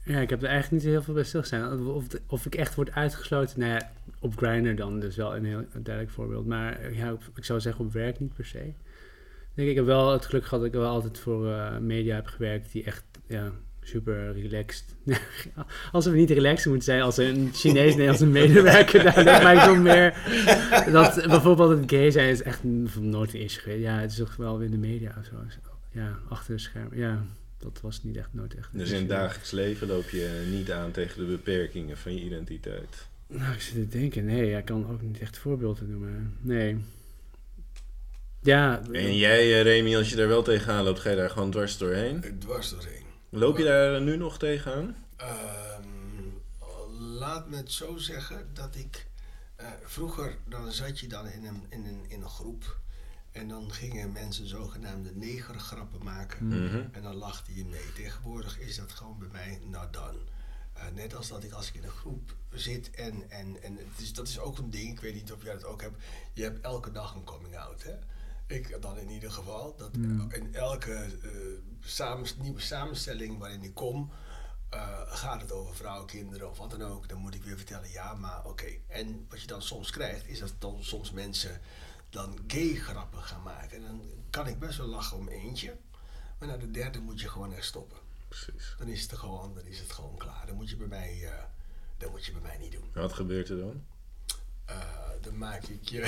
Ja, 0.03 0.19
ik 0.19 0.29
heb 0.29 0.41
er 0.41 0.47
eigenlijk 0.47 0.83
niet 0.83 0.91
heel 0.91 1.01
veel 1.01 1.13
bij 1.13 1.23
stilgestaan. 1.23 1.87
Of, 1.87 2.05
of 2.27 2.45
ik 2.45 2.55
echt 2.55 2.75
word 2.75 2.91
uitgesloten, 2.91 3.59
nou 3.59 3.71
ja, 3.71 3.91
op 4.19 4.37
Grindr 4.37 4.75
dan 4.75 4.99
dus 4.99 5.15
wel 5.15 5.35
een 5.35 5.45
heel 5.45 5.65
duidelijk 5.73 6.15
voorbeeld. 6.15 6.45
Maar 6.45 6.93
ja, 6.93 7.17
ik 7.35 7.45
zou 7.45 7.59
zeggen 7.59 7.85
op 7.85 7.93
werk 7.93 8.19
niet 8.19 8.33
per 8.33 8.45
se. 8.45 8.73
Ik 9.59 9.65
denk, 9.65 9.77
ik 9.77 9.85
heb 9.85 9.95
wel 9.95 10.11
het 10.11 10.25
geluk 10.25 10.43
gehad 10.43 10.59
dat 10.59 10.73
ik 10.73 10.79
wel 10.79 10.89
altijd 10.89 11.19
voor 11.19 11.47
media 11.81 12.15
heb 12.15 12.27
gewerkt 12.27 12.71
die 12.71 12.83
echt 12.83 13.03
ja, 13.27 13.51
super 13.81 14.31
relaxed. 14.33 14.95
als 15.91 16.05
we 16.05 16.11
niet 16.11 16.29
relaxed 16.29 16.65
moeten 16.65 16.85
zijn 16.85 17.01
als 17.01 17.17
een 17.17 17.49
Chinees 17.53 17.91
Nederlandse 17.91 18.25
medewerker, 18.25 19.03
dan 19.03 19.23
lijkt 19.23 19.43
mij 19.43 19.59
zo 19.59 19.75
meer 19.75 20.13
dat 20.91 21.27
bijvoorbeeld 21.27 21.69
het 21.69 21.91
gay 21.91 22.11
zijn 22.11 22.29
is 22.29 22.41
echt 22.41 22.63
nooit 22.99 23.33
een 23.33 23.39
issue 23.39 23.61
geweest. 23.61 23.81
Ja, 23.81 23.99
het 23.99 24.11
is 24.11 24.17
toch 24.17 24.35
wel 24.35 24.57
weer 24.57 24.65
in 24.65 24.81
de 24.81 24.87
media 24.87 25.15
of 25.19 25.25
zo. 25.25 25.35
Ja, 25.91 26.19
achter 26.29 26.53
de 26.53 26.61
scherm. 26.61 26.89
Ja, 26.93 27.23
dat 27.57 27.79
was 27.81 28.03
niet 28.03 28.17
echt 28.17 28.33
nooit 28.33 28.55
echt. 28.55 28.69
Dus 28.71 28.91
in 28.91 28.99
het 28.99 29.09
dagelijks 29.09 29.51
leven 29.51 29.87
loop 29.87 30.09
je 30.09 30.47
niet 30.51 30.71
aan 30.71 30.91
tegen 30.91 31.19
de 31.19 31.31
beperkingen 31.31 31.97
van 31.97 32.15
je 32.15 32.21
identiteit? 32.21 33.07
Nou, 33.27 33.53
ik 33.53 33.61
zit 33.61 33.73
te 33.73 33.97
denken, 33.97 34.25
nee, 34.25 34.57
ik 34.57 34.65
kan 34.65 34.89
ook 34.89 35.01
niet 35.01 35.19
echt 35.19 35.37
voorbeelden 35.37 35.89
noemen. 35.89 36.33
Nee. 36.41 36.77
Ja. 38.41 38.81
En 38.91 39.15
jij, 39.15 39.39
eh, 39.39 39.61
Remy, 39.61 39.95
als 39.95 40.09
je 40.09 40.15
daar 40.15 40.27
wel 40.27 40.43
tegenaan 40.43 40.83
loopt, 40.83 40.99
ga 40.99 41.09
je 41.09 41.15
daar 41.15 41.29
gewoon 41.29 41.51
dwars 41.51 41.77
doorheen? 41.77 42.39
Dwars 42.39 42.69
doorheen. 42.69 43.03
Loop 43.29 43.57
je 43.57 43.63
daar 43.63 44.01
nu 44.01 44.17
nog 44.17 44.37
tegenaan? 44.37 44.95
Um, 45.21 46.41
laat 46.99 47.49
me 47.49 47.55
het 47.55 47.71
zo 47.71 47.97
zeggen 47.97 48.49
dat 48.53 48.75
ik. 48.75 49.07
Uh, 49.61 49.67
vroeger 49.83 50.37
dan 50.47 50.71
zat 50.71 50.99
je 50.99 51.07
dan 51.07 51.27
in 51.27 51.45
een, 51.45 51.65
in, 51.69 51.85
een, 51.85 52.05
in 52.07 52.21
een 52.21 52.29
groep. 52.29 52.79
En 53.31 53.47
dan 53.47 53.71
gingen 53.71 54.11
mensen 54.11 54.47
zogenaamde 54.47 55.11
negergrappen 55.15 56.03
maken. 56.03 56.47
Mhm. 56.47 56.83
En 56.91 57.01
dan 57.01 57.15
lachte 57.15 57.55
je 57.55 57.65
mee. 57.65 57.93
Tegenwoordig 57.95 58.59
is 58.59 58.75
dat 58.75 58.91
gewoon 58.91 59.19
bij 59.19 59.27
mij 59.31 59.59
nou 59.65 59.87
dan. 59.91 60.15
Uh, 60.77 60.83
net 60.95 61.15
als 61.15 61.27
dat 61.27 61.43
ik 61.43 61.51
als 61.51 61.67
ik 61.67 61.75
in 61.75 61.83
een 61.83 61.89
groep 61.89 62.35
zit 62.51 62.89
en, 62.91 63.29
en, 63.29 63.61
en 63.63 63.77
het 63.77 64.01
is, 64.01 64.13
dat 64.13 64.27
is 64.27 64.39
ook 64.39 64.57
een 64.57 64.69
ding, 64.69 64.91
ik 64.91 64.99
weet 64.99 65.13
niet 65.13 65.31
of 65.31 65.43
jij 65.43 65.53
dat 65.53 65.65
ook 65.65 65.81
hebt. 65.81 66.03
Je 66.33 66.43
hebt 66.43 66.61
elke 66.61 66.91
dag 66.91 67.15
een 67.15 67.23
coming 67.23 67.57
out. 67.57 67.83
Hè? 67.83 67.93
Ik 68.49 68.81
dan 68.81 68.97
in 68.97 69.09
ieder 69.09 69.31
geval. 69.31 69.75
Dat 69.75 69.95
Mm. 69.97 70.31
in 70.31 70.55
elke 70.55 71.07
uh, 71.23 71.31
samen, 71.79 72.27
nieuwe 72.41 72.59
samenstelling 72.59 73.37
waarin 73.37 73.63
ik 73.63 73.73
kom, 73.73 74.11
uh, 74.73 75.01
gaat 75.05 75.41
het 75.41 75.51
over 75.51 75.75
vrouwen, 75.75 76.07
kinderen 76.07 76.49
of 76.49 76.57
wat 76.57 76.69
dan 76.71 76.81
ook. 76.83 77.09
Dan 77.09 77.17
moet 77.17 77.35
ik 77.35 77.43
weer 77.43 77.55
vertellen, 77.57 77.89
ja, 77.91 78.13
maar 78.13 78.45
oké. 78.45 78.65
En 78.87 79.25
wat 79.29 79.41
je 79.41 79.47
dan 79.47 79.61
soms 79.61 79.91
krijgt, 79.91 80.27
is 80.27 80.39
dat 80.39 80.53
dan 80.59 80.83
soms 80.83 81.11
mensen 81.11 81.61
dan 82.09 82.39
gay 82.47 82.75
grappen 82.75 83.21
gaan 83.21 83.41
maken. 83.43 83.77
En 83.77 83.83
dan 83.83 84.01
kan 84.29 84.47
ik 84.47 84.59
best 84.59 84.77
wel 84.77 84.87
lachen 84.87 85.17
om 85.17 85.27
eentje. 85.27 85.77
Maar 86.39 86.47
na 86.47 86.57
de 86.57 86.71
derde 86.71 86.99
moet 86.99 87.21
je 87.21 87.29
gewoon 87.29 87.53
echt 87.53 87.65
stoppen. 87.65 87.97
Precies. 88.27 88.75
Dan 88.77 88.87
is 88.87 89.01
het, 89.01 89.13
gewoon, 89.17 89.53
dan 89.53 89.65
is 89.65 89.79
het 89.79 89.91
gewoon 89.91 90.17
klaar. 90.17 90.43
Dan 90.47 90.55
moet 90.55 90.69
je 90.69 90.75
bij 90.77 90.87
mij, 90.87 91.19
uh, 91.21 91.31
dat 91.97 92.11
moet 92.11 92.25
je 92.25 92.31
bij 92.31 92.41
mij 92.41 92.57
niet 92.57 92.71
doen. 92.71 92.89
Wat 92.93 93.13
gebeurt 93.13 93.49
er 93.49 93.57
dan? 93.57 93.83
Uh, 94.69 94.75
dan 95.21 95.37
maak 95.37 95.63
ik 95.63 95.89
je. 95.89 95.99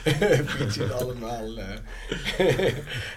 Je 0.04 0.82
het 0.82 0.92
allemaal. 0.92 1.48
Uh... 1.58 1.76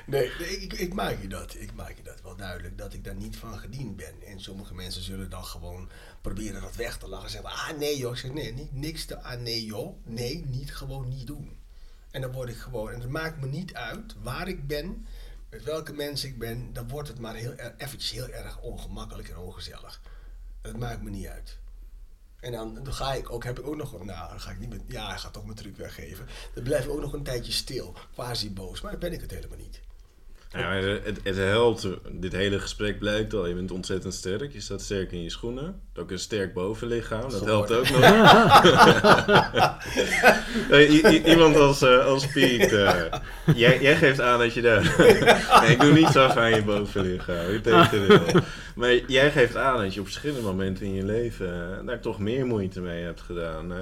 nee, 0.06 0.26
ik, 0.62 0.74
ik, 0.74 0.94
maak 0.94 1.22
je 1.22 1.28
dat. 1.28 1.56
Ik 1.56 1.74
maak 1.74 1.94
je 1.98 2.04
dat 2.04 2.22
wel 2.22 2.36
duidelijk 2.36 2.78
dat 2.78 2.94
ik 2.94 3.04
daar 3.04 3.16
niet 3.16 3.38
van 3.38 3.60
gediend 3.60 3.96
ben. 3.96 4.22
En 4.26 4.42
sommige 4.42 4.74
mensen 4.74 5.04
zullen 5.04 5.30
dan 5.30 5.46
gewoon 5.46 5.90
proberen 6.22 6.62
dat 6.62 6.76
weg 6.76 6.98
te 6.98 7.08
lachen. 7.08 7.30
Zeggen: 7.30 7.50
Ah 7.50 7.78
nee, 7.78 7.98
joh. 7.98 8.12
Ik 8.12 8.18
zeg: 8.18 8.32
Nee, 8.32 8.54
niet, 8.54 8.74
niks 8.74 9.06
te. 9.06 9.22
Ah 9.22 9.40
nee, 9.40 9.66
joh. 9.66 10.06
Nee, 10.06 10.46
niet 10.46 10.76
gewoon 10.76 11.08
niet 11.10 11.28
doen. 11.28 11.58
En 12.12 12.22
dan 12.22 12.32
word 12.32 12.50
ik 12.50 12.58
gewoon. 12.58 12.92
En 12.92 13.02
het 13.02 13.10
maakt 13.10 13.40
me 13.40 13.48
niet 13.48 13.74
uit 13.74 14.16
waar 14.22 14.48
ik 14.48 14.68
ben, 14.68 15.06
met 15.50 15.64
welke 15.64 15.94
mensen 15.94 16.30
ik 16.30 16.40
ben. 16.40 16.74
Dan 16.74 16.88
wordt 16.88 17.08
het 17.08 17.20
maar 17.20 17.36
heel, 17.36 17.54
eventjes 17.78 18.12
heel 18.12 18.30
erg 18.30 18.60
ongemakkelijk 18.60 19.30
en 19.30 19.38
ongezellig. 19.38 20.02
Het 20.62 20.78
maakt 20.78 21.02
me 21.02 21.10
niet 21.10 21.28
uit. 21.28 21.58
En 22.44 22.52
dan, 22.52 22.80
dan 22.84 22.94
ga 22.94 23.14
ik 23.14 23.32
ook, 23.32 23.44
heb 23.44 23.60
ik 23.60 23.68
ook 23.68 23.76
nog, 23.76 24.04
nou, 24.04 24.30
dan 24.30 24.40
ga 24.40 24.52
ik 24.52 24.60
niet 24.60 24.70
met, 24.70 24.82
ja, 24.88 25.08
hij 25.08 25.18
gaat 25.18 25.34
toch 25.34 25.46
mijn 25.46 25.58
truc 25.58 25.78
weggeven. 25.78 26.28
Dan 26.54 26.64
blijf 26.64 26.86
ik 26.86 26.92
ook 26.92 27.02
nog 27.02 27.14
een 27.14 27.24
tijdje 27.24 27.52
stil, 27.52 27.94
quasi 28.14 28.52
boos, 28.54 28.82
maar 28.82 28.92
dan 28.92 29.00
ben 29.00 29.14
ik 29.14 29.22
het 29.22 29.32
helemaal 29.32 29.58
niet. 29.58 29.82
Ja, 30.54 30.72
het, 30.72 31.20
het 31.24 31.38
helpt, 31.38 31.88
dit 32.12 32.32
hele 32.32 32.60
gesprek 32.60 33.00
blijkt 33.00 33.34
al, 33.34 33.48
je 33.48 33.54
bent 33.54 33.72
ontzettend 33.72 34.14
sterk, 34.14 34.54
je 34.54 34.62
staat 34.62 34.82
sterk 34.82 35.12
in 35.12 35.24
je 35.24 35.30
schoenen, 35.30 35.82
ook 35.96 36.12
een 36.12 36.20
sterk 36.20 36.54
bovenlichaam, 36.54 37.30
dat 37.30 37.46
helpt 37.46 37.72
ook 37.72 37.90
nog. 37.90 38.02
iemand 41.26 41.56
als, 41.56 41.82
uh, 41.82 42.06
als 42.06 42.28
Piet, 42.28 42.72
uh, 42.72 43.04
jij, 43.56 43.82
jij, 43.82 43.96
geeft 43.96 44.22
aan 44.22 44.40
dat 44.40 44.54
je 44.54 44.62
daar, 44.62 44.96
nee, 45.62 45.72
ik 45.72 45.80
doe 45.80 45.94
niets 45.94 46.16
af 46.16 46.36
aan 46.36 46.56
je 46.56 46.64
bovenlichaam, 46.64 47.50
ik 47.50 47.64
tegendeel. 47.64 48.42
Maar 48.76 48.96
jij 49.08 49.32
geeft 49.32 49.56
aan 49.56 49.78
dat 49.78 49.94
je 49.94 50.00
op 50.00 50.06
verschillende 50.06 50.42
momenten 50.42 50.86
in 50.86 50.94
je 50.94 51.06
leven 51.06 51.78
uh, 51.82 51.88
daar 51.88 52.00
toch 52.00 52.20
meer 52.20 52.46
moeite 52.46 52.82
mee 52.82 53.04
hebt 53.04 53.22
gedaan. 53.22 53.74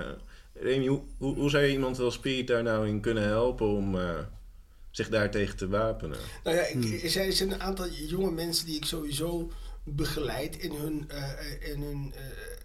Remy, 0.53 0.87
hoe, 0.87 1.01
hoe, 1.17 1.49
zou 1.49 1.63
je 1.63 1.71
iemand 1.71 1.99
als 1.99 2.19
Piet 2.19 2.47
daar 2.47 2.63
nou 2.63 2.87
in 2.87 3.01
kunnen 3.01 3.23
helpen 3.23 3.67
om 3.67 3.97
zich 4.91 5.09
daartegen 5.09 5.57
te 5.57 5.67
wapenen? 5.67 6.19
Nou 6.43 6.55
ja, 6.55 6.61
ik, 6.61 7.03
er 7.03 7.33
zijn 7.33 7.51
een 7.51 7.61
aantal 7.61 7.89
jonge 7.89 8.31
mensen 8.31 8.65
die 8.65 8.75
ik 8.75 8.85
sowieso 8.85 9.51
begeleid 9.83 10.57
in 10.57 10.71
hun, 10.71 11.09
in 11.59 11.81
hun, 11.81 12.13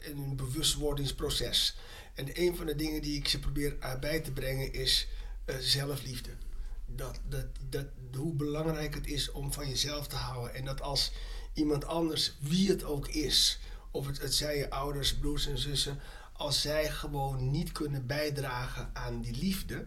in 0.03 0.17
hun 0.17 0.37
bewustwordingsproces. 0.37 1.77
En 2.15 2.29
een 2.33 2.57
van 2.57 2.67
de 2.67 2.75
dingen 2.75 3.03
die 3.03 3.17
ik 3.17 3.29
ze 3.29 3.39
probeer 3.39 3.77
bij 4.01 4.21
te 4.21 4.33
brengen 4.33 4.73
is 4.73 5.09
zelfliefde. 5.59 6.31
Dat, 6.87 7.21
dat, 7.29 7.47
dat, 7.69 7.87
hoe 8.15 8.35
belangrijk 8.35 8.95
het 8.95 9.07
is 9.07 9.31
om 9.31 9.53
van 9.53 9.69
jezelf 9.69 10.07
te 10.07 10.17
houden. 10.17 10.55
En 10.55 10.65
dat 10.65 10.81
als 10.81 11.13
iemand 11.53 11.85
anders, 11.85 12.37
wie 12.41 12.69
het 12.69 12.85
ook 12.85 13.09
is, 13.09 13.59
of 13.91 14.07
het, 14.07 14.21
het 14.21 14.35
zijn 14.35 14.57
je 14.57 14.71
ouders, 14.71 15.15
broers 15.15 15.47
en 15.47 15.59
zussen, 15.59 16.01
als 16.33 16.61
zij 16.61 16.91
gewoon 16.91 17.51
niet 17.51 17.73
kunnen 17.73 18.07
bijdragen 18.07 18.91
aan 18.93 19.21
die 19.21 19.37
liefde, 19.37 19.87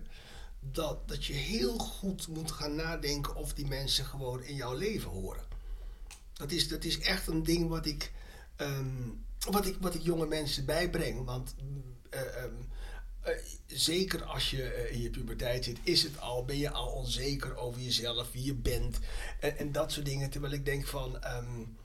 dat, 0.59 1.07
dat 1.07 1.25
je 1.25 1.33
heel 1.33 1.77
goed 1.77 2.27
moet 2.27 2.51
gaan 2.51 2.75
nadenken 2.75 3.35
of 3.35 3.53
die 3.53 3.67
mensen 3.67 4.05
gewoon 4.05 4.43
in 4.43 4.55
jouw 4.55 4.73
leven 4.73 5.09
horen. 5.09 5.43
Dat 6.33 6.51
is, 6.51 6.67
dat 6.67 6.83
is 6.83 6.99
echt 6.99 7.27
een 7.27 7.43
ding 7.43 7.69
wat 7.69 7.85
ik, 7.85 8.11
um, 8.57 9.23
wat 9.49 9.65
ik, 9.65 9.77
wat 9.79 9.93
ik 9.95 10.01
jonge 10.01 10.27
mensen 10.27 10.65
bijbreng. 10.65 11.25
Want 11.25 11.55
uh, 12.13 12.43
um, 12.43 12.67
uh, 13.27 13.33
zeker 13.65 14.23
als 14.23 14.49
je 14.49 14.87
uh, 14.89 14.93
in 14.93 15.01
je 15.01 15.09
puberteit 15.09 15.63
zit, 15.63 15.77
is 15.83 16.03
het 16.03 16.19
al, 16.19 16.45
ben 16.45 16.57
je 16.57 16.71
al 16.71 16.87
onzeker 16.87 17.55
over 17.55 17.81
jezelf, 17.81 18.31
wie 18.31 18.43
je 18.43 18.55
bent 18.55 18.99
en, 19.39 19.71
dat 19.71 19.91
soort 19.91 20.05
dingen. 20.05 20.29
Terwijl 20.29 20.53
ik 20.53 20.65
denk 20.65 20.87
van, 20.87 21.23
um, 21.35 21.77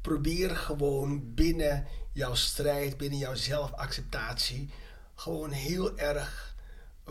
probeer 0.00 0.56
gewoon 0.56 1.34
binnen 1.34 1.86
jouw 2.12 2.34
strijd, 2.34 2.96
binnen 2.96 3.18
jouw 3.18 3.34
zelfacceptatie, 3.34 4.70
gewoon 5.14 5.50
heel 5.50 5.98
erg 5.98 6.49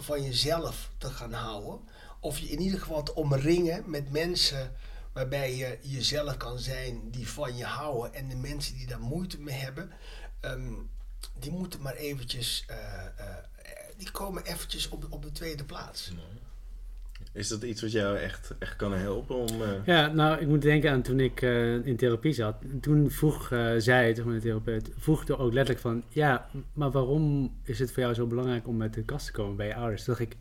van 0.04 0.24
jezelf 0.24 0.91
te 0.97 1.10
gaan 1.10 1.34
houden. 1.34 1.80
Of 2.20 2.39
je 2.39 2.47
in 2.47 2.60
ieder 2.60 2.80
geval 2.80 3.04
te 3.04 3.16
omringen 3.16 3.89
met 3.89 4.12
mensen 4.12 4.76
waarbij 5.14 5.56
je 5.56 5.80
jezelf 5.82 6.38
kan 6.38 6.60
zijn 6.60 7.12
die 7.12 7.30
van 7.30 7.58
je 7.58 7.66
houden. 7.66 8.14
En 8.14 8.28
de 8.28 8.36
mensen 8.36 8.76
die 8.76 8.88
daar 8.88 9.00
moeite 9.00 9.39
mee 9.39 9.56
hebben, 9.56 9.91
um, 10.41 10.89
die 11.39 11.52
moeten 11.52 11.82
maar 11.82 11.95
eventjes, 11.95 12.66
uh, 12.70 12.76
uh, 13.20 13.36
die 13.97 14.12
komen 14.12 14.43
eventjes 14.45 14.89
op, 14.89 15.08
op 15.10 15.24
de 15.24 15.32
tweede 15.32 15.66
plaats. 15.66 16.12
Is 17.34 17.47
dat 17.47 17.63
iets 17.63 17.82
wat 17.82 17.91
jou 17.91 18.17
echt, 18.17 18.55
echt 18.59 18.75
kan 18.75 18.93
helpen 18.93 19.36
om... 19.36 19.61
Uh... 19.61 19.67
Ja, 19.86 20.07
nou, 20.07 20.39
ik 20.39 20.47
moet 20.47 20.61
denken 20.61 20.91
aan 20.91 21.01
toen 21.01 21.19
ik 21.19 21.41
uh, 21.41 21.86
in 21.86 21.95
therapie 21.95 22.34
zat. 22.34 22.55
Toen 22.82 23.11
vroeg 23.11 23.51
uh, 23.51 23.71
zij, 23.77 24.13
toch 24.13 24.25
de 24.25 24.39
therapeut, 24.39 24.89
vroeg 24.97 25.27
er 25.27 25.39
ook 25.39 25.53
letterlijk 25.53 25.80
van... 25.80 26.03
Ja, 26.09 26.49
maar 26.73 26.91
waarom 26.91 27.53
is 27.63 27.80
het 27.80 27.91
voor 27.91 28.03
jou 28.03 28.13
zo 28.13 28.27
belangrijk 28.27 28.67
om 28.67 28.82
uit 28.82 28.93
de 28.93 29.03
kast 29.03 29.25
te 29.25 29.32
komen 29.32 29.55
bij 29.55 29.67
je 29.67 29.75
ouders? 29.75 30.03
Toen 30.03 30.15
dacht 30.17 30.32
ik, 30.32 30.38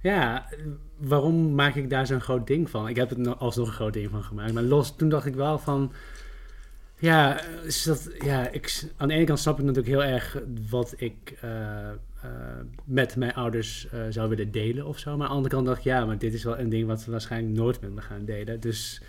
ja, 0.00 0.48
waarom 0.96 1.54
maak 1.54 1.74
ik 1.74 1.90
daar 1.90 2.06
zo'n 2.06 2.20
groot 2.20 2.46
ding 2.46 2.70
van? 2.70 2.88
Ik 2.88 2.96
heb 2.96 3.10
het 3.10 3.38
alsnog 3.38 3.66
een 3.66 3.72
groot 3.72 3.92
ding 3.92 4.10
van 4.10 4.22
gemaakt. 4.22 4.52
Maar 4.52 4.62
los, 4.62 4.96
toen 4.96 5.08
dacht 5.08 5.26
ik 5.26 5.34
wel 5.34 5.58
van... 5.58 5.92
Ja, 7.00 7.40
is 7.62 7.82
dat, 7.82 8.10
ja 8.18 8.48
ik, 8.48 8.84
aan 8.96 9.08
de 9.08 9.14
ene 9.14 9.24
kant 9.24 9.38
snap 9.38 9.58
ik 9.58 9.64
natuurlijk 9.64 9.94
heel 9.94 10.04
erg 10.04 10.42
wat 10.70 10.94
ik 10.96 11.38
met 12.84 13.16
mijn 13.16 13.34
ouders 13.34 13.88
uh, 13.94 14.00
zou 14.08 14.28
willen 14.28 14.50
delen 14.50 14.86
of 14.86 14.98
zo. 14.98 15.16
Maar 15.16 15.26
aan 15.26 15.32
de 15.32 15.36
andere 15.36 15.54
kant 15.54 15.66
dacht 15.66 15.78
ik, 15.78 15.84
ja, 15.84 16.04
maar 16.04 16.18
dit 16.18 16.34
is 16.34 16.44
wel 16.44 16.58
een 16.58 16.68
ding 16.68 16.86
wat 16.86 17.00
ze 17.00 17.10
waarschijnlijk 17.10 17.56
nooit 17.56 17.80
met 17.80 17.94
me 17.94 18.00
gaan 18.00 18.24
delen. 18.24 18.60
Dus, 18.60 19.02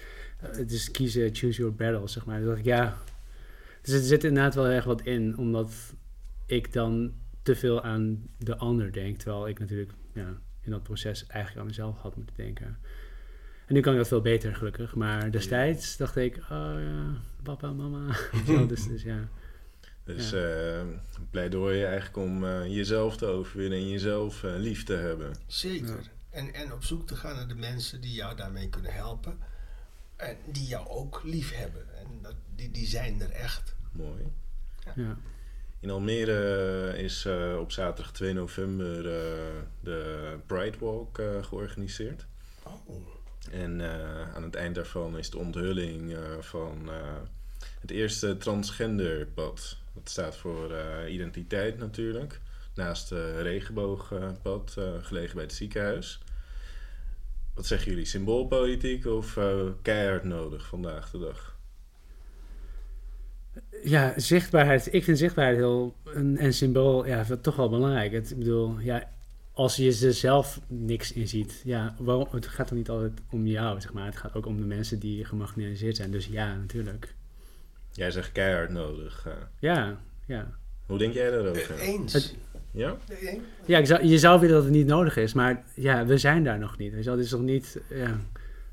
dus 0.68 0.92
kiezen, 0.92 1.36
choose 1.36 1.60
your 1.60 1.76
battles, 1.76 2.14
zeg 2.14 2.26
maar. 2.26 2.38
Dus 2.38 2.48
dacht 2.48 2.60
ik, 2.60 2.66
ja. 2.66 2.98
Dus 3.82 3.94
er 3.94 4.00
zit 4.00 4.24
inderdaad 4.24 4.56
wel 4.56 4.68
erg 4.68 4.86
wat 4.86 5.02
in, 5.02 5.38
omdat 5.38 5.96
ik 6.46 6.74
dan 6.74 7.14
te 7.42 7.56
veel 7.56 7.82
aan 7.82 8.30
de 8.38 8.58
ander 8.58 8.92
denk. 8.92 9.18
Terwijl 9.18 9.48
ik 9.48 9.60
natuurlijk 9.60 9.92
ja, 10.14 10.38
in 10.62 10.72
dat 10.72 10.84
proces 10.84 11.28
eigenlijk 11.28 11.62
aan 11.62 11.68
mezelf 11.68 11.98
had 11.98 12.16
moeten 12.16 12.36
denken. 12.36 12.78
En 13.66 13.74
nu 13.76 13.82
kan 13.82 13.92
ik 13.92 13.98
dat 14.00 14.08
veel 14.08 14.22
beter, 14.22 14.56
gelukkig. 14.56 14.96
Maar 14.96 15.32
destijds 15.32 15.98
dacht 15.98 16.16
ik, 16.16 16.36
oh 16.36 16.74
ja, 16.80 17.14
papa, 17.44 17.72
mama. 17.72 18.16
dus, 18.68 18.88
dus 18.88 19.04
ja. 19.04 19.30
Dus 20.16 20.30
Ja. 20.30 20.38
eh 20.80 20.86
pleidooi 21.30 21.84
eigenlijk 21.84 22.18
om 22.18 22.46
eh, 22.46 22.66
jezelf 22.76 23.18
te 23.18 23.26
overwinnen 23.26 23.80
en 23.80 23.90
jezelf 23.90 24.44
eh, 24.44 24.52
lief 24.58 24.84
te 24.84 24.94
hebben. 24.94 25.36
Zeker. 25.48 25.88
Ja. 26.02 26.10
En, 26.30 26.54
en 26.54 26.74
op 26.74 26.84
zoek 26.84 27.08
te 27.08 27.16
gaan 27.16 27.36
naar 27.36 27.48
de 27.48 27.56
mensen 27.56 28.02
die 28.02 28.14
jou 28.14 28.36
daarmee 28.36 28.70
kunnen 28.70 28.94
helpen. 28.94 29.38
En 30.16 30.38
die 30.46 30.68
jou 30.68 30.88
ook 30.88 31.22
lief 31.24 31.56
hebben. 31.56 31.82
En 31.98 32.08
dat, 32.22 32.36
die, 32.56 32.72
die 32.72 32.88
zijn 32.88 33.22
er 33.22 33.30
echt. 33.32 33.76
Mooi. 33.92 34.24
Ja. 34.96 35.18
In 35.80 35.90
Almere 35.90 36.98
is 36.98 37.26
eh, 37.26 37.58
op 37.60 37.72
zaterdag 37.72 38.14
2 38.14 38.34
november 38.34 38.98
eh, 38.98 39.62
de 39.80 40.36
Pride 40.46 40.78
Walk 40.80 41.20
eh, 41.20 41.44
georganiseerd. 41.44 42.26
Oh. 42.64 43.08
En 43.52 43.82
eh, 43.82 44.36
aan 44.36 44.44
het 44.44 44.56
eind 44.56 44.76
daarvan 44.76 45.18
is 45.18 45.30
de 45.30 45.38
onthulling 45.38 46.14
eh, 46.14 46.20
van 46.40 46.90
eh, 46.90 46.96
het 47.82 47.92
eerste 47.92 48.38
transgenderpad. 48.38 49.78
Dat 50.00 50.10
staat 50.10 50.38
voor 50.38 50.72
eh, 50.72 51.14
identiteit 51.14 51.78
natuurlijk. 51.78 52.42
Naast 52.76 53.10
het 53.10 53.42
regenboogpad, 53.42 54.76
eh, 54.78 54.94
gelegen 55.02 55.36
bij 55.36 55.44
het 55.44 55.54
ziekenhuis. 55.54 56.20
Wat 57.54 57.66
zeggen 57.66 57.90
jullie, 57.92 58.06
symboolpolitiek 58.06 59.06
of 59.06 59.38
eh, 59.38 59.60
keihard 59.82 60.24
nodig 60.24 60.68
vandaag 60.68 61.12
de 61.12 61.20
dag? 61.20 61.58
Ja, 63.84 64.14
zichtbaarheid. 64.20 64.94
Ik 64.94 65.04
vind 65.04 65.18
zichtbaarheid 65.18 65.58
heel 65.58 65.96
een, 66.06 66.38
en 66.38 66.54
symbool 66.54 67.06
ja, 67.06 67.26
toch 67.42 67.56
wel 67.56 67.70
belangrijk. 67.70 68.12
Ik 68.12 68.38
bedoel, 68.38 68.80
ja, 68.80 69.10
als 69.54 69.76
je 69.76 70.08
er 70.08 70.14
zelf 70.14 70.60
niks 70.68 71.12
in 71.12 71.28
ziet, 71.28 71.62
ja, 71.66 71.96
waarom, 71.98 72.28
het 72.32 72.48
gaat 72.48 72.68
toch 72.68 72.78
niet 72.78 72.90
altijd 72.90 73.22
om 73.30 73.48
jou, 73.48 73.82
zeg 73.82 73.94
maar. 73.94 74.06
Het 74.06 74.18
gaat 74.18 74.36
ook 74.36 74.46
om 74.46 74.58
de 74.58 74.66
mensen 74.66 75.00
die 75.00 75.26
gemarginaliseerd 75.26 75.96
zijn. 75.96 76.12
Dus 76.12 76.28
ja, 76.28 76.56
natuurlijk. 76.56 77.16
Jij 78.00 78.12
zegt 78.12 78.32
keihard 78.32 78.70
nodig. 78.70 79.24
eh. 79.26 79.32
Ja, 79.60 79.98
ja. 80.26 80.48
hoe 80.86 80.98
denk 80.98 81.14
jij 81.14 81.30
daarover? 81.30 81.76
Eh, 81.80 81.88
Eens. 81.88 82.14
Het- 82.14 82.36
Ja? 82.72 82.96
Nee, 83.22 83.42
Ja, 83.66 83.78
ik 83.78 83.86
zou, 83.86 84.06
je 84.06 84.18
zou 84.18 84.40
willen 84.40 84.56
dat 84.56 84.64
het 84.64 84.74
niet 84.74 84.88
nodig 84.88 85.18
is, 85.18 85.34
maar 85.34 85.64
ja, 85.74 86.06
we 86.06 86.18
zijn 86.18 86.44
daar 86.44 86.60
nog 86.60 86.78
niet. 86.78 87.04
Wel, 87.06 87.16
Het 87.16 87.26
is 87.26 87.32
nog 87.32 87.42
niet, 87.42 87.80
ja, 87.90 88.18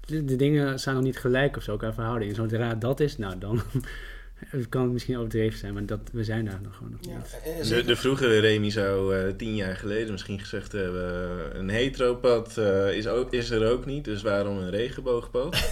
de, 0.04 0.24
de 0.24 0.36
dingen 0.36 0.80
zijn 0.80 0.94
nog 0.94 1.04
niet 1.04 1.18
gelijk 1.18 1.56
of 1.56 1.62
zo 1.62 1.76
qua 1.76 1.92
verhouding. 1.92 2.30
En 2.30 2.36
zodra 2.36 2.74
dat 2.74 3.00
is, 3.00 3.18
nou 3.18 3.38
dan 3.38 3.60
het 4.34 4.68
kan 4.68 4.82
het 4.82 4.92
misschien 4.92 5.16
overdreven 5.16 5.58
zijn, 5.58 5.72
maar 5.72 5.86
dat, 5.86 6.00
we 6.12 6.24
zijn 6.24 6.44
daar 6.44 6.60
nog 6.62 6.76
gewoon 6.76 6.92
nog 6.92 7.00
Ja, 7.10 7.16
niet. 7.16 7.40
en 7.62 7.68
De, 7.76 7.84
de 7.84 7.96
vroegere 7.96 8.38
Remy 8.38 8.70
zou 8.70 9.16
eh, 9.16 9.32
tien 9.36 9.54
jaar 9.54 9.76
geleden 9.76 10.12
misschien 10.12 10.40
gezegd 10.40 10.72
hebben... 10.72 11.58
een 11.58 11.68
heteropad 11.68 12.56
eh, 12.58 12.92
is, 12.96 13.06
ook, 13.08 13.32
is 13.32 13.50
er 13.50 13.70
ook 13.70 13.86
niet, 13.86 14.04
dus 14.04 14.22
waarom 14.22 14.58
een 14.58 14.70
regenboogpad? 14.70 15.56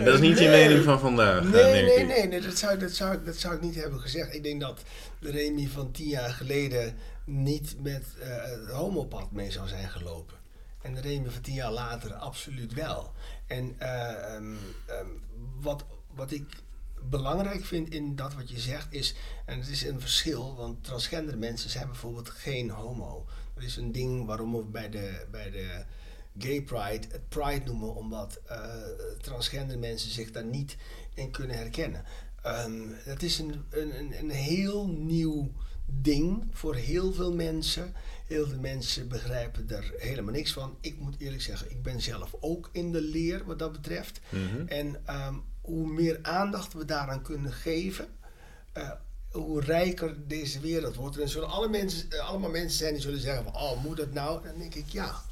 En 0.00 0.06
dat 0.06 0.14
is 0.14 0.20
niet 0.20 0.38
je 0.38 0.48
Nee. 0.48 0.68
mening 0.68 0.84
van 0.84 1.00
vandaag, 1.00 1.44
eh, 1.44 1.50
Nee, 1.50 2.04
nee, 2.04 2.26
nee 2.26 2.40
dat, 2.40 2.58
zou, 2.58 2.78
dat, 2.78 2.90
zou, 2.90 3.24
dat 3.24 3.36
zou 3.36 3.54
ik 3.54 3.60
niet 3.60 3.74
hebben 3.74 4.00
gezegd. 4.00 4.34
Ik 4.34 4.42
denk 4.42 4.60
dat 4.60 4.82
de 5.18 5.30
Remy 5.30 5.68
van 5.68 5.90
tien 5.90 6.08
jaar 6.08 6.30
geleden 6.30 6.94
niet 7.24 7.74
met 7.82 8.04
eh, 8.20 8.28
het 8.44 8.70
homopad 8.70 9.32
mee 9.32 9.50
zou 9.50 9.68
zijn 9.68 9.88
gelopen. 9.88 10.36
En 10.82 10.94
de 10.94 11.00
Remy 11.00 11.30
van 11.30 11.42
tien 11.42 11.54
jaar 11.54 11.72
later 11.72 12.12
absoluut 12.12 12.74
wel. 12.74 13.12
En 13.46 13.74
eh, 13.78 14.34
ehm, 14.34 14.54
ehm, 14.86 15.06
wat, 15.60 15.84
wat 16.14 16.30
ik 16.30 16.44
belangrijk 17.08 17.64
vind 17.64 17.94
in 17.94 18.16
dat 18.16 18.34
wat 18.34 18.50
je 18.50 18.58
zegt 18.58 18.86
is, 18.90 19.14
en 19.46 19.58
het 19.58 19.68
is 19.68 19.84
een 19.84 20.00
verschil, 20.00 20.54
want 20.56 20.84
transgender 20.84 21.38
mensen 21.38 21.70
zijn 21.70 21.86
bijvoorbeeld 21.86 22.30
geen 22.30 22.70
homo. 22.70 23.26
Dat 23.54 23.64
is 23.64 23.76
een 23.76 23.92
ding 23.92 24.26
waarom 24.26 24.52
we 24.56 24.62
bij 24.62 24.90
de, 24.90 25.26
bij 25.30 25.50
de 25.50 25.84
gay 26.38 26.62
pride 26.62 27.06
het 27.10 27.28
pride 27.28 27.64
noemen, 27.64 27.94
omdat 27.94 28.40
eh, 28.46 28.74
transgender 29.20 29.78
mensen 29.78 30.10
zich 30.10 30.30
daar 30.30 30.44
niet 30.44 30.76
in 31.14 31.30
kunnen 31.30 31.56
herkennen. 31.56 32.04
Ehm, 32.42 32.88
het 32.92 33.22
is 33.22 33.38
een, 33.38 33.64
een, 33.70 34.18
een, 34.18 34.30
heel 34.30 34.88
nieuw 34.88 35.52
ding 35.86 36.46
voor 36.50 36.74
heel 36.74 37.12
veel 37.12 37.34
mensen. 37.34 37.94
Heel 38.26 38.46
veel 38.46 38.58
mensen 38.58 39.08
begrijpen 39.08 39.70
er 39.70 39.94
helemaal 39.96 40.32
niks 40.32 40.52
van. 40.52 40.76
Ik 40.80 40.98
moet 40.98 41.14
eerlijk 41.18 41.42
zeggen, 41.42 41.70
ik 41.70 41.82
ben 41.82 42.00
zelf 42.00 42.34
ook 42.40 42.68
in 42.72 42.92
de 42.92 43.00
leer 43.00 43.44
wat 43.44 43.58
dat 43.58 43.72
betreft. 43.72 44.20
Mhm. 44.28 44.66
En 44.66 45.06
ehm, 45.06 45.34
hoe 45.60 45.86
meer 45.86 46.18
aandacht 46.22 46.72
we 46.72 46.84
daaraan 46.84 47.22
kunnen 47.22 47.52
geven, 47.52 48.08
eh, 48.72 48.90
hoe 49.30 49.60
rijker 49.60 50.28
deze 50.28 50.60
wereld 50.60 50.96
wordt. 50.96 51.18
En 51.18 51.28
zullen 51.28 51.48
alle 51.48 51.68
mensen, 51.68 52.10
eh, 52.10 52.28
allemaal 52.28 52.50
mensen 52.50 52.78
zijn 52.78 52.92
die 52.92 53.02
zullen 53.02 53.20
zeggen 53.20 53.44
van, 53.44 53.54
oh, 53.54 53.82
moet 53.82 53.96
dat 53.96 54.12
nou? 54.12 54.44
Dan 54.44 54.58
denk 54.58 54.74
ik, 54.74 54.88
ja, 54.88 55.22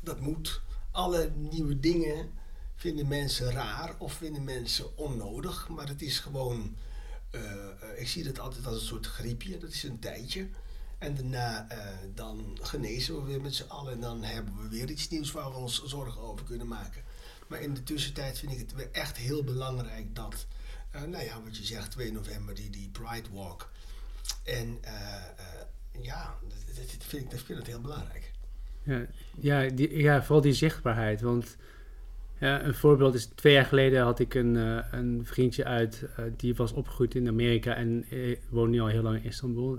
dat 0.00 0.20
moet. 0.20 0.60
Alle 0.90 1.32
nieuwe 1.34 1.80
dingen 1.80 2.30
vinden 2.74 3.08
mensen 3.08 3.52
raar 3.52 3.94
of 3.98 4.12
vinden 4.12 4.44
mensen 4.44 4.96
onnodig. 4.96 5.68
Maar 5.68 5.88
het 5.88 6.02
is 6.02 6.18
gewoon, 6.18 6.76
eh, 7.30 7.42
eh, 7.42 8.00
ik 8.00 8.08
zie 8.08 8.24
het 8.24 8.38
altijd 8.38 8.66
als 8.66 8.80
een 8.80 8.86
soort 8.86 9.06
griepje. 9.06 9.58
Dat 9.58 9.70
is 9.70 9.82
een 9.82 9.98
tijdje. 9.98 10.48
En 10.98 11.14
daarna 11.14 11.68
eh, 11.68 11.96
dan 12.14 12.58
genezen 12.62 13.16
we 13.16 13.22
weer 13.22 13.40
met 13.40 13.54
z'n 13.54 13.68
allen. 13.68 13.92
En 13.92 14.00
dan 14.00 14.22
hebben 14.22 14.56
we 14.56 14.68
weer 14.68 14.90
iets 14.90 15.08
nieuws 15.08 15.32
waar 15.32 15.50
we 15.50 15.56
ons 15.56 15.84
zorgen 15.84 16.20
over 16.20 16.44
kunnen 16.44 16.68
maken. 16.68 17.02
Maar 17.48 17.60
in 17.60 17.74
de 17.74 17.82
tussentijd 17.82 18.38
vind 18.38 18.52
ik 18.52 18.58
het 18.58 18.90
echt 18.90 19.16
heel 19.16 19.44
belangrijk 19.44 20.14
dat, 20.14 20.46
nou 20.92 21.24
ja, 21.24 21.42
wat 21.42 21.56
je 21.56 21.64
zegt, 21.64 21.90
2 21.90 22.12
november, 22.12 22.54
die, 22.54 22.70
die 22.70 22.88
Pride 22.88 23.30
Walk. 23.32 23.70
En 24.42 24.80
ja, 26.00 26.38
dat, 26.48 26.76
dat, 26.76 26.76
dat 26.76 27.04
vind 27.06 27.24
ik, 27.24 27.30
dat 27.30 27.40
vind 27.40 27.58
ik 27.58 27.66
heel 27.66 27.80
belangrijk. 27.80 28.29
Ja, 28.82 29.06
ja, 29.40 29.66
ja, 29.76 30.22
vooral 30.22 30.40
die 30.40 30.52
zichtbaarheid. 30.52 31.20
Want 31.20 31.56
ja, 32.40 32.64
een 32.64 32.74
voorbeeld 32.74 33.14
is, 33.14 33.26
twee 33.26 33.52
jaar 33.52 33.64
geleden 33.64 34.02
had 34.02 34.18
ik 34.18 34.34
een, 34.34 34.56
eh, 34.56 34.78
een 34.90 35.20
vriendje 35.24 35.64
uit, 35.64 36.04
eh, 36.16 36.24
die 36.36 36.54
was 36.54 36.72
opgegroeid 36.72 37.14
in 37.14 37.28
Amerika 37.28 37.74
en 37.74 38.04
eh, 38.10 38.36
woont 38.48 38.70
nu 38.70 38.80
al 38.80 38.86
heel 38.86 39.02
lang 39.02 39.16
in 39.16 39.24
Istanbul. 39.24 39.78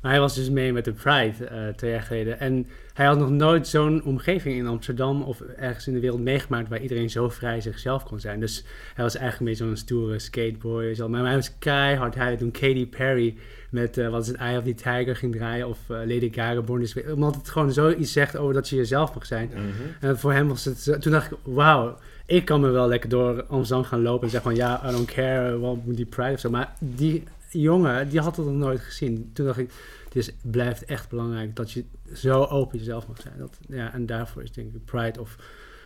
Maar 0.00 0.10
hij 0.10 0.20
was 0.20 0.34
dus 0.34 0.50
mee 0.50 0.72
met 0.72 0.84
de 0.84 0.92
Pride 0.92 1.72
twee 1.76 1.90
jaar 1.90 2.02
geleden. 2.02 2.40
En 2.40 2.66
hij 2.92 3.06
had 3.06 3.18
nog 3.18 3.30
nooit 3.30 3.68
zo'n 3.68 4.04
omgeving 4.04 4.56
in 4.56 4.66
Amsterdam 4.66 5.22
of 5.22 5.40
ergens 5.40 5.86
in 5.86 5.94
de 5.94 6.00
wereld 6.00 6.20
meegemaakt 6.20 6.68
waar 6.68 6.80
iedereen 6.80 7.10
zo 7.10 7.28
vrij 7.28 7.60
zichzelf 7.60 8.04
kon 8.04 8.20
zijn. 8.20 8.40
Dus 8.40 8.64
hij 8.94 9.04
was 9.04 9.16
eigenlijk 9.16 9.50
beetje 9.50 9.66
zo'n 9.66 9.76
stoere 9.76 10.18
skateboy. 10.18 10.96
Maar 11.08 11.24
hij 11.24 11.34
was 11.34 11.58
keihard. 11.58 12.14
Hij 12.14 12.36
toen 12.36 12.50
Katy 12.50 12.86
Perry 12.86 13.36
met, 13.70 13.98
eh, 13.98 14.08
wat 14.08 14.22
is 14.22 14.28
het, 14.28 14.36
Eye 14.36 14.58
of 14.58 14.64
the 14.64 14.74
Tiger 14.74 15.16
ging 15.16 15.34
draaien. 15.34 15.68
Of 15.68 15.78
eh, 15.88 15.96
Lady 15.96 16.32
Gaga, 16.32 16.60
Born 16.60 16.80
This 16.80 16.94
Way. 16.94 17.10
Omdat 17.12 17.34
het 17.34 17.48
gewoon 17.48 17.72
zoiets 17.72 18.12
zegt 18.12 18.36
over 18.36 18.54
dat 18.54 18.68
je 18.68 18.76
jezelf 18.76 19.14
mag 19.14 19.26
zijn. 19.26 19.50
Mhm. 19.54 19.60
En 20.00 20.18
voor 20.18 20.32
hem 20.32 20.48
was 20.48 20.64
het, 20.64 20.96
toen 21.00 21.12
dacht 21.12 21.32
ik, 21.32 21.38
wauw, 21.42 21.96
ik 22.26 22.44
kan 22.44 22.60
me 22.60 22.68
wel 22.68 22.88
lekker 22.88 23.08
door 23.08 23.44
Amsterdam 23.44 23.84
gaan 23.84 24.02
lopen 24.02 24.24
en 24.24 24.30
zeggen 24.30 24.50
van 24.50 24.60
ja, 24.60 24.88
I 24.88 24.90
don't 24.90 25.12
care, 25.12 25.58
wat 25.58 25.84
moet 25.84 25.96
die 25.96 26.06
pride 26.06 26.32
of 26.32 26.40
zo. 26.40 26.50
Maar 26.50 26.74
die 26.78 27.24
jongen, 27.50 28.08
die 28.08 28.20
had 28.20 28.36
het 28.36 28.46
nog 28.46 28.54
nooit 28.54 28.80
gezien. 28.80 29.30
Toen 29.32 29.46
dacht 29.46 29.58
ik, 29.58 29.70
het 30.04 30.16
is, 30.16 30.30
blijft 30.42 30.84
echt 30.84 31.08
belangrijk 31.08 31.56
dat 31.56 31.72
je 31.72 31.84
zo 32.14 32.44
open 32.44 32.78
jezelf 32.78 33.08
mag 33.08 33.20
zijn. 33.20 33.34
Dat, 33.38 33.58
ja, 33.68 33.92
en 33.92 34.06
daarvoor 34.06 34.42
is 34.42 34.52
denk 34.52 34.74
ik 34.74 34.84
pride 34.84 35.20
of 35.20 35.36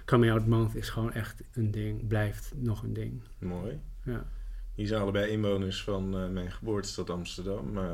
coming 0.04 0.32
out 0.32 0.46
month 0.46 0.74
is 0.74 0.88
gewoon 0.88 1.12
echt 1.12 1.42
een 1.52 1.70
ding, 1.70 2.06
blijft 2.06 2.52
nog 2.56 2.82
een 2.82 2.92
ding. 2.92 3.20
Mooi. 3.38 3.78
Ja. 4.02 4.24
Hier 4.74 4.86
zijn 4.86 5.00
allebei 5.00 5.30
inwoners 5.30 5.82
van 5.82 6.18
eh, 6.18 6.28
mijn 6.28 6.52
geboortestad 6.52 7.10
Amsterdam. 7.10 7.78
Eh, 7.78 7.84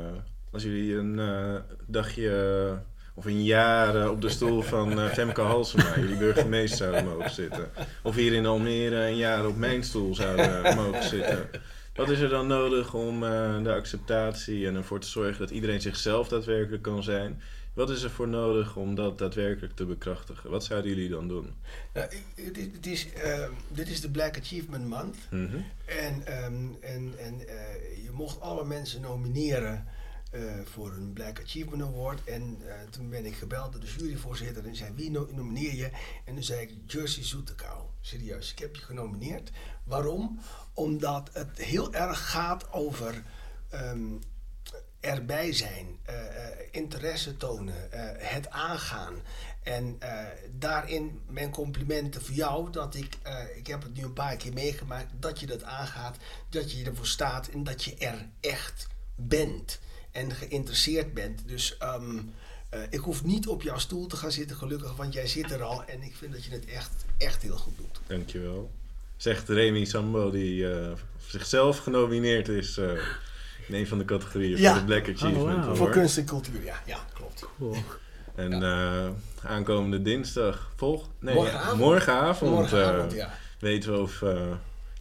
als 0.51 0.63
jullie 0.63 0.95
een 0.95 1.19
eh, 1.19 1.55
dagje 1.85 2.79
of 3.13 3.25
een 3.25 3.43
jaar 3.43 4.09
op 4.09 4.21
de 4.21 4.29
stoel 4.29 4.61
van 4.61 4.99
Femke 4.99 5.41
Halsema, 5.41 5.99
jullie 5.99 6.17
burgemeester, 6.17 6.77
zouden 6.77 7.05
mogen 7.05 7.31
zitten. 7.31 7.69
Of 8.03 8.15
hier 8.15 8.33
in 8.33 8.45
Almere 8.45 8.95
een 8.95 9.17
jaar 9.17 9.45
op 9.45 9.57
mijn 9.57 9.83
stoel 9.83 10.15
zouden 10.15 10.75
mogen 10.75 11.03
zitten. 11.03 11.49
Wat 11.95 12.09
is 12.09 12.19
er 12.19 12.29
dan 12.29 12.47
nodig 12.47 12.93
om 12.93 13.19
de 13.63 13.73
acceptatie 13.73 14.67
en 14.67 14.75
ervoor 14.75 14.99
te 14.99 15.07
zorgen 15.07 15.39
dat 15.39 15.49
iedereen 15.49 15.81
zichzelf 15.81 16.27
daadwerkelijk 16.27 16.83
kan 16.83 17.03
zijn? 17.03 17.41
Wat 17.73 17.89
is 17.89 18.03
er 18.03 18.09
voor 18.09 18.27
nodig 18.27 18.75
om 18.75 18.95
dat 18.95 19.17
daadwerkelijk 19.17 19.75
te 19.75 19.85
bekrachtigen? 19.85 20.49
Wat 20.49 20.63
zouden 20.63 20.89
jullie 20.91 21.09
dan 21.09 21.27
doen? 21.27 21.53
Nou, 21.93 22.07
het 22.35 22.57
is, 22.57 22.65
het 22.73 22.85
is, 22.85 23.13
eh, 23.13 23.47
dit 23.67 23.89
is 23.89 24.01
de 24.01 24.09
Black 24.11 24.37
Achievement 24.37 24.87
Month. 24.87 25.17
Mhm. 25.29 25.57
En, 25.85 26.25
ehm, 26.25 26.73
en, 26.81 27.13
en 27.17 27.47
eh, 27.47 28.03
je 28.03 28.11
mocht 28.11 28.41
alle 28.41 28.65
mensen 28.65 29.01
nomineren 29.01 29.85
eh, 30.31 30.41
voor 30.63 30.91
een 30.91 31.13
Black 31.13 31.39
Achievement 31.41 31.81
Award. 31.81 32.23
En 32.23 32.57
eh, 32.67 32.73
toen 32.89 33.09
ben 33.09 33.25
ik 33.25 33.35
gebeld 33.35 33.71
door 33.71 33.81
de 33.81 33.93
juryvoorzitter 33.97 34.65
en 34.65 34.75
zei, 34.75 34.91
wie 34.95 35.11
no- 35.11 35.27
nomineer 35.31 35.75
je? 35.75 35.89
En 36.25 36.33
toen 36.33 36.43
zei 36.43 36.61
ik, 36.61 36.71
Jersey 36.87 37.23
Zoetekau. 37.23 37.81
Serieus, 38.01 38.51
ik 38.51 38.59
heb 38.59 38.75
je 38.75 38.81
genomineerd. 38.81 39.51
Waarom? 39.83 40.39
Omdat 40.73 41.29
het 41.33 41.57
heel 41.61 41.93
erg 41.93 42.29
gaat 42.29 42.73
over 42.73 43.23
ehm, 43.69 44.07
erbij 45.01 45.53
zijn, 45.53 45.97
eh, 46.03 46.15
eh, 46.15 46.57
interesse 46.71 47.37
tonen, 47.37 47.91
eh, 47.91 48.29
het 48.29 48.49
aangaan. 48.49 49.13
En 49.63 49.99
daarin 50.59 51.21
mijn 51.27 51.49
complimenten 51.49 52.21
voor 52.21 52.35
jou, 52.35 52.71
dat 52.71 52.95
ik, 52.95 53.17
ik 53.55 53.67
heb 53.67 53.83
het 53.83 53.93
nu 53.93 54.03
een 54.03 54.13
paar 54.13 54.35
keer 54.35 54.53
meegemaakt, 54.53 55.11
dat 55.19 55.39
je 55.39 55.45
dat 55.45 55.63
aangaat, 55.63 56.17
dat 56.49 56.71
je 56.71 56.85
ervoor 56.85 57.05
staat 57.05 57.47
en 57.47 57.63
dat 57.63 57.83
je 57.83 57.95
er 57.97 58.27
echt 58.39 58.87
bent 59.15 59.79
en 60.11 60.31
geïnteresseerd 60.31 61.13
bent. 61.13 61.47
Dus 61.47 61.77
ehm, 61.77 62.19
eh, 62.69 62.81
ik 62.89 62.99
hoef 62.99 63.23
niet 63.23 63.47
op 63.47 63.61
jouw 63.61 63.77
stoel 63.77 64.07
te 64.07 64.15
gaan 64.15 64.31
zitten, 64.31 64.55
gelukkig, 64.55 64.95
want 64.95 65.13
jij 65.13 65.27
zit 65.27 65.51
er 65.51 65.63
al 65.63 65.83
en 65.85 66.01
ik 66.01 66.15
vind 66.15 66.33
dat 66.33 66.45
je 66.45 66.51
het 66.51 66.65
echt, 66.65 67.05
echt 67.17 67.41
heel 67.41 67.57
goed 67.57 67.77
doet. 67.77 67.99
Dankjewel. 68.07 68.71
zegt 69.17 69.49
Remy 69.49 69.85
Sambo, 69.85 70.31
die 70.31 70.67
zichzelf 71.27 71.77
genomineerd 71.77 72.47
is 72.47 72.79
in 73.67 73.75
een 73.75 73.87
van 73.87 73.97
de 73.97 74.05
categorieën 74.05 74.57
ja. 74.57 74.71
voor 74.71 74.79
de 74.79 74.85
Black 74.85 75.01
Achievement 75.01 75.57
Oh, 75.57 75.65
wow. 75.65 75.75
Voor 75.75 75.89
kunst 75.89 76.17
en 76.17 76.25
cultuur, 76.25 76.63
ja. 76.63 76.81
Ja, 76.85 76.97
klopt. 77.13 77.45
Cool. 77.57 77.75
En 78.35 78.61
uh, 78.61 79.07
aankomende 79.43 80.01
dinsdag, 80.01 80.71
volg, 80.75 81.07
nee, 81.19 81.35
morgenavond, 81.35 81.79
morgenavond, 81.79 82.51
morgenavond 82.51 83.13
ja. 83.13 83.33
weten 83.59 83.91
we 83.91 83.99
of 83.99 84.23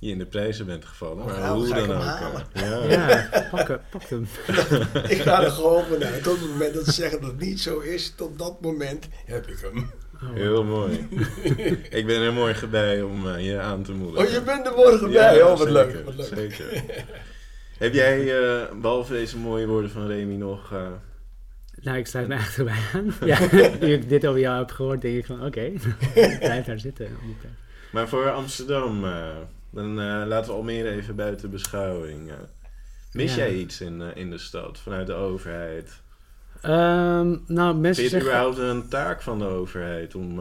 je 0.01 0.11
in 0.11 0.19
de 0.19 0.27
prijzen 0.27 0.66
bent 0.66 0.85
gevallen. 0.85 1.24
Maar 1.24 1.49
hoe 1.49 1.66
ga 1.66 1.77
ik 1.77 1.87
dan 1.87 2.01
hem 2.01 2.09
ook. 2.09 2.19
halen. 2.19 2.47
ja. 2.53 3.09
Ja, 3.11 3.49
pak, 3.51 3.81
pak 3.91 4.03
hem. 4.03 4.28
ik 5.15 5.20
ga 5.23 5.43
er 5.43 5.51
gewoon 5.51 5.85
vanuit. 5.85 6.23
Tot 6.23 6.41
het 6.41 6.49
moment 6.49 6.74
dat 6.74 6.85
ze 6.85 6.93
zeggen 6.93 7.20
dat 7.20 7.31
het 7.31 7.41
niet 7.41 7.61
zo 7.61 7.78
is, 7.78 8.12
tot 8.16 8.39
dat 8.39 8.61
moment 8.61 9.09
heb 9.24 9.47
ik 9.47 9.59
hem. 9.59 9.91
Oh, 10.23 10.35
Heel 10.35 10.65
mooi. 10.65 11.09
ik 11.99 12.07
ben 12.07 12.20
er 12.20 12.32
morgen 12.32 12.70
bij 12.70 13.03
om 13.03 13.27
uh, 13.27 13.47
je 13.47 13.61
aan 13.61 13.82
te 13.82 13.93
moedigen. 13.93 14.27
Oh, 14.27 14.32
je 14.32 14.43
bent 14.43 14.66
er 14.66 14.74
morgen 14.74 15.11
bij. 15.11 15.37
Ja, 15.37 15.43
oh, 15.43 15.59
wat 15.59 15.59
zeker, 15.59 15.73
leuk. 15.73 16.05
Wat 16.05 16.15
leuk. 16.15 16.55
Zeker. 16.55 16.85
Heb 17.81 17.94
jij, 17.94 18.40
uh, 18.40 18.81
behalve 18.81 19.12
deze 19.12 19.39
mooie 19.39 19.66
woorden 19.66 19.90
van 19.90 20.07
Remy, 20.07 20.35
nog... 20.35 20.73
Uh... 20.73 20.89
Nou, 21.82 21.98
ik 21.98 22.07
sluit 22.07 22.28
me 22.28 22.35
echt 22.35 22.57
erbij 22.59 22.78
aan. 22.94 23.15
Ja, 23.28 23.39
nu 23.81 23.93
ik 23.93 24.09
dit 24.09 24.27
over 24.27 24.40
jou 24.40 24.59
heb 24.59 24.70
gehoord, 24.70 25.01
denk 25.01 25.16
ik 25.16 25.27
van 25.27 25.44
oké, 25.44 25.44
okay, 26.11 26.39
blijf 26.39 26.65
daar 26.65 26.78
zitten. 26.78 27.09
Maar 27.93 28.09
voor 28.09 28.31
Amsterdam, 28.31 29.05
uh, 29.05 29.28
dan 29.70 29.94
laten 30.27 30.51
we 30.51 30.57
Almere 30.57 30.90
even 30.90 31.16
buiten 31.16 31.51
beschouwing. 31.51 32.31
mis 33.12 33.35
ja. 33.35 33.36
jij 33.36 33.55
iets 33.55 33.81
in, 33.81 34.02
in 34.15 34.31
de 34.31 34.39
stad, 34.39 34.78
vanuit 34.78 35.07
de 35.07 35.15
overheid? 35.15 36.01
Um, 36.65 37.44
nou, 37.47 37.77
mensen 37.77 38.02
Vind 38.02 38.11
je 38.11 38.16
het 38.16 38.27
überhaupt 38.27 38.59
een 38.59 38.89
taak 38.89 39.23
van 39.23 39.39
de 39.39 39.47
overheid 39.47 40.15
om... 40.15 40.40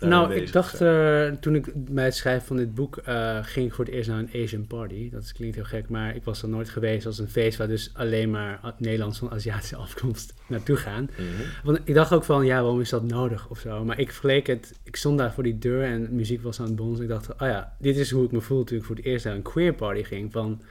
Uh, 0.00 0.08
nou, 0.08 0.34
ik 0.34 0.52
dacht 0.52 0.80
uh, 0.80 1.28
toen 1.28 1.54
ik 1.54 1.72
bij 1.74 2.04
het 2.04 2.14
schrijven 2.14 2.46
van 2.46 2.56
dit 2.56 2.74
boek 2.74 3.02
uh, 3.08 3.38
ging 3.42 3.66
ik 3.66 3.74
voor 3.74 3.84
het 3.84 3.94
eerst 3.94 4.08
naar 4.08 4.18
een 4.18 4.42
Asian 4.42 4.66
party. 4.66 5.10
Dat 5.10 5.32
klinkt 5.32 5.54
heel 5.54 5.64
gek, 5.64 5.88
maar 5.88 6.16
ik 6.16 6.24
was 6.24 6.42
er 6.42 6.48
nooit 6.48 6.68
geweest 6.68 7.06
als 7.06 7.18
een 7.18 7.28
feest 7.28 7.58
waar 7.58 7.68
dus 7.68 7.90
alleen 7.94 8.30
maar 8.30 8.74
Nederlands 8.78 9.18
van 9.18 9.30
Aziatische 9.30 9.76
afkomst 9.86 10.34
naartoe 10.46 10.76
gaan. 10.76 11.02
Mm 11.02 11.08
-hmm. 11.16 11.46
Want 11.64 11.78
ik 11.84 11.94
dacht 11.94 12.12
ook 12.12 12.24
van, 12.24 12.44
ja, 12.44 12.60
waarom 12.60 12.80
is 12.80 12.88
dat 12.90 13.02
nodig 13.02 13.48
of 13.48 13.58
zo? 13.58 13.84
Maar 13.84 13.98
ik 13.98 14.10
vergeleek 14.10 14.46
het, 14.46 14.78
ik 14.82 14.96
stond 14.96 15.18
daar 15.18 15.32
voor 15.32 15.42
die 15.42 15.58
deur 15.58 15.84
en 15.84 16.14
muziek 16.14 16.42
was 16.42 16.60
aan 16.60 16.66
het 16.66 16.76
bonzen. 16.76 17.04
Ik 17.04 17.10
dacht, 17.10 17.32
oh 17.32 17.48
ja, 17.48 17.76
dit 17.78 17.96
is 17.96 18.10
hoe 18.10 18.24
ik 18.24 18.32
me 18.32 18.40
voelde 18.40 18.64
toen 18.64 18.78
ik 18.78 18.84
voor 18.84 18.96
het 18.96 19.04
eerst 19.04 19.24
naar 19.24 19.34
een 19.34 19.42
queer 19.42 19.74
party 19.74 20.02
ging. 20.02 20.32
Van, 20.32 20.62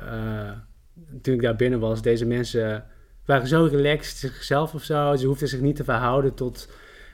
uh, 0.00 0.50
toen 1.22 1.34
ik 1.34 1.42
daar 1.42 1.56
binnen 1.56 1.80
was, 1.80 2.02
deze 2.02 2.26
mensen 2.26 2.84
waren 3.24 3.46
zo 3.46 3.68
relaxed 3.70 4.16
zichzelf 4.16 4.74
of 4.74 4.82
zo. 4.82 5.16
Ze 5.16 5.26
hoefden 5.26 5.48
zich 5.48 5.60
niet 5.60 5.76
te 5.76 5.84
verhouden 5.84 6.34
tot 6.34 6.68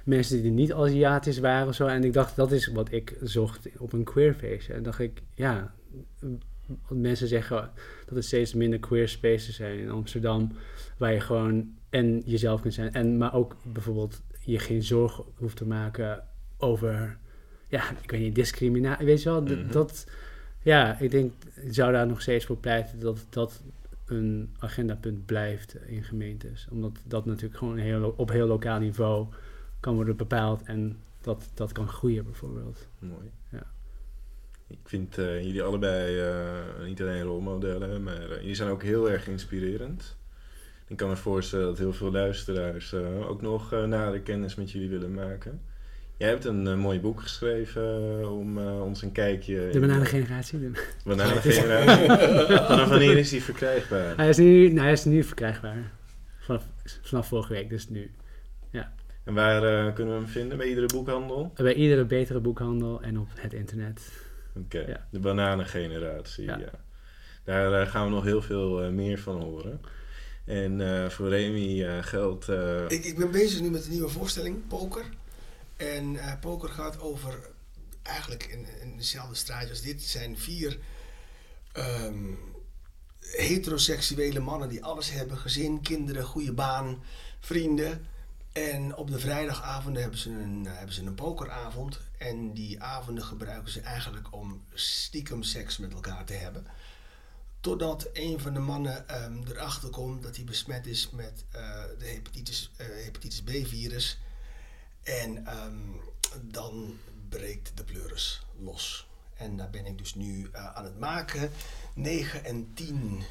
mensen 0.05 0.43
die 0.43 0.51
niet 0.51 0.73
Aziatisch 0.73 1.39
waren 1.39 1.69
of 1.69 1.74
zo. 1.74 1.87
En 1.87 2.05
ik 2.05 2.12
dacht, 2.12 2.37
dat 2.37 2.53
is 2.53 2.66
wat 2.66 2.93
ik 2.93 3.16
zocht 3.23 3.69
op 3.79 3.93
een 3.93 4.05
queer 4.05 4.35
feestje. 4.35 4.73
En 4.73 4.83
dacht 4.83 4.99
ik, 4.99 5.23
ja, 5.35 5.74
mensen 6.89 7.29
zeggen 7.29 7.70
dat 8.07 8.16
er 8.16 8.23
steeds 8.23 8.55
minder 8.55 8.79
queer 8.79 9.09
spaces 9.09 9.57
zijn 9.57 9.79
in 9.79 9.91
Amsterdam, 9.91 10.53
waar 10.97 11.12
je 11.12 11.20
gewoon 11.20 11.74
en 11.91 12.23
jezelf 12.24 12.61
kunt 12.61 12.74
zijn. 12.74 12.93
En, 12.93 13.16
maar 13.16 13.35
ook 13.35 13.57
bijvoorbeeld 13.62 14.23
je 14.45 14.59
geen 14.59 14.83
zorgen 14.83 15.24
hoeft 15.35 15.57
te 15.57 15.66
maken 15.66 16.24
over, 16.59 17.19
ja, 17.69 17.91
ik 18.03 18.11
weet 18.11 18.20
niet, 18.20 18.35
discriminatie. 18.35 19.07
Weet 19.07 19.23
je 19.23 19.29
wel, 19.29 19.43
Mhm. 19.43 19.49
dat, 19.62 19.73
dat, 19.73 20.07
ja, 20.62 20.99
ik 21.01 21.11
denk, 21.11 21.33
ik 21.55 21.74
zou 21.74 21.93
daar 21.93 22.07
nog 22.07 22.20
steeds 22.23 22.45
voor 22.45 22.57
pleiten 22.57 23.01
dat 23.01 23.27
dat 23.31 23.62
een 24.07 24.55
agendapunt 24.59 25.27
blijft 25.27 25.77
in 25.87 26.05
gemeentes. 26.05 26.66
Omdat 26.70 26.99
dat 27.05 27.24
natuurlijk 27.27 27.57
gewoon 27.57 27.77
heel, 27.77 28.15
op 28.16 28.31
heel 28.31 28.47
lokaal 28.47 28.79
niveau 28.79 29.27
kan 29.82 29.94
worden 29.94 30.16
bepaald 30.16 30.62
en 30.62 30.98
dat, 31.20 31.50
dat 31.54 31.72
kan 31.72 31.88
groeien 31.88 32.24
bijvoorbeeld. 32.24 32.88
Mooi. 32.98 33.30
Ja. 33.50 33.66
Ik 34.68 34.78
vind 34.84 35.18
uh, 35.18 35.42
jullie 35.42 35.62
allebei 35.62 36.28
uh, 36.28 36.86
niet 36.86 37.00
alleen 37.00 37.22
rolmodellen, 37.22 38.02
maar 38.02 38.30
uh, 38.30 38.36
jullie 38.40 38.54
zijn 38.54 38.68
ook 38.68 38.82
heel 38.82 39.10
erg 39.10 39.28
inspirerend. 39.28 40.16
Ik 40.88 40.96
kan 40.96 41.09
me 41.09 41.16
voorstellen 41.16 41.66
dat 41.66 41.78
heel 41.78 41.92
veel 41.92 42.10
luisteraars 42.10 42.94
ook 42.94 43.42
nog 43.42 43.70
nader 43.70 44.20
kennis 44.20 44.54
met 44.54 44.70
jullie 44.70 44.88
willen 44.88 45.14
maken. 45.14 45.60
Jij 46.16 46.28
hebt 46.28 46.44
een 46.44 46.78
mooi 46.78 47.00
boek 47.00 47.20
geschreven 47.20 48.28
om 48.30 48.59
ons 48.59 49.02
een 49.02 49.12
kijkje... 49.12 49.68
De 49.72 49.80
bananengeneratie. 49.80 50.60
De 50.60 50.70
bananengeneratie. 51.04 52.06
Vanaf 52.72 52.88
wanneer 52.88 53.16
is 53.18 53.30
die 53.30 53.42
verkrijgbaar? 53.42 54.16
Hij 54.16 54.28
is 54.28 54.36
nu, 54.36 54.68
nou, 54.68 54.80
hij 54.80 54.92
is 54.92 55.04
nu 55.04 55.22
verkrijgbaar. 55.24 55.92
Vanaf, 56.38 56.66
vanaf 57.02 57.28
vorige 57.28 57.52
week, 57.52 57.68
dus 57.68 57.88
nu. 57.88 58.10
Ja. 58.70 58.92
En 59.24 59.35
waar 59.35 59.86
uh, 59.86 59.94
kunnen 59.94 60.15
we 60.15 60.20
hem 60.20 60.31
vinden? 60.31 60.59
Bij 60.59 60.69
iedere 60.69 60.86
boekhandel? 60.86 61.53
Bij 61.55 61.74
iedere 61.74 62.05
betere 62.05 62.40
boekhandel 62.40 63.03
en 63.03 63.19
op 63.19 63.28
het 63.35 63.53
internet. 63.53 64.12
Oké, 64.57 64.77
okay. 64.77 64.89
ja. 64.89 65.07
de 65.11 65.19
bananengeneratie. 65.19 66.44
Ja. 66.44 66.59
Ja. 66.59 66.70
Daar 67.44 67.81
uh, 67.81 67.90
gaan 67.90 68.05
we 68.05 68.11
nog 68.11 68.24
heel 68.24 68.43
veel 68.43 68.85
uh, 68.85 68.90
meer 68.90 69.19
van 69.19 69.43
horen. 69.43 69.81
En 70.44 71.11
voor 71.11 71.28
Remy 71.28 72.03
geldt. 72.03 72.49
Ik, 72.89 73.05
ik 73.05 73.19
ben 73.19 73.31
bezig 73.31 73.61
nu 73.61 73.70
met 73.70 73.85
een 73.85 73.90
nieuwe 73.90 74.09
voorstelling, 74.09 74.66
Poker. 74.69 75.05
En 75.77 76.19
Poker 76.40 76.69
gaat 76.69 77.01
over 77.01 77.35
eigenlijk 78.03 78.44
in, 78.44 78.66
in 78.81 78.97
dezelfde 78.97 79.35
straatje 79.35 79.69
als 79.69 79.82
dit. 79.82 79.93
Het 79.93 80.03
zijn 80.03 80.39
vier 80.39 80.78
um, 81.77 82.39
heteroseksuele 83.20 84.40
mannen 84.40 84.69
die 84.69 84.85
alles 84.85 85.11
hebben: 85.11 85.36
gezin, 85.36 85.81
kinderen, 85.81 86.24
goede 86.24 86.53
baan, 86.53 87.03
vrienden. 87.40 88.07
En 88.53 88.97
op 88.97 89.11
de 89.11 89.19
vrijdagavonden 89.19 90.03
hebben 90.03 90.20
ze, 90.20 90.31
een, 90.31 90.66
hebben 90.66 90.95
ze 90.95 91.03
een 91.03 91.15
pokeravond. 91.15 92.01
En 92.19 92.53
die 92.53 92.83
avonden 92.83 93.24
gebruiken 93.24 93.73
ze 93.73 93.81
eigenlijk 93.81 94.33
om 94.33 94.65
stiekem 94.74 95.43
seks 95.43 95.79
met 95.79 95.93
elkaar 95.93 96.24
te 96.24 96.33
hebben. 96.33 96.66
Totdat 97.61 98.09
een 98.12 98.41
van 98.41 98.55
de 98.55 98.61
mannen 98.61 99.24
um, 99.24 99.45
erachter 99.47 99.91
komt 99.91 100.23
dat 100.23 100.37
hij 100.37 100.45
besmet 100.45 100.87
is 100.87 101.11
met 101.11 101.45
uh, 101.55 101.85
de 101.99 102.07
hepatitis, 102.07 102.70
uh, 102.81 102.87
hepatitis 102.87 103.43
B-virus. 103.43 104.19
En 105.03 105.57
um, 105.65 106.01
dan 106.43 106.99
breekt 107.29 107.77
de 107.77 107.85
pleuris 107.85 108.47
los. 108.59 109.09
En 109.35 109.57
daar 109.57 109.70
ben 109.70 109.87
ik 109.87 109.99
dus 109.99 110.15
nu 110.15 110.49
aan 110.53 110.85
het 110.85 110.99
maken. 110.99 111.51
9 111.95 112.45
en 112.45 112.74
10 112.74 113.23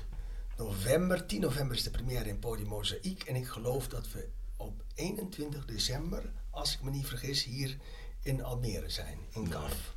november. 0.58 1.26
10 1.26 1.42
november 1.42 1.76
is 1.76 1.84
de 1.84 1.92
première 1.92 2.30
in 2.30 2.40
Podium 2.40 2.68
Mozaïek. 2.68 3.24
En 3.24 3.36
ik 3.36 3.48
geloof 3.48 3.88
dat 3.88 4.12
we 4.12 4.30
op 4.62 4.84
21 4.96 5.66
december, 5.66 6.24
als 6.50 6.74
ik 6.74 6.82
me 6.82 6.90
niet 6.90 7.08
vergis, 7.08 7.44
hier 7.44 7.78
in 8.22 8.44
Almere 8.44 8.90
zijn, 8.90 9.18
in 9.34 9.50
KAF. 9.50 9.96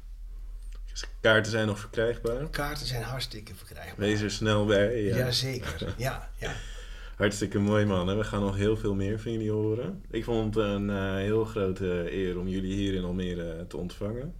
Dus 0.90 1.04
kaarten 1.20 1.52
zijn 1.52 1.66
nog 1.66 1.78
verkrijgbaar? 1.78 2.48
Kaarten 2.48 2.86
zijn 2.86 3.02
hartstikke 3.02 3.54
verkrijgbaar. 3.54 4.06
Wees 4.06 4.20
er 4.20 4.30
snel 4.30 4.66
bij. 4.66 5.02
Ja. 5.02 5.16
Jazeker, 5.16 5.94
ja, 5.98 6.30
ja. 6.38 6.54
Hartstikke 7.16 7.58
mooi 7.58 7.84
man. 7.84 8.10
En 8.10 8.18
we 8.18 8.24
gaan 8.24 8.40
nog 8.40 8.56
heel 8.56 8.76
veel 8.76 8.94
meer 8.94 9.20
van 9.20 9.32
jullie 9.32 9.50
horen. 9.50 10.04
Ik 10.10 10.24
vond 10.24 10.54
het 10.54 10.64
een 10.64 10.88
uh, 10.88 11.14
heel 11.14 11.44
grote 11.44 12.12
eer 12.12 12.38
om 12.38 12.48
jullie 12.48 12.74
hier 12.74 12.94
in 12.94 13.04
Almere 13.04 13.66
te 13.66 13.76
ontvangen. 13.76 14.34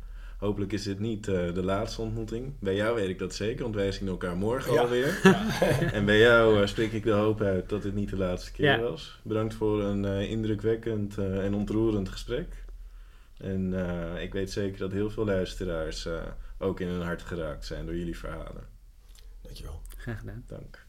Hopelijk 0.44 0.72
is 0.72 0.82
dit 0.82 0.98
niet 0.98 1.26
uh, 1.28 1.54
de 1.54 1.62
laatste 1.62 2.00
ontmoeting. 2.02 2.52
Bij 2.60 2.74
jou 2.74 2.94
weet 2.94 3.08
ik 3.08 3.18
dat 3.18 3.34
zeker, 3.34 3.62
want 3.62 3.74
wij 3.74 3.92
zien 3.92 4.08
elkaar 4.08 4.36
morgen 4.36 4.72
Ja. 4.72 4.80
alweer. 4.80 5.20
en 5.92 6.04
bij 6.04 6.18
jou 6.18 6.60
uh, 6.60 6.66
spreek 6.66 6.92
ik 6.92 7.02
de 7.02 7.10
hoop 7.10 7.40
uit 7.40 7.68
dat 7.68 7.82
dit 7.82 7.94
niet 7.94 8.10
de 8.10 8.16
laatste 8.16 8.52
keer 8.52 8.64
Ja. 8.64 8.80
was. 8.80 9.20
Bedankt 9.24 9.54
voor 9.54 9.82
een 9.82 10.04
uh, 10.04 10.30
indrukwekkend 10.30 11.18
uh, 11.18 11.44
en 11.44 11.54
ontroerend 11.54 12.08
gesprek. 12.08 12.64
En 13.38 13.72
uh, 13.72 14.22
ik 14.22 14.32
weet 14.32 14.50
zeker 14.50 14.78
dat 14.78 14.92
heel 14.92 15.10
veel 15.10 15.24
luisteraars 15.24 16.06
uh, 16.06 16.22
ook 16.58 16.80
in 16.80 16.88
hun 16.88 17.02
hart 17.02 17.22
geraakt 17.22 17.64
zijn 17.64 17.86
door 17.86 17.96
jullie 17.96 18.18
verhalen. 18.18 18.66
Dankjewel. 19.42 19.80
Graag 19.96 20.18
gedaan. 20.18 20.44
Dank. 20.46 20.83